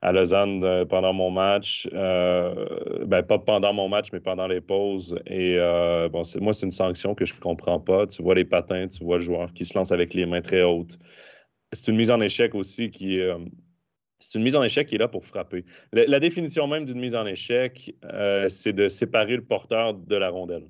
à 0.03 0.13
Lausanne 0.13 0.65
euh, 0.65 0.85
pendant 0.85 1.13
mon 1.13 1.31
match. 1.31 1.89
Euh, 1.93 3.05
ben, 3.07 3.23
pas 3.23 3.39
pendant 3.39 3.73
mon 3.73 3.89
match, 3.89 4.09
mais 4.13 4.21
pendant 4.21 4.47
les 4.47 4.61
pauses. 4.61 5.19
Et 5.27 5.57
euh, 5.59 6.09
bon, 6.09 6.23
moi, 6.41 6.53
c'est 6.53 6.67
une 6.67 6.73
sanction 6.73 7.15
que 7.15 7.25
je 7.25 7.35
ne 7.35 7.41
comprends 7.41 7.81
pas. 7.81 8.07
Tu 8.07 8.23
vois 8.23 8.35
les 8.35 8.45
patins, 8.45 8.89
tu 8.89 9.05
vois 9.05 9.17
le 9.17 9.23
joueur 9.23 9.53
qui 9.53 9.65
se 9.65 9.77
lance 9.77 9.93
avec 9.93 10.15
les 10.15 10.27
mains 10.27 10.41
très 10.43 10.63
hautes. 10.63 10.99
C'est 11.73 11.91
une 11.91 11.97
mise 11.97 12.11
en 12.11 12.21
échec 12.21 12.55
aussi 12.55 12.91
qui 12.91 13.21
c'est 14.19 14.39
une 14.39 14.45
mise 14.45 14.57
en 14.57 14.63
échec 14.65 14.89
qui 14.89 14.97
est 14.97 14.99
là 14.99 15.07
pour 15.07 15.25
frapper. 15.25 15.65
La, 15.93 16.19
définition 16.19 16.67
même 16.67 16.85
d'une 16.85 16.99
mise 16.99 17.15
en 17.15 17.27
échec, 17.27 17.95
c'est 18.49 18.73
de 18.73 18.89
séparer 18.89 19.37
le 19.37 19.45
porteur 19.45 19.95
de 19.95 20.17
la 20.17 20.31
rondelle. 20.31 20.69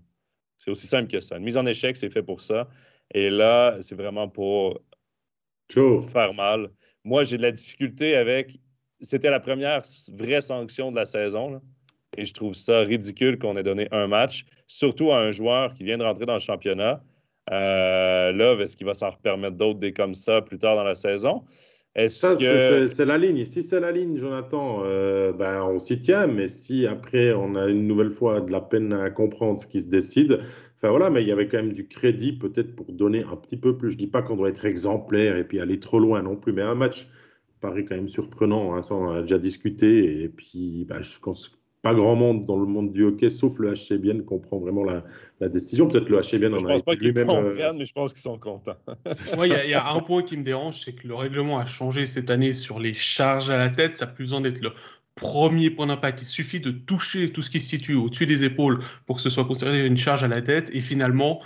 C'est 0.59 0.71
aussi 0.71 0.87
simple 0.87 1.11
que 1.11 1.21
ça. 1.21 1.39
Une 1.39 1.45
mise 1.45 1.57
en 1.57 1.65
échec, 1.65 1.97
c'est 1.97 2.11
fait 2.11 2.23
pour 2.23 2.43
ça. 2.43 2.69
Et 3.15 3.31
là, 3.31 3.79
c'est 3.81 3.95
vraiment 3.95 4.29
pour 4.29 4.79
faire 5.71 6.35
mal. 6.35 6.71
Moi, 7.03 7.23
j'ai 7.23 7.39
de 7.39 7.43
la 7.43 7.53
difficulté 7.53 8.15
avec 8.15 8.61
c'était 9.03 9.31
la 9.31 9.41
première 9.41 9.83
vraie 10.15 10.41
sanction 10.41 10.91
de 10.91 10.97
la 10.97 11.05
saison. 11.05 11.61
Et 12.17 12.25
je 12.25 12.35
trouve 12.35 12.55
ça 12.55 12.81
ridicule 12.81 13.39
qu'on 13.39 13.57
ait 13.57 13.63
donné 13.63 13.89
un 13.93 14.09
match, 14.09 14.45
surtout 14.67 15.13
à 15.13 15.19
un 15.19 15.31
joueur 15.31 15.75
qui 15.75 15.85
vient 15.85 15.97
de 15.97 16.03
rentrer 16.03 16.27
dans 16.27 16.35
le 16.35 16.41
championnat. 16.41 17.03
Euh, 17.53 18.33
là, 18.33 18.57
est-ce 18.61 18.77
qu'il 18.77 18.87
va 18.87 18.95
s'en 18.95 19.13
permettre 19.13 19.57
d'autres 19.57 19.79
des 19.79 19.93
comme 19.93 20.15
ça 20.15 20.43
plus 20.43 20.59
tard 20.59 20.77
dans 20.77 20.85
la 20.85 20.95
saison? 20.95 21.45
Ça, 22.09 22.37
c'est 22.37 23.05
la 23.05 23.19
ligne. 23.19 23.45
Si 23.45 23.63
c'est 23.63 23.81
la 23.81 23.91
ligne, 23.91 24.17
Jonathan, 24.17 24.83
euh, 24.85 25.33
ben, 25.33 25.63
on 25.63 25.81
s'y 25.81 25.99
tient. 25.99 26.29
Mais 26.29 26.47
si 26.47 26.87
après, 26.87 27.33
on 27.33 27.57
a 27.57 27.67
une 27.67 27.87
nouvelle 27.89 28.11
fois 28.11 28.41
de 28.41 28.51
la 28.53 28.61
peine 28.61 28.93
à 28.93 29.11
comprendre 29.11 29.59
ce 29.59 29.67
qui 29.67 29.81
se 29.81 29.89
décide, 29.89 30.41
enfin 30.77 30.91
voilà, 30.91 31.11
mais 31.11 31.23
il 31.23 31.29
y 31.29 31.33
avait 31.33 31.49
quand 31.49 31.59
même 31.59 31.73
du 31.73 31.89
crédit 31.89 32.33
peut-être 32.33 32.77
pour 32.77 32.93
donner 32.93 33.25
un 33.25 33.37
petit 33.37 33.57
peu 33.57 33.77
plus. 33.77 33.91
Je 33.91 33.97
ne 33.97 34.01
dis 34.01 34.07
pas 34.07 34.23
qu'on 34.23 34.37
doit 34.37 34.51
être 34.51 34.65
exemplaire 34.65 35.37
et 35.37 35.45
puis 35.45 35.59
aller 35.59 35.81
trop 35.81 35.99
loin 35.99 36.23
non 36.23 36.37
plus, 36.37 36.53
mais 36.53 36.63
un 36.63 36.77
match 36.77 37.09
paraît 37.61 37.85
quand 37.85 37.95
même 37.95 38.09
surprenant. 38.09 38.75
Hein, 38.75 38.83
ça, 38.83 38.95
on 38.95 39.11
a 39.11 39.23
déjà 39.23 39.39
discuté. 39.39 40.23
Et 40.23 40.29
puis, 40.29 40.87
bah, 40.89 41.01
je 41.01 41.19
pense 41.21 41.53
pas 41.83 41.95
grand 41.95 42.15
monde 42.15 42.45
dans 42.45 42.59
le 42.59 42.67
monde 42.67 42.93
du 42.93 43.05
hockey, 43.05 43.31
sauf 43.31 43.59
le 43.59 43.73
HCBN, 43.73 44.23
comprend 44.25 44.59
vraiment 44.59 44.85
la, 44.85 45.49
décision. 45.49 45.89
Peut-être 45.89 46.09
le 46.09 46.21
HCBN 46.21 46.55
en 46.55 46.59
je 46.59 46.67
a 46.67 46.69
pense 46.69 46.83
pas 46.83 46.97
qu'ils 46.97 47.15
comprennent, 47.15 47.79
mais 47.79 47.87
je 47.87 47.93
pense 47.93 48.13
qu'ils 48.13 48.23
sont 48.23 48.39
contents. 48.39 48.77
Il 49.45 49.71
y, 49.71 49.75
a 49.75 49.91
un 49.93 50.01
point 50.01 50.23
qui 50.23 50.37
me 50.37 50.43
dérange, 50.43 50.81
c'est 50.85 50.93
que 50.93 51.09
le 51.09 51.15
règlement 51.15 51.59
a 51.59 51.67
changé 51.67 52.07
cette 52.07 52.31
année 52.31 52.53
sur 52.53 52.79
les 52.81 52.93
charges 52.93 53.51
à 53.51 53.57
la 53.57 53.71
tête. 53.71 53.97
Ça 53.97 54.05
a 54.05 54.09
plus 54.09 54.25
besoin 54.25 54.43
d'être 54.43 54.61
le 54.61 54.73
premier 55.15 55.71
point 55.71 55.87
d'impact. 55.87 56.23
Il 56.23 56.27
suffit 56.27 56.61
de 56.61 56.71
toucher 56.71 57.31
tout 57.31 57.43
ce 57.43 57.51
qui 57.51 57.61
se 57.61 57.69
situe 57.71 57.95
au-dessus 57.95 58.27
des 58.27 58.45
épaules 58.45 58.81
pour 59.07 59.17
que 59.17 59.23
ce 59.23 59.31
soit 59.31 59.47
considéré 59.47 59.87
une 59.87 59.97
charge 59.97 60.23
à 60.23 60.29
la 60.29 60.43
tête. 60.43 60.71
Et 60.75 60.83
finalement, 60.83 61.41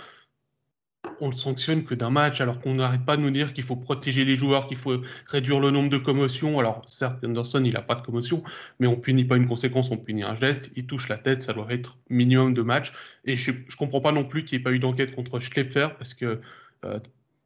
on 1.19 1.29
le 1.29 1.35
sanctionne 1.35 1.83
que 1.83 1.95
d'un 1.95 2.09
match, 2.09 2.41
alors 2.41 2.59
qu'on 2.59 2.75
n'arrête 2.75 3.05
pas 3.05 3.17
de 3.17 3.21
nous 3.21 3.31
dire 3.31 3.53
qu'il 3.53 3.63
faut 3.63 3.75
protéger 3.75 4.25
les 4.25 4.35
joueurs, 4.35 4.67
qu'il 4.67 4.77
faut 4.77 5.01
réduire 5.27 5.59
le 5.59 5.71
nombre 5.71 5.89
de 5.89 5.97
commotions. 5.97 6.59
Alors, 6.59 6.83
certes, 6.87 7.23
Anderson, 7.23 7.63
il 7.63 7.73
n'a 7.73 7.81
pas 7.81 7.95
de 7.95 8.01
commotion, 8.01 8.43
mais 8.79 8.87
on 8.87 8.95
punit 8.95 9.25
pas 9.25 9.37
une 9.37 9.47
conséquence, 9.47 9.91
on 9.91 9.97
punit 9.97 10.23
un 10.23 10.35
geste. 10.35 10.71
Il 10.75 10.85
touche 10.85 11.07
la 11.09 11.17
tête, 11.17 11.41
ça 11.41 11.53
doit 11.53 11.67
être 11.69 11.97
minimum 12.09 12.53
de 12.53 12.61
matchs. 12.61 12.93
Et 13.25 13.35
je 13.35 13.51
ne 13.51 13.75
comprends 13.77 14.01
pas 14.01 14.11
non 14.11 14.25
plus 14.25 14.43
qu'il 14.43 14.57
n'y 14.57 14.61
ait 14.61 14.63
pas 14.63 14.71
eu 14.71 14.79
d'enquête 14.79 15.15
contre 15.15 15.39
Schlepfer, 15.39 15.89
parce 15.97 16.13
que 16.13 16.41
euh, 16.85 16.99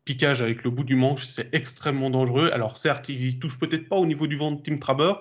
piquage 0.06 0.42
avec 0.42 0.64
le 0.64 0.70
bout 0.70 0.84
du 0.84 0.96
manche, 0.96 1.26
c'est 1.26 1.54
extrêmement 1.54 2.10
dangereux. 2.10 2.50
Alors, 2.54 2.78
certes, 2.78 3.10
il 3.10 3.40
touche 3.40 3.60
peut-être 3.60 3.88
pas 3.88 3.96
au 3.96 4.06
niveau 4.06 4.28
du 4.28 4.38
vent 4.38 4.52
de 4.52 4.62
Tim 4.62 4.78
Traber, 4.78 5.14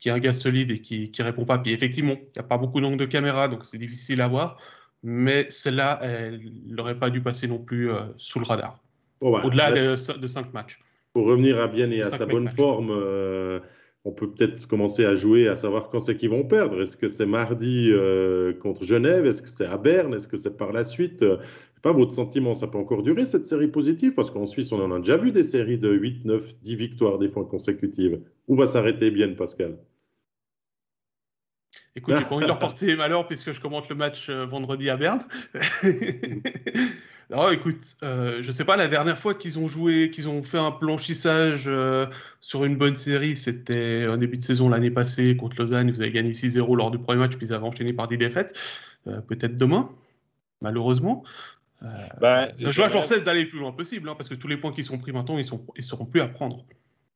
qui 0.00 0.08
est 0.08 0.12
un 0.12 0.18
gars 0.18 0.34
solide 0.34 0.70
et 0.70 0.80
qui 0.80 1.10
ne 1.18 1.24
répond 1.24 1.44
pas. 1.44 1.58
Puis 1.58 1.72
effectivement, 1.72 2.14
il 2.14 2.32
n'y 2.36 2.40
a 2.40 2.42
pas 2.42 2.58
beaucoup 2.58 2.80
d'angles 2.80 2.98
de 2.98 3.06
caméra, 3.06 3.48
donc 3.48 3.64
c'est 3.64 3.78
difficile 3.78 4.20
à 4.20 4.28
voir 4.28 4.58
mais 5.04 5.46
celle-là, 5.50 6.00
elle 6.02 6.40
n'aurait 6.66 6.98
pas 6.98 7.10
dû 7.10 7.20
passer 7.20 7.46
non 7.46 7.58
plus 7.58 7.92
euh, 7.92 8.00
sous 8.16 8.38
le 8.40 8.46
radar, 8.46 8.82
bah, 9.20 9.42
au-delà 9.44 9.70
de, 9.70 9.96
cinq 9.96 10.52
matchs. 10.54 10.80
Pour 11.12 11.26
revenir 11.26 11.60
à 11.60 11.68
bien 11.68 11.90
et 11.90 12.00
à 12.00 12.04
sa 12.04 12.24
bonne 12.24 12.48
forme, 12.48 12.90
euh, 12.90 13.60
on 14.06 14.12
peut 14.12 14.30
peut-être 14.30 14.66
commencer 14.66 15.04
à 15.04 15.14
jouer, 15.14 15.46
à 15.46 15.56
savoir 15.56 15.90
quand 15.90 16.00
c'est 16.00 16.16
qu'ils 16.16 16.30
vont 16.30 16.44
perdre. 16.44 16.82
Est-ce 16.82 16.96
que 16.96 17.08
c'est 17.08 17.26
mardi 17.26 17.90
euh, 17.92 18.54
contre 18.54 18.82
Genève? 18.82 19.26
Est-ce 19.26 19.42
que 19.42 19.48
c'est 19.48 19.66
à 19.66 19.76
Berne? 19.76 20.14
Est-ce 20.14 20.26
que 20.26 20.38
c'est 20.38 20.56
par 20.56 20.72
la 20.72 20.84
suite? 20.84 21.22
Pas 21.82 21.92
votre 21.92 22.14
sentiment, 22.14 22.54
ça 22.54 22.66
peut 22.66 22.78
encore 22.78 23.02
durer 23.02 23.26
cette 23.26 23.44
série 23.44 23.68
positive? 23.68 24.14
Parce 24.14 24.30
qu'en 24.30 24.46
Suisse, 24.46 24.72
on 24.72 24.80
en 24.80 24.90
a 24.90 24.98
déjà 25.00 25.18
vu 25.18 25.32
des 25.32 25.42
séries 25.42 25.78
de 25.78 25.92
8, 25.92 26.24
9, 26.24 26.62
10 26.62 26.76
victoires 26.76 27.18
des 27.18 27.28
fois 27.28 27.44
consécutives. 27.44 28.20
Où 28.48 28.56
va 28.56 28.66
s'arrêter 28.66 29.10
bien, 29.10 29.34
Pascal? 29.34 29.76
Écoute, 31.96 32.16
j'ai 32.18 32.24
pas 32.24 32.34
envie 32.34 32.42
de 32.42 32.48
leur 32.48 32.58
porter 32.60 32.96
malheur 32.96 33.26
puisque 33.26 33.52
je 33.52 33.60
commente 33.60 33.88
le 33.88 33.94
match 33.94 34.28
euh, 34.28 34.44
vendredi 34.44 34.90
à 34.90 34.96
Berne. 34.96 35.20
non, 37.30 37.50
écoute, 37.50 37.96
euh, 38.02 38.42
je 38.42 38.50
sais 38.50 38.64
pas, 38.64 38.76
la 38.76 38.88
dernière 38.88 39.16
fois 39.16 39.34
qu'ils 39.34 39.58
ont 39.60 39.68
joué, 39.68 40.10
qu'ils 40.10 40.28
ont 40.28 40.42
fait 40.42 40.58
un 40.58 40.70
blanchissage 40.70 41.64
euh, 41.66 42.06
sur 42.40 42.64
une 42.64 42.76
bonne 42.76 42.96
série, 42.96 43.36
c'était 43.36 44.06
un 44.08 44.16
début 44.16 44.38
de 44.38 44.42
saison 44.42 44.68
l'année 44.68 44.90
passée 44.90 45.36
contre 45.36 45.56
Lausanne. 45.60 45.90
Vous 45.92 46.00
avez 46.00 46.10
gagné 46.10 46.32
6-0 46.32 46.76
lors 46.76 46.90
du 46.90 46.98
premier 46.98 47.20
match, 47.20 47.36
puis 47.36 47.46
ils 47.46 47.54
avaient 47.54 47.66
enchaîné 47.66 47.92
par 47.92 48.08
10 48.08 48.18
défaites. 48.18 48.58
Peut-être 49.28 49.56
demain, 49.56 49.90
malheureusement. 50.62 51.24
Ben, 52.22 52.48
je 52.58 52.80
vois, 52.80 52.88
j'en 52.88 53.02
d'aller 53.22 53.42
le 53.42 53.50
plus 53.50 53.58
loin 53.58 53.72
possible, 53.72 54.08
hein, 54.08 54.14
parce 54.16 54.30
que 54.30 54.34
tous 54.34 54.48
les 54.48 54.56
points 54.56 54.72
qui 54.72 54.82
sont 54.82 54.96
pris 54.96 55.12
maintenant, 55.12 55.36
ils, 55.36 55.46
ils 55.76 55.84
seront 55.84 56.06
plus 56.06 56.22
à 56.22 56.28
prendre. 56.28 56.64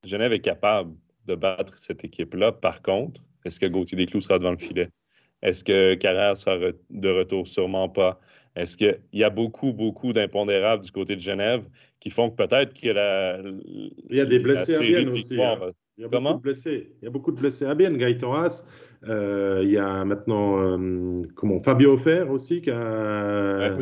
Genève 0.04 0.32
est 0.32 0.40
capable 0.40 0.92
de 1.26 1.34
battre 1.34 1.78
cette 1.78 2.04
équipe-là. 2.04 2.52
Par 2.52 2.82
contre, 2.82 3.22
est-ce 3.44 3.60
que 3.60 3.66
Gauthier 3.66 3.96
Desclous 3.96 4.22
sera 4.22 4.38
devant 4.38 4.52
le 4.52 4.58
filet? 4.58 4.88
Est-ce 5.42 5.62
que 5.62 5.94
Carrère 5.94 6.36
sera 6.36 6.58
de 6.90 7.08
retour? 7.08 7.46
Sûrement 7.46 7.88
pas. 7.88 8.20
Est-ce 8.56 8.76
qu'il 8.76 8.98
y 9.12 9.22
a 9.22 9.30
beaucoup, 9.30 9.72
beaucoup 9.72 10.12
d'impondérables 10.12 10.84
du 10.84 10.90
côté 10.90 11.14
de 11.14 11.20
Genève 11.20 11.62
qui 12.00 12.10
font 12.10 12.30
que 12.30 12.36
peut-être 12.36 12.72
qu'il 12.72 12.88
y 12.88 12.90
a 12.90 12.94
la. 12.94 13.38
Il 14.10 14.16
y 14.16 14.20
a 14.20 14.26
des 14.26 14.40
blessés 14.40 14.76
à 14.76 14.80
Bienne 14.80 15.08
aussi. 15.10 15.40
Hein. 15.40 15.58
Il 15.96 16.02
y 16.02 16.04
a 16.04 16.08
Comment? 16.08 16.30
beaucoup 16.30 16.38
de 16.38 16.42
blessés. 16.42 16.92
Il 17.00 17.04
y 17.04 17.08
a 17.08 17.10
beaucoup 17.10 17.32
de 17.32 17.40
blessés 17.40 17.66
à 17.66 17.74
Bienne. 17.74 17.96
Gaëtan 17.96 18.32
Haas, 18.34 18.64
euh, 19.08 19.60
il 19.64 19.70
y 19.70 19.78
a 19.78 20.04
maintenant 20.04 20.58
euh, 20.60 21.22
comment, 21.34 21.60
Fabio 21.62 21.92
Offert 21.92 22.30
aussi 22.30 22.60
qui 22.60 22.70
a 22.70 23.76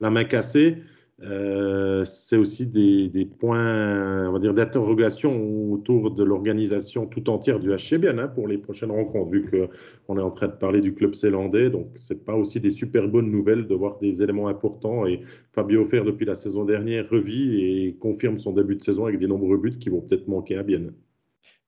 la 0.00 0.10
main 0.10 0.24
cassée. 0.24 0.78
Euh, 1.24 2.04
c'est 2.04 2.36
aussi 2.36 2.66
des, 2.66 3.24
points, 3.38 4.28
on 4.28 4.32
va 4.32 4.38
dire, 4.40 4.54
d'interrogation 4.54 5.72
autour 5.72 6.10
de 6.10 6.24
l'organisation 6.24 7.06
tout 7.06 7.30
entière 7.30 7.60
du 7.60 7.70
HCBN 7.70 8.18
hein, 8.18 8.28
pour 8.28 8.48
les 8.48 8.58
prochaines 8.58 8.90
rencontres, 8.90 9.30
vu 9.30 9.48
qu'on 9.48 10.18
est 10.18 10.22
en 10.22 10.30
train 10.30 10.48
de 10.48 10.52
parler 10.52 10.80
du 10.80 10.94
club 10.94 11.14
zélandais. 11.14 11.70
Donc, 11.70 11.88
c'est 11.94 12.24
pas 12.24 12.34
aussi 12.34 12.58
des 12.58 12.70
super 12.70 13.06
bonnes 13.06 13.30
nouvelles 13.30 13.68
de 13.68 13.74
voir 13.74 13.98
des 13.98 14.22
éléments 14.22 14.48
importants. 14.48 15.06
Et 15.06 15.20
Fabio 15.52 15.84
Fer, 15.84 16.04
depuis 16.04 16.26
la 16.26 16.34
saison 16.34 16.64
dernière, 16.64 17.08
revit 17.08 17.60
et 17.62 17.96
confirme 18.00 18.40
son 18.40 18.52
début 18.52 18.76
de 18.76 18.82
saison 18.82 19.06
avec 19.06 19.20
des 19.20 19.28
nombreux 19.28 19.58
buts 19.58 19.78
qui 19.78 19.90
vont 19.90 20.00
peut-être 20.00 20.26
manquer 20.26 20.56
à 20.56 20.64
Bienne. 20.64 20.92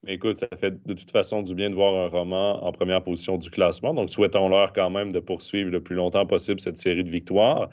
Écoute, 0.07 0.37
ça 0.37 0.49
fait 0.57 0.85
de 0.85 0.93
toute 0.93 1.11
façon 1.11 1.41
du 1.43 1.55
bien 1.55 1.71
de 1.71 1.75
voir 1.75 1.95
un 1.95 2.09
roman 2.09 2.63
en 2.63 2.73
première 2.73 3.03
position 3.03 3.39
du 3.39 3.49
classement. 3.49 3.95
Donc, 3.95 4.11
souhaitons-leur 4.11 4.73
quand 4.73 4.91
même 4.91 5.13
de 5.13 5.21
poursuivre 5.21 5.71
le 5.71 5.81
plus 5.81 5.97
longtemps 5.97 6.27
possible 6.27 6.61
cette 6.61 6.77
série 6.77 7.05
de 7.05 7.09
victoires. 7.09 7.71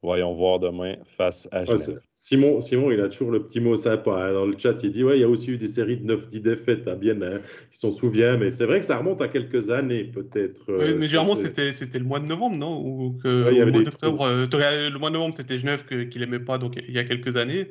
Voyons 0.00 0.32
voir 0.32 0.60
demain 0.60 0.94
face 1.04 1.48
à 1.50 1.64
Genève. 1.64 2.00
Simon, 2.14 2.60
Simon, 2.60 2.92
il 2.92 3.00
a 3.00 3.08
toujours 3.08 3.32
le 3.32 3.42
petit 3.42 3.58
mot 3.58 3.74
sympa. 3.74 4.12
Hein. 4.12 4.32
Dans 4.32 4.46
le 4.46 4.56
chat, 4.56 4.76
il 4.84 4.92
dit 4.92 5.02
Ouais, 5.02 5.18
il 5.18 5.20
y 5.22 5.24
a 5.24 5.28
aussi 5.28 5.50
eu 5.50 5.58
des 5.58 5.66
séries 5.66 5.96
de 5.96 6.14
9-10 6.14 6.40
défaites 6.40 6.86
à 6.86 6.94
bien, 6.94 7.20
hein, 7.20 7.40
il 7.72 7.76
s'en 7.76 7.90
souvient, 7.90 8.36
mais 8.36 8.52
c'est 8.52 8.64
vrai 8.64 8.78
que 8.78 8.86
ça 8.86 8.96
remonte 8.96 9.20
à 9.20 9.26
quelques 9.26 9.70
années, 9.70 10.04
peut-être. 10.04 10.62
Oui, 10.68 10.90
euh, 10.90 10.96
mais 10.96 11.08
généralement, 11.08 11.34
c'était, 11.34 11.72
c'était 11.72 11.98
le 11.98 12.04
mois 12.04 12.20
de 12.20 12.26
novembre, 12.26 12.56
non? 12.56 12.80
Ou 12.80 13.18
que, 13.20 13.50
il 13.50 13.56
y 13.56 13.60
avait 13.60 13.72
le, 13.72 13.78
mois 13.78 13.82
d'octobre, 13.82 14.22
euh, 14.22 14.90
le 14.90 14.98
mois 15.00 15.10
de 15.10 15.14
novembre, 15.14 15.34
c'était 15.34 15.58
Genève 15.58 15.84
qu'il 15.84 16.20
n'aimait 16.20 16.38
pas, 16.38 16.58
donc 16.58 16.76
il 16.76 16.94
y 16.94 16.98
a 17.00 17.04
quelques 17.04 17.36
années. 17.36 17.68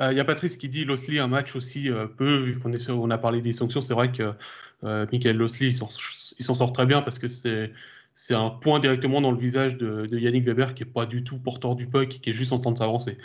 Euh, 0.00 0.10
il 0.10 0.16
y 0.16 0.20
a 0.20 0.24
Patrice 0.24 0.56
qui 0.56 0.68
dit 0.68 0.84
Losly, 0.84 1.20
un 1.20 1.28
match 1.28 1.54
aussi 1.54 1.90
peu, 2.16 2.38
vu 2.38 2.58
qu'on 2.58 2.72
on 2.88 3.10
a 3.10 3.18
parlé 3.18 3.40
des 3.40 3.52
sanctions. 3.52 3.82
C'est 3.82 3.94
vrai 3.94 4.10
que 4.10 4.32
Michael 4.82 5.36
Losly, 5.36 5.68
il 5.68 6.44
s'en 6.44 6.54
sort 6.54 6.72
très 6.72 6.86
bien 6.86 7.02
parce 7.02 7.20
que 7.20 7.28
c'est 7.28 7.70
c'est 8.20 8.34
un 8.34 8.50
point 8.50 8.80
directement 8.80 9.20
dans 9.20 9.30
le 9.30 9.38
visage 9.38 9.76
de, 9.76 10.04
Yannick 10.12 10.44
Weber 10.44 10.74
qui 10.74 10.82
n'est 10.82 10.90
pas 10.90 11.06
du 11.06 11.22
tout 11.22 11.38
porteur 11.38 11.76
du 11.76 11.86
puck, 11.86 12.08
qui 12.08 12.30
est 12.30 12.32
juste 12.32 12.52
en 12.52 12.58
train 12.58 12.72
de 12.72 12.78
s'avancer. 12.78 13.16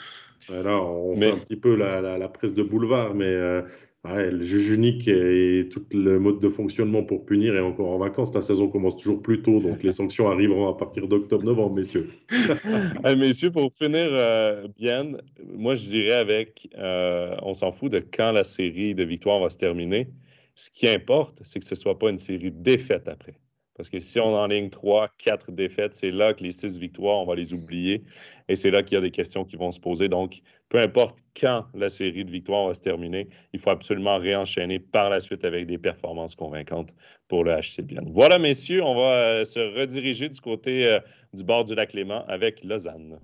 Là, 0.50 0.80
on 0.80 1.16
fait 1.16 1.32
un 1.32 1.40
petit 1.40 1.56
peu 1.56 1.76
la, 1.76 2.30
presse 2.30 2.54
de 2.54 2.62
boulevard, 2.62 3.16
mais 3.16 3.26
euh, 3.26 3.64
le 4.06 4.44
juge 4.44 4.70
unique 4.70 5.08
et 5.08 5.68
tout 5.72 5.84
le 5.94 6.20
mode 6.20 6.40
de 6.40 6.48
fonctionnement 6.48 7.02
pour 7.02 7.26
punir 7.26 7.56
est 7.56 7.60
encore 7.60 7.90
en 7.90 7.98
vacances. 7.98 8.32
La 8.36 8.42
saison 8.42 8.68
commence 8.68 8.96
toujours 8.96 9.20
plus 9.24 9.42
tôt, 9.42 9.60
donc 9.60 9.82
les 9.82 9.92
sanctions 9.92 10.30
arriveront 10.30 10.70
à 10.70 10.78
partir 10.78 11.08
d'octobre-novembre, 11.08 11.74
messieurs. 11.74 12.12
messieurs, 13.18 13.50
pour 13.50 13.74
finir 13.74 14.10
euh, 14.12 14.68
bien, 14.78 15.14
moi 15.56 15.74
je 15.74 15.90
dirais 15.90 16.14
avec, 16.14 16.70
euh, 16.78 17.36
on 17.42 17.56
s'en 17.56 17.72
fout 17.72 17.92
de 17.92 17.98
quand 18.00 18.32
la 18.32 18.44
série 18.44 18.94
de 18.94 19.04
victoires 19.04 19.40
va 19.40 19.50
se 19.50 19.58
terminer. 19.58 20.10
Ce 20.54 20.70
qui 20.70 20.88
importe, 20.88 21.42
c'est 21.44 21.60
que 21.60 21.66
ce 21.66 21.74
ne 21.74 21.80
soit 21.80 21.98
pas 21.98 22.12
une 22.12 22.20
série 22.20 22.52
de 22.52 22.62
défaites 22.62 23.08
après. 23.08 23.34
Parce 23.76 23.90
que 23.90 24.00
si 24.00 24.20
on 24.20 24.36
en 24.36 24.48
ligne 24.48 24.70
3, 24.70 25.10
4 25.18 25.52
défaites, 25.52 25.96
c'est 25.96 26.12
là 26.12 26.34
que 26.34 26.44
les 26.44 26.52
6 26.52 26.80
victoires, 26.80 27.20
on 27.20 27.26
va 27.26 27.36
les 27.36 27.54
oublier. 27.54 28.04
Et 28.48 28.56
c'est 28.56 28.70
là 28.70 28.84
qu'il 28.84 28.96
y 28.96 28.98
a 28.98 29.02
des 29.02 29.12
questions 29.12 29.44
qui 29.46 29.56
vont 29.56 29.72
se 29.72 29.80
poser. 29.80 30.10
Donc, 30.10 30.42
peu 30.70 30.80
importe 30.80 31.18
quand 31.40 31.66
la 31.74 31.90
série 31.90 32.24
de 32.24 32.32
victoires 32.32 32.68
va 32.68 32.74
se 32.74 32.82
terminer, 32.82 33.30
il 33.54 33.60
faut 33.60 33.72
absolument 33.72 34.18
réenchaîner 34.18 34.80
par 34.80 35.10
la 35.10 35.20
suite 35.20 35.44
avec 35.44 35.66
des 35.66 35.78
performances 35.78 36.36
convaincantes 36.36 36.94
pour 37.28 37.44
le 37.44 37.54
HCBN. 37.54 38.12
Voilà, 38.12 38.38
messieurs, 38.38 38.84
on 38.84 38.96
va 38.96 39.12
euh, 39.12 39.46
se 39.46 39.60
rediriger 39.60 40.30
du 40.30 40.40
côté 40.40 40.88
euh, 40.88 41.00
du 41.34 41.44
bord 41.44 41.64
du 41.64 41.74
lac 41.74 41.94
Léman 41.94 42.26
avec 42.28 42.64
Lausanne. 42.64 43.20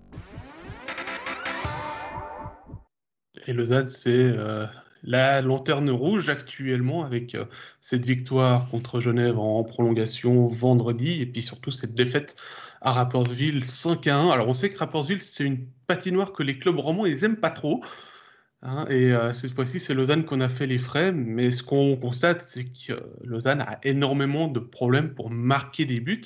Et 3.48 3.54
Lausanne, 3.54 3.88
c'est 3.88 4.12
euh, 4.12 4.66
la 5.04 5.42
lanterne 5.42 5.90
rouge 5.90 6.30
actuellement 6.30 7.04
avec 7.04 7.36
euh, 7.36 7.46
cette 7.82 8.06
victoire 8.06 8.70
contre 8.70 9.00
Genève 9.00 9.40
en 9.40 9.64
prolongation 9.64 10.48
vendredi 10.48 11.22
et 11.22 11.26
puis 11.26 11.42
surtout 11.42 11.72
cette 11.72 11.94
défaite 11.94 12.36
à 12.82 12.92
Rappersville 12.92 13.64
5 13.64 14.08
à 14.08 14.18
1. 14.18 14.30
Alors 14.30 14.48
on 14.48 14.54
sait 14.54 14.72
que 14.72 14.78
Rappersville 14.78 15.22
c'est 15.22 15.46
une 15.46 15.66
patinoire 15.88 16.34
que 16.34 16.44
les 16.44 16.60
clubs 16.60 16.80
romans 16.80 17.06
ils 17.06 17.24
aiment 17.24 17.38
pas 17.38 17.50
trop. 17.50 17.82
Hein, 18.62 18.86
et 18.90 19.14
euh, 19.14 19.32
cette 19.32 19.54
fois-ci 19.54 19.80
c'est 19.80 19.94
Lausanne 19.94 20.26
qu'on 20.26 20.42
a 20.42 20.50
fait 20.50 20.68
les 20.68 20.80
frais, 20.80 21.14
mais 21.14 21.52
ce 21.52 21.64
qu'on 21.64 21.96
constate 21.96 22.42
c'est 22.42 22.66
que 22.66 23.02
Lausanne 23.24 23.62
a 23.62 23.80
énormément 23.84 24.48
de 24.48 24.60
problèmes 24.60 25.14
pour 25.14 25.30
marquer 25.30 25.86
des 25.86 26.02
buts. 26.02 26.22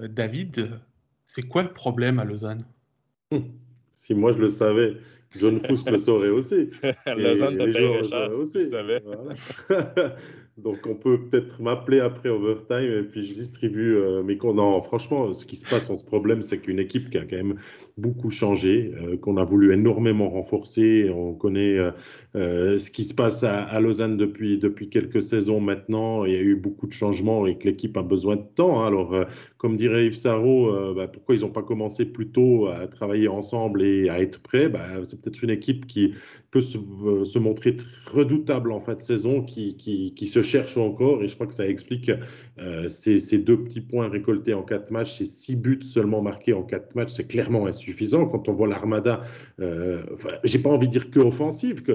Euh, 0.00 0.08
David, 0.08 0.80
c'est 1.26 1.42
quoi 1.42 1.62
le 1.62 1.72
problème 1.72 2.18
à 2.18 2.24
Lausanne? 2.24 2.62
Si 3.94 4.14
moi 4.14 4.32
je 4.32 4.38
le 4.38 4.48
savais, 4.48 4.96
John 5.36 5.60
Fous 5.60 5.84
le 5.86 5.98
saurait 5.98 6.30
aussi. 6.30 6.70
Lausanne 7.06 7.58
t'a 7.58 8.28
aussi. 8.30 8.52
Tu 8.52 8.62
savais. 8.64 9.02
Donc 10.58 10.78
on 10.88 10.96
peut 10.96 11.20
peut-être 11.20 11.62
m'appeler 11.62 12.00
après 12.00 12.30
overtime 12.30 12.90
et 12.98 13.02
puis 13.04 13.22
je 13.24 13.32
distribue 13.32 13.94
euh, 13.94 14.22
Non, 14.54 14.82
franchement, 14.82 15.32
ce 15.32 15.46
qui 15.46 15.54
se 15.54 15.64
passe 15.64 15.88
en 15.88 15.96
ce 15.96 16.04
problème, 16.04 16.42
c'est 16.42 16.58
qu'une 16.58 16.80
équipe 16.80 17.10
qui 17.10 17.18
a 17.18 17.24
quand 17.24 17.36
même 17.36 17.56
beaucoup 17.96 18.30
changé, 18.30 18.92
euh, 19.00 19.16
qu'on 19.16 19.36
a 19.36 19.44
voulu 19.44 19.72
énormément 19.72 20.28
renforcer. 20.28 21.10
On 21.14 21.32
connaît 21.32 21.78
euh, 22.34 22.76
ce 22.76 22.90
qui 22.90 23.04
se 23.04 23.14
passe 23.14 23.44
à, 23.44 23.78
Lausanne 23.80 24.16
depuis, 24.16 24.58
depuis 24.58 24.88
quelques 24.88 25.22
saisons 25.22 25.60
maintenant. 25.60 26.24
Il 26.24 26.32
y 26.32 26.36
a 26.36 26.40
eu 26.40 26.56
beaucoup 26.56 26.88
de 26.88 26.92
changements 26.92 27.46
et 27.46 27.56
que 27.56 27.68
l'équipe 27.68 27.96
a 27.96 28.02
besoin 28.02 28.34
de 28.34 28.44
temps. 28.56 28.82
Hein. 28.82 28.88
Alors, 28.88 29.14
comme 29.58 29.76
dirait 29.76 30.06
Yves 30.06 30.16
Sarro, 30.16 30.94
bah, 30.94 31.06
pourquoi 31.06 31.36
ils 31.36 31.42
n'ont 31.42 31.50
pas 31.50 31.62
commencé 31.62 32.04
plus 32.04 32.30
tôt 32.30 32.66
à 32.66 32.88
travailler 32.88 33.28
ensemble 33.28 33.82
et 33.82 34.08
à 34.08 34.20
être 34.20 34.40
prêts? 34.40 34.68
Bah, 34.68 34.86
C'est 35.04 35.20
peut-être 35.20 35.44
une 35.44 35.50
équipe 35.50 35.86
qui 35.86 36.14
peut 36.50 36.60
se, 36.60 36.78
se, 37.24 37.38
montrer 37.38 37.76
redoutable 38.06 38.72
en 38.72 38.80
fin 38.80 38.94
de 38.94 39.02
saison, 39.02 39.42
qui, 39.42 39.76
qui, 39.76 40.14
qui 40.14 40.26
se 40.26 40.42
cherche 40.48 40.76
encore 40.76 41.22
et 41.22 41.28
je 41.28 41.34
crois 41.34 41.46
que 41.46 41.54
ça 41.54 41.66
explique 41.66 42.10
euh, 42.58 42.88
ces, 42.88 43.38
deux 43.38 43.62
petits 43.62 43.80
points 43.80 44.08
récoltés 44.08 44.54
en 44.54 44.62
quatre 44.62 44.90
matchs, 44.90 45.18
ces 45.18 45.24
six 45.24 45.56
buts 45.56 45.82
seulement 45.82 46.22
marqués 46.22 46.52
en 46.52 46.62
quatre 46.62 46.94
matchs, 46.94 47.12
c'est 47.12 47.26
clairement 47.26 47.66
insuffisant. 47.66 48.26
Quand 48.26 48.48
on 48.48 48.52
voit 48.52 48.68
l'Armada, 48.68 49.20
euh, 49.60 50.02
j'ai 50.44 50.58
pas 50.58 50.70
envie 50.70 50.88
de 50.88 50.92
dire 50.92 51.10
que 51.10 51.20
offensive, 51.20 51.82
que 51.82 51.92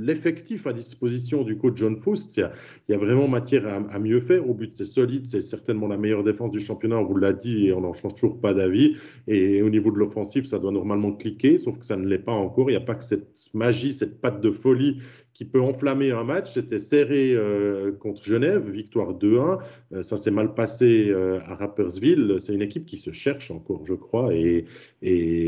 l'effectif 0.00 0.66
à 0.66 0.72
disposition 0.72 1.42
du 1.42 1.56
coach 1.56 1.74
John 1.76 1.96
Faust, 1.96 2.36
il 2.36 2.92
y 2.92 2.94
a 2.94 2.98
vraiment 2.98 3.28
matière 3.28 3.66
à, 3.66 3.98
mieux 3.98 4.20
faire. 4.20 4.48
Au 4.48 4.54
but, 4.54 4.72
c'est 4.74 4.84
solide, 4.84 5.26
c'est 5.26 5.42
certainement 5.42 5.86
la 5.86 5.96
meilleure 5.96 6.24
défense 6.24 6.50
du 6.50 6.60
championnat, 6.60 6.98
on 6.98 7.04
vous 7.04 7.16
l'a 7.16 7.32
dit 7.32 7.66
et 7.66 7.72
on 7.72 7.82
n'en 7.82 7.92
change 7.92 8.14
toujours 8.14 8.40
pas 8.40 8.54
d'avis. 8.54 8.96
Et 9.28 9.62
au 9.62 9.70
niveau 9.70 9.90
de 9.90 9.98
l'offensive, 9.98 10.46
ça 10.46 10.58
doit 10.58 10.72
normalement 10.72 11.12
cliquer, 11.12 11.58
sauf 11.58 11.78
que 11.78 11.84
ça 11.84 11.96
ne 11.96 12.06
l'est 12.06 12.18
pas 12.18 12.32
encore. 12.32 12.70
Il 12.70 12.72
n'y 12.72 12.82
a 12.82 12.84
pas 12.84 12.94
que 12.94 13.04
cette 13.04 13.50
magie, 13.54 13.92
cette 13.92 14.20
patte 14.20 14.40
de 14.40 14.50
folie 14.50 14.98
qui 15.40 15.46
peut 15.46 15.62
enflammer 15.62 16.10
un 16.10 16.22
match. 16.22 16.52
C'était 16.52 16.78
serré 16.78 17.32
euh, 17.32 17.92
contre 17.92 18.22
Genève, 18.22 18.68
victoire 18.68 19.14
2-1. 19.14 19.58
Euh, 19.94 20.02
ça 20.02 20.18
s'est 20.18 20.30
mal 20.30 20.52
passé 20.52 21.08
euh, 21.08 21.40
à 21.46 21.54
Rappersville. 21.54 22.36
C'est 22.40 22.52
une 22.52 22.60
équipe 22.60 22.84
qui 22.84 22.98
se 22.98 23.10
cherche 23.10 23.50
encore, 23.50 23.86
je 23.86 23.94
crois. 23.94 24.34
Et, 24.34 24.66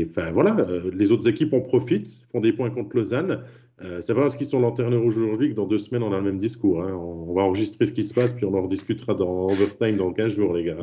enfin 0.09 0.31
voilà, 0.31 0.57
les 0.91 1.11
autres 1.11 1.29
équipes 1.29 1.53
en 1.53 1.61
profitent, 1.61 2.25
font 2.31 2.39
des 2.39 2.53
points 2.53 2.71
contre 2.71 2.97
Lausanne. 2.97 3.43
c'est 3.99 4.15
pas 4.15 4.21
parce 4.21 4.35
qu'ils 4.35 4.47
sont 4.47 4.59
lanterneurs 4.59 5.05
aujourd'hui 5.05 5.49
que 5.51 5.55
dans 5.55 5.67
deux 5.67 5.77
semaines 5.77 6.01
on 6.01 6.11
a 6.11 6.17
le 6.17 6.23
même 6.23 6.39
discours. 6.39 6.81
Hein. 6.81 6.91
On, 6.95 7.31
va 7.35 7.43
enregistrer 7.43 7.85
ce 7.85 7.91
qui 7.91 8.03
se 8.03 8.15
passe 8.15 8.33
puis 8.33 8.45
on 8.45 8.55
en 8.55 8.63
rediscutera 8.63 9.13
dans 9.13 9.45
overtime 9.45 9.97
dans 9.97 10.11
15 10.11 10.33
jours, 10.33 10.55
les 10.55 10.63
gars. 10.63 10.77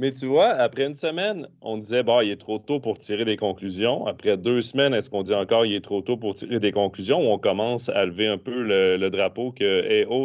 Mais 0.00 0.12
tu 0.12 0.24
vois, 0.24 0.48
après 0.48 0.86
une 0.86 0.94
semaine, 0.94 1.46
on 1.60 1.76
disait, 1.76 2.02
bah, 2.02 2.24
il 2.24 2.30
est 2.30 2.40
trop 2.40 2.58
tôt 2.58 2.80
pour 2.80 2.98
tirer 2.98 3.26
des 3.26 3.36
conclusions. 3.36 4.06
Après 4.06 4.38
deux 4.38 4.62
semaines, 4.62 4.94
est-ce 4.94 5.10
qu'on 5.10 5.22
dit 5.22 5.34
encore, 5.34 5.66
il 5.66 5.74
est 5.74 5.84
trop 5.84 6.00
tôt 6.00 6.16
pour 6.16 6.34
tirer 6.34 6.58
des 6.58 6.72
conclusions 6.72 7.20
ou 7.20 7.30
on 7.30 7.38
commence 7.38 7.90
à 7.90 8.06
lever 8.06 8.26
un 8.26 8.38
peu 8.38 8.62
le, 8.62 9.10
drapeau 9.10 9.52
que, 9.52 9.84
hey, 9.84 10.06
oh, 10.08 10.24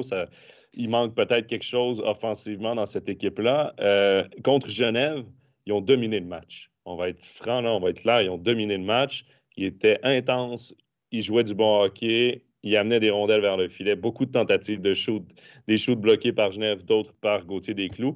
il 0.75 0.89
manque 0.89 1.13
peut-être 1.13 1.47
quelque 1.47 1.65
chose 1.65 2.01
offensivement 2.05 2.73
dans 2.73 2.85
cette 2.85 3.09
équipe-là? 3.09 3.73
Euh, 3.81 4.23
contre 4.45 4.69
Genève, 4.69 5.25
ils 5.65 5.73
ont 5.73 5.81
dominé 5.81 6.21
le 6.21 6.25
match. 6.25 6.71
On 6.85 6.95
va 6.95 7.09
être 7.09 7.21
franc, 7.21 7.59
là, 7.59 7.73
on 7.73 7.81
va 7.81 7.89
être 7.89 7.99
clair, 7.99 8.21
ils 8.21 8.29
ont 8.29 8.37
dominé 8.37 8.77
le 8.77 8.85
match. 8.85 9.25
Il 9.57 9.65
était 9.65 9.99
intense, 10.03 10.73
ils 11.11 11.21
jouaient 11.21 11.43
du 11.43 11.53
bon 11.53 11.81
hockey, 11.81 12.45
ils 12.63 12.77
amenaient 12.77 13.01
des 13.01 13.09
rondelles 13.09 13.41
vers 13.41 13.57
le 13.57 13.67
filet, 13.67 13.97
beaucoup 13.97 14.25
de 14.25 14.31
tentatives 14.31 14.79
de 14.79 14.93
shoot, 14.93 15.23
des 15.67 15.75
shoots 15.75 15.99
bloqués 15.99 16.31
par 16.31 16.53
Genève, 16.53 16.85
d'autres 16.85 17.13
par 17.19 17.45
Gauthier 17.45 17.73
Desclous. 17.73 18.15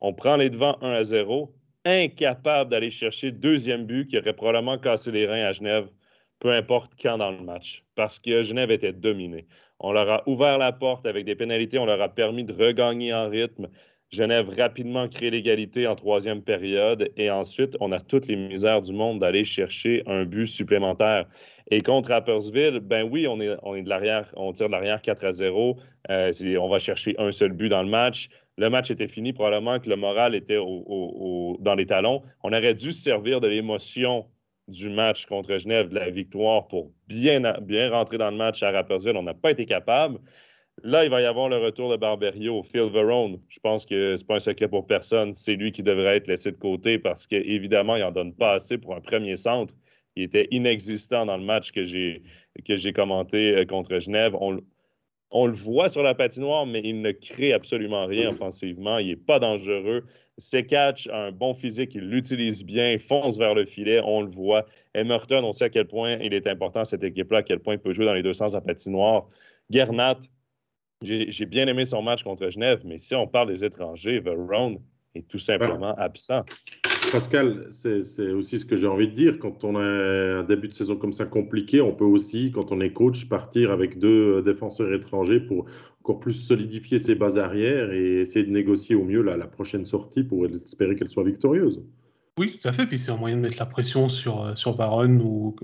On 0.00 0.12
prend 0.12 0.36
les 0.36 0.50
devants 0.50 0.78
1 0.80 0.92
à 0.92 1.02
0, 1.02 1.52
incapable 1.84 2.70
d'aller 2.70 2.90
chercher 2.90 3.32
deuxième 3.32 3.86
but 3.86 4.06
qui 4.06 4.18
aurait 4.18 4.32
probablement 4.32 4.78
cassé 4.78 5.10
les 5.10 5.26
reins 5.26 5.44
à 5.44 5.52
Genève, 5.52 5.88
peu 6.38 6.52
importe 6.52 6.92
quand 7.00 7.18
dans 7.18 7.32
le 7.32 7.40
match, 7.40 7.84
parce 7.96 8.18
que 8.18 8.42
Genève 8.42 8.70
était 8.70 8.92
dominée. 8.92 9.46
On 9.80 9.92
leur 9.92 10.08
a 10.10 10.28
ouvert 10.28 10.58
la 10.58 10.72
porte 10.72 11.06
avec 11.06 11.24
des 11.24 11.34
pénalités, 11.34 11.78
on 11.78 11.86
leur 11.86 12.00
a 12.00 12.08
permis 12.08 12.44
de 12.44 12.52
regagner 12.52 13.12
en 13.12 13.28
rythme. 13.28 13.68
Genève 14.10 14.48
rapidement 14.56 15.06
crée 15.06 15.30
l'égalité 15.30 15.86
en 15.86 15.94
troisième 15.94 16.42
période 16.42 17.10
et 17.16 17.30
ensuite, 17.30 17.76
on 17.80 17.92
a 17.92 18.00
toutes 18.00 18.26
les 18.26 18.36
misères 18.36 18.80
du 18.80 18.92
monde 18.92 19.18
d'aller 19.18 19.44
chercher 19.44 20.02
un 20.06 20.24
but 20.24 20.46
supplémentaire. 20.46 21.26
Et 21.70 21.82
contre 21.82 22.08
Rappersville, 22.10 22.80
ben 22.80 23.02
oui, 23.02 23.26
on 23.26 23.38
est, 23.40 23.54
on 23.62 23.74
est 23.74 23.82
de 23.82 23.88
l'arrière, 23.88 24.32
on 24.34 24.52
tire 24.54 24.68
de 24.68 24.72
l'arrière 24.72 25.02
4 25.02 25.24
à 25.26 25.32
0. 25.32 25.76
Euh, 26.08 26.32
on 26.58 26.68
va 26.68 26.78
chercher 26.78 27.14
un 27.18 27.30
seul 27.32 27.52
but 27.52 27.68
dans 27.68 27.82
le 27.82 27.90
match 27.90 28.30
le 28.58 28.70
match 28.70 28.90
était 28.90 29.08
fini, 29.08 29.32
probablement 29.32 29.78
que 29.78 29.88
le 29.88 29.96
moral 29.96 30.34
était 30.34 30.56
dans 30.56 31.74
les 31.76 31.86
talons. 31.86 32.22
On 32.42 32.52
aurait 32.52 32.74
dû 32.74 32.90
se 32.90 33.00
servir 33.00 33.40
de 33.40 33.46
l'émotion 33.46 34.26
du 34.66 34.90
match 34.90 35.26
contre 35.26 35.56
Genève, 35.56 35.88
de 35.88 35.94
la 35.94 36.10
victoire, 36.10 36.66
pour 36.66 36.90
bien, 37.06 37.40
bien 37.62 37.90
rentrer 37.90 38.18
dans 38.18 38.30
le 38.30 38.36
match 38.36 38.62
à 38.64 38.72
Rappersville. 38.72 39.16
On 39.16 39.22
n'a 39.22 39.32
pas 39.32 39.52
été 39.52 39.64
capable. 39.64 40.18
Là, 40.82 41.04
il 41.04 41.10
va 41.10 41.20
y 41.20 41.24
avoir 41.24 41.48
le 41.48 41.56
retour 41.56 41.90
de 41.90 41.96
Barberio, 41.96 42.62
Phil 42.64 42.90
Verone. 42.90 43.40
Je 43.48 43.60
pense 43.60 43.86
que 43.86 44.16
ce 44.16 44.22
n'est 44.22 44.26
pas 44.26 44.34
un 44.34 44.40
secret 44.40 44.68
pour 44.68 44.86
personne. 44.86 45.32
C'est 45.32 45.54
lui 45.54 45.70
qui 45.70 45.84
devrait 45.84 46.16
être 46.16 46.26
laissé 46.26 46.50
de 46.50 46.56
côté 46.56 46.98
parce 46.98 47.28
qu'évidemment, 47.28 47.94
il 47.94 48.02
n'en 48.02 48.12
donne 48.12 48.34
pas 48.34 48.54
assez 48.54 48.76
pour 48.76 48.94
un 48.94 49.00
premier 49.00 49.36
centre. 49.36 49.72
Il 50.16 50.24
était 50.24 50.48
inexistant 50.50 51.26
dans 51.26 51.36
le 51.36 51.44
match 51.44 51.70
que 51.70 51.84
j'ai 51.84 52.92
commenté 52.92 53.56
euh, 53.56 53.64
contre 53.64 54.00
Genève. 54.00 54.36
On, 54.40 54.58
on, 55.30 55.46
le 55.46 55.52
voit 55.52 55.88
sur 55.88 56.02
la 56.02 56.14
patinoire, 56.14 56.66
mais 56.66 56.80
il 56.84 57.00
ne 57.00 57.12
crée 57.12 57.52
absolument 57.52 58.06
rien 58.06 58.30
offensivement. 58.30 58.98
Il 58.98 59.08
n'est 59.08 59.16
pas 59.16 59.38
dangereux. 59.38 60.04
Ses 60.38 60.64
catch 60.64 61.08
a 61.08 61.26
un 61.26 61.32
bon 61.32 61.52
physique, 61.52 61.94
il 61.94 62.08
l'utilise 62.08 62.64
bien, 62.64 62.96
fonce 62.98 63.38
vers 63.38 63.54
le 63.54 63.66
filet, 63.66 64.00
on 64.04 64.22
le 64.22 64.28
voit. 64.28 64.66
Emerton, 64.94 65.42
on 65.44 65.52
sait 65.52 65.64
à 65.64 65.68
quel 65.68 65.86
point 65.86 66.16
il 66.20 66.32
est 66.32 66.46
important, 66.46 66.84
cette 66.84 67.02
équipe-là, 67.02 67.38
à 67.38 67.42
quel 67.42 67.58
point 67.58 67.74
il 67.74 67.80
peut 67.80 67.92
jouer 67.92 68.04
dans 68.04 68.14
les 68.14 68.22
deux 68.22 68.32
sens 68.32 68.54
à 68.54 68.60
patinoire. 68.60 69.26
Gernat, 69.68 70.18
j'ai 71.02 71.46
bien 71.46 71.66
aimé 71.66 71.84
son 71.84 72.02
match 72.02 72.22
contre 72.22 72.48
Genève, 72.50 72.82
mais 72.84 72.98
si 72.98 73.14
on 73.14 73.26
parle 73.26 73.48
des 73.48 73.64
étrangers, 73.64 74.20
Verone 74.20 74.78
est 75.14 75.26
tout 75.28 75.38
simplement 75.38 75.94
absent. 75.96 76.44
Pascal, 77.12 77.68
c'est 77.70 78.32
aussi 78.32 78.58
ce 78.58 78.64
que 78.64 78.76
j'ai 78.76 78.86
envie 78.86 79.08
de 79.08 79.14
dire. 79.14 79.38
Quand 79.38 79.64
on 79.64 79.76
a 79.76 79.82
un 79.82 80.42
début 80.42 80.68
de 80.68 80.74
saison 80.74 80.96
comme 80.96 81.12
ça 81.12 81.24
compliqué, 81.24 81.80
on 81.80 81.92
peut 81.92 82.04
aussi, 82.04 82.52
quand 82.52 82.70
on 82.70 82.80
est 82.80 82.92
coach, 82.92 83.28
partir 83.28 83.70
avec 83.70 83.98
deux 83.98 84.42
défenseurs 84.42 84.92
étrangers 84.92 85.40
pour 85.40 85.66
encore 86.02 86.20
plus 86.20 86.34
solidifier 86.34 86.98
ses 86.98 87.14
bases 87.14 87.38
arrière 87.38 87.92
et 87.92 88.20
essayer 88.20 88.44
de 88.44 88.50
négocier 88.50 88.94
au 88.94 89.04
mieux 89.04 89.22
la, 89.22 89.46
prochaine 89.46 89.84
sortie 89.84 90.22
pour 90.22 90.46
espérer 90.46 90.96
qu'elle 90.96 91.08
soit 91.08 91.24
victorieuse. 91.24 91.82
Oui, 92.38 92.58
tout 92.60 92.68
à 92.68 92.72
fait. 92.72 92.86
Puis 92.86 92.98
c'est 92.98 93.10
un 93.10 93.16
moyen 93.16 93.36
de 93.36 93.42
mettre 93.42 93.58
la 93.58 93.66
pression 93.66 94.08
sur, 94.08 94.42
euh, 94.42 94.54
sur 94.54 94.76
Baron, 94.76 95.18
ou, 95.20 95.56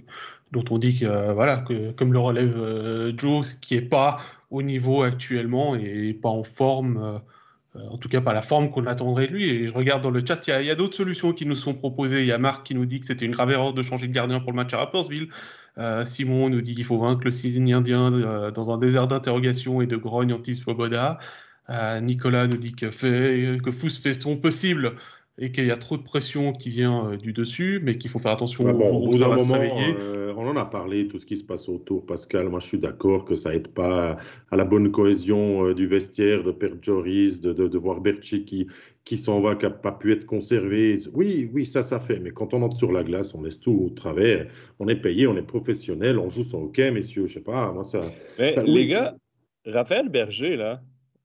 dont 0.51 0.65
on 0.71 0.79
dit 0.79 0.99
que, 0.99 1.33
voilà, 1.33 1.59
que 1.59 1.93
comme 1.93 2.13
le 2.13 2.19
relève 2.19 2.57
euh, 2.57 3.13
Joe, 3.17 3.55
qui 3.55 3.75
n'est 3.75 3.83
pas 3.83 4.19
au 4.51 4.63
niveau 4.63 5.03
actuellement 5.03 5.77
et 5.77 6.15
pas 6.15 6.29
en 6.29 6.43
forme. 6.43 6.97
Euh, 6.97 7.19
euh, 7.19 7.19
en 7.91 7.99
tout 7.99 8.09
cas 8.09 8.21
pas 8.21 8.33
la 8.33 8.43
forme 8.43 8.71
qu'on 8.71 8.87
attendrait 8.87 9.29
de 9.29 9.33
lui. 9.33 9.49
Et 9.49 9.67
je 9.67 9.73
regarde 9.73 10.03
dans 10.03 10.11
le 10.11 10.23
chat, 10.27 10.41
il 10.47 10.65
y 10.65 10.71
a, 10.71 10.75
d'autres 10.75 10.97
solutions 10.97 11.33
qui 11.33 11.47
nous 11.47 11.57
sont 11.57 11.75
proposées. 11.75 12.21
Il 12.21 12.27
y 12.27 12.33
a 12.33 12.39
Marc 12.39 12.67
qui 12.67 12.75
nous 12.75 12.87
dit 12.87 13.01
que 13.01 13.07
c'était 13.07 13.25
une 13.25 13.33
grave 13.33 13.51
erreur 13.51 13.73
de 13.73 13.83
changer 13.83 14.09
de 14.09 14.13
gardien 14.13 14.41
pour 14.41 14.53
le 14.53 14.57
match 14.57 14.73
à 14.75 14.79
Rappersville. 14.79 15.29
Euh, 15.79 16.05
Simon 16.05 16.51
nous 16.51 16.61
dit 16.61 16.75
qu'il 16.75 16.85
faut 16.85 16.99
vaincre 16.99 17.23
le 17.25 17.31
signe 17.31 17.75
indien 17.75 18.13
euh, 18.13 18.51
dans 18.51 18.71
un 18.71 18.79
désert 18.79 19.09
d'interrogation 19.09 19.83
et 19.83 19.87
de 19.87 19.97
grogne 19.97 20.33
anti-Swoboda. 20.33 21.19
Nicolas 22.03 22.47
nous 22.47 22.59
dit 22.59 22.75
que, 22.75 22.91
fait, 22.91 23.59
que 23.65 23.73
Fous 23.73 23.89
fait 23.89 24.21
son 24.21 24.37
possible 24.37 24.97
et 25.37 25.51
qu'il 25.51 25.67
y 25.67 25.73
a 25.73 25.77
trop 25.77 25.97
de 25.97 26.03
pression 26.03 26.53
qui 26.53 26.71
vient 26.71 27.11
euh, 27.11 27.17
du 27.17 27.33
dessus, 27.33 27.81
mais 27.83 27.99
qu'il 27.99 28.09
faut 28.09 28.21
faire 28.21 28.31
attention 28.31 28.65
au 28.65 28.85
jour 28.85 29.03
où 29.03 29.13
ça 29.15 29.29
va 29.29 29.39
se 29.39 29.53
réveiller. 29.53 29.97
Euh, 29.99 30.33
on 30.37 30.47
en 30.47 30.57
a 30.57 30.65
parlé, 30.65 31.09
tout 31.09 31.19
ce 31.19 31.27
qui 31.27 31.37
se 31.37 31.43
passe 31.43 31.69
autour, 31.69 32.07
Pascal. 32.07 32.49
Moi, 32.49 32.61
je 32.61 32.67
suis 32.67 32.79
d'accord 32.79 33.25
que 33.25 33.35
ça 33.35 33.53
aide 33.53 33.69
pas 33.69 34.17
à 34.53 34.57
la 34.57 34.65
bonne 34.65 34.93
cohésion 34.93 35.67
euh, 35.67 35.75
du 35.75 35.87
vestiaire, 35.87 36.45
de 36.45 36.53
perdre 36.53 36.79
Joris, 36.81 37.41
de, 37.41 37.53
de, 37.53 37.79
voir 37.79 38.01
Berchi 38.01 38.45
qui, 38.45 38.69
qui 39.05 39.17
s'en 39.17 39.41
va, 39.41 39.57
qui 39.57 39.67
n'a 39.67 39.71
pas 39.71 39.91
pu 39.91 40.13
être 40.13 40.25
conservé. 40.25 41.01
Oui, 41.13 41.51
oui, 41.53 41.67
ça, 41.67 41.83
ça 41.83 41.99
fait. 41.99 42.21
Mais 42.21 42.31
quand 42.31 42.55
on 42.55 42.63
entre 42.63 42.77
sur 42.77 42.93
la 42.93 43.03
glace, 43.03 43.35
on 43.35 43.43
laisse 43.43 43.59
tout 43.59 43.87
au 43.87 43.91
travers. 43.91 44.47
On 44.79 44.87
est 44.87 45.01
payé, 45.01 45.27
on 45.27 45.37
est 45.37 45.43
professionnel, 45.43 46.21
on 46.21 46.29
joue 46.29 46.45
son 46.45 46.63
hockey, 46.63 46.93
messieurs. 46.93 47.27
Je 47.27 47.35
sais 47.35 47.41
pas, 47.41 47.73
moi, 47.73 47.83
ça. 47.83 48.03
Mais 48.39 48.55
les 48.65 48.87
gars, 48.87 49.17
Raphaël 49.67 50.09
Berger, 50.09 50.57
là, 50.57 50.81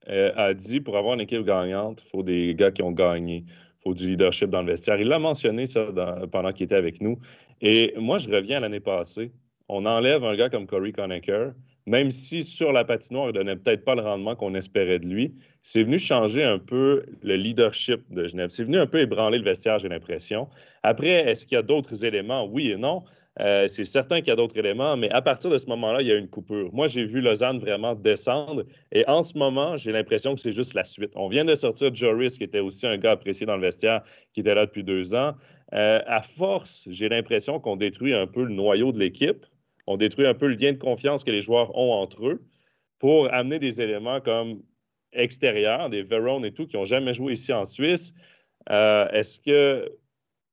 a 0.07 0.56
dit 0.56 0.80
pour 0.80 0.98
avoir 0.98 1.14
une 1.14 1.22
équipe 1.22 1.45
gagnante, 1.45 2.02
il 2.03 2.10
faut 2.10 2.23
des 2.23 2.56
gars 2.56 2.72
qui 2.72 2.81
ont 2.81 2.91
gagné 2.91 3.45
faut 3.84 3.93
du 3.93 4.07
leadership 4.07 4.49
dans 4.49 4.61
le 4.61 4.72
vestiaire. 4.72 4.99
Il 4.99 5.07
l'a 5.07 5.19
mentionné 5.19 5.65
ça 5.65 5.88
pendant 6.31 6.51
qu'il 6.51 6.65
était 6.65 6.76
avec 6.76 7.01
nous. 7.01 7.19
Et 7.61 7.93
moi, 7.97 8.18
je 8.18 8.30
reviens 8.30 8.57
à 8.57 8.60
l'année 8.61 8.80
passée. 8.80 9.31
On 9.68 9.85
enlève 9.85 10.23
un 10.23 10.35
gars 10.35 10.49
comme 10.49 10.65
Corey 10.65 10.91
Conacher, 10.91 11.49
même 11.85 12.10
si 12.10 12.43
sur 12.43 12.72
la 12.72 12.84
patinoire, 12.84 13.26
il 13.26 13.27
ne 13.30 13.34
donnait 13.34 13.56
peut-être 13.56 13.85
pas 13.85 13.95
le 13.95 14.01
rendement 14.01 14.35
qu'on 14.35 14.56
espérait 14.56 14.99
de 14.99 15.07
lui. 15.07 15.34
C'est 15.61 15.84
venu 15.84 15.99
changer 15.99 16.43
un 16.43 16.60
peu 16.60 17.03
le 17.22 17.35
leadership 17.35 18.01
de 18.10 18.27
Genève. 18.27 18.49
C'est 18.49 18.64
venu 18.64 18.80
un 18.80 18.88
peu 18.88 18.99
ébranler 18.99 19.38
le 19.38 19.43
vestiaire, 19.43 19.77
j'ai 19.80 19.89
l'impression. 19.89 20.47
Après, 20.84 21.10
est-ce 21.10 21.45
qu'il 21.45 21.56
y 21.56 21.60
a 21.60 21.64
d'autres 21.64 22.03
éléments? 22.03 22.45
Oui 22.45 22.72
et 22.72 22.77
non. 22.77 23.03
Euh, 23.40 23.68
c'est 23.68 23.86
certain 23.86 24.20
qu'il 24.20 24.28
y 24.28 24.32
a 24.32 24.36
d'autres 24.36 24.57
éléments, 24.57 24.98
mais 24.98 25.10
à 25.11 25.22
partir 25.22 25.49
de 25.49 25.57
ce 25.57 25.66
moment-là, 25.68 26.02
il 26.02 26.07
y 26.07 26.11
a 26.11 26.16
une 26.16 26.28
coupure. 26.28 26.74
Moi, 26.74 26.88
j'ai 26.88 27.06
vu 27.06 27.22
Lausanne 27.22 27.60
vraiment 27.60 27.95
descendre 27.95 28.66
et 28.91 29.07
en 29.07 29.24
ce 29.24 29.38
moment, 29.38 29.78
j'ai 29.78 29.91
l'impression 29.91 30.36
que 30.36 30.41
c'est 30.41 30.52
juste 30.52 30.74
la 30.74 30.84
suite. 30.84 31.11
On 31.16 31.30
vient 31.30 31.45
de 31.45 31.56
sortir 31.56 31.94
Joris, 31.94 32.38
qui 32.38 32.44
était 32.44 32.60
aussi 32.60 32.86
un 32.86 32.98
gars 32.98 33.11
apprécié 33.11 33.45
dans 33.45 33.56
le 33.56 33.61
vestiaire, 33.61 34.02
qui 34.34 34.41
était 34.41 34.53
là 34.53 34.66
depuis 34.66 34.84
deux 34.84 35.16
ans. 35.16 35.36
Euh, 35.74 36.02
à 36.06 36.22
force, 36.22 36.86
j'ai 36.90 37.07
l'impression 37.07 37.60
qu'on 37.60 37.78
détruit 37.78 38.14
un 38.14 38.28
peu 38.28 38.44
le 38.44 38.53
noyau 38.53 38.91
de 38.91 38.99
l'équipe. 38.99 39.45
On 39.88 39.95
détruit 39.95 40.28
un 40.28 40.34
peu 40.34 40.48
le 40.48 40.56
lien 40.56 40.74
de 40.74 40.78
confiance 40.78 41.24
que 41.24 41.32
les 41.32 41.41
joueurs 41.41 41.76
ont 41.78 41.94
entre 41.94 42.28
eux 42.28 42.41
pour 42.99 43.34
amener 43.34 43.60
des 43.60 43.80
éléments 43.82 44.20
comme 44.20 44.61
extérieurs, 45.14 45.90
des 45.90 46.03
Verone 46.03 46.45
et 46.45 46.52
tout, 46.52 46.68
qui 46.68 46.76
n'ont 46.76 46.86
jamais 46.86 47.14
joué 47.14 47.34
ici 47.34 47.53
en 47.53 47.66
Suisse. 47.66 48.14
Euh, 48.70 49.07
est-ce 49.11 49.40
que 49.40 49.91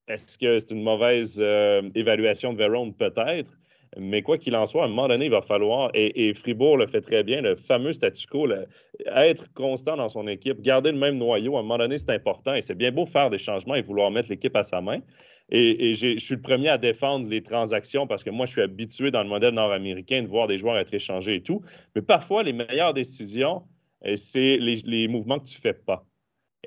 est-ce 0.09 0.39
que 0.39 0.59
c'est 0.59 0.73
une 0.73 0.83
mauvaise 0.83 1.39
euh, 1.41 1.83
évaluation 1.95 2.53
de 2.53 2.59
Vérone? 2.59 2.95
Peut-être. 2.95 3.51
Mais 3.99 4.23
quoi 4.23 4.37
qu'il 4.37 4.55
en 4.57 4.67
soit, 4.67 4.83
à 4.83 4.87
un 4.87 4.89
moment 4.89 5.09
donné, 5.09 5.27
il 5.27 5.31
va 5.31 5.41
falloir, 5.41 5.91
et, 5.95 6.35
Fribourg 6.35 6.77
le 6.77 6.87
fait 6.87 7.01
très 7.01 7.23
bien, 7.23 7.41
le 7.41 7.57
fameux 7.57 7.93
statu 7.93 8.27
quo, 8.27 8.47
être 9.07 9.53
constant 9.55 9.97
dans 9.97 10.09
son 10.09 10.27
équipe, 10.27 10.61
garder 10.61 10.93
le 10.93 10.99
même 10.99 11.17
noyau, 11.17 11.57
à 11.57 11.61
un 11.61 11.63
moment 11.63 11.79
donné, 11.79 11.97
c'est 11.97 12.11
important. 12.11 12.55
Et 12.55 12.61
c'est 12.61 12.75
bien 12.75 12.93
beau 12.93 13.07
faire 13.07 13.31
des 13.31 13.39
changements 13.39 13.75
et 13.75 13.83
vouloir 13.83 14.11
mettre 14.11 14.29
l'équipe 14.29 14.55
à 14.55 14.63
sa 14.63 14.81
main. 14.81 14.99
Et, 15.49 15.95
je 15.95 16.19
suis 16.19 16.35
le 16.35 16.43
premier 16.43 16.69
à 16.69 16.79
défendre 16.79 17.29
les 17.31 17.43
transactions 17.43 18.07
parce 18.07 18.25
que 18.25 18.31
moi, 18.31 18.47
je 18.47 18.53
suis 18.53 18.63
habitué 18.63 19.11
dans 19.11 19.23
le 19.23 19.29
modèle 19.29 19.55
nord-américain 19.55 20.23
de 20.23 20.27
voir 20.27 20.47
des 20.47 20.59
joueurs 20.59 20.77
être 20.77 20.93
échangés 20.93 21.37
et 21.37 21.43
tout. 21.43 21.63
Mais 21.95 22.03
parfois, 22.03 22.43
les 22.43 22.53
meilleures 22.53 22.95
décisions, 22.95 23.63
euh, 24.05 24.17
c'est 24.17 24.59
les, 24.59 24.77
les 24.85 25.09
mouvements 25.09 25.39
que 25.39 25.47
tu 25.47 25.57
ne 25.57 25.61
fais 25.61 25.73
pas. 25.73 26.05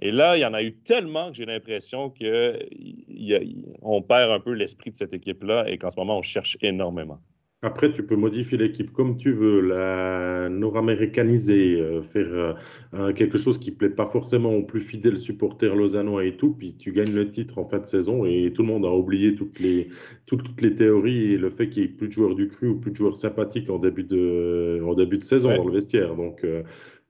Et 0.01 0.11
là, 0.11 0.37
il 0.37 0.41
y 0.41 0.45
en 0.45 0.53
a 0.53 0.63
eu 0.63 0.73
tellement 0.73 1.29
que 1.29 1.37
j'ai 1.37 1.45
l'impression 1.45 2.09
qu'on 2.09 4.01
perd 4.01 4.31
un 4.31 4.39
peu 4.39 4.53
l'esprit 4.53 4.91
de 4.91 4.95
cette 4.95 5.13
équipe-là 5.13 5.69
et 5.69 5.77
qu'en 5.77 5.89
ce 5.89 5.99
moment, 5.99 6.17
on 6.17 6.21
cherche 6.21 6.57
énormément. 6.61 7.19
Après, 7.61 7.91
tu 7.91 8.03
peux 8.03 8.15
modifier 8.15 8.57
l'équipe 8.57 8.93
comme 8.93 9.17
tu 9.17 9.33
veux, 9.33 9.59
la 9.59 10.47
nord-américaniser, 10.47 11.81
euh, 11.81 12.01
faire 12.01 12.27
euh, 12.29 12.53
euh, 12.93 13.11
quelque 13.11 13.37
chose 13.37 13.57
qui 13.57 13.71
ne 13.71 13.75
plaît 13.75 13.89
pas 13.89 14.05
forcément 14.05 14.53
aux 14.53 14.63
plus 14.63 14.79
fidèles 14.79 15.19
supporters 15.19 15.75
lausannois 15.75 16.23
et 16.23 16.37
tout, 16.37 16.55
puis 16.57 16.77
tu 16.77 16.93
gagnes 16.93 17.11
le 17.11 17.29
titre 17.29 17.57
en 17.57 17.65
fin 17.65 17.79
de 17.79 17.85
saison 17.85 18.23
et 18.23 18.53
tout 18.55 18.61
le 18.61 18.69
monde 18.69 18.85
a 18.85 18.91
oublié 18.91 19.35
toutes 19.35 19.59
les, 19.59 19.89
toutes, 20.25 20.61
les 20.61 20.73
théories 20.73 21.33
et 21.33 21.37
le 21.37 21.49
fait 21.49 21.67
qu'il 21.67 21.83
n'y 21.83 21.89
ait 21.89 21.91
plus 21.91 22.07
de 22.07 22.13
joueurs 22.13 22.35
du 22.35 22.47
cru 22.47 22.69
ou 22.69 22.79
plus 22.79 22.91
de 22.91 22.95
joueurs 22.95 23.17
sympathiques 23.17 23.69
en 23.69 23.77
début 23.77 24.05
de, 24.05 24.81
en 24.85 24.93
début 24.93 25.17
de 25.17 25.25
saison 25.25 25.53
dans 25.53 25.67
le 25.67 25.73
vestiaire. 25.73 26.15
Donc, 26.15 26.45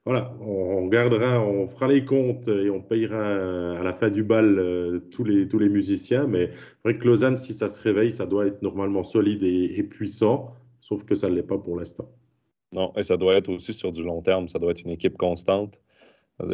voilà, 0.10 0.34
on, 0.42 0.88
gardera, 0.88 1.40
on 1.40 1.68
fera 1.68 1.88
les 1.88 2.04
comptes 2.04 2.48
et 2.48 2.72
on 2.72 2.82
payera 2.82 3.78
à 3.80 3.84
la 3.84 3.94
fin 3.94 4.10
du 4.10 4.24
bal 4.24 4.58
euh, 4.58 5.00
tous, 5.12 5.24
les, 5.24 5.48
tous 5.48 5.60
les 5.60 5.70
musiciens. 5.70 6.26
Mais 6.26 6.50
vrai 6.84 6.98
que 6.98 7.08
Lausanne, 7.08 7.38
si 7.38 7.54
ça 7.54 7.68
se 7.68 7.80
réveille, 7.80 8.12
ça 8.12 8.26
doit 8.26 8.48
être 8.48 8.64
normalement 8.64 9.04
solide 9.04 9.44
et, 9.44 9.84
puissant, 9.84 10.56
sauf 10.82 11.06
que 11.06 11.14
ça 11.14 11.30
ne 11.30 11.36
l'est 11.36 11.44
pas 11.44 11.60
pour 11.60 11.78
l'instant. 11.78 12.10
Non, 12.72 12.92
et 12.98 13.04
ça 13.04 13.18
doit 13.18 13.36
être 13.36 13.50
aussi 13.50 13.72
sur 13.72 13.92
du 13.92 14.02
long 14.02 14.24
terme, 14.24 14.48
ça 14.48 14.58
doit 14.58 14.72
être 14.72 14.82
une 14.82 14.90
équipe 14.90 15.16
constante. 15.16 15.80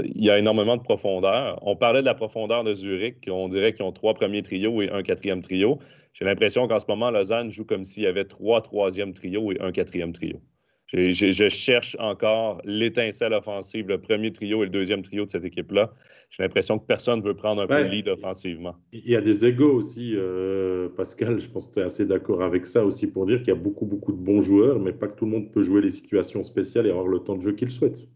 Il 0.04 0.26
y 0.26 0.30
a 0.30 0.38
énormément 0.38 0.76
de 0.76 0.84
profondeur. 0.84 1.58
On 1.62 1.78
parlait 1.78 2.02
de 2.02 2.06
la 2.08 2.14
profondeur 2.14 2.66
de 2.66 2.74
Zurich, 2.74 3.26
on 3.32 3.48
dirait 3.48 3.72
qu'ils 3.72 3.86
ont 3.86 3.94
trois 3.94 4.16
premiers 4.16 4.44
trios 4.44 4.82
et 4.82 4.90
un 4.90 5.02
quatrième 5.02 5.42
trio. 5.42 5.80
J'ai 6.12 6.26
l'impression 6.26 6.68
qu'en 6.68 6.80
ce 6.80 6.88
moment, 6.90 7.10
Lausanne 7.10 7.52
joue 7.52 7.64
comme 7.64 7.86
s'il 7.86 8.04
y 8.04 8.08
avait 8.08 8.26
trois 8.26 8.62
troisièmes 8.62 9.14
trios 9.14 9.54
et 9.54 9.62
un 9.62 9.72
quatrième 9.72 10.12
trio. 10.12 10.42
Je, 10.88 11.50
cherche 11.50 11.98
encore 12.00 12.62
l'étincelle 12.64 13.34
offensive, 13.34 13.88
le 13.88 14.00
premier 14.00 14.32
trio 14.32 14.62
et 14.62 14.66
le 14.68 14.72
deuxième 14.72 15.02
trio 15.02 15.26
de 15.26 15.32
cette 15.32 15.44
équipe-là. 15.44 15.92
J'ai 16.30 16.44
l'impression 16.44 16.78
que 16.78 16.86
personne 16.86 17.20
ne 17.20 17.26
veut 17.26 17.34
prendre 17.34 17.64
un 17.64 17.68
peu 17.68 17.84
le 17.84 17.90
lead 17.90 18.08
offensivement. 18.08 18.76
Il 18.94 19.10
y 19.10 19.16
a 19.16 19.22
des 19.22 19.46
égaux 19.46 19.74
aussi, 19.74 20.14
euh, 20.16 20.90
Pascal. 20.90 21.40
Je 21.40 21.50
pense 21.50 21.68
que 21.68 21.74
tu 21.76 21.80
es 21.80 21.84
assez 21.84 22.06
d'accord 22.06 22.44
avec 22.44 22.66
ça 22.68 22.86
aussi 22.86 23.08
pour 23.08 23.26
dire 23.26 23.40
qu'il 23.40 23.50
y 23.50 23.58
a 23.58 23.60
beaucoup, 23.60 23.86
beaucoup 23.86 24.12
de 24.12 24.18
bons 24.18 24.42
joueurs, 24.42 24.80
mais 24.80 24.94
pas 24.94 25.08
que 25.08 25.16
tout 25.16 25.26
le 25.26 25.32
monde 25.32 25.52
peut 25.52 25.64
jouer 25.64 25.82
les 25.82 25.90
situations 25.90 26.44
spéciales 26.44 26.86
et 26.88 26.92
avoir 26.92 27.08
le 27.08 27.20
temps 27.20 27.36
de 27.36 27.42
jeu 27.42 27.54
qu'il 27.54 27.72
souhaite. 27.72 28.08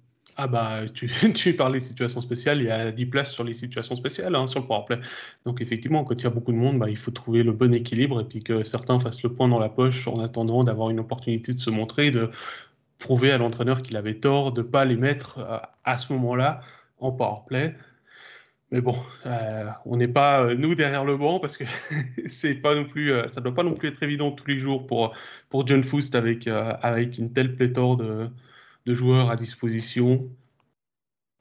Ah 0.41 0.47
bah, 0.47 0.83
tu, 0.93 1.09
tu 1.33 1.53
parles 1.53 1.73
des 1.73 1.81
situations 1.81 2.21
spéciales, 2.21 2.59
il 2.59 2.67
y 2.67 2.71
a 2.71 2.93
10 2.93 3.05
places 3.07 3.33
sur 3.33 3.43
les 3.43 3.53
situations 3.53 3.97
spéciales, 3.97 4.35
hein, 4.35 4.47
sur 4.47 4.61
le 4.61 4.67
powerplay. 4.67 4.99
Donc 5.45 5.59
effectivement, 5.59 6.05
quand 6.05 6.15
il 6.15 6.23
y 6.23 6.27
a 6.27 6.29
beaucoup 6.29 6.53
de 6.53 6.57
monde, 6.57 6.79
bah, 6.79 6.89
il 6.89 6.95
faut 6.95 7.11
trouver 7.11 7.43
le 7.43 7.51
bon 7.51 7.75
équilibre 7.75 8.21
et 8.21 8.23
puis 8.23 8.41
que 8.41 8.63
certains 8.63 9.01
fassent 9.01 9.21
le 9.21 9.33
point 9.33 9.49
dans 9.49 9.59
la 9.59 9.67
poche 9.67 10.07
en 10.07 10.19
attendant 10.21 10.63
d'avoir 10.63 10.91
une 10.91 11.01
opportunité 11.01 11.51
de 11.53 11.59
se 11.59 11.69
montrer, 11.69 12.09
de 12.11 12.31
prouver 12.99 13.31
à 13.31 13.37
l'entraîneur 13.37 13.81
qu'il 13.81 13.97
avait 13.97 14.15
tort 14.15 14.53
de 14.53 14.61
ne 14.61 14.65
pas 14.65 14.85
les 14.85 14.95
mettre 14.95 15.39
euh, 15.39 15.57
à 15.83 15.97
ce 15.97 16.13
moment-là 16.13 16.61
en 16.99 17.11
powerplay. 17.11 17.75
Mais 18.71 18.79
bon, 18.79 18.95
euh, 19.25 19.65
on 19.85 19.97
n'est 19.97 20.07
pas 20.07 20.43
euh, 20.45 20.55
nous 20.55 20.73
derrière 20.73 21.03
le 21.03 21.17
banc 21.17 21.41
parce 21.41 21.57
que 21.57 21.65
c'est 22.27 22.55
pas 22.55 22.75
non 22.75 22.85
plus, 22.85 23.11
ça 23.27 23.41
ne 23.41 23.43
doit 23.43 23.55
pas 23.55 23.63
non 23.63 23.73
plus 23.73 23.89
être 23.89 24.01
évident 24.03 24.31
tous 24.31 24.47
les 24.47 24.57
jours 24.57 24.87
pour, 24.87 25.13
pour 25.49 25.67
John 25.67 25.83
Foust 25.83 26.15
avec, 26.15 26.47
avec 26.47 27.17
une 27.17 27.33
telle 27.33 27.57
pléthore 27.57 27.97
de, 27.97 28.29
de 28.89 28.95
joueurs 28.95 29.29
à 29.29 29.35
disposition 29.35 30.27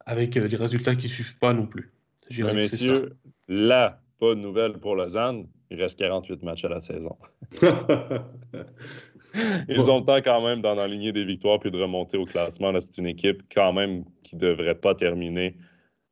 avec 0.04 0.38
des 0.38 0.56
résultats 0.56 0.94
qui 0.94 1.06
ne 1.06 1.12
suivent 1.12 1.38
pas 1.38 1.54
non 1.54 1.66
plus. 1.66 1.90
messieurs, 2.30 3.16
la 3.48 4.02
bonne 4.20 4.42
nouvelle 4.42 4.74
pour 4.74 4.94
Lausanne, 4.94 5.48
il 5.70 5.80
reste 5.80 5.98
48 5.98 6.42
matchs 6.42 6.66
à 6.66 6.68
la 6.68 6.80
saison. 6.80 7.16
Ils 9.68 9.90
ont 9.90 10.00
le 10.00 10.04
temps 10.04 10.16
quand 10.16 10.42
même 10.42 10.62
d'en 10.62 10.78
aligner 10.78 11.12
des 11.12 11.24
victoires 11.24 11.60
puis 11.60 11.70
de 11.70 11.78
remonter 11.78 12.16
au 12.16 12.24
classement. 12.24 12.72
C'est 12.80 12.98
une 12.98 13.06
équipe 13.06 13.42
quand 13.54 13.72
même 13.72 14.04
qui 14.22 14.36
ne 14.36 14.40
devrait 14.40 14.74
pas 14.74 14.94
terminer 14.94 15.56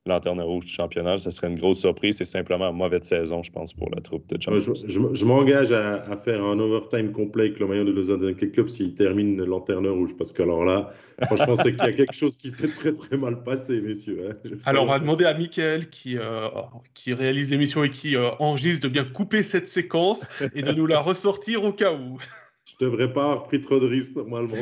lanterne 0.07 0.41
rouge 0.41 0.67
du 0.67 0.73
championnat. 0.73 1.19
Ce 1.19 1.31
serait 1.31 1.49
une 1.49 1.59
grosse 1.59 1.81
surprise. 1.81 2.17
C'est 2.19 2.25
simplement 2.25 2.71
une 2.71 2.77
mauvaise 2.77 3.03
saison, 3.03 3.43
je 3.43 3.51
pense, 3.51 3.73
pour 3.73 3.91
la 3.95 4.01
troupe 4.01 4.27
de 4.29 4.41
Champions. 4.41 4.75
Je, 4.87 5.25
m'engage 5.25 5.73
à, 5.73 6.17
faire 6.25 6.43
un 6.45 6.59
overtime 6.59 7.13
complet 7.13 7.45
avec 7.45 7.61
le 7.61 7.67
maillot 7.67 7.85
de 7.85 7.93
Lausanne 7.93 8.25
Hockey 8.25 8.51
Club 8.51 8.69
s'il 8.69 8.95
termine 8.95 9.43
lanterne 9.45 9.87
rouge. 9.89 10.11
Parce 10.17 10.33
que 10.33 10.43
alors 10.43 10.65
là, 10.65 10.91
franchement, 11.23 11.57
c'est 11.57 11.73
qu'il 11.73 11.85
y 11.85 11.89
a 11.89 11.93
quelque 11.93 12.15
chose 12.15 12.37
qui 12.37 12.51
s'est 12.51 12.69
très 12.69 12.93
très 12.95 13.17
mal 13.17 13.43
passé, 13.43 13.81
messieurs. 13.81 14.31
Hein. 14.31 14.51
Alors, 14.65 14.85
on 14.85 14.89
va 14.89 14.99
demander 14.99 15.25
à 15.25 15.35
Mickaël, 15.35 15.89
qui, 15.91 16.17
euh, 16.19 16.49
qui 16.95 17.13
réalise 17.13 17.51
l'émission 17.51 17.85
et 17.85 17.91
qui 17.91 18.17
euh, 18.17 18.31
enregistre, 18.39 18.87
de 18.87 18.93
bien 18.93 19.05
couper 19.05 19.43
cette 19.43 19.69
séquence 19.69 20.27
et 20.55 20.63
de 20.63 20.73
nous 20.73 20.87
la 20.87 21.01
ressortir 21.01 21.65
au 21.65 21.73
cas 21.73 21.93
où. 21.93 22.19
Je 22.67 22.85
devrais 22.85 23.13
pas 23.13 23.23
avoir 23.23 23.45
pris 23.45 23.61
trop 23.61 23.79
de 23.79 23.87
risques 23.87 24.17
normalement. 24.17 24.57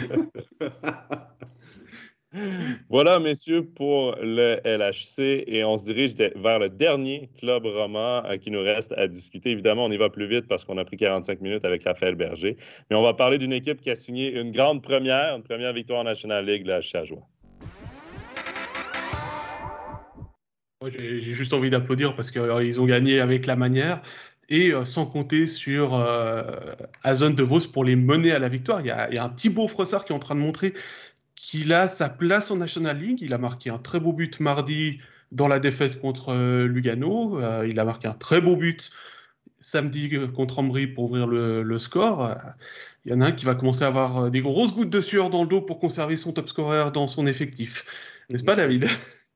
Voilà, 2.89 3.21
messieurs, 3.21 3.65
pour 3.65 4.17
le 4.21 4.61
LHC. 4.65 5.45
Et 5.47 5.65
on 5.65 5.77
se 5.77 5.85
dirige 5.85 6.15
vers 6.15 6.59
le 6.59 6.69
dernier 6.69 7.31
club 7.39 7.67
roman 7.67 8.25
euh, 8.25 8.37
qui 8.37 8.51
nous 8.51 8.63
reste 8.63 8.93
à 8.93 9.07
discuter. 9.07 9.51
Évidemment, 9.51 9.85
on 9.85 9.91
y 9.91 9.97
va 9.97 10.11
plus 10.11 10.27
vite 10.27 10.47
parce 10.49 10.65
qu'on 10.65 10.79
a 10.79 10.85
pris 10.85 10.97
45 10.97 11.41
minutes 11.41 11.65
avec 11.65 11.85
Raphaël 11.85 12.15
Berger. 12.15 12.57
Mais 12.91 12.97
on 12.97 13.03
va 13.03 13.15
parler 13.15 13.39
d'une 13.39 13.53
équipe 13.53 13.81
qui 13.81 13.91
a 13.91 13.95
signé 13.95 14.33
une 14.33 14.51
grande 14.51 14.83
première, 14.83 15.37
une 15.37 15.43
première 15.43 15.73
victoire 15.73 16.01
en 16.01 16.05
National 16.05 16.45
League, 16.45 16.67
le 16.67 16.81
HC 16.81 16.97
Ajoie. 16.97 17.27
J'ai 20.91 21.21
juste 21.21 21.53
envie 21.53 21.71
d'applaudir 21.71 22.15
parce 22.15 22.31
qu'ils 22.31 22.43
euh, 22.43 22.81
ont 22.81 22.85
gagné 22.85 23.21
avec 23.21 23.47
la 23.47 23.57
manière 23.57 24.03
et 24.49 24.73
euh, 24.73 24.85
sans 24.85 25.07
compter 25.07 25.47
sur 25.47 25.95
euh, 25.95 26.43
Azon 27.03 27.31
de 27.31 27.43
Vos 27.43 27.61
pour 27.73 27.85
les 27.85 27.97
mener 27.97 28.33
à 28.33 28.39
la 28.39 28.49
victoire. 28.49 28.81
Il 28.81 28.87
y, 28.87 28.91
a, 28.91 29.09
il 29.11 29.15
y, 29.15 29.19
a, 29.19 29.25
un 29.25 29.31
Thibaut 29.31 29.69
Frossard 29.69 30.05
qui 30.05 30.13
est 30.13 30.17
en 30.17 30.21
train 30.21 30.35
de 30.35 30.41
montrer 30.41 30.75
qu'il 31.45 31.75
a 31.75 31.89
sa 31.89 32.09
place 32.09 32.51
en 32.51 32.57
National 32.57 32.99
League. 32.99 33.21
Il 33.21 33.35
a 33.35 33.39
marqué 33.39 33.69
un 33.69 33.77
très 33.77 34.01
beau 34.01 34.15
but 34.15 34.41
mardi 34.41 34.99
dans 35.31 35.47
la 35.47 35.61
défaite 35.61 36.01
contre 36.01 36.31
euh, 36.31 36.67
Lugano. 36.67 37.39
Euh, 37.39 37.69
il 37.69 37.79
a 37.79 37.85
marqué 37.85 38.09
un 38.09 38.15
très 38.15 38.41
beau 38.41 38.57
but 38.57 38.91
samedi 39.61 40.09
euh, 40.15 40.27
contre 40.27 40.61
Ambry 40.61 40.87
pour 40.87 41.05
ouvrir 41.05 41.27
le, 41.27 41.63
le 41.63 41.79
score. 41.79 42.35
Il 43.05 43.13
y 43.13 43.15
en 43.15 43.21
a 43.21 43.27
un 43.27 43.33
qui 43.33 43.45
va 43.45 43.55
commencer 43.55 43.85
à 43.85 43.89
avoir 43.89 44.31
des 44.31 44.41
grosses 44.41 44.73
gouttes 44.73 44.89
de 44.89 45.03
sueur 45.03 45.29
dans 45.29 45.43
le 45.43 45.49
dos 45.49 45.61
pour 45.61 45.81
conserver 45.81 46.17
son 46.17 46.33
top 46.33 46.49
scorer 46.49 46.91
dans 46.93 47.07
son 47.07 47.27
effectif. 47.27 47.85
N'est-ce 48.31 48.45
pas, 48.45 48.57
David? 48.57 48.89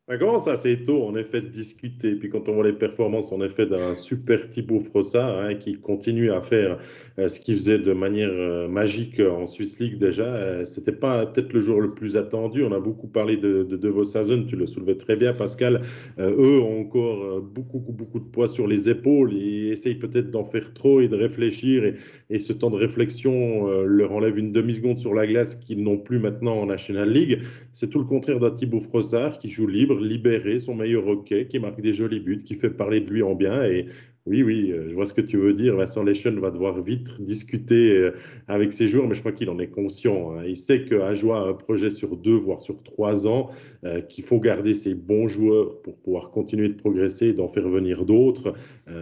Ça 0.09 0.17
commence 0.17 0.49
assez 0.49 0.83
tôt, 0.85 1.03
en 1.03 1.15
effet, 1.17 1.43
de 1.43 1.49
discuter? 1.49 2.15
Puis 2.15 2.31
quand 2.31 2.49
on 2.49 2.55
voit 2.55 2.65
les 2.65 2.73
performances, 2.73 3.31
en 3.31 3.43
effet, 3.43 3.67
d'un 3.67 3.95
super 3.95 4.49
Thibaut 4.49 4.81
Frossard, 4.81 5.37
hein, 5.39 5.55
qui 5.55 5.75
continue 5.75 6.31
à 6.31 6.41
faire 6.41 6.79
euh, 7.19 7.29
ce 7.29 7.39
qu'il 7.39 7.57
faisait 7.57 7.79
de 7.79 7.93
manière 7.93 8.31
euh, 8.33 8.69
magique 8.69 9.21
en 9.21 9.45
Swiss 9.45 9.79
League 9.79 9.99
déjà, 9.99 10.25
euh, 10.25 10.65
c'était 10.65 10.93
pas 10.93 11.27
peut-être 11.27 11.53
le 11.53 11.61
jour 11.61 11.83
le 11.83 11.93
plus 11.93 12.17
attendu. 12.17 12.65
On 12.65 12.73
a 12.73 12.81
beaucoup 12.81 13.07
parlé 13.07 13.37
de, 13.37 13.65
de, 13.65 13.77
de 13.77 14.49
tu 14.49 14.57
le 14.57 14.67
soulevais 14.67 14.95
très 14.95 15.15
bien, 15.15 15.35
Pascal. 15.35 15.83
eux 16.19 16.61
ont 16.61 16.81
encore 16.81 17.43
beaucoup, 17.43 17.81
beaucoup 17.81 18.21
de 18.21 18.25
poids 18.25 18.49
sur 18.49 18.67
les 18.67 18.89
épaules 18.89 19.35
et 19.35 19.69
essayent 19.69 19.97
peut-être 19.97 20.31
d'en 20.31 20.45
faire 20.45 20.73
trop 20.73 21.01
et 21.01 21.09
de 21.09 21.17
réfléchir. 21.17 21.85
Et, 21.85 21.97
et 22.31 22.39
ce 22.39 22.55
temps 22.55 22.71
de 22.71 22.77
réflexion 22.77 23.69
leur 23.83 24.13
enlève 24.13 24.39
une 24.39 24.53
demi-seconde 24.53 24.99
sur 24.99 25.13
la 25.13 25.27
glace 25.27 25.55
qu'ils 25.57 25.83
n'ont 25.83 25.99
plus 25.99 26.19
maintenant 26.19 26.55
en 26.61 26.67
National 26.67 27.11
League. 27.11 27.41
C'est 27.73 27.91
tout 27.91 27.99
le 27.99 28.05
contraire 28.05 28.39
d'un 28.39 28.51
Thibaut 28.51 28.81
Frossard 28.81 29.39
qui 29.39 29.51
joue 29.51 29.67
libre 29.67 29.98
libérer 30.01 30.59
son 30.59 30.75
meilleur 30.75 31.07
hockey, 31.07 31.47
qui 31.49 31.59
marque 31.59 31.81
des 31.81 31.93
jolis 31.93 32.21
buts, 32.21 32.45
qui 32.45 32.55
fait 32.55 32.71
parler 32.71 33.01
de 33.01 33.11
lui 33.11 33.23
en 33.23 33.35
bien. 33.35 33.65
Et 33.65 33.87
oui, 34.29 34.43
oui, 34.43 34.71
euh, 34.73 34.89
je 34.91 34.95
vois 34.95 35.07
ce 35.07 35.15
que 35.15 35.23
tu 35.23 35.39
veux 35.39 35.55
dire. 35.55 35.77
Vincent 35.77 36.03
Leschen 36.03 36.39
va 36.39 36.51
devoir 36.51 36.83
vite 36.83 37.09
discuter 37.19 37.97
euh, 37.97 38.11
avec 38.47 38.75
ses 38.75 38.87
joueurs, 38.87 39.09
mais 39.09 39.15
je 39.15 39.21
crois 39.21 39.33
qu'il 39.33 39.49
en 39.49 39.59
est 39.59 39.69
conscient. 39.69 40.33
Hein. 40.33 40.45
Il 40.47 40.57
sait 40.57 40.85
qu'Ajoie 40.85 41.41
a 41.41 41.49
un 41.49 41.55
projet 41.55 41.89
sur 41.89 42.17
deux, 42.17 42.37
voire 42.37 42.61
sur 42.61 42.83
trois 42.83 43.27
ans, 43.27 43.49
euh, 43.85 44.03
qu'il 44.03 44.25
faut 44.25 44.39
garder 44.39 44.75
ses 44.75 44.95
bons 44.95 45.29
joueurs 45.29 45.81
pour 45.81 45.97
pouvoir 45.97 46.31
continuer 46.31 46.69
de 46.69 46.75
progresser 46.75 47.29
et 47.29 47.33
d'en 47.33 47.49
faire 47.49 47.69
venir 47.69 48.05
d'autres. 48.05 48.55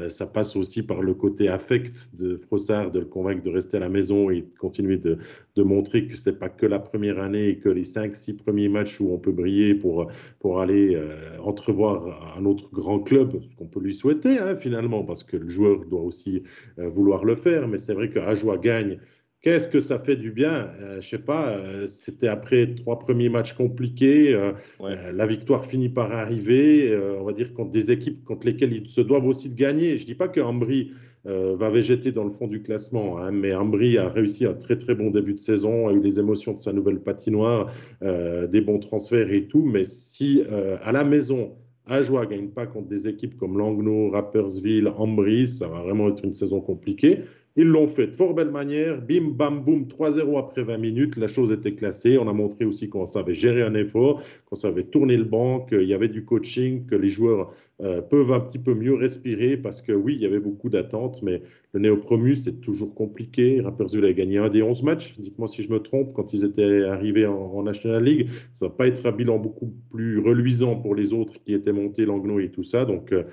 ça 0.08 0.26
passe 0.26 0.56
aussi 0.56 0.82
par 0.82 1.00
le 1.02 1.14
côté 1.14 1.48
affect 1.48 2.10
de 2.14 2.36
Frossard, 2.36 2.90
de 2.90 3.00
le 3.00 3.06
convaincre 3.06 3.42
de 3.42 3.50
rester 3.50 3.76
à 3.76 3.80
la 3.80 3.88
maison 3.88 4.30
et 4.30 4.42
de 4.42 4.58
continuer 4.58 4.98
de, 4.98 5.18
montrer 5.56 6.06
que 6.06 6.16
c'est 6.16 6.38
pas 6.38 6.48
que 6.48 6.66
la 6.66 6.78
première 6.78 7.18
année 7.18 7.48
et 7.48 7.56
que 7.56 7.68
les 7.68 7.84
cinq, 7.84 8.14
six 8.14 8.34
premiers 8.34 8.68
matchs 8.68 9.00
où 9.00 9.12
on 9.12 9.18
peut 9.18 9.32
briller 9.32 9.74
pour, 9.74 10.08
pour 10.38 10.60
aller 10.60 10.98
entrevoir 11.42 12.34
un 12.38 12.44
autre 12.44 12.68
grand 12.72 13.00
club, 13.00 13.40
ce 13.40 13.56
qu'on 13.56 13.66
peut 13.66 13.80
lui 13.80 13.94
souhaiter 13.94 14.38
hein, 14.38 14.54
finalement 14.54 15.02
parce 15.04 15.15
que 15.22 15.36
le 15.36 15.48
joueur 15.48 15.84
doit 15.84 16.00
aussi 16.00 16.42
euh, 16.78 16.88
vouloir 16.88 17.24
le 17.24 17.36
faire. 17.36 17.68
Mais 17.68 17.78
c'est 17.78 17.94
vrai 17.94 18.10
que 18.10 18.18
Ajoie 18.18 18.58
gagne. 18.58 18.98
Qu'est-ce 19.42 19.68
que 19.68 19.80
ça 19.80 19.98
fait 19.98 20.16
du 20.16 20.32
bien? 20.32 20.70
Je 20.78 20.84
euh, 20.84 21.00
Je 21.00 21.08
sais 21.08 21.18
pas, 21.18 21.50
euh, 21.50 21.86
c'était 21.86 22.26
après 22.26 22.74
trois 22.74 22.98
premiers 22.98 23.28
matchs 23.28 23.52
compliqués. 23.52 24.36
la 24.80 25.26
victoire 25.26 25.64
finit 25.64 25.88
par 25.88 26.10
arriver, 26.12 26.96
on 27.20 27.24
va 27.24 27.32
dire, 27.32 27.52
contre 27.54 27.70
des 27.70 27.92
équipes 27.92 28.24
contre 28.24 28.46
lesquelles 28.46 28.72
ils 28.72 28.88
se 28.88 29.00
doivent 29.00 29.26
aussi 29.26 29.50
de 29.50 29.54
gagner. 29.54 29.96
Je 29.98 30.02
ne 30.02 30.06
dis 30.06 30.14
pas 30.14 30.28
que 30.28 30.40
Ambry 30.40 30.92
va 31.24 31.70
végéter 31.70 32.12
dans 32.12 32.22
le 32.22 32.30
fond 32.30 32.46
du 32.46 32.62
classement, 32.62 33.18
hein, 33.18 33.32
mais 33.32 33.52
Ambry 33.52 33.98
a 33.98 34.08
réussi 34.08 34.46
un 34.46 34.54
très 34.54 34.78
très 34.78 34.94
bon 34.94 35.10
début 35.10 35.34
de 35.34 35.40
saison, 35.40 35.88
a 35.88 35.92
eu 35.92 36.00
les 36.00 36.20
émotions 36.20 36.52
de 36.52 36.60
sa 36.60 36.72
nouvelle 36.72 37.00
patinoire, 37.00 37.72
des 38.00 38.60
bons 38.60 38.78
transferts 38.78 39.32
et 39.32 39.46
tout. 39.46 39.64
Mais 39.64 39.84
si 39.84 40.42
à 40.82 40.92
la 40.92 41.04
maison, 41.04 41.56
Ajoie 41.86 42.24
ne 42.24 42.30
gagne 42.30 42.48
pas 42.48 42.66
contre 42.66 42.88
des 42.88 43.06
équipes 43.06 43.38
comme 43.38 43.56
Langnau, 43.58 44.10
Rappersville, 44.10 44.88
Ambry. 44.88 45.46
Ça 45.46 45.68
va 45.68 45.82
vraiment 45.82 46.08
être 46.08 46.24
une 46.24 46.34
saison 46.34 46.60
compliquée. 46.60 47.22
Ils 47.56 47.66
l'ont 47.66 47.88
fait 47.88 48.08
de 48.08 48.16
fort 48.16 48.34
belle 48.34 48.50
manière. 48.50 49.00
Bim, 49.00 49.30
bam, 49.30 49.62
boum, 49.62 49.84
3-0 49.84 50.38
après 50.38 50.62
20 50.62 50.76
minutes. 50.76 51.16
La 51.16 51.26
chose 51.26 51.52
était 51.52 51.74
classée. 51.74 52.18
On 52.18 52.28
a 52.28 52.32
montré 52.32 52.66
aussi 52.66 52.88
qu'on 52.90 53.06
savait 53.06 53.34
gérer 53.34 53.62
un 53.62 53.74
effort, 53.74 54.22
qu'on 54.44 54.56
savait 54.56 54.84
tourner 54.84 55.16
le 55.16 55.24
banc, 55.24 55.60
qu'il 55.60 55.84
y 55.84 55.94
avait 55.94 56.08
du 56.08 56.24
coaching, 56.24 56.86
que 56.86 56.94
les 56.94 57.08
joueurs 57.08 57.52
euh, 57.82 58.00
peuvent 58.02 58.32
un 58.32 58.40
petit 58.40 58.58
peu 58.58 58.74
mieux 58.74 58.94
respirer 58.94 59.56
parce 59.56 59.82
que 59.82 59.92
oui, 59.92 60.14
il 60.14 60.22
y 60.22 60.26
avait 60.26 60.38
beaucoup 60.38 60.68
d'attentes, 60.68 61.22
mais 61.22 61.42
le 61.72 61.80
néo-promu, 61.80 62.36
c'est 62.36 62.60
toujours 62.60 62.94
compliqué. 62.94 63.60
Rappersville 63.60 64.04
a 64.04 64.12
gagné 64.12 64.38
un 64.38 64.48
des 64.48 64.62
11 64.62 64.82
matchs. 64.82 65.14
Dites-moi 65.18 65.48
si 65.48 65.62
je 65.62 65.70
me 65.70 65.80
trompe 65.80 66.12
quand 66.14 66.32
ils 66.34 66.44
étaient 66.44 66.84
arrivés 66.84 67.26
en, 67.26 67.62
National 67.62 68.04
League. 68.04 68.28
Ça 68.30 68.66
ne 68.66 68.68
va 68.68 68.74
pas 68.74 68.86
être 68.86 69.06
un 69.06 69.12
bilan 69.12 69.38
beaucoup 69.38 69.72
plus 69.90 70.18
reluisant 70.18 70.76
pour 70.76 70.94
les 70.94 71.12
autres 71.12 71.34
qui 71.44 71.52
étaient 71.54 71.72
montés, 71.72 72.04
Langnau 72.04 72.38
et 72.38 72.50
tout 72.50 72.62
ça. 72.62 72.84
Donc, 72.84 73.12
euh, 73.12 73.24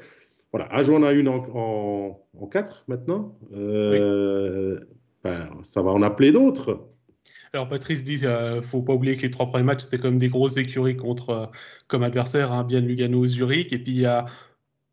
voilà, 0.54 0.68
Ajoie 0.72 1.00
en 1.00 1.04
a 1.04 1.12
une 1.14 1.28
en, 1.28 2.22
en, 2.40 2.48
quatre 2.48 2.86
maintenant. 2.88 3.36
Euh, 3.54 4.80
ben, 5.24 5.50
ça 5.64 5.82
va 5.82 5.90
en 5.90 6.04
appeler 6.04 6.32
d'autres. 6.32 6.90
Alors 7.54 7.68
Patrice 7.68 8.04
dit, 8.04 8.22
ne 8.22 8.28
euh, 8.28 8.62
faut 8.62 8.84
pas 8.84 8.94
oublier 8.94 9.18
que 9.18 9.24
les 9.24 9.32
trois 9.32 9.48
premiers 9.48 9.64
matchs 9.64 9.84
c'était 9.84 9.98
comme 9.98 10.20
des 10.20 10.28
grosses 10.28 10.58
écuries 10.58 10.96
contre 10.96 11.30
euh, 11.32 11.46
comme 11.88 12.04
adversaire, 12.04 12.52
hein, 12.52 12.64
bien 12.64 12.82
Lugano, 12.82 13.26
Zurich, 13.26 13.74
et 13.74 13.80
puis 13.80 13.94
il 13.94 14.02
y 14.02 14.06
a 14.06 14.28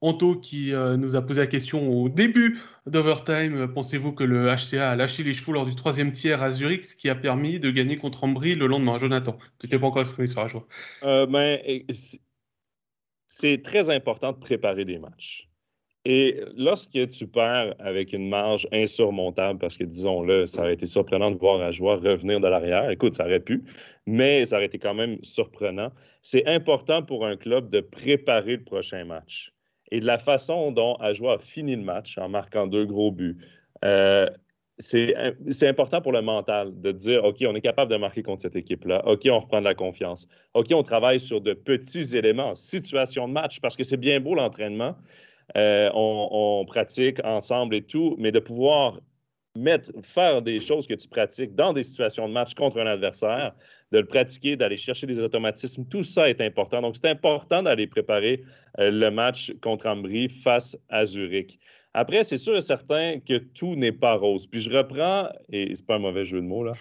Anto 0.01 0.35
qui 0.35 0.73
nous 0.73 1.15
a 1.15 1.21
posé 1.21 1.41
la 1.41 1.47
question 1.47 1.91
au 1.91 2.09
début 2.09 2.59
d'Overtime. 2.87 3.71
Pensez-vous 3.75 4.13
que 4.13 4.25
le 4.25 4.47
HCA 4.47 4.93
a 4.93 4.97
lâché 4.97 5.23
les 5.23 5.35
chevaux 5.35 5.53
lors 5.53 5.67
du 5.67 5.75
troisième 5.75 6.11
tiers 6.11 6.43
à 6.43 6.53
Zurich, 6.53 6.87
ce 6.87 6.97
qui 6.97 7.11
a 7.11 7.15
permis 7.15 7.61
de 7.61 7.71
gagner 7.71 7.99
contre 7.99 8.25
Ambry 8.25 8.55
le 8.55 8.67
lendemain? 8.67 8.99
Jonathan, 8.99 9.37
tu 9.59 9.67
n'étais 9.67 9.79
pas 9.79 9.89
encore 9.89 10.01
exprimé 10.01 10.27
sur 10.27 10.41
la 10.41 10.47
joie. 10.47 10.67
Ben, 11.03 11.59
c'est 13.27 13.61
très 13.63 13.91
important 13.91 14.33
de 14.33 14.39
préparer 14.39 14.87
des 14.87 14.99
matchs. 14.99 15.50
Et 16.07 16.41
lorsque 16.57 17.09
tu 17.11 17.27
perds 17.27 17.75
avec 17.79 18.15
une 18.15 18.29
marge 18.29 18.67
insurmontable, 18.73 19.59
parce 19.59 19.77
que 19.77 19.85
disons-le, 19.85 20.47
ça 20.47 20.63
aurait 20.63 20.73
été 20.73 20.87
surprenant 20.87 21.31
de 21.31 21.37
voir 21.37 21.61
Ajoie 21.61 21.97
revenir 21.97 22.41
de 22.41 22.49
l'arrière. 22.49 22.89
Écoute, 22.89 23.15
ça 23.15 23.27
aurait 23.27 23.41
pu, 23.41 23.63
mais 24.07 24.47
ça 24.47 24.57
aurait 24.57 24.67
été 24.67 24.79
quand 24.79 24.95
même 24.95 25.19
surprenant. 25.23 25.91
C'est 26.23 26.47
important 26.47 27.03
pour 27.03 27.27
un 27.27 27.37
club 27.37 27.69
de 27.69 27.81
préparer 27.81 28.57
le 28.57 28.65
prochain 28.65 29.05
match. 29.05 29.53
Et 29.91 30.01
de 30.01 30.07
la 30.07 30.19
façon 30.19 30.73
dont 30.73 30.95
Ajoie 30.97 31.35
a 31.35 31.39
fini 31.39 31.77
le 31.77 31.83
match 31.83 32.17
en 32.17 32.29
marquant 32.31 32.67
deux 32.67 32.87
gros 32.87 33.11
buts, 33.11 33.37
euh, 33.85 34.27
c'est 34.79 35.69
important 35.69 36.01
pour 36.01 36.13
le 36.13 36.23
mental 36.23 36.81
de 36.81 36.93
dire 36.93 37.25
OK, 37.25 37.45
on 37.47 37.55
est 37.55 37.61
capable 37.61 37.91
de 37.91 37.99
marquer 37.99 38.23
contre 38.23 38.41
cette 38.41 38.57
équipe-là. 38.57 39.07
OK, 39.07 39.29
on 39.31 39.39
reprend 39.39 39.61
de 39.61 39.67
la 39.67 39.75
confiance. 39.75 40.27
OK, 40.55 40.69
on 40.73 40.83
travaille 40.83 41.21
sur 41.21 41.43
de 41.43 41.53
petits 41.53 42.17
éléments, 42.17 42.55
situation 42.55 43.29
de 43.29 43.35
match, 43.35 43.61
parce 43.61 43.77
que 43.77 43.85
c'est 43.85 43.99
bien 43.99 44.21
beau 44.21 44.35
l'entraînement. 44.35 44.97
Euh, 45.57 45.91
on, 45.95 46.65
pratique 46.67 47.19
ensemble 47.25 47.75
et 47.75 47.83
tout, 47.83 48.17
mais 48.19 48.33
de 48.33 48.39
pouvoir 48.39 49.01
mettre, 49.57 49.91
faire 50.03 50.43
des 50.43 50.59
choses 50.59 50.87
que 50.87 50.95
tu 50.95 51.09
pratiques 51.09 51.55
dans 51.55 51.73
des 51.73 51.83
situations 51.83 52.29
de 52.29 52.33
match 52.33 52.55
contre 52.55 52.79
un 52.81 52.87
adversaire, 52.87 53.53
de 53.91 53.99
le 53.99 54.07
pratiquer, 54.07 54.57
d'aller 54.57 54.77
chercher 54.77 55.07
des 55.07 55.19
automatismes, 55.19 55.85
tout 55.87 56.05
ça 56.05 56.29
est 56.29 56.41
important. 56.41 56.81
Donc, 56.81 56.97
c'est 56.97 57.09
important 57.09 57.63
d'aller 57.63 57.87
préparer 57.87 58.45
euh, 58.79 58.91
le 58.91 59.11
match 59.11 59.53
contre 59.61 59.87
Ambry 59.89 60.29
face 60.29 60.79
à 60.89 61.05
Zurich. 61.05 61.59
Après, 61.93 62.23
c'est 62.23 62.37
sûr 62.37 62.57
et 62.57 62.61
certain 62.61 63.19
que 63.19 63.39
tout 63.39 63.75
n'est 63.75 63.93
pas 63.93 64.15
rose. 64.15 64.47
Puis 64.47 64.61
je 64.61 64.71
reprends, 64.71 65.29
et 65.51 65.75
c'est 65.75 65.87
pas 65.87 65.97
un 65.97 65.99
mauvais 66.01 66.25
jeu 66.25 66.41
de 66.41 66.47
mots, 66.47 66.63
là, 66.63 66.73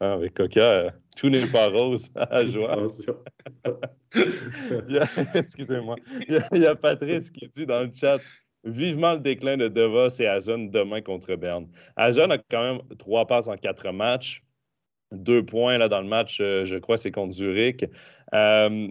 ah, 0.00 0.12
avec 0.12 0.34
Coca, 0.34 0.60
euh, 0.60 0.90
tout 1.16 1.30
n'est 1.30 1.46
pas 1.46 1.68
rose 1.68 2.10
à 2.14 2.44
joie. 2.44 2.84
Excusez-moi. 5.34 5.96
Il, 6.28 6.60
y 6.60 6.66
a 6.66 6.74
Patrice 6.74 7.30
qui 7.30 7.48
dit 7.48 7.66
dans 7.66 7.82
le 7.82 7.90
chat 7.94 8.18
Vivement 8.64 9.14
le 9.14 9.20
déclin 9.20 9.56
de 9.56 9.68
Devos 9.68 10.20
et 10.20 10.26
Azon 10.26 10.64
demain 10.64 11.00
contre 11.00 11.36
Berne. 11.36 11.68
Azon 11.94 12.30
a 12.30 12.38
quand 12.38 12.62
même 12.62 12.82
trois 12.98 13.26
passes 13.26 13.46
en 13.46 13.56
quatre 13.56 13.92
matchs. 13.92 14.42
Deux 15.12 15.46
points 15.46 15.78
là, 15.78 15.88
dans 15.88 16.00
le 16.00 16.08
match, 16.08 16.38
euh, 16.40 16.64
je 16.64 16.74
crois, 16.76 16.98
c'est 16.98 17.12
contre 17.12 17.32
Zurich. 17.32 17.84
Euh, 18.34 18.88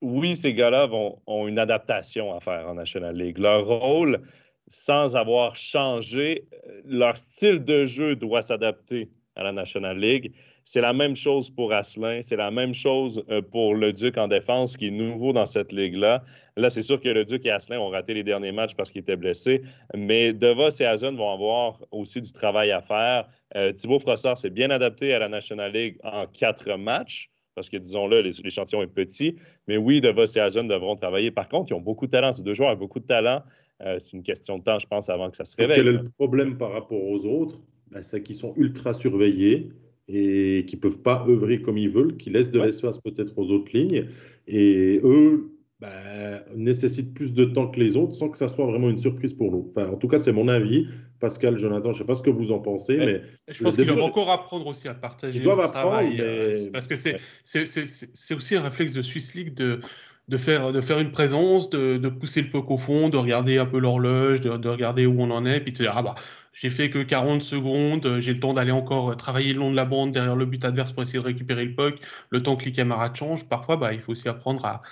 oui, 0.00 0.36
ces 0.36 0.54
gars-là 0.54 0.88
ont 1.26 1.48
une 1.48 1.58
adaptation 1.58 2.32
à 2.32 2.40
faire 2.40 2.68
en 2.68 2.74
National 2.74 3.16
League. 3.16 3.38
Leur 3.38 3.66
rôle, 3.66 4.22
sans 4.68 5.16
avoir 5.16 5.56
changé, 5.56 6.46
leur 6.84 7.16
style 7.16 7.64
de 7.64 7.84
jeu 7.84 8.14
doit 8.14 8.40
s'adapter 8.40 9.10
à 9.40 9.44
la 9.44 9.52
National 9.52 9.98
League. 9.98 10.32
C'est 10.64 10.80
la 10.80 10.92
même 10.92 11.16
chose 11.16 11.50
pour 11.50 11.72
Asselin, 11.72 12.20
c'est 12.22 12.36
la 12.36 12.50
même 12.50 12.74
chose 12.74 13.24
euh, 13.30 13.40
pour 13.42 13.74
le 13.74 13.92
Duc 13.92 14.18
en 14.18 14.28
défense 14.28 14.76
qui 14.76 14.88
est 14.88 14.90
nouveau 14.90 15.32
dans 15.32 15.46
cette 15.46 15.72
ligue-là. 15.72 16.22
Là, 16.56 16.70
c'est 16.70 16.82
sûr 16.82 17.00
que 17.00 17.08
le 17.08 17.24
Duc 17.24 17.46
et 17.46 17.50
Asselin 17.50 17.80
ont 17.80 17.88
raté 17.88 18.14
les 18.14 18.22
derniers 18.22 18.52
matchs 18.52 18.74
parce 18.74 18.92
qu'ils 18.92 19.00
étaient 19.00 19.16
blessés, 19.16 19.62
mais 19.96 20.32
Devos 20.32 20.68
et 20.80 20.84
Azon 20.84 21.14
vont 21.14 21.32
avoir 21.32 21.80
aussi 21.90 22.20
du 22.20 22.32
travail 22.32 22.70
à 22.70 22.82
faire. 22.82 23.28
Euh, 23.56 23.72
Thibaut 23.72 23.98
Frossard 23.98 24.36
s'est 24.36 24.50
bien 24.50 24.70
adapté 24.70 25.12
à 25.14 25.18
la 25.18 25.28
National 25.28 25.72
League 25.72 25.98
en 26.04 26.26
quatre 26.26 26.76
matchs 26.76 27.30
parce 27.54 27.68
que, 27.68 27.76
disons-le, 27.76 28.20
l'échantillon 28.20 28.82
est 28.82 28.86
petit. 28.86 29.36
Mais 29.66 29.76
oui, 29.76 30.00
Devos 30.00 30.24
et 30.24 30.40
Azon 30.40 30.64
devront 30.64 30.96
travailler. 30.96 31.30
Par 31.30 31.48
contre, 31.48 31.72
ils 31.72 31.74
ont 31.74 31.80
beaucoup 31.80 32.06
de 32.06 32.10
talent. 32.10 32.32
Ces 32.32 32.42
deux 32.42 32.54
joueurs 32.54 32.72
ont 32.72 32.76
beaucoup 32.76 33.00
de 33.00 33.06
talent. 33.06 33.42
Euh, 33.82 33.98
c'est 33.98 34.12
une 34.12 34.22
question 34.22 34.58
de 34.58 34.62
temps, 34.62 34.78
je 34.78 34.86
pense, 34.86 35.08
avant 35.08 35.30
que 35.30 35.36
ça 35.36 35.44
se 35.44 35.56
réveille. 35.56 35.78
Quel 35.78 35.88
est 35.88 35.92
le 35.92 36.08
problème 36.10 36.56
par 36.56 36.72
rapport 36.72 37.02
aux 37.02 37.24
autres? 37.26 37.58
Ben, 37.90 38.02
C'est 38.02 38.22
qu'ils 38.22 38.36
sont 38.36 38.54
ultra 38.56 38.92
surveillés 38.92 39.70
et 40.08 40.64
qui 40.66 40.76
ne 40.76 40.80
peuvent 40.80 41.00
pas 41.00 41.24
œuvrer 41.28 41.62
comme 41.62 41.78
ils 41.78 41.90
veulent, 41.90 42.16
qui 42.16 42.30
laissent 42.30 42.50
de 42.50 42.60
l'espace 42.60 42.98
peut-être 42.98 43.38
aux 43.38 43.50
autres 43.50 43.76
lignes. 43.76 44.08
Et 44.48 45.00
eux 45.04 45.52
ben, 45.80 46.42
nécessitent 46.56 47.14
plus 47.14 47.32
de 47.32 47.44
temps 47.44 47.68
que 47.68 47.80
les 47.80 47.96
autres 47.96 48.14
sans 48.14 48.28
que 48.28 48.36
ça 48.36 48.48
soit 48.48 48.66
vraiment 48.66 48.90
une 48.90 48.98
surprise 48.98 49.32
pour 49.32 49.50
nous. 49.50 49.70
Enfin, 49.70 49.88
en 49.88 49.96
tout 49.96 50.08
cas, 50.08 50.18
c'est 50.18 50.32
mon 50.32 50.48
avis. 50.48 50.86
Pascal, 51.20 51.58
Jonathan, 51.58 51.92
je 51.92 51.98
ne 51.98 51.98
sais 51.98 52.06
pas 52.06 52.14
ce 52.14 52.22
que 52.22 52.30
vous 52.30 52.50
en 52.50 52.58
pensez, 52.58 52.96
mais... 52.96 53.22
Je 53.48 53.62
pense 53.62 53.76
qu'ils 53.76 53.86
doivent 53.86 54.02
encore 54.02 54.30
apprendre 54.30 54.66
aussi 54.66 54.88
à 54.88 54.94
partager 54.94 55.38
Ils 55.38 55.44
doivent 55.44 55.60
apprendre, 55.60 56.10
euh, 56.18 56.56
parce 56.72 56.86
que 56.86 56.96
c'est 56.96 58.34
aussi 58.34 58.56
un 58.56 58.62
réflexe 58.62 58.92
de 58.92 59.02
Swiss 59.02 59.34
League 59.34 59.54
de 59.54 59.80
de 60.28 60.36
faire, 60.36 60.72
de 60.72 60.80
faire 60.80 61.00
une 61.00 61.10
présence, 61.10 61.70
de, 61.70 61.96
de 61.96 62.08
pousser 62.08 62.40
le 62.40 62.50
puck 62.50 62.70
au 62.70 62.76
fond, 62.76 63.08
de 63.08 63.16
regarder 63.16 63.58
un 63.58 63.66
peu 63.66 63.80
l'horloge, 63.80 64.40
de, 64.40 64.56
de, 64.56 64.68
regarder 64.68 65.04
où 65.04 65.20
on 65.20 65.28
en 65.32 65.44
est, 65.44 65.60
puis 65.60 65.72
de 65.72 65.78
se 65.78 65.82
dire, 65.82 65.92
ah 65.96 66.02
bah, 66.02 66.14
j'ai 66.52 66.70
fait 66.70 66.90
que 66.90 67.02
40 67.02 67.42
secondes, 67.42 68.18
j'ai 68.20 68.34
le 68.34 68.40
temps 68.40 68.52
d'aller 68.52 68.72
encore 68.72 69.16
travailler 69.16 69.52
le 69.52 69.60
long 69.60 69.70
de 69.70 69.76
la 69.76 69.84
bande 69.84 70.10
derrière 70.10 70.36
le 70.36 70.46
but 70.46 70.64
adverse 70.64 70.92
pour 70.92 71.02
essayer 71.02 71.18
de 71.18 71.24
récupérer 71.24 71.64
le 71.64 71.74
puck, 71.74 72.00
le 72.30 72.42
temps 72.42 72.56
que 72.56 72.64
les 72.64 72.72
camarades 72.72 73.14
changent. 73.16 73.48
Parfois, 73.48 73.76
bah, 73.76 73.92
il 73.92 74.00
faut 74.00 74.12
aussi 74.12 74.28
apprendre 74.28 74.64
à, 74.64 74.82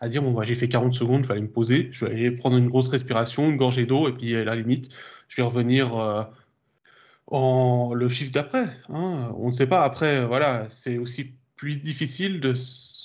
à 0.00 0.08
dire, 0.08 0.22
bon, 0.22 0.32
bah, 0.32 0.44
j'ai 0.44 0.54
fait 0.54 0.68
40 0.68 0.94
secondes, 0.94 1.22
je 1.24 1.28
vais 1.28 1.34
aller 1.34 1.42
me 1.42 1.50
poser, 1.50 1.88
je 1.92 2.04
vais 2.04 2.12
aller 2.12 2.30
prendre 2.30 2.56
une 2.56 2.68
grosse 2.68 2.88
respiration, 2.88 3.50
une 3.50 3.56
gorgée 3.56 3.86
d'eau, 3.86 4.08
et 4.08 4.12
puis 4.12 4.36
à 4.36 4.44
la 4.44 4.56
limite, 4.56 4.90
je 5.28 5.36
vais 5.36 5.42
revenir 5.42 5.96
euh, 5.96 6.22
en 7.26 7.92
le 7.94 8.08
chiffre 8.08 8.32
d'après. 8.32 8.68
Hein. 8.88 9.32
On 9.36 9.46
ne 9.46 9.52
sait 9.52 9.66
pas. 9.66 9.82
Après, 9.84 10.24
voilà, 10.24 10.66
c'est 10.70 10.98
aussi 10.98 11.34
plus 11.56 11.78
difficile 11.80 12.40
de 12.40 12.54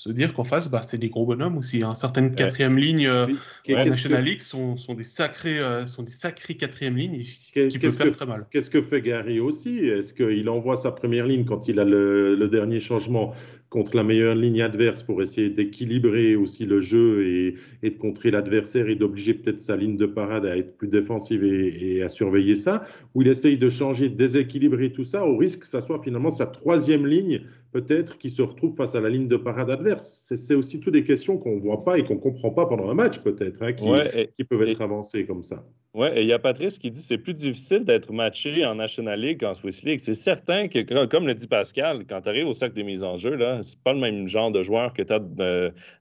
se 0.03 0.09
dire 0.09 0.33
qu'en 0.33 0.43
face, 0.43 0.69
bah, 0.69 0.81
c'est 0.81 0.97
des 0.97 1.07
gros 1.07 1.25
bonhommes 1.25 1.57
aussi. 1.57 1.81
Hein. 1.81 1.95
Certaines 1.95 2.35
quatrièmes 2.35 2.77
lignes 2.77 3.07
euh, 3.07 3.27
National 3.65 4.25
League 4.25 4.41
sont, 4.41 4.75
sont, 4.75 4.95
des 4.95 5.05
sacrés, 5.05 5.59
euh, 5.59 5.87
sont 5.87 6.03
des 6.03 6.11
sacrées 6.11 6.55
quatrièmes 6.55 6.97
lignes 6.97 7.21
qui 7.21 7.79
peuvent 7.79 7.93
faire 7.93 8.11
très 8.11 8.25
mal. 8.25 8.45
Qu'est-ce 8.51 8.69
que 8.69 8.81
fait 8.81 9.01
Gary 9.01 9.39
aussi? 9.39 9.79
Est-ce 9.79 10.13
qu'il 10.13 10.49
envoie 10.49 10.75
sa 10.75 10.91
première 10.91 11.25
ligne 11.25 11.45
quand 11.45 11.69
il 11.69 11.79
a 11.79 11.85
le, 11.85 12.35
le, 12.35 12.47
dernier 12.49 12.81
changement? 12.81 13.33
Contre 13.73 13.97
la 13.97 14.03
meilleure 14.03 14.35
ligne 14.35 14.61
adverse 14.61 15.01
pour 15.01 15.23
essayer 15.23 15.49
d'équilibrer 15.49 16.35
aussi 16.35 16.67
le 16.67 16.79
jeu 16.79 17.25
et, 17.25 17.55
et 17.81 17.89
de 17.89 17.97
contrer 17.97 18.29
l'adversaire 18.29 18.87
et 18.87 18.93
d'obliger 18.93 19.33
peut-être 19.33 19.61
sa 19.61 19.75
ligne 19.75 19.97
de 19.97 20.05
parade 20.05 20.45
à 20.45 20.55
être 20.55 20.77
plus 20.77 20.87
défensive 20.87 21.43
et, 21.43 21.95
et, 21.95 22.03
à 22.03 22.07
surveiller 22.07 22.53
ça 22.53 22.83
Ou 23.15 23.23
il 23.23 23.29
essaye 23.29 23.57
de 23.57 23.69
changer, 23.69 24.09
de 24.09 24.15
déséquilibrer 24.15 24.91
tout 24.91 25.03
ça 25.03 25.25
au 25.25 25.37
risque 25.37 25.61
que 25.61 25.65
ça 25.65 25.81
soit 25.81 25.99
finalement 26.03 26.29
sa 26.29 26.45
troisième 26.45 27.07
ligne 27.07 27.41
peut-être 27.71 28.19
qui 28.19 28.29
se 28.29 28.43
retrouve 28.43 28.75
face 28.75 28.93
à 28.93 29.01
la 29.01 29.09
ligne 29.09 29.27
de 29.27 29.37
parade 29.37 29.71
adverse. 29.71 30.31
C'est 30.35 30.53
aussi 30.53 30.79
toutes 30.79 30.93
des 30.93 31.03
questions 31.03 31.39
qu'on 31.39 31.55
ne 31.55 31.61
voit 31.61 31.83
pas 31.83 31.97
et 31.97 32.03
qu'on 32.03 32.15
ne 32.15 32.19
comprend 32.19 32.51
pas 32.51 32.67
pendant 32.67 32.91
un 32.91 32.93
match, 32.93 33.23
peut-être, 33.23 33.63
hein, 33.63 33.73
qui, 33.73 34.43
peuvent 34.43 34.61
être 34.61 34.81
avancées 34.81 35.25
comme 35.25 35.41
ça. 35.41 35.65
Oui, 35.95 36.07
et 36.15 36.21
il 36.21 36.27
y 36.27 36.33
a 36.33 36.39
Patrice 36.39 36.79
qui 36.79 36.89
dit 36.89 36.99
que 36.99 37.05
c'est 37.05 37.19
plus 37.19 37.35
difficile 37.35 37.83
d'être 37.83 38.11
matché 38.11 38.65
en 38.65 38.73
National 38.73 39.19
League 39.19 39.39
qu'en 39.41 39.53
Swiss 39.53 39.83
League. 39.83 39.99
C'est 39.99 40.15
certain 40.15 40.67
que, 40.67 41.05
comme 41.05 41.27
le 41.27 41.35
dit 41.35 41.45
Pascal, 41.47 42.07
quand 42.07 42.21
tu 42.21 42.29
arrives 42.29 42.47
au 42.47 42.53
cercle 42.53 42.73
des 42.73 42.83
mises 42.83 43.03
en 43.03 43.15
jeu, 43.15 43.37
ce 43.37 43.75
n'est 43.75 43.81
pas 43.83 43.93
le 43.93 43.99
même 43.99 44.27
genre 44.27 44.49
de 44.49 44.63
joueur 44.63 44.93
que 44.93 45.03
tu 45.03 45.13
as 45.13 45.19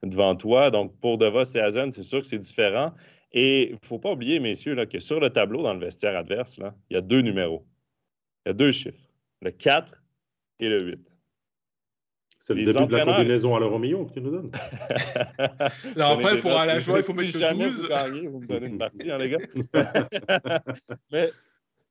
devant 0.03 0.35
toi. 0.35 0.71
Donc, 0.71 0.99
pour 1.01 1.19
Devos 1.19 1.45
et 1.55 1.61
Hazen, 1.61 1.93
c'est 1.93 2.05
sûr 2.05 2.23
que 2.23 2.27
c'est 2.27 2.39
différent. 2.39 2.95
Et 3.33 3.69
il 3.69 3.73
ne 3.73 3.79
faut 3.87 3.99
pas 3.99 4.13
oublier, 4.13 4.41
messieurs, 4.41 4.75
là, 4.75 4.87
que 4.87 4.99
sur 4.99 5.21
le 5.21 5.29
tableau 5.29 5.63
dans 5.63 5.75
le 5.75 5.81
vestiaire 5.81 6.17
adverse, 6.17 6.59
là, 6.59 6.75
il 6.89 6.95
y 6.95 6.97
a 6.97 7.03
deux 7.03 7.21
numéros. 7.21 7.67
Il 8.47 8.49
y 8.49 8.51
a 8.51 8.55
deux 8.55 8.71
chiffres, 8.71 9.11
le 9.43 9.51
4 9.51 10.03
et 10.61 10.69
le 10.71 10.83
8. 10.85 11.19
C'est 12.45 12.55
le 12.55 12.65
début 12.65 12.87
de 12.87 12.97
la 12.97 13.05
combinaison 13.05 13.55
à 13.55 13.61
l'euro 13.61 13.79
million 13.79 14.05
que 14.05 14.15
tu 14.15 14.21
nous 14.21 14.33
donnes. 14.33 14.51
Alors 15.97 16.13
après, 16.13 16.39
pour 16.39 16.51
aller 16.51 16.73
à 16.73 16.75
la 16.75 16.81
joie, 16.81 16.99
il 16.99 17.05
faut 17.05 17.15
mettre 17.15 17.39
jamais 17.39 17.67
12. 17.67 17.83
Vous, 17.83 17.89
gagnez, 17.89 18.27
vous 18.27 18.41
me 18.41 18.47
donnez 18.47 18.69
une 18.69 18.79
partie, 18.79 19.11
hein, 19.13 19.19
les 19.19 19.31
gars. 19.31 19.39
Mais 21.13 21.31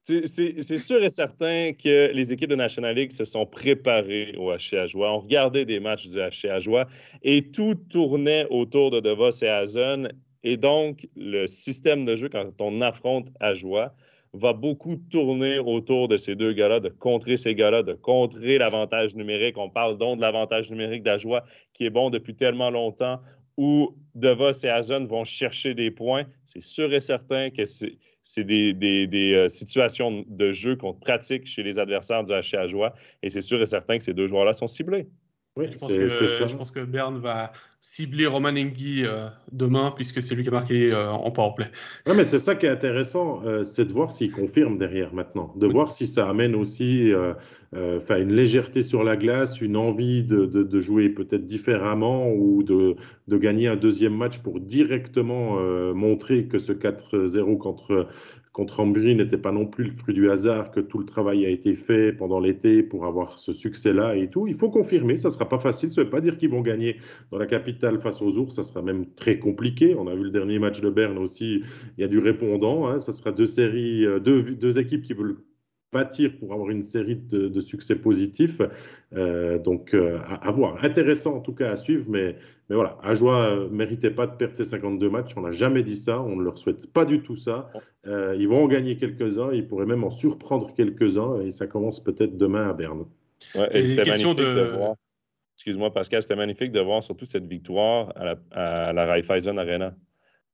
c'est 0.01 0.77
sûr 0.77 1.01
et 1.01 1.09
certain 1.09 1.71
que 1.71 2.11
les 2.11 2.33
équipes 2.33 2.49
de 2.49 2.55
National 2.55 2.97
League 2.97 3.13
se 3.13 3.23
sont 3.23 3.45
préparées 3.45 4.35
au 4.37 4.51
HC 4.51 4.87
Joie. 4.87 5.13
On 5.13 5.19
regardait 5.19 5.63
des 5.63 5.79
matchs 5.79 6.09
du 6.09 6.17
HC 6.17 6.59
Joie 6.59 6.85
et 7.23 7.49
tout 7.51 7.75
tournait 7.75 8.45
autour 8.49 8.91
de 8.91 8.99
Devos 8.99 9.29
et 9.41 9.47
Hazen. 9.47 10.11
Et 10.43 10.57
donc, 10.57 11.07
le 11.15 11.47
système 11.47 12.03
de 12.03 12.17
jeu, 12.17 12.27
quand 12.27 12.59
on 12.59 12.81
affronte 12.81 13.29
Joie, 13.53 13.93
va 14.33 14.53
beaucoup 14.53 14.95
tourner 14.95 15.59
autour 15.59 16.07
de 16.07 16.15
ces 16.15 16.35
deux 16.35 16.53
gars-là, 16.53 16.79
de 16.79 16.89
contrer 16.89 17.35
ces 17.35 17.53
gars-là, 17.53 17.83
de 17.83 17.93
contrer 17.93 18.57
l'avantage 18.57 19.15
numérique. 19.15 19.57
On 19.57 19.69
parle 19.69 19.97
donc 19.97 20.17
de 20.17 20.21
l'avantage 20.21 20.69
numérique 20.71 21.03
d'Ajoie 21.03 21.43
qui 21.73 21.85
est 21.85 21.89
bon 21.89 22.09
depuis 22.09 22.35
tellement 22.35 22.69
longtemps, 22.69 23.19
où 23.57 23.95
Devos 24.15 24.51
et 24.63 24.69
Azon 24.69 25.05
vont 25.05 25.25
chercher 25.25 25.73
des 25.73 25.91
points. 25.91 26.25
C'est 26.45 26.61
sûr 26.61 26.93
et 26.93 27.01
certain 27.01 27.49
que 27.49 27.65
c'est 27.65 28.43
des, 28.43 29.33
euh, 29.33 29.49
situations 29.49 30.23
de 30.27 30.51
jeu 30.51 30.77
qu'on 30.77 30.93
pratique 30.93 31.45
chez 31.45 31.63
les 31.63 31.77
adversaires 31.77 32.23
du 32.23 32.31
HC 32.31 32.55
et 33.21 33.29
c'est 33.29 33.41
sûr 33.41 33.61
et 33.61 33.65
certain 33.65 33.97
que 33.97 34.03
ces 34.03 34.13
deux 34.13 34.27
joueurs-là 34.27 34.53
sont 34.53 34.67
ciblés. 34.67 35.07
Oui, 35.57 35.65
je 35.69 35.77
pense, 35.77 35.91
que, 35.91 36.07
je 36.07 36.55
pense 36.55 36.71
que 36.71 36.79
Berne 36.79 37.19
va 37.19 37.51
cibler 37.81 38.25
Roman 38.25 38.51
Engi 38.51 39.03
euh, 39.05 39.27
demain, 39.51 39.91
puisque 39.93 40.21
c'est 40.21 40.33
lui 40.33 40.43
qui 40.43 40.49
a 40.49 40.53
marqué 40.53 40.93
euh, 40.93 41.11
en 41.11 41.29
powerplay. 41.29 41.65
Oui, 42.07 42.13
mais 42.15 42.23
c'est 42.23 42.39
ça 42.39 42.55
qui 42.55 42.67
est 42.67 42.69
intéressant, 42.69 43.41
euh, 43.43 43.63
c'est 43.63 43.83
de 43.83 43.91
voir 43.91 44.13
s'il 44.13 44.31
confirme 44.31 44.77
derrière 44.77 45.13
maintenant, 45.13 45.51
de 45.57 45.67
voir 45.67 45.91
si 45.91 46.07
ça 46.07 46.29
amène 46.29 46.55
aussi 46.55 47.11
une 47.73 48.33
légèreté 48.33 48.81
sur 48.81 49.03
la 49.03 49.17
glace, 49.17 49.59
une 49.59 49.75
envie 49.75 50.23
de, 50.23 50.45
de, 50.45 50.63
de 50.63 50.79
jouer 50.79 51.09
peut-être 51.09 51.45
différemment 51.45 52.31
ou 52.31 52.63
de, 52.63 52.95
de, 53.27 53.37
gagner 53.37 53.67
un 53.67 53.75
deuxième 53.75 54.15
match 54.15 54.39
pour 54.39 54.61
directement 54.61 55.59
montrer 55.93 56.45
que 56.45 56.59
ce 56.59 56.71
4-0 56.71 57.57
contre 57.57 58.07
contre 58.53 58.81
Ambry 58.81 59.15
n'était 59.15 59.37
pas 59.37 59.53
non 59.53 59.65
plus 59.65 59.85
le 59.85 59.91
fruit 59.91 60.13
du 60.13 60.29
hasard, 60.29 60.71
que 60.71 60.81
tout 60.81 60.99
le 60.99 61.05
travail 61.05 61.45
a 61.45 61.49
été 61.49 61.73
fait 61.73 62.11
pendant 62.11 62.39
l'été 62.39 62.83
pour 62.83 63.05
avoir 63.05 63.39
ce 63.39 63.53
succès-là 63.53 64.17
et 64.17 64.29
tout. 64.29 64.45
Il 64.47 64.55
faut 64.55 64.69
confirmer, 64.69 65.17
ça 65.17 65.29
ne 65.29 65.33
sera 65.33 65.47
pas 65.47 65.59
facile. 65.59 65.89
Ça 65.89 66.01
ne 66.01 66.05
veut 66.05 66.11
pas 66.11 66.19
dire 66.19 66.37
qu'ils 66.37 66.49
vont 66.49 66.61
gagner 66.61 66.97
dans 67.31 67.37
la 67.37 67.45
capitale 67.45 67.99
face 68.01 68.21
aux 68.21 68.37
ours, 68.37 68.55
ça 68.55 68.63
sera 68.63 68.81
même 68.81 69.05
très 69.13 69.39
compliqué. 69.39 69.95
On 69.95 70.07
a 70.07 70.15
vu 70.15 70.23
le 70.23 70.31
dernier 70.31 70.59
match 70.59 70.81
de 70.81 70.89
Berne 70.89 71.17
aussi, 71.17 71.63
il 71.97 72.01
y 72.01 72.03
a 72.03 72.07
du 72.07 72.19
répondant. 72.19 72.87
Hein. 72.87 72.99
Ça 72.99 73.13
sera 73.13 73.31
deux 73.31 73.45
séries, 73.45 74.05
euh, 74.05 74.19
deux, 74.19 74.41
deux 74.41 74.79
équipes 74.79 75.03
qui 75.03 75.13
veulent 75.13 75.37
bâtir 75.91 76.31
pour 76.39 76.53
avoir 76.53 76.69
une 76.69 76.83
série 76.83 77.15
de, 77.15 77.61
succès 77.61 77.95
positifs. 77.95 78.61
Euh, 79.13 79.59
donc, 79.59 79.93
euh, 79.93 80.19
à, 80.41 80.51
voir. 80.51 80.83
Intéressant 80.83 81.35
en 81.35 81.39
tout 81.41 81.53
cas 81.53 81.71
à 81.71 81.75
suivre, 81.75 82.05
mais, 82.09 82.35
mais 82.69 82.75
voilà, 82.75 82.97
Ajoie 83.03 83.55
ne 83.55 83.67
méritait 83.67 84.11
pas 84.11 84.27
de 84.27 84.35
perdre 84.35 84.55
ses 84.55 84.65
52 84.65 85.09
matchs. 85.09 85.31
On 85.35 85.41
n'a 85.41 85.51
jamais 85.51 85.83
dit 85.83 85.95
ça, 85.95 86.21
on 86.21 86.35
ne 86.35 86.43
leur 86.43 86.57
souhaite 86.57 86.91
pas 86.91 87.05
du 87.05 87.21
tout 87.21 87.35
ça. 87.35 87.69
Euh, 88.07 88.35
ils 88.37 88.47
vont 88.47 88.63
en 88.63 88.67
gagner 88.67 88.97
quelques-uns, 88.97 89.51
ils 89.51 89.67
pourraient 89.67 89.85
même 89.85 90.03
en 90.03 90.11
surprendre 90.11 90.73
quelques-uns, 90.73 91.41
et 91.41 91.51
ça 91.51 91.67
commence 91.67 92.01
peut-être 92.01 92.37
demain 92.37 92.69
à 92.69 92.73
Berne. 92.73 93.05
Ouais, 93.55 93.69
et 93.71 93.87
c'était 93.87 94.05
magnifique 94.05 94.37
de... 94.37 94.71
voir. 94.75 94.95
Excuse-moi, 95.55 95.93
Pascal, 95.93 96.21
c'était 96.21 96.35
magnifique 96.35 96.71
de 96.71 96.79
voir 96.79 97.03
surtout 97.03 97.25
cette 97.25 97.45
victoire 97.45 98.13
à 98.15 98.25
la, 98.25 98.35
à 98.51 98.93
la 98.93 99.05
Raiffeisen 99.05 99.59
Arena 99.59 99.93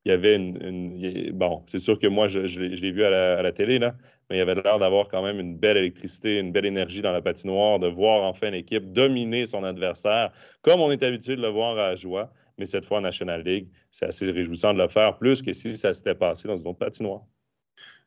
il 0.04 0.10
y 0.10 0.12
avait 0.12 0.36
une. 0.36 1.32
bon, 1.32 1.62
c'est 1.66 1.78
sûr 1.78 1.98
que 1.98 2.06
moi, 2.06 2.28
je, 2.28 2.40
l'ai 2.60 2.92
vu 2.92 3.04
à 3.04 3.42
la, 3.42 3.52
télé, 3.52 3.78
là, 3.78 3.94
mais 4.28 4.36
il 4.36 4.38
y 4.38 4.42
avait 4.42 4.54
l'air 4.54 4.78
d'avoir 4.78 5.08
quand 5.08 5.22
même 5.22 5.40
une 5.40 5.56
belle 5.56 5.76
électricité, 5.76 6.38
une 6.38 6.52
belle 6.52 6.66
énergie 6.66 7.02
dans 7.02 7.12
la 7.12 7.20
patinoire, 7.20 7.78
de 7.78 7.88
voir 7.88 8.24
enfin 8.24 8.50
l'équipe 8.50 8.92
dominer 8.92 9.46
son 9.46 9.64
adversaire, 9.64 10.32
comme 10.62 10.80
on 10.80 10.90
est 10.90 11.02
habitué 11.02 11.36
de 11.36 11.42
le 11.42 11.48
voir 11.48 11.78
à 11.78 11.94
Joie, 11.94 12.32
mais 12.58 12.64
cette 12.64 12.84
fois 12.84 12.98
en 12.98 13.02
National 13.02 13.42
League. 13.42 13.68
C'est 13.90 14.06
assez 14.06 14.30
réjouissant 14.30 14.74
de 14.74 14.78
le 14.78 14.88
faire, 14.88 15.18
plus 15.18 15.42
que 15.42 15.52
si 15.52 15.76
ça 15.76 15.92
s'était 15.92 16.14
passé 16.14 16.48
dans 16.48 16.56
une 16.56 16.68
autre 16.68 16.78
patinoire. 16.78 17.22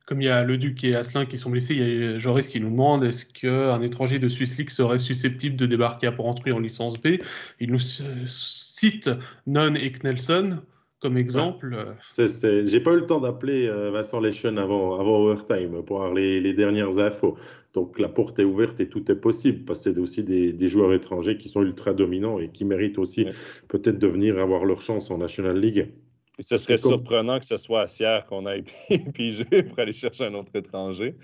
Comme 0.06 0.22
il 0.22 0.26
y 0.26 0.30
a 0.30 0.44
le 0.44 0.58
Duc 0.58 0.84
et 0.84 0.96
Asselin 0.96 1.26
qui 1.26 1.38
sont 1.38 1.52
blessés, 1.52 1.76
il 1.76 1.80
y 1.80 2.06
a 2.06 2.18
Joris 2.18 2.48
qui 2.48 2.60
nous 2.60 2.70
demande 2.70 3.04
est-ce 3.04 3.26
qu'un 3.26 3.82
étranger 3.82 4.20
de 4.20 4.30
Swiss 4.30 4.58
League 4.58 4.70
serait 4.70 4.98
susceptible 4.98 5.56
de 5.56 5.66
débarquer 5.66 6.08
à 6.08 6.12
Port-Entruy 6.12 6.52
en 6.52 6.60
licence 6.60 7.00
B? 7.00 7.20
Il 7.60 7.72
nous 7.72 7.80
cite 7.80 9.10
Non 9.46 9.74
et 9.76 9.92
Knelson. 9.92 10.62
Comme 11.02 11.18
exemple. 11.18 11.76
J'ai 12.18 12.80
pas 12.80 12.94
eu 12.94 12.98
le 12.98 13.06
temps 13.06 13.20
d'appeler 13.20 13.68
Vincent 13.92 14.20
Leschen 14.20 14.58
avant, 14.58 15.00
avant 15.00 15.24
overtime 15.24 15.84
pour 15.84 15.98
avoir 15.98 16.14
les, 16.14 16.54
dernières 16.54 17.00
infos. 17.00 17.38
Donc 17.74 18.00
la 18.00 18.10
porte 18.10 18.38
est 18.40 18.44
ouverte 18.44 18.80
et 18.80 18.88
tout 18.88 19.12
est 19.12 19.16
possible 19.16 19.66
parce 19.66 19.80
que 19.80 19.94
c'est 19.94 20.00
aussi 20.00 20.24
des, 20.24 20.68
joueurs 20.68 20.94
étrangers 20.94 21.38
qui 21.38 21.50
sont 21.50 21.64
ultra 21.64 21.94
dominants 21.94 22.40
et 22.40 22.50
qui 22.50 22.66
méritent 22.66 23.00
aussi 23.00 23.26
peut-être 23.68 23.98
de 23.98 24.08
venir 24.08 24.40
avoir 24.40 24.66
leur 24.66 24.82
chance 24.82 25.10
en 25.10 25.18
National 25.18 25.60
League. 25.60 25.88
Et 26.40 26.44
ce 26.44 26.58
serait 26.58 26.78
surprenant 26.78 27.40
que 27.40 27.46
ce 27.46 27.58
soit 27.58 27.82
à 27.82 27.88
Sierre 27.88 28.26
qu'on 28.26 28.46
aille 28.46 28.64
piger 29.14 29.46
pour 29.64 29.78
aller 29.80 29.94
chercher 29.94 30.26
un 30.26 30.34
autre 30.34 30.56
étranger. 30.56 31.16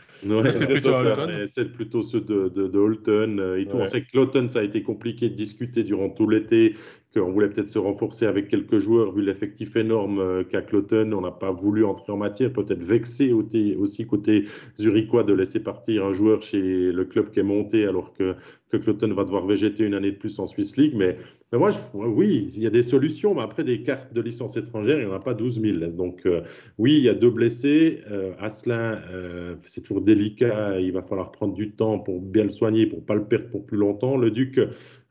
c'est 0.51 1.71
plutôt, 1.71 2.03
ceux 2.03 2.21
de, 2.21 2.49
de, 2.49 2.77
Holton. 2.77 3.39
Euh, 3.39 3.65
On 3.73 3.85
sait 3.85 4.01
que 4.01 4.15
Lawton, 4.15 4.47
ça 4.47 4.59
a 4.59 4.63
été 4.63 4.83
compliqué 4.83 5.29
de 5.29 5.35
discuter 5.35 5.83
durant 5.83 6.09
tout 6.09 6.29
l'été 6.29 6.75
qu'on 7.17 7.31
voulait 7.31 7.49
peut-être 7.49 7.69
se 7.69 7.79
renforcer 7.79 8.25
avec 8.25 8.47
quelques 8.47 8.77
joueurs 8.77 9.11
vu 9.11 9.21
l'effectif 9.21 9.75
énorme 9.75 10.19
euh, 10.19 10.43
qu'a 10.43 10.61
Cloton. 10.61 11.11
On 11.13 11.21
n'a 11.21 11.31
pas 11.31 11.51
voulu 11.51 11.83
entrer 11.85 12.11
en 12.11 12.17
matière, 12.17 12.51
peut-être 12.51 12.83
vexé 12.83 13.33
aussi 13.33 14.05
côté 14.05 14.45
zurichois 14.79 15.23
de 15.23 15.33
laisser 15.33 15.59
partir 15.59 16.05
un 16.05 16.13
joueur 16.13 16.41
chez 16.41 16.91
le 16.91 17.05
club 17.05 17.31
qui 17.31 17.39
est 17.39 17.43
monté 17.43 17.85
alors 17.85 18.13
que, 18.13 18.35
que 18.71 18.77
Cloton 18.77 19.13
va 19.13 19.23
devoir 19.23 19.45
végéter 19.45 19.85
une 19.85 19.93
année 19.93 20.11
de 20.11 20.17
plus 20.17 20.39
en 20.39 20.47
Swiss 20.47 20.77
League. 20.77 20.93
Mais, 20.95 21.17
moi, 21.53 21.69
oui, 21.93 22.51
il 22.55 22.61
y 22.61 22.67
a 22.67 22.69
des 22.69 22.83
solutions, 22.83 23.33
mais 23.33 23.41
après 23.41 23.63
des 23.63 23.81
cartes 23.81 24.13
de 24.13 24.21
licence 24.21 24.57
étrangère, 24.57 24.99
il 24.99 25.05
n'y 25.05 25.11
en 25.11 25.15
a 25.15 25.19
pas 25.19 25.33
12 25.33 25.61
000. 25.61 25.77
Donc 25.91 26.25
euh, 26.25 26.41
oui, 26.77 26.97
il 26.97 27.03
y 27.03 27.09
a 27.09 27.13
deux 27.13 27.29
blessés. 27.29 28.01
Euh, 28.11 28.33
Asselin, 28.39 28.99
c'est 29.63 29.81
toujours 29.81 30.01
délicat, 30.01 30.79
il 30.79 30.91
va 30.91 31.01
falloir 31.01 31.31
prendre 31.31 31.53
du 31.53 31.71
temps 31.71 31.99
pour 31.99 32.21
bien 32.21 32.43
le 32.43 32.51
soigner, 32.51 32.85
pour 32.85 32.99
ne 32.99 33.03
pas 33.03 33.15
le 33.15 33.23
perdre 33.23 33.49
pour 33.49 33.65
plus 33.65 33.77
longtemps. 33.77 34.17
Le 34.17 34.31
Duc, 34.31 34.59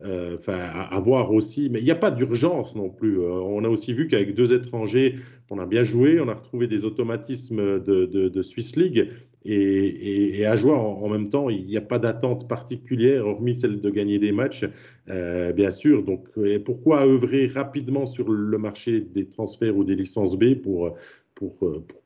euh, 0.05 0.36
enfin, 0.39 0.59
à, 0.59 1.01
voir 1.01 1.32
aussi. 1.32 1.70
Mais 1.70 1.78
il 1.78 1.85
n'y 1.85 1.90
a 1.90 1.97
pas 1.97 2.10
d'urgence 2.10 2.74
non 2.74 2.90
plus. 2.90 3.18
Euh, 3.20 3.31
on 3.31 3.64
a 3.64 3.68
aussi 3.68 3.94
vu 3.94 4.09
qu'avec 4.09 4.35
deux 4.35 4.52
étrangers, 4.52 5.16
on 5.51 5.59
a 5.59 5.64
bien 5.64 5.85
joué, 5.85 6.20
on 6.20 6.28
a 6.28 6.35
retrouvé 6.35 6.66
des 6.66 6.85
automatismes 6.85 7.81
de, 7.81 8.43
Swiss 8.43 8.77
League. 8.77 9.10
Et, 9.48 10.44
à 10.44 10.56
jouer 10.56 10.73
en, 10.73 11.09
même 11.09 11.31
temps, 11.31 11.48
il 11.48 11.66
n'y 11.66 11.77
a 11.77 11.81
pas 11.81 11.98
d'attente 11.98 12.48
particulière, 12.48 13.27
hormis 13.27 13.56
celle 13.56 13.81
de 13.81 13.90
gagner 13.90 14.18
des 14.18 14.32
matchs, 14.32 14.64
euh, 15.09 15.52
bien 15.52 15.70
sûr. 15.70 16.02
Donc, 16.02 16.28
pourquoi 16.64 17.06
œuvrer 17.06 17.47
rapidement 17.47 18.06
sur 18.06 18.31
le 18.31 18.59
marché 18.59 19.01
des 19.01 19.27
transferts 19.27 19.77
ou 19.77 19.85
des 19.85 19.94
licences 19.94 20.36
B 20.36 20.56
pour, 20.56 20.94
pour, 21.35 21.56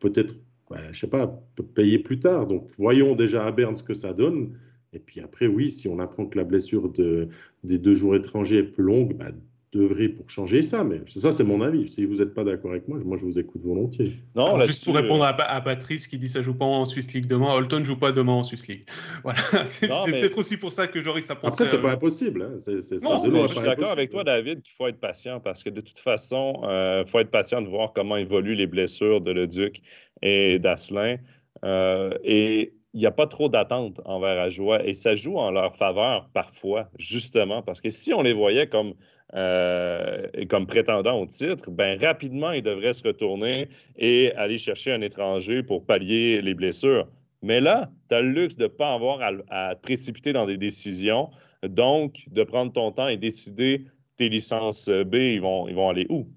peut-être, 0.01 0.37
je 0.71 0.77
je 0.93 1.01
sais 1.01 1.07
pas, 1.07 1.43
payer 1.75 1.99
plus 1.99 2.21
tard? 2.21 2.47
Donc, 2.47 2.69
voyons 2.79 3.17
déjà 3.17 3.47
à 3.47 3.51
Berne 3.53 3.75
ce 3.75 3.83
que 3.83 3.95
ça 3.95 4.13
donne. 4.13 4.53
Et 4.93 4.99
puis 4.99 5.21
après, 5.21 5.47
oui, 5.47 5.71
si 5.71 5.89
on 5.89 5.99
apprend 6.01 6.27
que 6.27 6.37
la 6.37 6.45
blessure 6.45 6.89
de, 6.89 7.29
des 7.65 7.79
deux 7.79 7.95
jours 7.95 8.17
étrangers 8.17 8.59
est 8.59 8.65
plus 8.65 8.83
longue, 8.83 9.15
bah, 9.15 9.31
devrait 9.73 10.09
pour 10.09 10.29
changer 10.29 10.63
ça. 10.63 10.83
Mais 10.83 11.01
ça, 11.07 11.31
c'est 11.31 11.45
mon 11.45 11.61
avis. 11.61 11.89
Si 11.89 12.05
vous 12.05 12.17
n'êtes 12.17 12.35
pas 12.35 12.45
d'accord 12.45 12.73
avec 12.73 12.89
moi, 12.89 12.99
moi, 13.05 13.17
je 13.17 13.25
vous 13.25 13.39
écoute 13.39 13.63
volontiers. 13.65 14.13
Non, 14.35 14.63
juste 14.65 14.85
pour 14.85 14.97
répondre 14.97 15.25
à, 15.25 15.61
Patrice 15.61 16.07
qui 16.07 16.19
dit 16.19 16.29
ça 16.29 16.43
joue 16.43 16.55
pas 16.55 16.65
en 16.65 16.85
Swiss 16.85 17.13
League 17.13 17.27
demain, 17.27 17.53
Holton 17.53 17.85
joue 17.85 17.97
pas 17.97 18.13
demain 18.13 18.33
en 18.33 18.45
Swiss 18.45 18.67
League. 18.69 18.85
Voilà. 19.23 19.39
C'est 19.67 19.89
peut-être 19.89 20.39
aussi 20.39 20.57
pour 20.57 20.73
ça 20.73 20.87
que 20.87 21.01
Joris 21.03 21.31
a 21.31 21.37
pensé. 21.37 21.63
Après, 21.63 21.77
c'est 21.77 21.83
pas 21.83 21.93
impossible. 21.93 22.43
Hein. 22.43 22.73
non, 23.03 23.47
je 23.47 23.55
suis 23.55 23.63
d'accord 23.63 23.91
avec 23.91 24.11
toi, 24.11 24.25
David, 24.25 24.63
qu'il 24.63 24.73
faut 24.73 24.87
être 24.87 24.99
patient 24.99 25.41
parce 25.41 25.63
que 25.63 25.71
de 25.71 25.81
toute 25.81 25.99
façon, 25.99 26.61
il 26.63 26.69
euh, 26.69 27.05
faut 27.05 27.21
être 27.21 27.31
patient 27.31 27.61
de 27.61 27.69
voir 27.69 27.93
comment 27.93 28.17
évoluent 28.17 28.55
les 28.55 28.67
blessures 28.67 29.21
de 29.21 29.31
Leduc 29.31 29.83
et 30.23 30.59
d'Asselin. 30.59 31.17
Euh, 31.65 32.11
et 32.25 32.73
il 32.93 33.01
n'y 33.01 33.07
a 33.07 33.13
pas 33.13 33.27
trop 33.27 33.49
d'attente 33.49 34.01
envers 34.05 34.41
Ajoie 34.41 34.85
et 34.85 34.95
ça 34.95 35.15
joue 35.15 35.39
en 35.39 35.51
leur 35.51 35.77
faveur 35.77 36.29
parfois, 36.33 36.89
justement, 36.99 37.63
parce 37.63 37.81
que 37.81 37.91
si 37.91 38.13
on 38.13 38.23
les 38.23 38.33
voyait 38.33 38.67
comme, 38.67 38.95
euh, 39.35 40.27
comme 40.49 40.67
prétendants 40.67 41.21
au 41.21 41.27
titre, 41.27 41.71
ben 41.71 42.01
rapidement, 42.01 42.51
ils 42.51 42.63
devraient 42.63 42.93
se 42.93 43.07
retourner 43.07 43.69
et 43.97 44.33
aller 44.33 44.59
chercher 44.59 44.93
un 44.93 45.03
étranger 45.03 45.63
pour 45.63 45.87
pallier 45.87 46.43
les 46.43 46.55
blessures. 46.55 47.07
Mais 47.43 47.61
là, 47.61 47.91
tu 48.09 48.15
as 48.17 48.23
le 48.23 48.31
luxe 48.31 48.57
de 48.57 48.65
ne 48.65 48.69
pas 48.69 48.93
avoir 48.93 49.21
à, 49.49 49.77
précipiter 49.77 50.33
dans 50.33 50.47
des 50.47 50.57
décisions, 50.57 51.31
donc 51.63 52.25
de 52.31 52.43
prendre 52.43 52.73
ton 52.73 52.91
temps 52.91 53.09
et 53.09 53.17
décider 53.17 53.87
tes 54.17 54.29
licences 54.29 54.89
B, 54.89 55.15
ils 55.15 55.41
vont, 55.41 55.69
ils 55.69 55.75
vont 55.75 55.89
aller 55.89 56.07
où? 56.11 56.29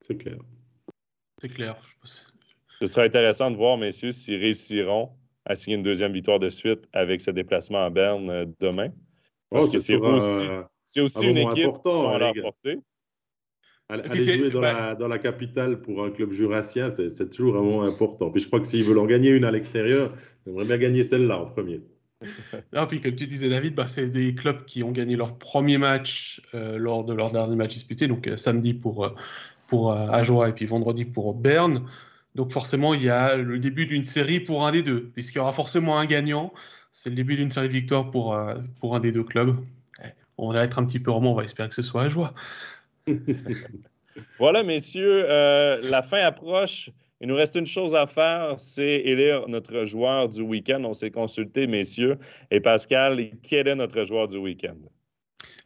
C'est 0.00 0.16
clair. 0.16 0.38
C'est 1.40 1.48
clair. 1.48 1.76
Ce 2.80 2.86
sera 2.86 3.04
intéressant 3.04 3.50
de 3.50 3.56
voir, 3.56 3.76
messieurs, 3.76 4.12
s'ils 4.12 4.40
réussiront 4.40 5.10
à 5.46 5.54
signer 5.54 5.76
une 5.76 5.82
deuxième 5.82 6.12
victoire 6.12 6.38
de 6.38 6.48
suite 6.48 6.80
avec 6.92 7.20
ce 7.20 7.30
déplacement 7.30 7.84
à 7.84 7.90
Berne 7.90 8.30
euh, 8.30 8.46
demain. 8.60 8.88
Oh, 9.50 9.56
Parce 9.56 9.68
que 9.68 9.78
c'est 9.78 9.96
aussi, 9.96 11.00
aussi 11.00 11.26
une 11.26 11.38
équipe 11.38 11.72
qui 11.84 11.92
sont 11.92 12.08
à 12.08 12.18
leur 12.18 12.34
portée. 12.40 12.78
Aller 13.90 14.24
jouer 14.24 14.50
dans 14.50 14.60
la, 14.60 14.94
dans 14.94 15.08
la, 15.08 15.18
capitale 15.18 15.82
pour 15.82 16.02
un 16.04 16.10
club 16.10 16.32
jurassien, 16.32 16.90
c'est 16.90 17.28
toujours 17.28 17.56
un 17.56 17.60
moment 17.60 17.82
important. 17.82 18.30
Puis 18.30 18.40
je 18.40 18.46
crois 18.46 18.58
que 18.60 18.66
s'ils 18.66 18.82
veulent 18.82 18.98
en 18.98 19.04
gagner 19.04 19.28
une 19.28 19.44
à 19.44 19.50
l'extérieur, 19.50 20.14
ils 20.46 20.50
aimeraient 20.50 20.64
bien 20.64 20.78
gagner 20.78 21.04
celle-là 21.04 21.38
en 21.38 21.46
premier. 21.46 21.82
non, 22.72 22.86
puis 22.86 23.02
comme 23.02 23.14
tu 23.14 23.26
disais, 23.26 23.50
David, 23.50 23.74
bah, 23.74 23.86
c'est 23.86 24.08
des 24.08 24.34
clubs 24.34 24.64
qui 24.64 24.82
ont 24.82 24.90
gagné 24.90 25.16
leur 25.16 25.36
premier 25.36 25.76
match 25.76 26.40
euh, 26.54 26.78
lors 26.78 27.04
de 27.04 27.12
leur 27.12 27.30
dernier 27.30 27.56
match 27.56 27.74
disputé, 27.74 28.08
donc 28.08 28.26
euh, 28.26 28.38
samedi 28.38 28.72
pour, 28.72 29.14
pour 29.68 29.92
Ajoie 29.92 30.48
et 30.48 30.52
puis 30.52 30.64
vendredi 30.64 31.04
pour 31.04 31.34
Berne. 31.34 31.86
Donc 32.34 32.50
forcément, 32.50 32.94
il 32.94 33.02
y 33.02 33.10
a 33.10 33.36
le 33.36 33.58
début 33.58 33.86
d'une 33.86 34.04
série 34.04 34.40
pour 34.40 34.66
un 34.66 34.72
des 34.72 34.82
deux, 34.82 35.10
puisqu'il 35.14 35.38
y 35.38 35.40
aura 35.40 35.52
forcément 35.52 35.98
un 35.98 36.06
gagnant. 36.06 36.52
C'est 36.90 37.10
le 37.10 37.16
début 37.16 37.36
d'une 37.36 37.50
série 37.50 37.68
de 37.68 37.72
victoires 37.72 38.10
pour, 38.10 38.34
euh, 38.34 38.56
pour 38.80 38.96
un 38.96 39.00
des 39.00 39.12
deux 39.12 39.24
clubs. 39.24 39.56
Eh, 40.02 40.08
on 40.38 40.52
va 40.52 40.64
être 40.64 40.78
un 40.78 40.86
petit 40.86 40.98
peu 40.98 41.10
roman, 41.10 41.32
on 41.32 41.34
va 41.34 41.44
espérer 41.44 41.68
que 41.68 41.74
ce 41.74 41.82
soit 41.82 42.02
à 42.02 42.08
joie. 42.08 42.34
voilà, 44.38 44.62
messieurs, 44.62 45.26
euh, 45.28 45.80
la 45.90 46.02
fin 46.02 46.18
approche. 46.18 46.90
Il 47.20 47.28
nous 47.28 47.36
reste 47.36 47.54
une 47.54 47.66
chose 47.66 47.94
à 47.94 48.06
faire, 48.06 48.58
c'est 48.58 49.00
élire 49.00 49.48
notre 49.48 49.84
joueur 49.84 50.28
du 50.28 50.42
week-end. 50.42 50.82
On 50.84 50.92
s'est 50.92 51.12
consulté, 51.12 51.66
messieurs. 51.66 52.18
Et 52.50 52.60
Pascal, 52.60 53.30
quel 53.42 53.68
est 53.68 53.74
notre 53.76 54.04
joueur 54.04 54.26
du 54.28 54.36
week-end? 54.36 54.76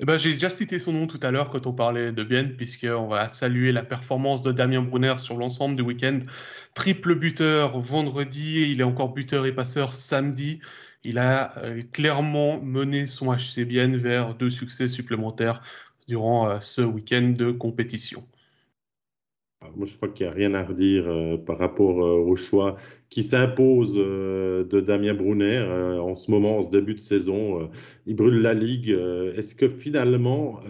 Eh 0.00 0.04
ben, 0.04 0.16
J'ai 0.16 0.32
déjà 0.34 0.48
cité 0.48 0.78
son 0.78 0.92
nom 0.92 1.06
tout 1.08 1.18
à 1.22 1.32
l'heure 1.32 1.50
quand 1.50 1.66
on 1.66 1.72
parlait 1.72 2.12
de 2.12 2.22
Bienne, 2.22 2.54
puisqu'on 2.54 3.08
va 3.08 3.28
saluer 3.28 3.72
la 3.72 3.82
performance 3.82 4.42
de 4.42 4.52
Damien 4.52 4.82
Brunner 4.82 5.18
sur 5.18 5.36
l'ensemble 5.36 5.74
du 5.74 5.82
week-end. 5.82 6.20
Triple 6.74 7.16
buteur 7.16 7.80
vendredi, 7.80 8.70
il 8.70 8.80
est 8.80 8.84
encore 8.84 9.12
buteur 9.12 9.44
et 9.46 9.52
passeur 9.52 9.94
samedi. 9.94 10.60
Il 11.02 11.18
a 11.18 11.58
euh, 11.58 11.80
clairement 11.92 12.60
mené 12.60 13.06
son 13.06 13.32
HC 13.34 13.64
Bienne 13.64 13.96
vers 13.96 14.34
deux 14.36 14.50
succès 14.50 14.86
supplémentaires 14.86 15.62
durant 16.06 16.48
euh, 16.48 16.60
ce 16.60 16.82
week-end 16.82 17.34
de 17.36 17.50
compétition. 17.50 18.24
Moi, 19.76 19.86
je 19.86 19.96
crois 19.96 20.08
qu'il 20.08 20.24
n'y 20.24 20.32
a 20.32 20.34
rien 20.34 20.54
à 20.54 20.62
redire 20.62 21.08
euh, 21.08 21.36
par 21.36 21.58
rapport 21.58 22.04
euh, 22.04 22.14
au 22.16 22.36
choix 22.36 22.76
qui 23.10 23.24
s'impose 23.24 23.96
euh, 23.98 24.62
de 24.64 24.80
Damien 24.80 25.14
Brunner 25.14 25.58
en 26.00 26.14
ce 26.14 26.30
moment, 26.30 26.58
en 26.58 26.62
ce 26.62 26.70
début 26.70 26.94
de 26.94 27.00
saison. 27.00 27.68
il 28.06 28.14
brûle 28.14 28.40
la 28.40 28.54
Ligue. 28.54 28.90
Est-ce 29.36 29.54
que 29.54 29.68
finalement, 29.68 30.60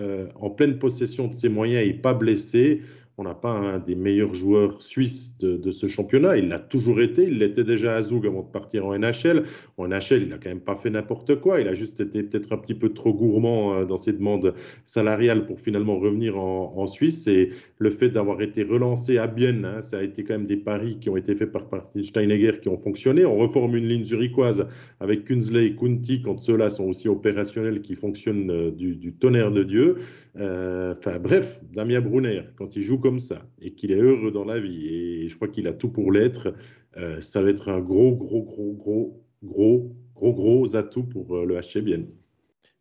en 0.40 0.50
pleine 0.50 0.78
possession 0.78 1.26
de 1.28 1.34
ses 1.34 1.48
moyens 1.48 1.86
et 1.86 1.92
pas 1.92 2.14
blessé, 2.14 2.80
on 3.18 3.24
n'a 3.24 3.34
pas 3.34 3.50
un 3.50 3.80
des 3.80 3.96
meilleurs 3.96 4.32
joueurs 4.32 4.80
suisses 4.80 5.36
de, 5.38 5.70
ce 5.72 5.88
championnat. 5.88 6.36
Il 6.36 6.48
l'a 6.48 6.60
toujours 6.60 7.00
été. 7.00 7.24
Il 7.24 7.38
l'était 7.38 7.64
déjà 7.64 7.96
à 7.96 8.00
Zoug 8.00 8.24
avant 8.28 8.42
de 8.42 8.50
partir 8.50 8.86
en 8.86 8.96
NHL. 8.96 9.42
En 9.76 9.88
NHL, 9.88 10.22
il 10.22 10.28
n'a 10.28 10.38
quand 10.38 10.50
même 10.50 10.60
pas 10.60 10.76
fait 10.76 10.88
n'importe 10.88 11.40
quoi. 11.40 11.60
Il 11.60 11.66
a 11.66 11.74
juste 11.74 12.00
été 12.00 12.22
peut-être 12.22 12.52
un 12.52 12.58
petit 12.58 12.74
peu 12.74 12.90
trop 12.90 13.12
gourmand 13.12 13.74
euh, 13.74 13.84
dans 13.84 13.96
ses 13.96 14.12
demandes 14.12 14.54
salariales 14.84 15.46
pour 15.46 15.58
finalement 15.58 15.98
revenir 15.98 16.38
en, 16.38 16.86
Suisse. 16.86 17.26
Et 17.26 17.50
le 17.78 17.90
fait 17.90 18.08
d'avoir 18.08 18.40
été 18.40 18.62
relancé 18.62 19.18
à 19.18 19.26
Bienne, 19.26 19.64
hein, 19.64 19.82
ça 19.82 19.98
a 19.98 20.02
été 20.02 20.22
quand 20.22 20.34
même 20.34 20.46
des 20.46 20.56
paris 20.56 20.98
qui 21.00 21.10
ont 21.10 21.16
été 21.16 21.34
faits 21.34 21.50
par 21.50 21.64
Steinegger 22.00 22.60
qui 22.62 22.68
ont 22.68 22.78
fonctionné. 22.78 23.24
On 23.24 23.36
reforme 23.36 23.74
une 23.74 23.86
ligne 23.86 24.04
zurichoise 24.04 24.66
avec 25.00 25.24
Kunzley 25.24 25.66
et 25.66 25.74
Kunti 25.74 26.22
quand 26.22 26.38
ceux-là 26.38 26.70
sont 26.70 26.84
aussi 26.84 27.08
opérationnels 27.08 27.82
qui 27.82 27.96
fonctionnent 27.96 28.50
euh, 28.50 28.70
du, 28.70 29.12
tonnerre 29.12 29.50
de 29.50 29.64
Dieu. 29.64 29.96
Euh, 30.38 30.94
enfin 30.96 31.18
bref, 31.18 31.60
Damien 31.74 32.00
Brunner, 32.00 32.42
quand 32.56 32.76
il 32.76 32.82
joue 32.82 32.98
comme 32.98 33.07
ça 33.16 33.48
et 33.62 33.72
qu'il 33.72 33.92
est 33.92 34.00
heureux 34.00 34.30
dans 34.30 34.44
la 34.44 34.60
vie, 34.60 34.86
et 34.88 35.28
je 35.28 35.36
crois 35.36 35.48
qu'il 35.48 35.66
a 35.68 35.72
tout 35.72 35.88
pour 35.88 36.12
l'être, 36.12 36.54
euh, 36.98 37.20
ça 37.20 37.40
va 37.40 37.48
être 37.50 37.68
un 37.70 37.80
gros, 37.80 38.14
gros, 38.14 38.42
gros, 38.42 38.72
gros, 38.74 39.24
gros, 39.42 39.96
gros, 40.14 40.34
gros 40.34 40.76
atout 40.76 41.04
pour 41.04 41.36
euh, 41.36 41.46
le 41.46 41.58
HCBN. 41.58 42.06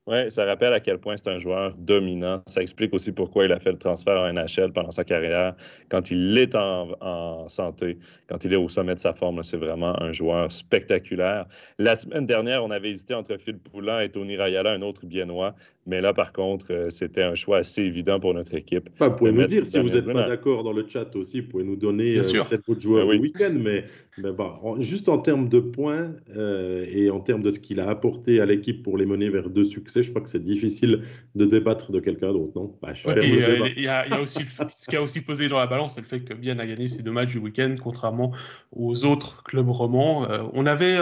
Oui, 0.07 0.31
ça 0.31 0.45
rappelle 0.45 0.71
à 0.71 0.79
quel 0.79 0.99
point 0.99 1.17
c'est 1.17 1.27
un 1.27 1.37
joueur 1.37 1.75
dominant. 1.77 2.41
Ça 2.47 2.61
explique 2.61 2.93
aussi 2.93 3.11
pourquoi 3.11 3.43
il 3.43 3.51
a 3.51 3.59
fait 3.59 3.73
le 3.73 3.77
transfert 3.77 4.17
en 4.17 4.31
NHL 4.31 4.71
pendant 4.71 4.91
sa 4.91 5.03
carrière. 5.03 5.53
Quand 5.89 6.11
il 6.11 6.37
est 6.37 6.55
en, 6.55 7.49
santé, 7.49 7.97
quand 8.29 8.45
il 8.45 8.53
est 8.53 8.57
au 8.57 8.69
sommet 8.69 8.95
de 8.95 8.99
sa 8.99 9.13
forme, 9.13 9.43
c'est 9.43 9.57
vraiment 9.57 10.01
un 10.01 10.13
joueur 10.13 10.49
spectaculaire. 10.49 11.45
La 11.77 11.97
semaine 11.97 12.25
dernière, 12.25 12.63
on 12.63 12.71
avait 12.71 12.89
hésité 12.89 13.13
entre 13.15 13.35
Phil 13.37 13.57
Poulin 13.57 13.99
et 13.99 14.09
Tony 14.09 14.37
Rayala, 14.37 14.71
un 14.71 14.81
autre 14.81 15.05
biennois. 15.05 15.55
Mais 15.85 16.01
là, 16.01 16.13
par 16.13 16.33
contre, 16.33 16.67
euh, 16.71 16.89
c'était 16.89 17.23
un 17.23 17.35
choix 17.35 17.59
assez 17.59 17.81
évident 17.81 18.19
pour 18.19 18.33
notre 18.33 18.53
équipe. 18.55 18.89
vous 18.99 19.11
pouvez 19.11 19.31
nous 19.31 19.45
dire 19.45 19.65
si 19.65 19.79
vous 19.79 19.89
n'êtes 19.89 20.05
pas 20.05 20.27
d'accord 20.27 20.63
dans 20.63 20.73
le 20.73 20.85
chat 20.87 21.15
aussi, 21.15 21.41
vous 21.41 21.47
pouvez 21.47 21.63
nous 21.63 21.77
donner 21.77 22.17
euh, 22.17 22.21
peut-être 22.21 22.67
votre 22.67 22.81
joueur 22.81 23.07
ben 23.07 23.13
du 23.13 23.19
week-end, 23.19 23.53
mais 23.57 23.85
Ben 24.17 24.31
bah, 24.31 24.59
juste 24.79 25.09
en 25.09 25.19
termes 25.19 25.47
de 25.47 25.59
points 25.59 26.11
euh, 26.35 26.85
et 26.89 27.11
en 27.11 27.19
termes 27.19 27.43
de 27.43 27.51
ce 27.51 27.59
qu'il 27.59 27.79
a 27.79 27.87
apporté 27.87 28.41
à 28.41 28.47
l'équipe 28.47 28.81
pour 28.81 28.97
les 28.97 29.05
mener 29.05 29.29
vers 29.29 29.47
deux 29.47 29.63
succès, 29.63 30.01
je 30.01 30.09
crois 30.09 30.23
que 30.23 30.29
c'est 30.29 30.43
difficile 30.43 31.03
de 31.35 31.45
débattre 31.45 31.91
de 31.91 31.99
quelqu'un 31.99 32.33
d'autre, 32.33 32.53
non? 32.55 32.75
Bah, 32.81 32.93
euh, 33.05 33.69
Il 33.75 33.83
y, 33.83 33.87
a 33.87 34.19
aussi 34.19 34.39
ce 34.71 34.89
qui 34.89 34.95
a 34.95 35.03
aussi 35.03 35.21
posé 35.21 35.49
dans 35.49 35.59
la 35.59 35.67
balance, 35.67 35.93
c'est 35.93 36.01
le 36.01 36.07
fait 36.07 36.21
que 36.21 36.33
Bien 36.33 36.57
a 36.57 36.65
gagné 36.65 36.87
ses 36.87 37.03
deux 37.03 37.11
matchs 37.11 37.33
du 37.33 37.37
week-end, 37.37 37.75
contrairement 37.81 38.31
aux 38.71 39.05
autres 39.05 39.43
clubs 39.43 39.69
romans. 39.69 40.27
Euh, 40.29 40.43
on 40.53 40.65
avait, 40.65 40.97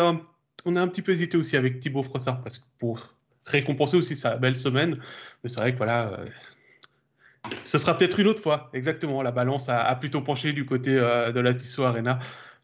on 0.66 0.76
a 0.76 0.82
un 0.82 0.88
petit 0.90 1.02
peu 1.02 1.14
hésité 1.14 1.38
aussi 1.38 1.56
avec 1.56 1.80
Thibaut 1.80 2.04
Frossard 2.04 2.42
parce 2.42 2.58
que 2.58 2.66
pour 2.80 3.14
récompenser 3.46 3.96
aussi 3.96 4.18
sa 4.18 4.36
belle 4.36 4.58
semaine, 4.58 4.98
mais 5.42 5.50
c'est 5.50 5.62
vrai 5.62 5.72
que 5.72 5.78
voilà. 5.78 6.26
ce 7.64 7.78
sera 7.78 7.96
peut-être 7.96 8.20
une 8.20 8.28
autre 8.28 8.42
fois, 8.42 8.70
exactement. 8.74 9.22
La 9.22 9.32
balance 9.32 9.70
a, 9.70 9.96
plutôt 9.96 10.20
penché 10.20 10.52
du 10.52 10.66
côté 10.66 10.96
de 10.96 11.40
la 11.40 11.54
Tissot 11.54 11.84
Arena. 11.84 12.20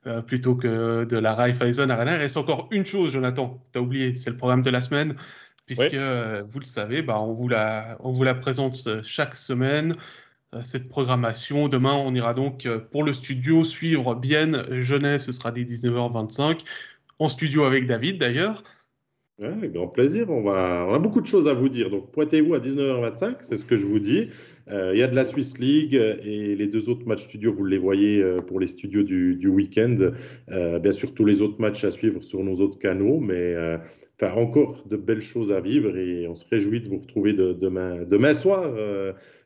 Euh, 0.08 0.24
plutôt 0.24 0.56
que 0.56 1.04
de 1.04 1.18
la 1.18 1.36
Raiffeisen 1.36 1.92
Arena. 1.92 2.16
Il 2.16 2.22
reste 2.22 2.36
encore 2.36 2.68
une 2.72 2.88
chose, 2.88 3.14
Jonathan, 3.14 3.64
tu 3.72 3.78
as 3.78 3.84
oublié, 3.84 4.16
c'est 4.16 4.32
le 4.32 4.36
programme 4.36 4.64
de 4.64 4.72
la 4.72 4.82
semaine, 4.82 5.14
puisque 5.68 5.94
euh, 5.94 6.42
vous 6.50 6.58
le 6.58 6.66
savez, 6.66 7.04
bah, 7.04 7.22
on, 7.22 7.34
vous 7.34 7.48
la, 7.48 7.98
on 8.00 8.12
vous 8.12 8.24
la 8.24 8.34
présente 8.34 8.82
euh, 8.88 9.02
chaque 9.04 9.36
semaine, 9.36 9.94
cette 10.64 10.90
programmation. 10.90 11.68
Demain, 11.68 11.94
on 11.94 12.16
ira 12.16 12.34
donc 12.34 12.68
pour 12.92 13.04
le 13.04 13.14
studio 13.14 13.64
suivre 13.64 14.16
Bienne, 14.16 14.66
Genève, 14.82 15.22
ce 15.22 15.32
sera 15.32 15.52
dès 15.52 15.64
19h25, 15.66 16.62
en 17.20 17.28
studio 17.28 17.64
avec 17.64 17.86
David 17.86 18.18
d'ailleurs. 18.18 18.64
avec 19.40 19.72
grand 19.72 19.88
plaisir. 19.88 20.32
On, 20.32 20.42
va, 20.42 20.88
on 20.90 20.96
a 20.96 21.00
beaucoup 21.00 21.22
de 21.22 21.28
choses 21.28 21.48
à 21.48 21.54
vous 21.54 21.70
dire. 21.70 21.92
Donc, 21.92 22.12
pointez-vous 22.12 22.56
à 22.56 22.60
19h25, 22.60 23.36
c'est 23.44 23.58
ce 23.58 23.66
que 23.66 23.78
je 23.78 23.86
vous 23.86 24.00
dis. 24.00 24.30
Euh, 24.72 24.92
il 24.94 25.00
y 25.00 25.04
a 25.04 25.08
de 25.08 25.16
la 25.16 25.24
Swiss 25.24 25.58
League 25.60 25.94
et 25.94 26.56
les 26.56 26.68
deux 26.68 26.90
autres 26.90 27.06
matchs 27.06 27.24
studio, 27.24 27.54
vous 27.54 27.66
les 27.66 27.78
voyez 27.78 28.22
euh, 28.22 28.38
pour 28.38 28.60
les 28.60 28.68
studios 28.68 29.04
du, 29.04 29.48
week-end. 29.48 30.12
Euh, 30.50 30.80
bien 30.80 30.92
sûr, 30.92 31.14
tous 31.14 31.26
les 31.26 31.42
autres 31.42 31.60
matchs 31.60 31.84
à 31.84 31.92
suivre 31.92 32.22
sur 32.22 32.44
nos 32.44 32.56
autres 32.58 32.80
canaux, 32.80 33.20
mais 33.20 33.56
enfin, 34.16 34.34
encore 34.34 34.84
de 34.88 34.96
belles 34.96 35.22
choses 35.22 35.52
à 35.52 35.60
vivre 35.60 35.98
et 35.98 36.28
on 36.28 36.36
se 36.36 36.46
réjouit 36.48 36.82
de 36.82 36.88
vous 36.88 37.00
retrouver 37.00 37.34
demain 37.34 38.34
soir 38.34 38.74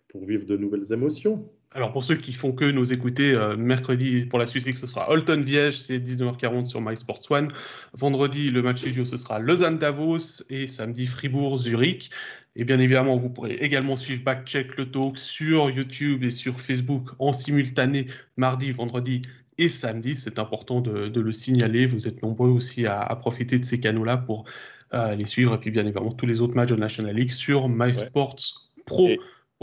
pour 0.09 0.25
vivre 0.25 0.45
de 0.45 0.57
nouvelles 0.57 0.93
émotions. 0.93 1.49
Alors 1.75 1.91
pour 1.91 2.05
ceux 2.05 2.15
qui 2.15 2.31
font 2.31 2.53
que 2.53 2.63
nous 2.63 2.93
écouter, 2.93 3.37
mercredi 3.57 4.25
pour 4.25 4.39
la 4.39 4.45
Swiss 4.45 4.65
League, 4.65 4.77
ce 4.77 4.87
sera 4.87 5.09
Holton 5.11 5.41
Viège, 5.41 5.77
c'est 5.77 5.99
19h40 5.99 6.67
sur 6.67 6.79
MySports 6.79 7.19
One. 7.29 7.49
Vendredi, 7.91 8.49
le 8.49 8.61
match 8.61 8.77
studio, 8.77 9.03
ce 9.03 9.17
sera 9.17 9.39
Lausanne 9.39 9.77
Davos 9.77 10.41
et 10.49 10.69
samedi 10.69 11.05
Fribourg 11.05 11.57
Zurich. 11.57 12.11
Et 12.55 12.63
bien 12.63 12.79
évidemment, 12.79 13.17
vous 13.17 13.29
pourrez 13.29 13.55
également 13.55 13.97
suivre 13.97 14.23
Backcheck 14.23 14.77
le 14.77 14.89
talk 14.89 15.17
sur 15.17 15.69
YouTube 15.69 16.23
et 16.23 16.31
sur 16.31 16.61
Facebook 16.61 17.09
en 17.19 17.33
simultané 17.33 18.07
mardi, 18.37 18.71
vendredi 18.71 19.23
et 19.57 19.67
samedi. 19.67 20.15
C'est 20.15 20.39
important 20.39 20.79
de, 20.79 21.19
le 21.19 21.33
signaler. 21.33 21.87
Vous 21.87 22.07
êtes 22.07 22.23
nombreux 22.23 22.49
aussi 22.49 22.85
à, 22.85 23.13
profiter 23.17 23.59
de 23.59 23.65
ces 23.65 23.81
canaux-là 23.81 24.15
pour 24.15 24.45
euh, 24.93 25.15
les 25.15 25.25
suivre. 25.25 25.53
Et 25.55 25.57
puis 25.57 25.71
bien 25.71 25.83
évidemment, 25.83 26.13
tous 26.13 26.25
les 26.25 26.39
autres 26.39 26.55
matchs 26.55 26.69
de 26.69 26.77
National 26.77 27.13
League 27.13 27.31
sur 27.31 27.67
MySports 27.67 28.37
Pro. 28.85 29.09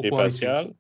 Et, 0.03 0.11
Pascal, 0.11 0.73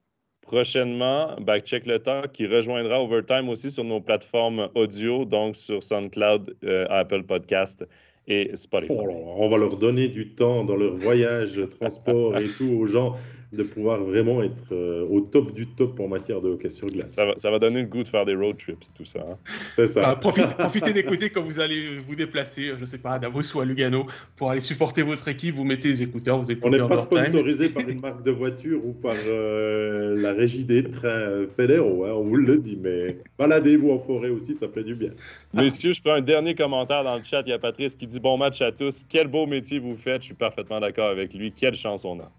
prochainement, 0.42 1.36
Backcheck 1.40 1.86
le 1.86 1.98
talk 1.98 2.32
qui 2.32 2.46
rejoindra 2.46 3.00
Overtime 3.02 3.48
aussi 3.48 3.70
sur 3.70 3.84
nos 3.84 4.00
plateformes 4.00 4.68
audio, 4.74 5.24
donc 5.24 5.56
sur 5.56 5.82
SoundCloud, 5.82 6.54
euh, 6.64 6.86
Apple 6.90 7.22
Podcast 7.22 7.86
et 8.28 8.50
Spotify. 8.54 8.92
Oh 8.92 9.34
on 9.38 9.48
va 9.48 9.56
leur 9.56 9.76
donner 9.76 10.08
du 10.08 10.28
temps 10.34 10.64
dans 10.64 10.76
leur 10.76 10.94
voyage, 10.94 11.60
transport 11.78 12.36
et 12.38 12.46
tout 12.46 12.70
aux 12.78 12.86
gens 12.86 13.14
de 13.52 13.62
pouvoir 13.62 14.02
vraiment 14.02 14.42
être 14.42 14.72
euh, 14.72 15.06
au 15.08 15.20
top 15.20 15.52
du 15.52 15.66
top 15.66 16.00
en 16.00 16.08
matière 16.08 16.40
de 16.40 16.50
hockey 16.50 16.70
sur 16.70 16.86
glace. 16.86 17.12
Ça 17.12 17.26
va, 17.26 17.34
ça 17.36 17.50
va 17.50 17.58
donner 17.58 17.82
le 17.82 17.86
goût 17.86 18.02
de 18.02 18.08
faire 18.08 18.24
des 18.24 18.34
road 18.34 18.56
trips, 18.56 18.84
tout 18.94 19.04
ça. 19.04 19.20
Hein. 19.20 19.36
C'est 19.76 19.86
ça. 19.86 20.02
Ah, 20.04 20.16
profitez, 20.16 20.92
d'écouter 20.92 21.30
quand 21.30 21.42
vous 21.42 21.60
allez 21.60 21.98
vous 21.98 22.14
déplacer, 22.14 22.72
je 22.78 22.84
sais 22.84 22.98
pas, 22.98 23.12
à 23.12 23.18
Davos 23.18 23.54
ou 23.54 23.60
à 23.60 23.64
Lugano, 23.64 24.06
pour 24.36 24.50
aller 24.50 24.60
supporter 24.60 25.02
votre 25.02 25.28
équipe. 25.28 25.54
Vous 25.54 25.64
mettez 25.64 25.88
les 25.88 26.02
écouteurs, 26.02 26.38
vous 26.38 26.50
écoutez. 26.50 26.66
On 26.66 26.70
n'est 26.70 26.88
pas 26.88 27.02
sponsorisé 27.02 27.68
par 27.68 27.86
une 27.86 28.00
marque 28.00 28.22
de 28.22 28.30
voiture 28.30 28.84
ou 28.84 28.92
par 28.92 29.16
euh, 29.26 30.20
la 30.20 30.32
régie 30.32 30.64
des 30.64 30.84
trains 30.84 31.46
fédéraux, 31.56 32.04
hein, 32.04 32.12
on 32.14 32.22
vous 32.22 32.36
le 32.36 32.56
dit, 32.56 32.78
mais 32.80 33.18
baladez-vous 33.38 33.90
en 33.90 33.98
forêt 33.98 34.30
aussi, 34.30 34.54
ça 34.54 34.68
fait 34.68 34.84
du 34.84 34.94
bien. 34.94 35.10
Messieurs, 35.52 35.92
je 35.92 36.00
prends 36.00 36.14
un 36.14 36.22
dernier 36.22 36.54
commentaire 36.54 37.04
dans 37.04 37.16
le 37.16 37.24
chat. 37.24 37.42
Il 37.46 37.50
y 37.50 37.52
a 37.52 37.58
Patrice 37.58 37.96
qui 37.96 38.06
dit 38.06 38.20
bon 38.20 38.38
match 38.38 38.62
à 38.62 38.72
tous. 38.72 39.04
Quel 39.08 39.28
beau 39.28 39.46
métier 39.46 39.78
vous 39.78 39.96
faites. 39.96 40.22
Je 40.22 40.26
suis 40.26 40.34
parfaitement 40.34 40.80
d'accord 40.80 41.08
avec 41.08 41.34
lui. 41.34 41.52
Quelle 41.52 41.74
chance 41.74 42.04
on 42.04 42.18
a. 42.20 42.30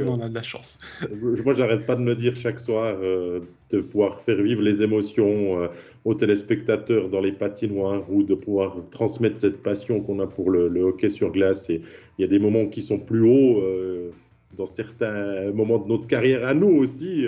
On 0.00 0.20
a 0.20 0.28
de 0.28 0.34
la 0.34 0.42
chance. 0.42 0.78
Moi, 1.44 1.54
j'arrête 1.54 1.86
pas 1.86 1.96
de 1.96 2.02
me 2.02 2.14
dire 2.14 2.36
chaque 2.36 2.60
soir 2.60 2.96
euh, 3.00 3.40
de 3.70 3.80
pouvoir 3.80 4.20
faire 4.22 4.40
vivre 4.40 4.62
les 4.62 4.82
émotions 4.82 5.60
euh, 5.60 5.68
aux 6.04 6.14
téléspectateurs 6.14 7.08
dans 7.08 7.20
les 7.20 7.32
patinoires 7.32 8.02
ou 8.10 8.22
de 8.22 8.34
pouvoir 8.34 8.76
transmettre 8.90 9.36
cette 9.36 9.62
passion 9.62 10.00
qu'on 10.00 10.20
a 10.20 10.26
pour 10.26 10.50
le, 10.50 10.80
hockey 10.80 11.08
sur 11.08 11.30
glace. 11.30 11.68
Et 11.70 11.82
il 12.18 12.22
y 12.22 12.24
a 12.24 12.28
des 12.28 12.38
moments 12.38 12.66
qui 12.66 12.82
sont 12.82 12.98
plus 12.98 13.24
hauts 13.24 13.60
euh, 13.60 14.10
dans 14.56 14.66
certains 14.66 15.50
moments 15.52 15.78
de 15.78 15.88
notre 15.88 16.06
carrière 16.06 16.46
à 16.46 16.54
nous 16.54 16.74
aussi. 16.78 17.26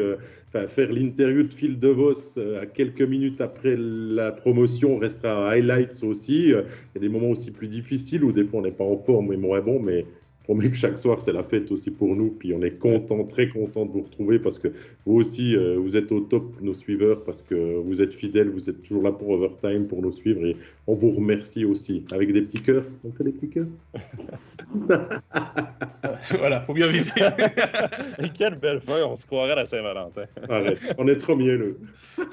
faire 0.69 0.91
l'interview 0.91 1.43
de 1.43 1.53
Phil 1.53 1.79
DeVos 1.79 2.39
à 2.59 2.65
quelques 2.65 3.03
minutes 3.03 3.43
après 3.43 3.77
la 3.77 4.33
promotion 4.33 4.97
restera 4.97 5.51
highlights 5.51 6.03
aussi. 6.05 6.45
Il 6.45 6.51
y 6.95 6.99
a 6.99 7.01
des 7.01 7.09
moments 7.11 7.31
aussi 7.31 7.51
plus 7.51 7.69
difficiles 7.69 8.25
où 8.25 8.33
des 8.33 8.45
fois 8.45 8.61
on 8.61 8.63
n'est 8.63 8.71
pas 8.71 8.85
en 8.85 8.97
forme 8.97 9.35
et 9.35 9.37
moins 9.37 9.61
bon, 9.61 9.79
mais 9.79 10.07
promets 10.49 10.71
que 10.71 10.77
chaque 10.77 10.97
soir, 10.97 11.21
c'est 11.21 11.35
la 11.35 11.43
fête 11.43 11.71
aussi 11.71 11.91
pour 11.91 12.17
nous. 12.17 12.31
Puis 12.31 12.55
on 12.55 12.63
est 12.63 12.79
content, 12.79 13.23
très 13.25 13.51
content 13.51 13.85
de 13.85 13.93
vous 13.93 14.01
retrouver 14.01 14.39
parce 14.39 14.59
que 14.59 14.69
vous 15.05 15.17
aussi, 15.17 15.55
euh, 15.55 15.77
vous 15.79 15.95
êtes 15.95 16.11
au 16.11 16.21
top, 16.21 16.59
nos 16.63 16.73
suiveurs, 16.73 17.23
parce 17.25 17.43
que 17.43 17.77
vous 17.77 18.01
êtes 18.01 18.15
fidèles, 18.15 18.49
vous 18.49 18.71
êtes 18.71 18.83
toujours 18.83 19.03
là 19.03 19.13
pour 19.13 19.29
Overtime, 19.29 19.87
pour 19.87 20.01
nous 20.01 20.11
suivre. 20.11 20.47
Et 20.47 20.57
on 20.87 20.95
vous 20.95 21.11
remercie 21.11 21.67
aussi. 21.67 22.03
Avec 22.13 22.33
des 22.33 22.41
petits 22.41 22.63
cœurs. 22.63 22.87
On 23.05 23.13
fait 23.13 23.25
des 23.25 23.33
petits 23.33 23.51
cœurs 23.51 23.67
Voilà, 26.39 26.63
faut 26.63 26.73
bien 26.73 26.89
viser. 26.89 27.11
et 28.19 28.31
quelle 28.31 28.55
belle 28.55 28.81
feuille, 28.81 29.03
on 29.03 29.17
se 29.17 29.27
croirait 29.27 29.53
à 29.53 29.57
la 29.57 29.67
Saint-Valentin. 29.67 30.25
Arrête, 30.49 30.95
on 30.97 31.09
est 31.09 31.19
trop 31.19 31.37
mielleux. 31.37 31.79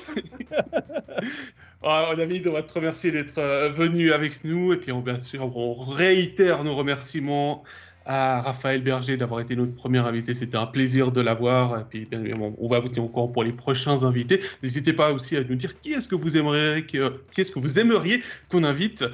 Ah, 1.88 2.12
on 2.16 2.20
a 2.20 2.26
mis, 2.26 2.42
on 2.48 2.52
va 2.52 2.64
te 2.64 2.74
remercier 2.74 3.12
d'être 3.12 3.38
euh, 3.38 3.70
venu 3.70 4.12
avec 4.12 4.44
nous. 4.44 4.74
Et 4.74 4.78
puis, 4.78 4.92
on, 4.92 5.02
bien 5.02 5.22
sûr, 5.22 5.56
on 5.56 5.76
réitère 5.76 6.64
nos 6.64 6.76
remerciements 6.76 7.64
à 8.06 8.42
Raphaël 8.42 8.82
Berger 8.82 9.18
d'avoir 9.18 9.42
été 9.42 9.56
notre 9.56 9.74
premier 9.74 10.00
invité. 10.00 10.36
C'était 10.36 10.58
un 10.58 10.68
plaisir 10.68 11.12
de 11.12 11.22
l'avoir. 11.22 11.88
Puis, 11.88 12.06
bien 12.06 12.22
on 12.58 12.68
va 12.68 12.80
vous 12.80 12.90
tenir 12.90 13.06
au 13.06 13.10
courant 13.10 13.28
pour 13.28 13.44
les 13.44 13.54
prochains 13.54 14.04
invités. 14.04 14.42
N'hésitez 14.64 14.94
pas 14.94 15.12
aussi 15.12 15.38
à 15.38 15.44
nous 15.44 15.56
dire 15.56 15.80
qui 15.82 15.94
est-ce 15.94 16.08
que 16.08 16.16
vous 16.16 16.38
aimeriez 16.38 16.86
qui 16.86 16.98
est-ce 16.98 17.52
que 17.52 17.60
vous 17.60 17.80
aimeriez 17.80 18.22
qu'on 18.50 18.64
invite 18.64 19.06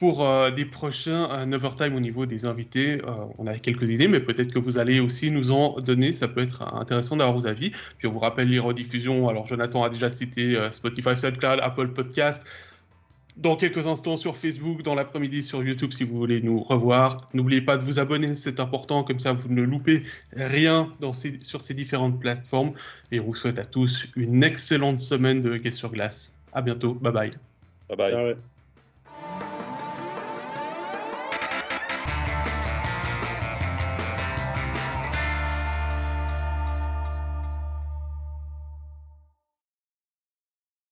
pour 0.00 0.24
euh, 0.26 0.50
des 0.50 0.64
prochains 0.64 1.28
euh, 1.30 1.90
au 1.94 2.00
niveau 2.00 2.24
des 2.24 2.46
invités. 2.46 3.02
Euh, 3.04 3.10
on 3.38 3.46
a 3.46 3.58
quelques 3.58 3.88
idées, 3.90 4.08
mais 4.08 4.18
peut-être 4.18 4.52
que 4.52 4.58
vous 4.58 4.78
allez 4.78 4.98
aussi 4.98 5.30
nous 5.30 5.50
en 5.50 5.78
donner. 5.78 6.14
Ça 6.14 6.26
peut 6.26 6.40
être 6.40 6.62
intéressant 6.74 7.16
d'avoir 7.16 7.36
vos 7.38 7.46
avis. 7.46 7.70
Puis 7.98 8.08
on 8.08 8.12
vous 8.12 8.18
rappelle 8.18 8.48
les 8.48 8.58
rediffusions. 8.58 9.28
Alors 9.28 9.46
Jonathan 9.46 9.84
a 9.84 9.90
déjà 9.90 10.10
cité 10.10 10.58
Spotify, 10.72 11.14
SoundCloud, 11.14 11.60
Apple 11.62 11.88
Podcast 11.88 12.44
dans 13.36 13.56
quelques 13.56 13.86
instants 13.86 14.16
sur 14.16 14.36
Facebook, 14.36 14.82
dans 14.82 14.94
l'après-midi 14.94 15.42
sur 15.42 15.62
YouTube 15.62 15.92
si 15.92 16.04
vous 16.04 16.16
voulez 16.16 16.40
nous 16.40 16.60
revoir. 16.62 17.26
N'oubliez 17.34 17.60
pas 17.60 17.76
de 17.76 17.84
vous 17.84 17.98
abonner, 17.98 18.34
c'est 18.34 18.60
important, 18.60 19.04
comme 19.04 19.20
ça 19.20 19.32
vous 19.32 19.48
ne 19.48 19.62
loupez 19.62 20.02
rien 20.32 20.92
dans 21.00 21.12
sur 21.12 21.60
ces 21.60 21.74
différentes 21.74 22.18
plateformes. 22.20 22.72
Et 23.12 23.20
on 23.20 23.24
vous 23.24 23.34
souhaite 23.34 23.58
à 23.58 23.64
tous 23.64 24.08
une 24.16 24.42
excellente 24.44 25.00
semaine 25.00 25.40
de 25.40 25.50
hockey 25.50 25.70
sur 25.70 25.90
glace. 25.90 26.34
À 26.52 26.62
bientôt, 26.62 26.94
bye 26.94 27.12
bye. 27.12 27.30
Bye 27.88 27.96
bye. 27.96 28.36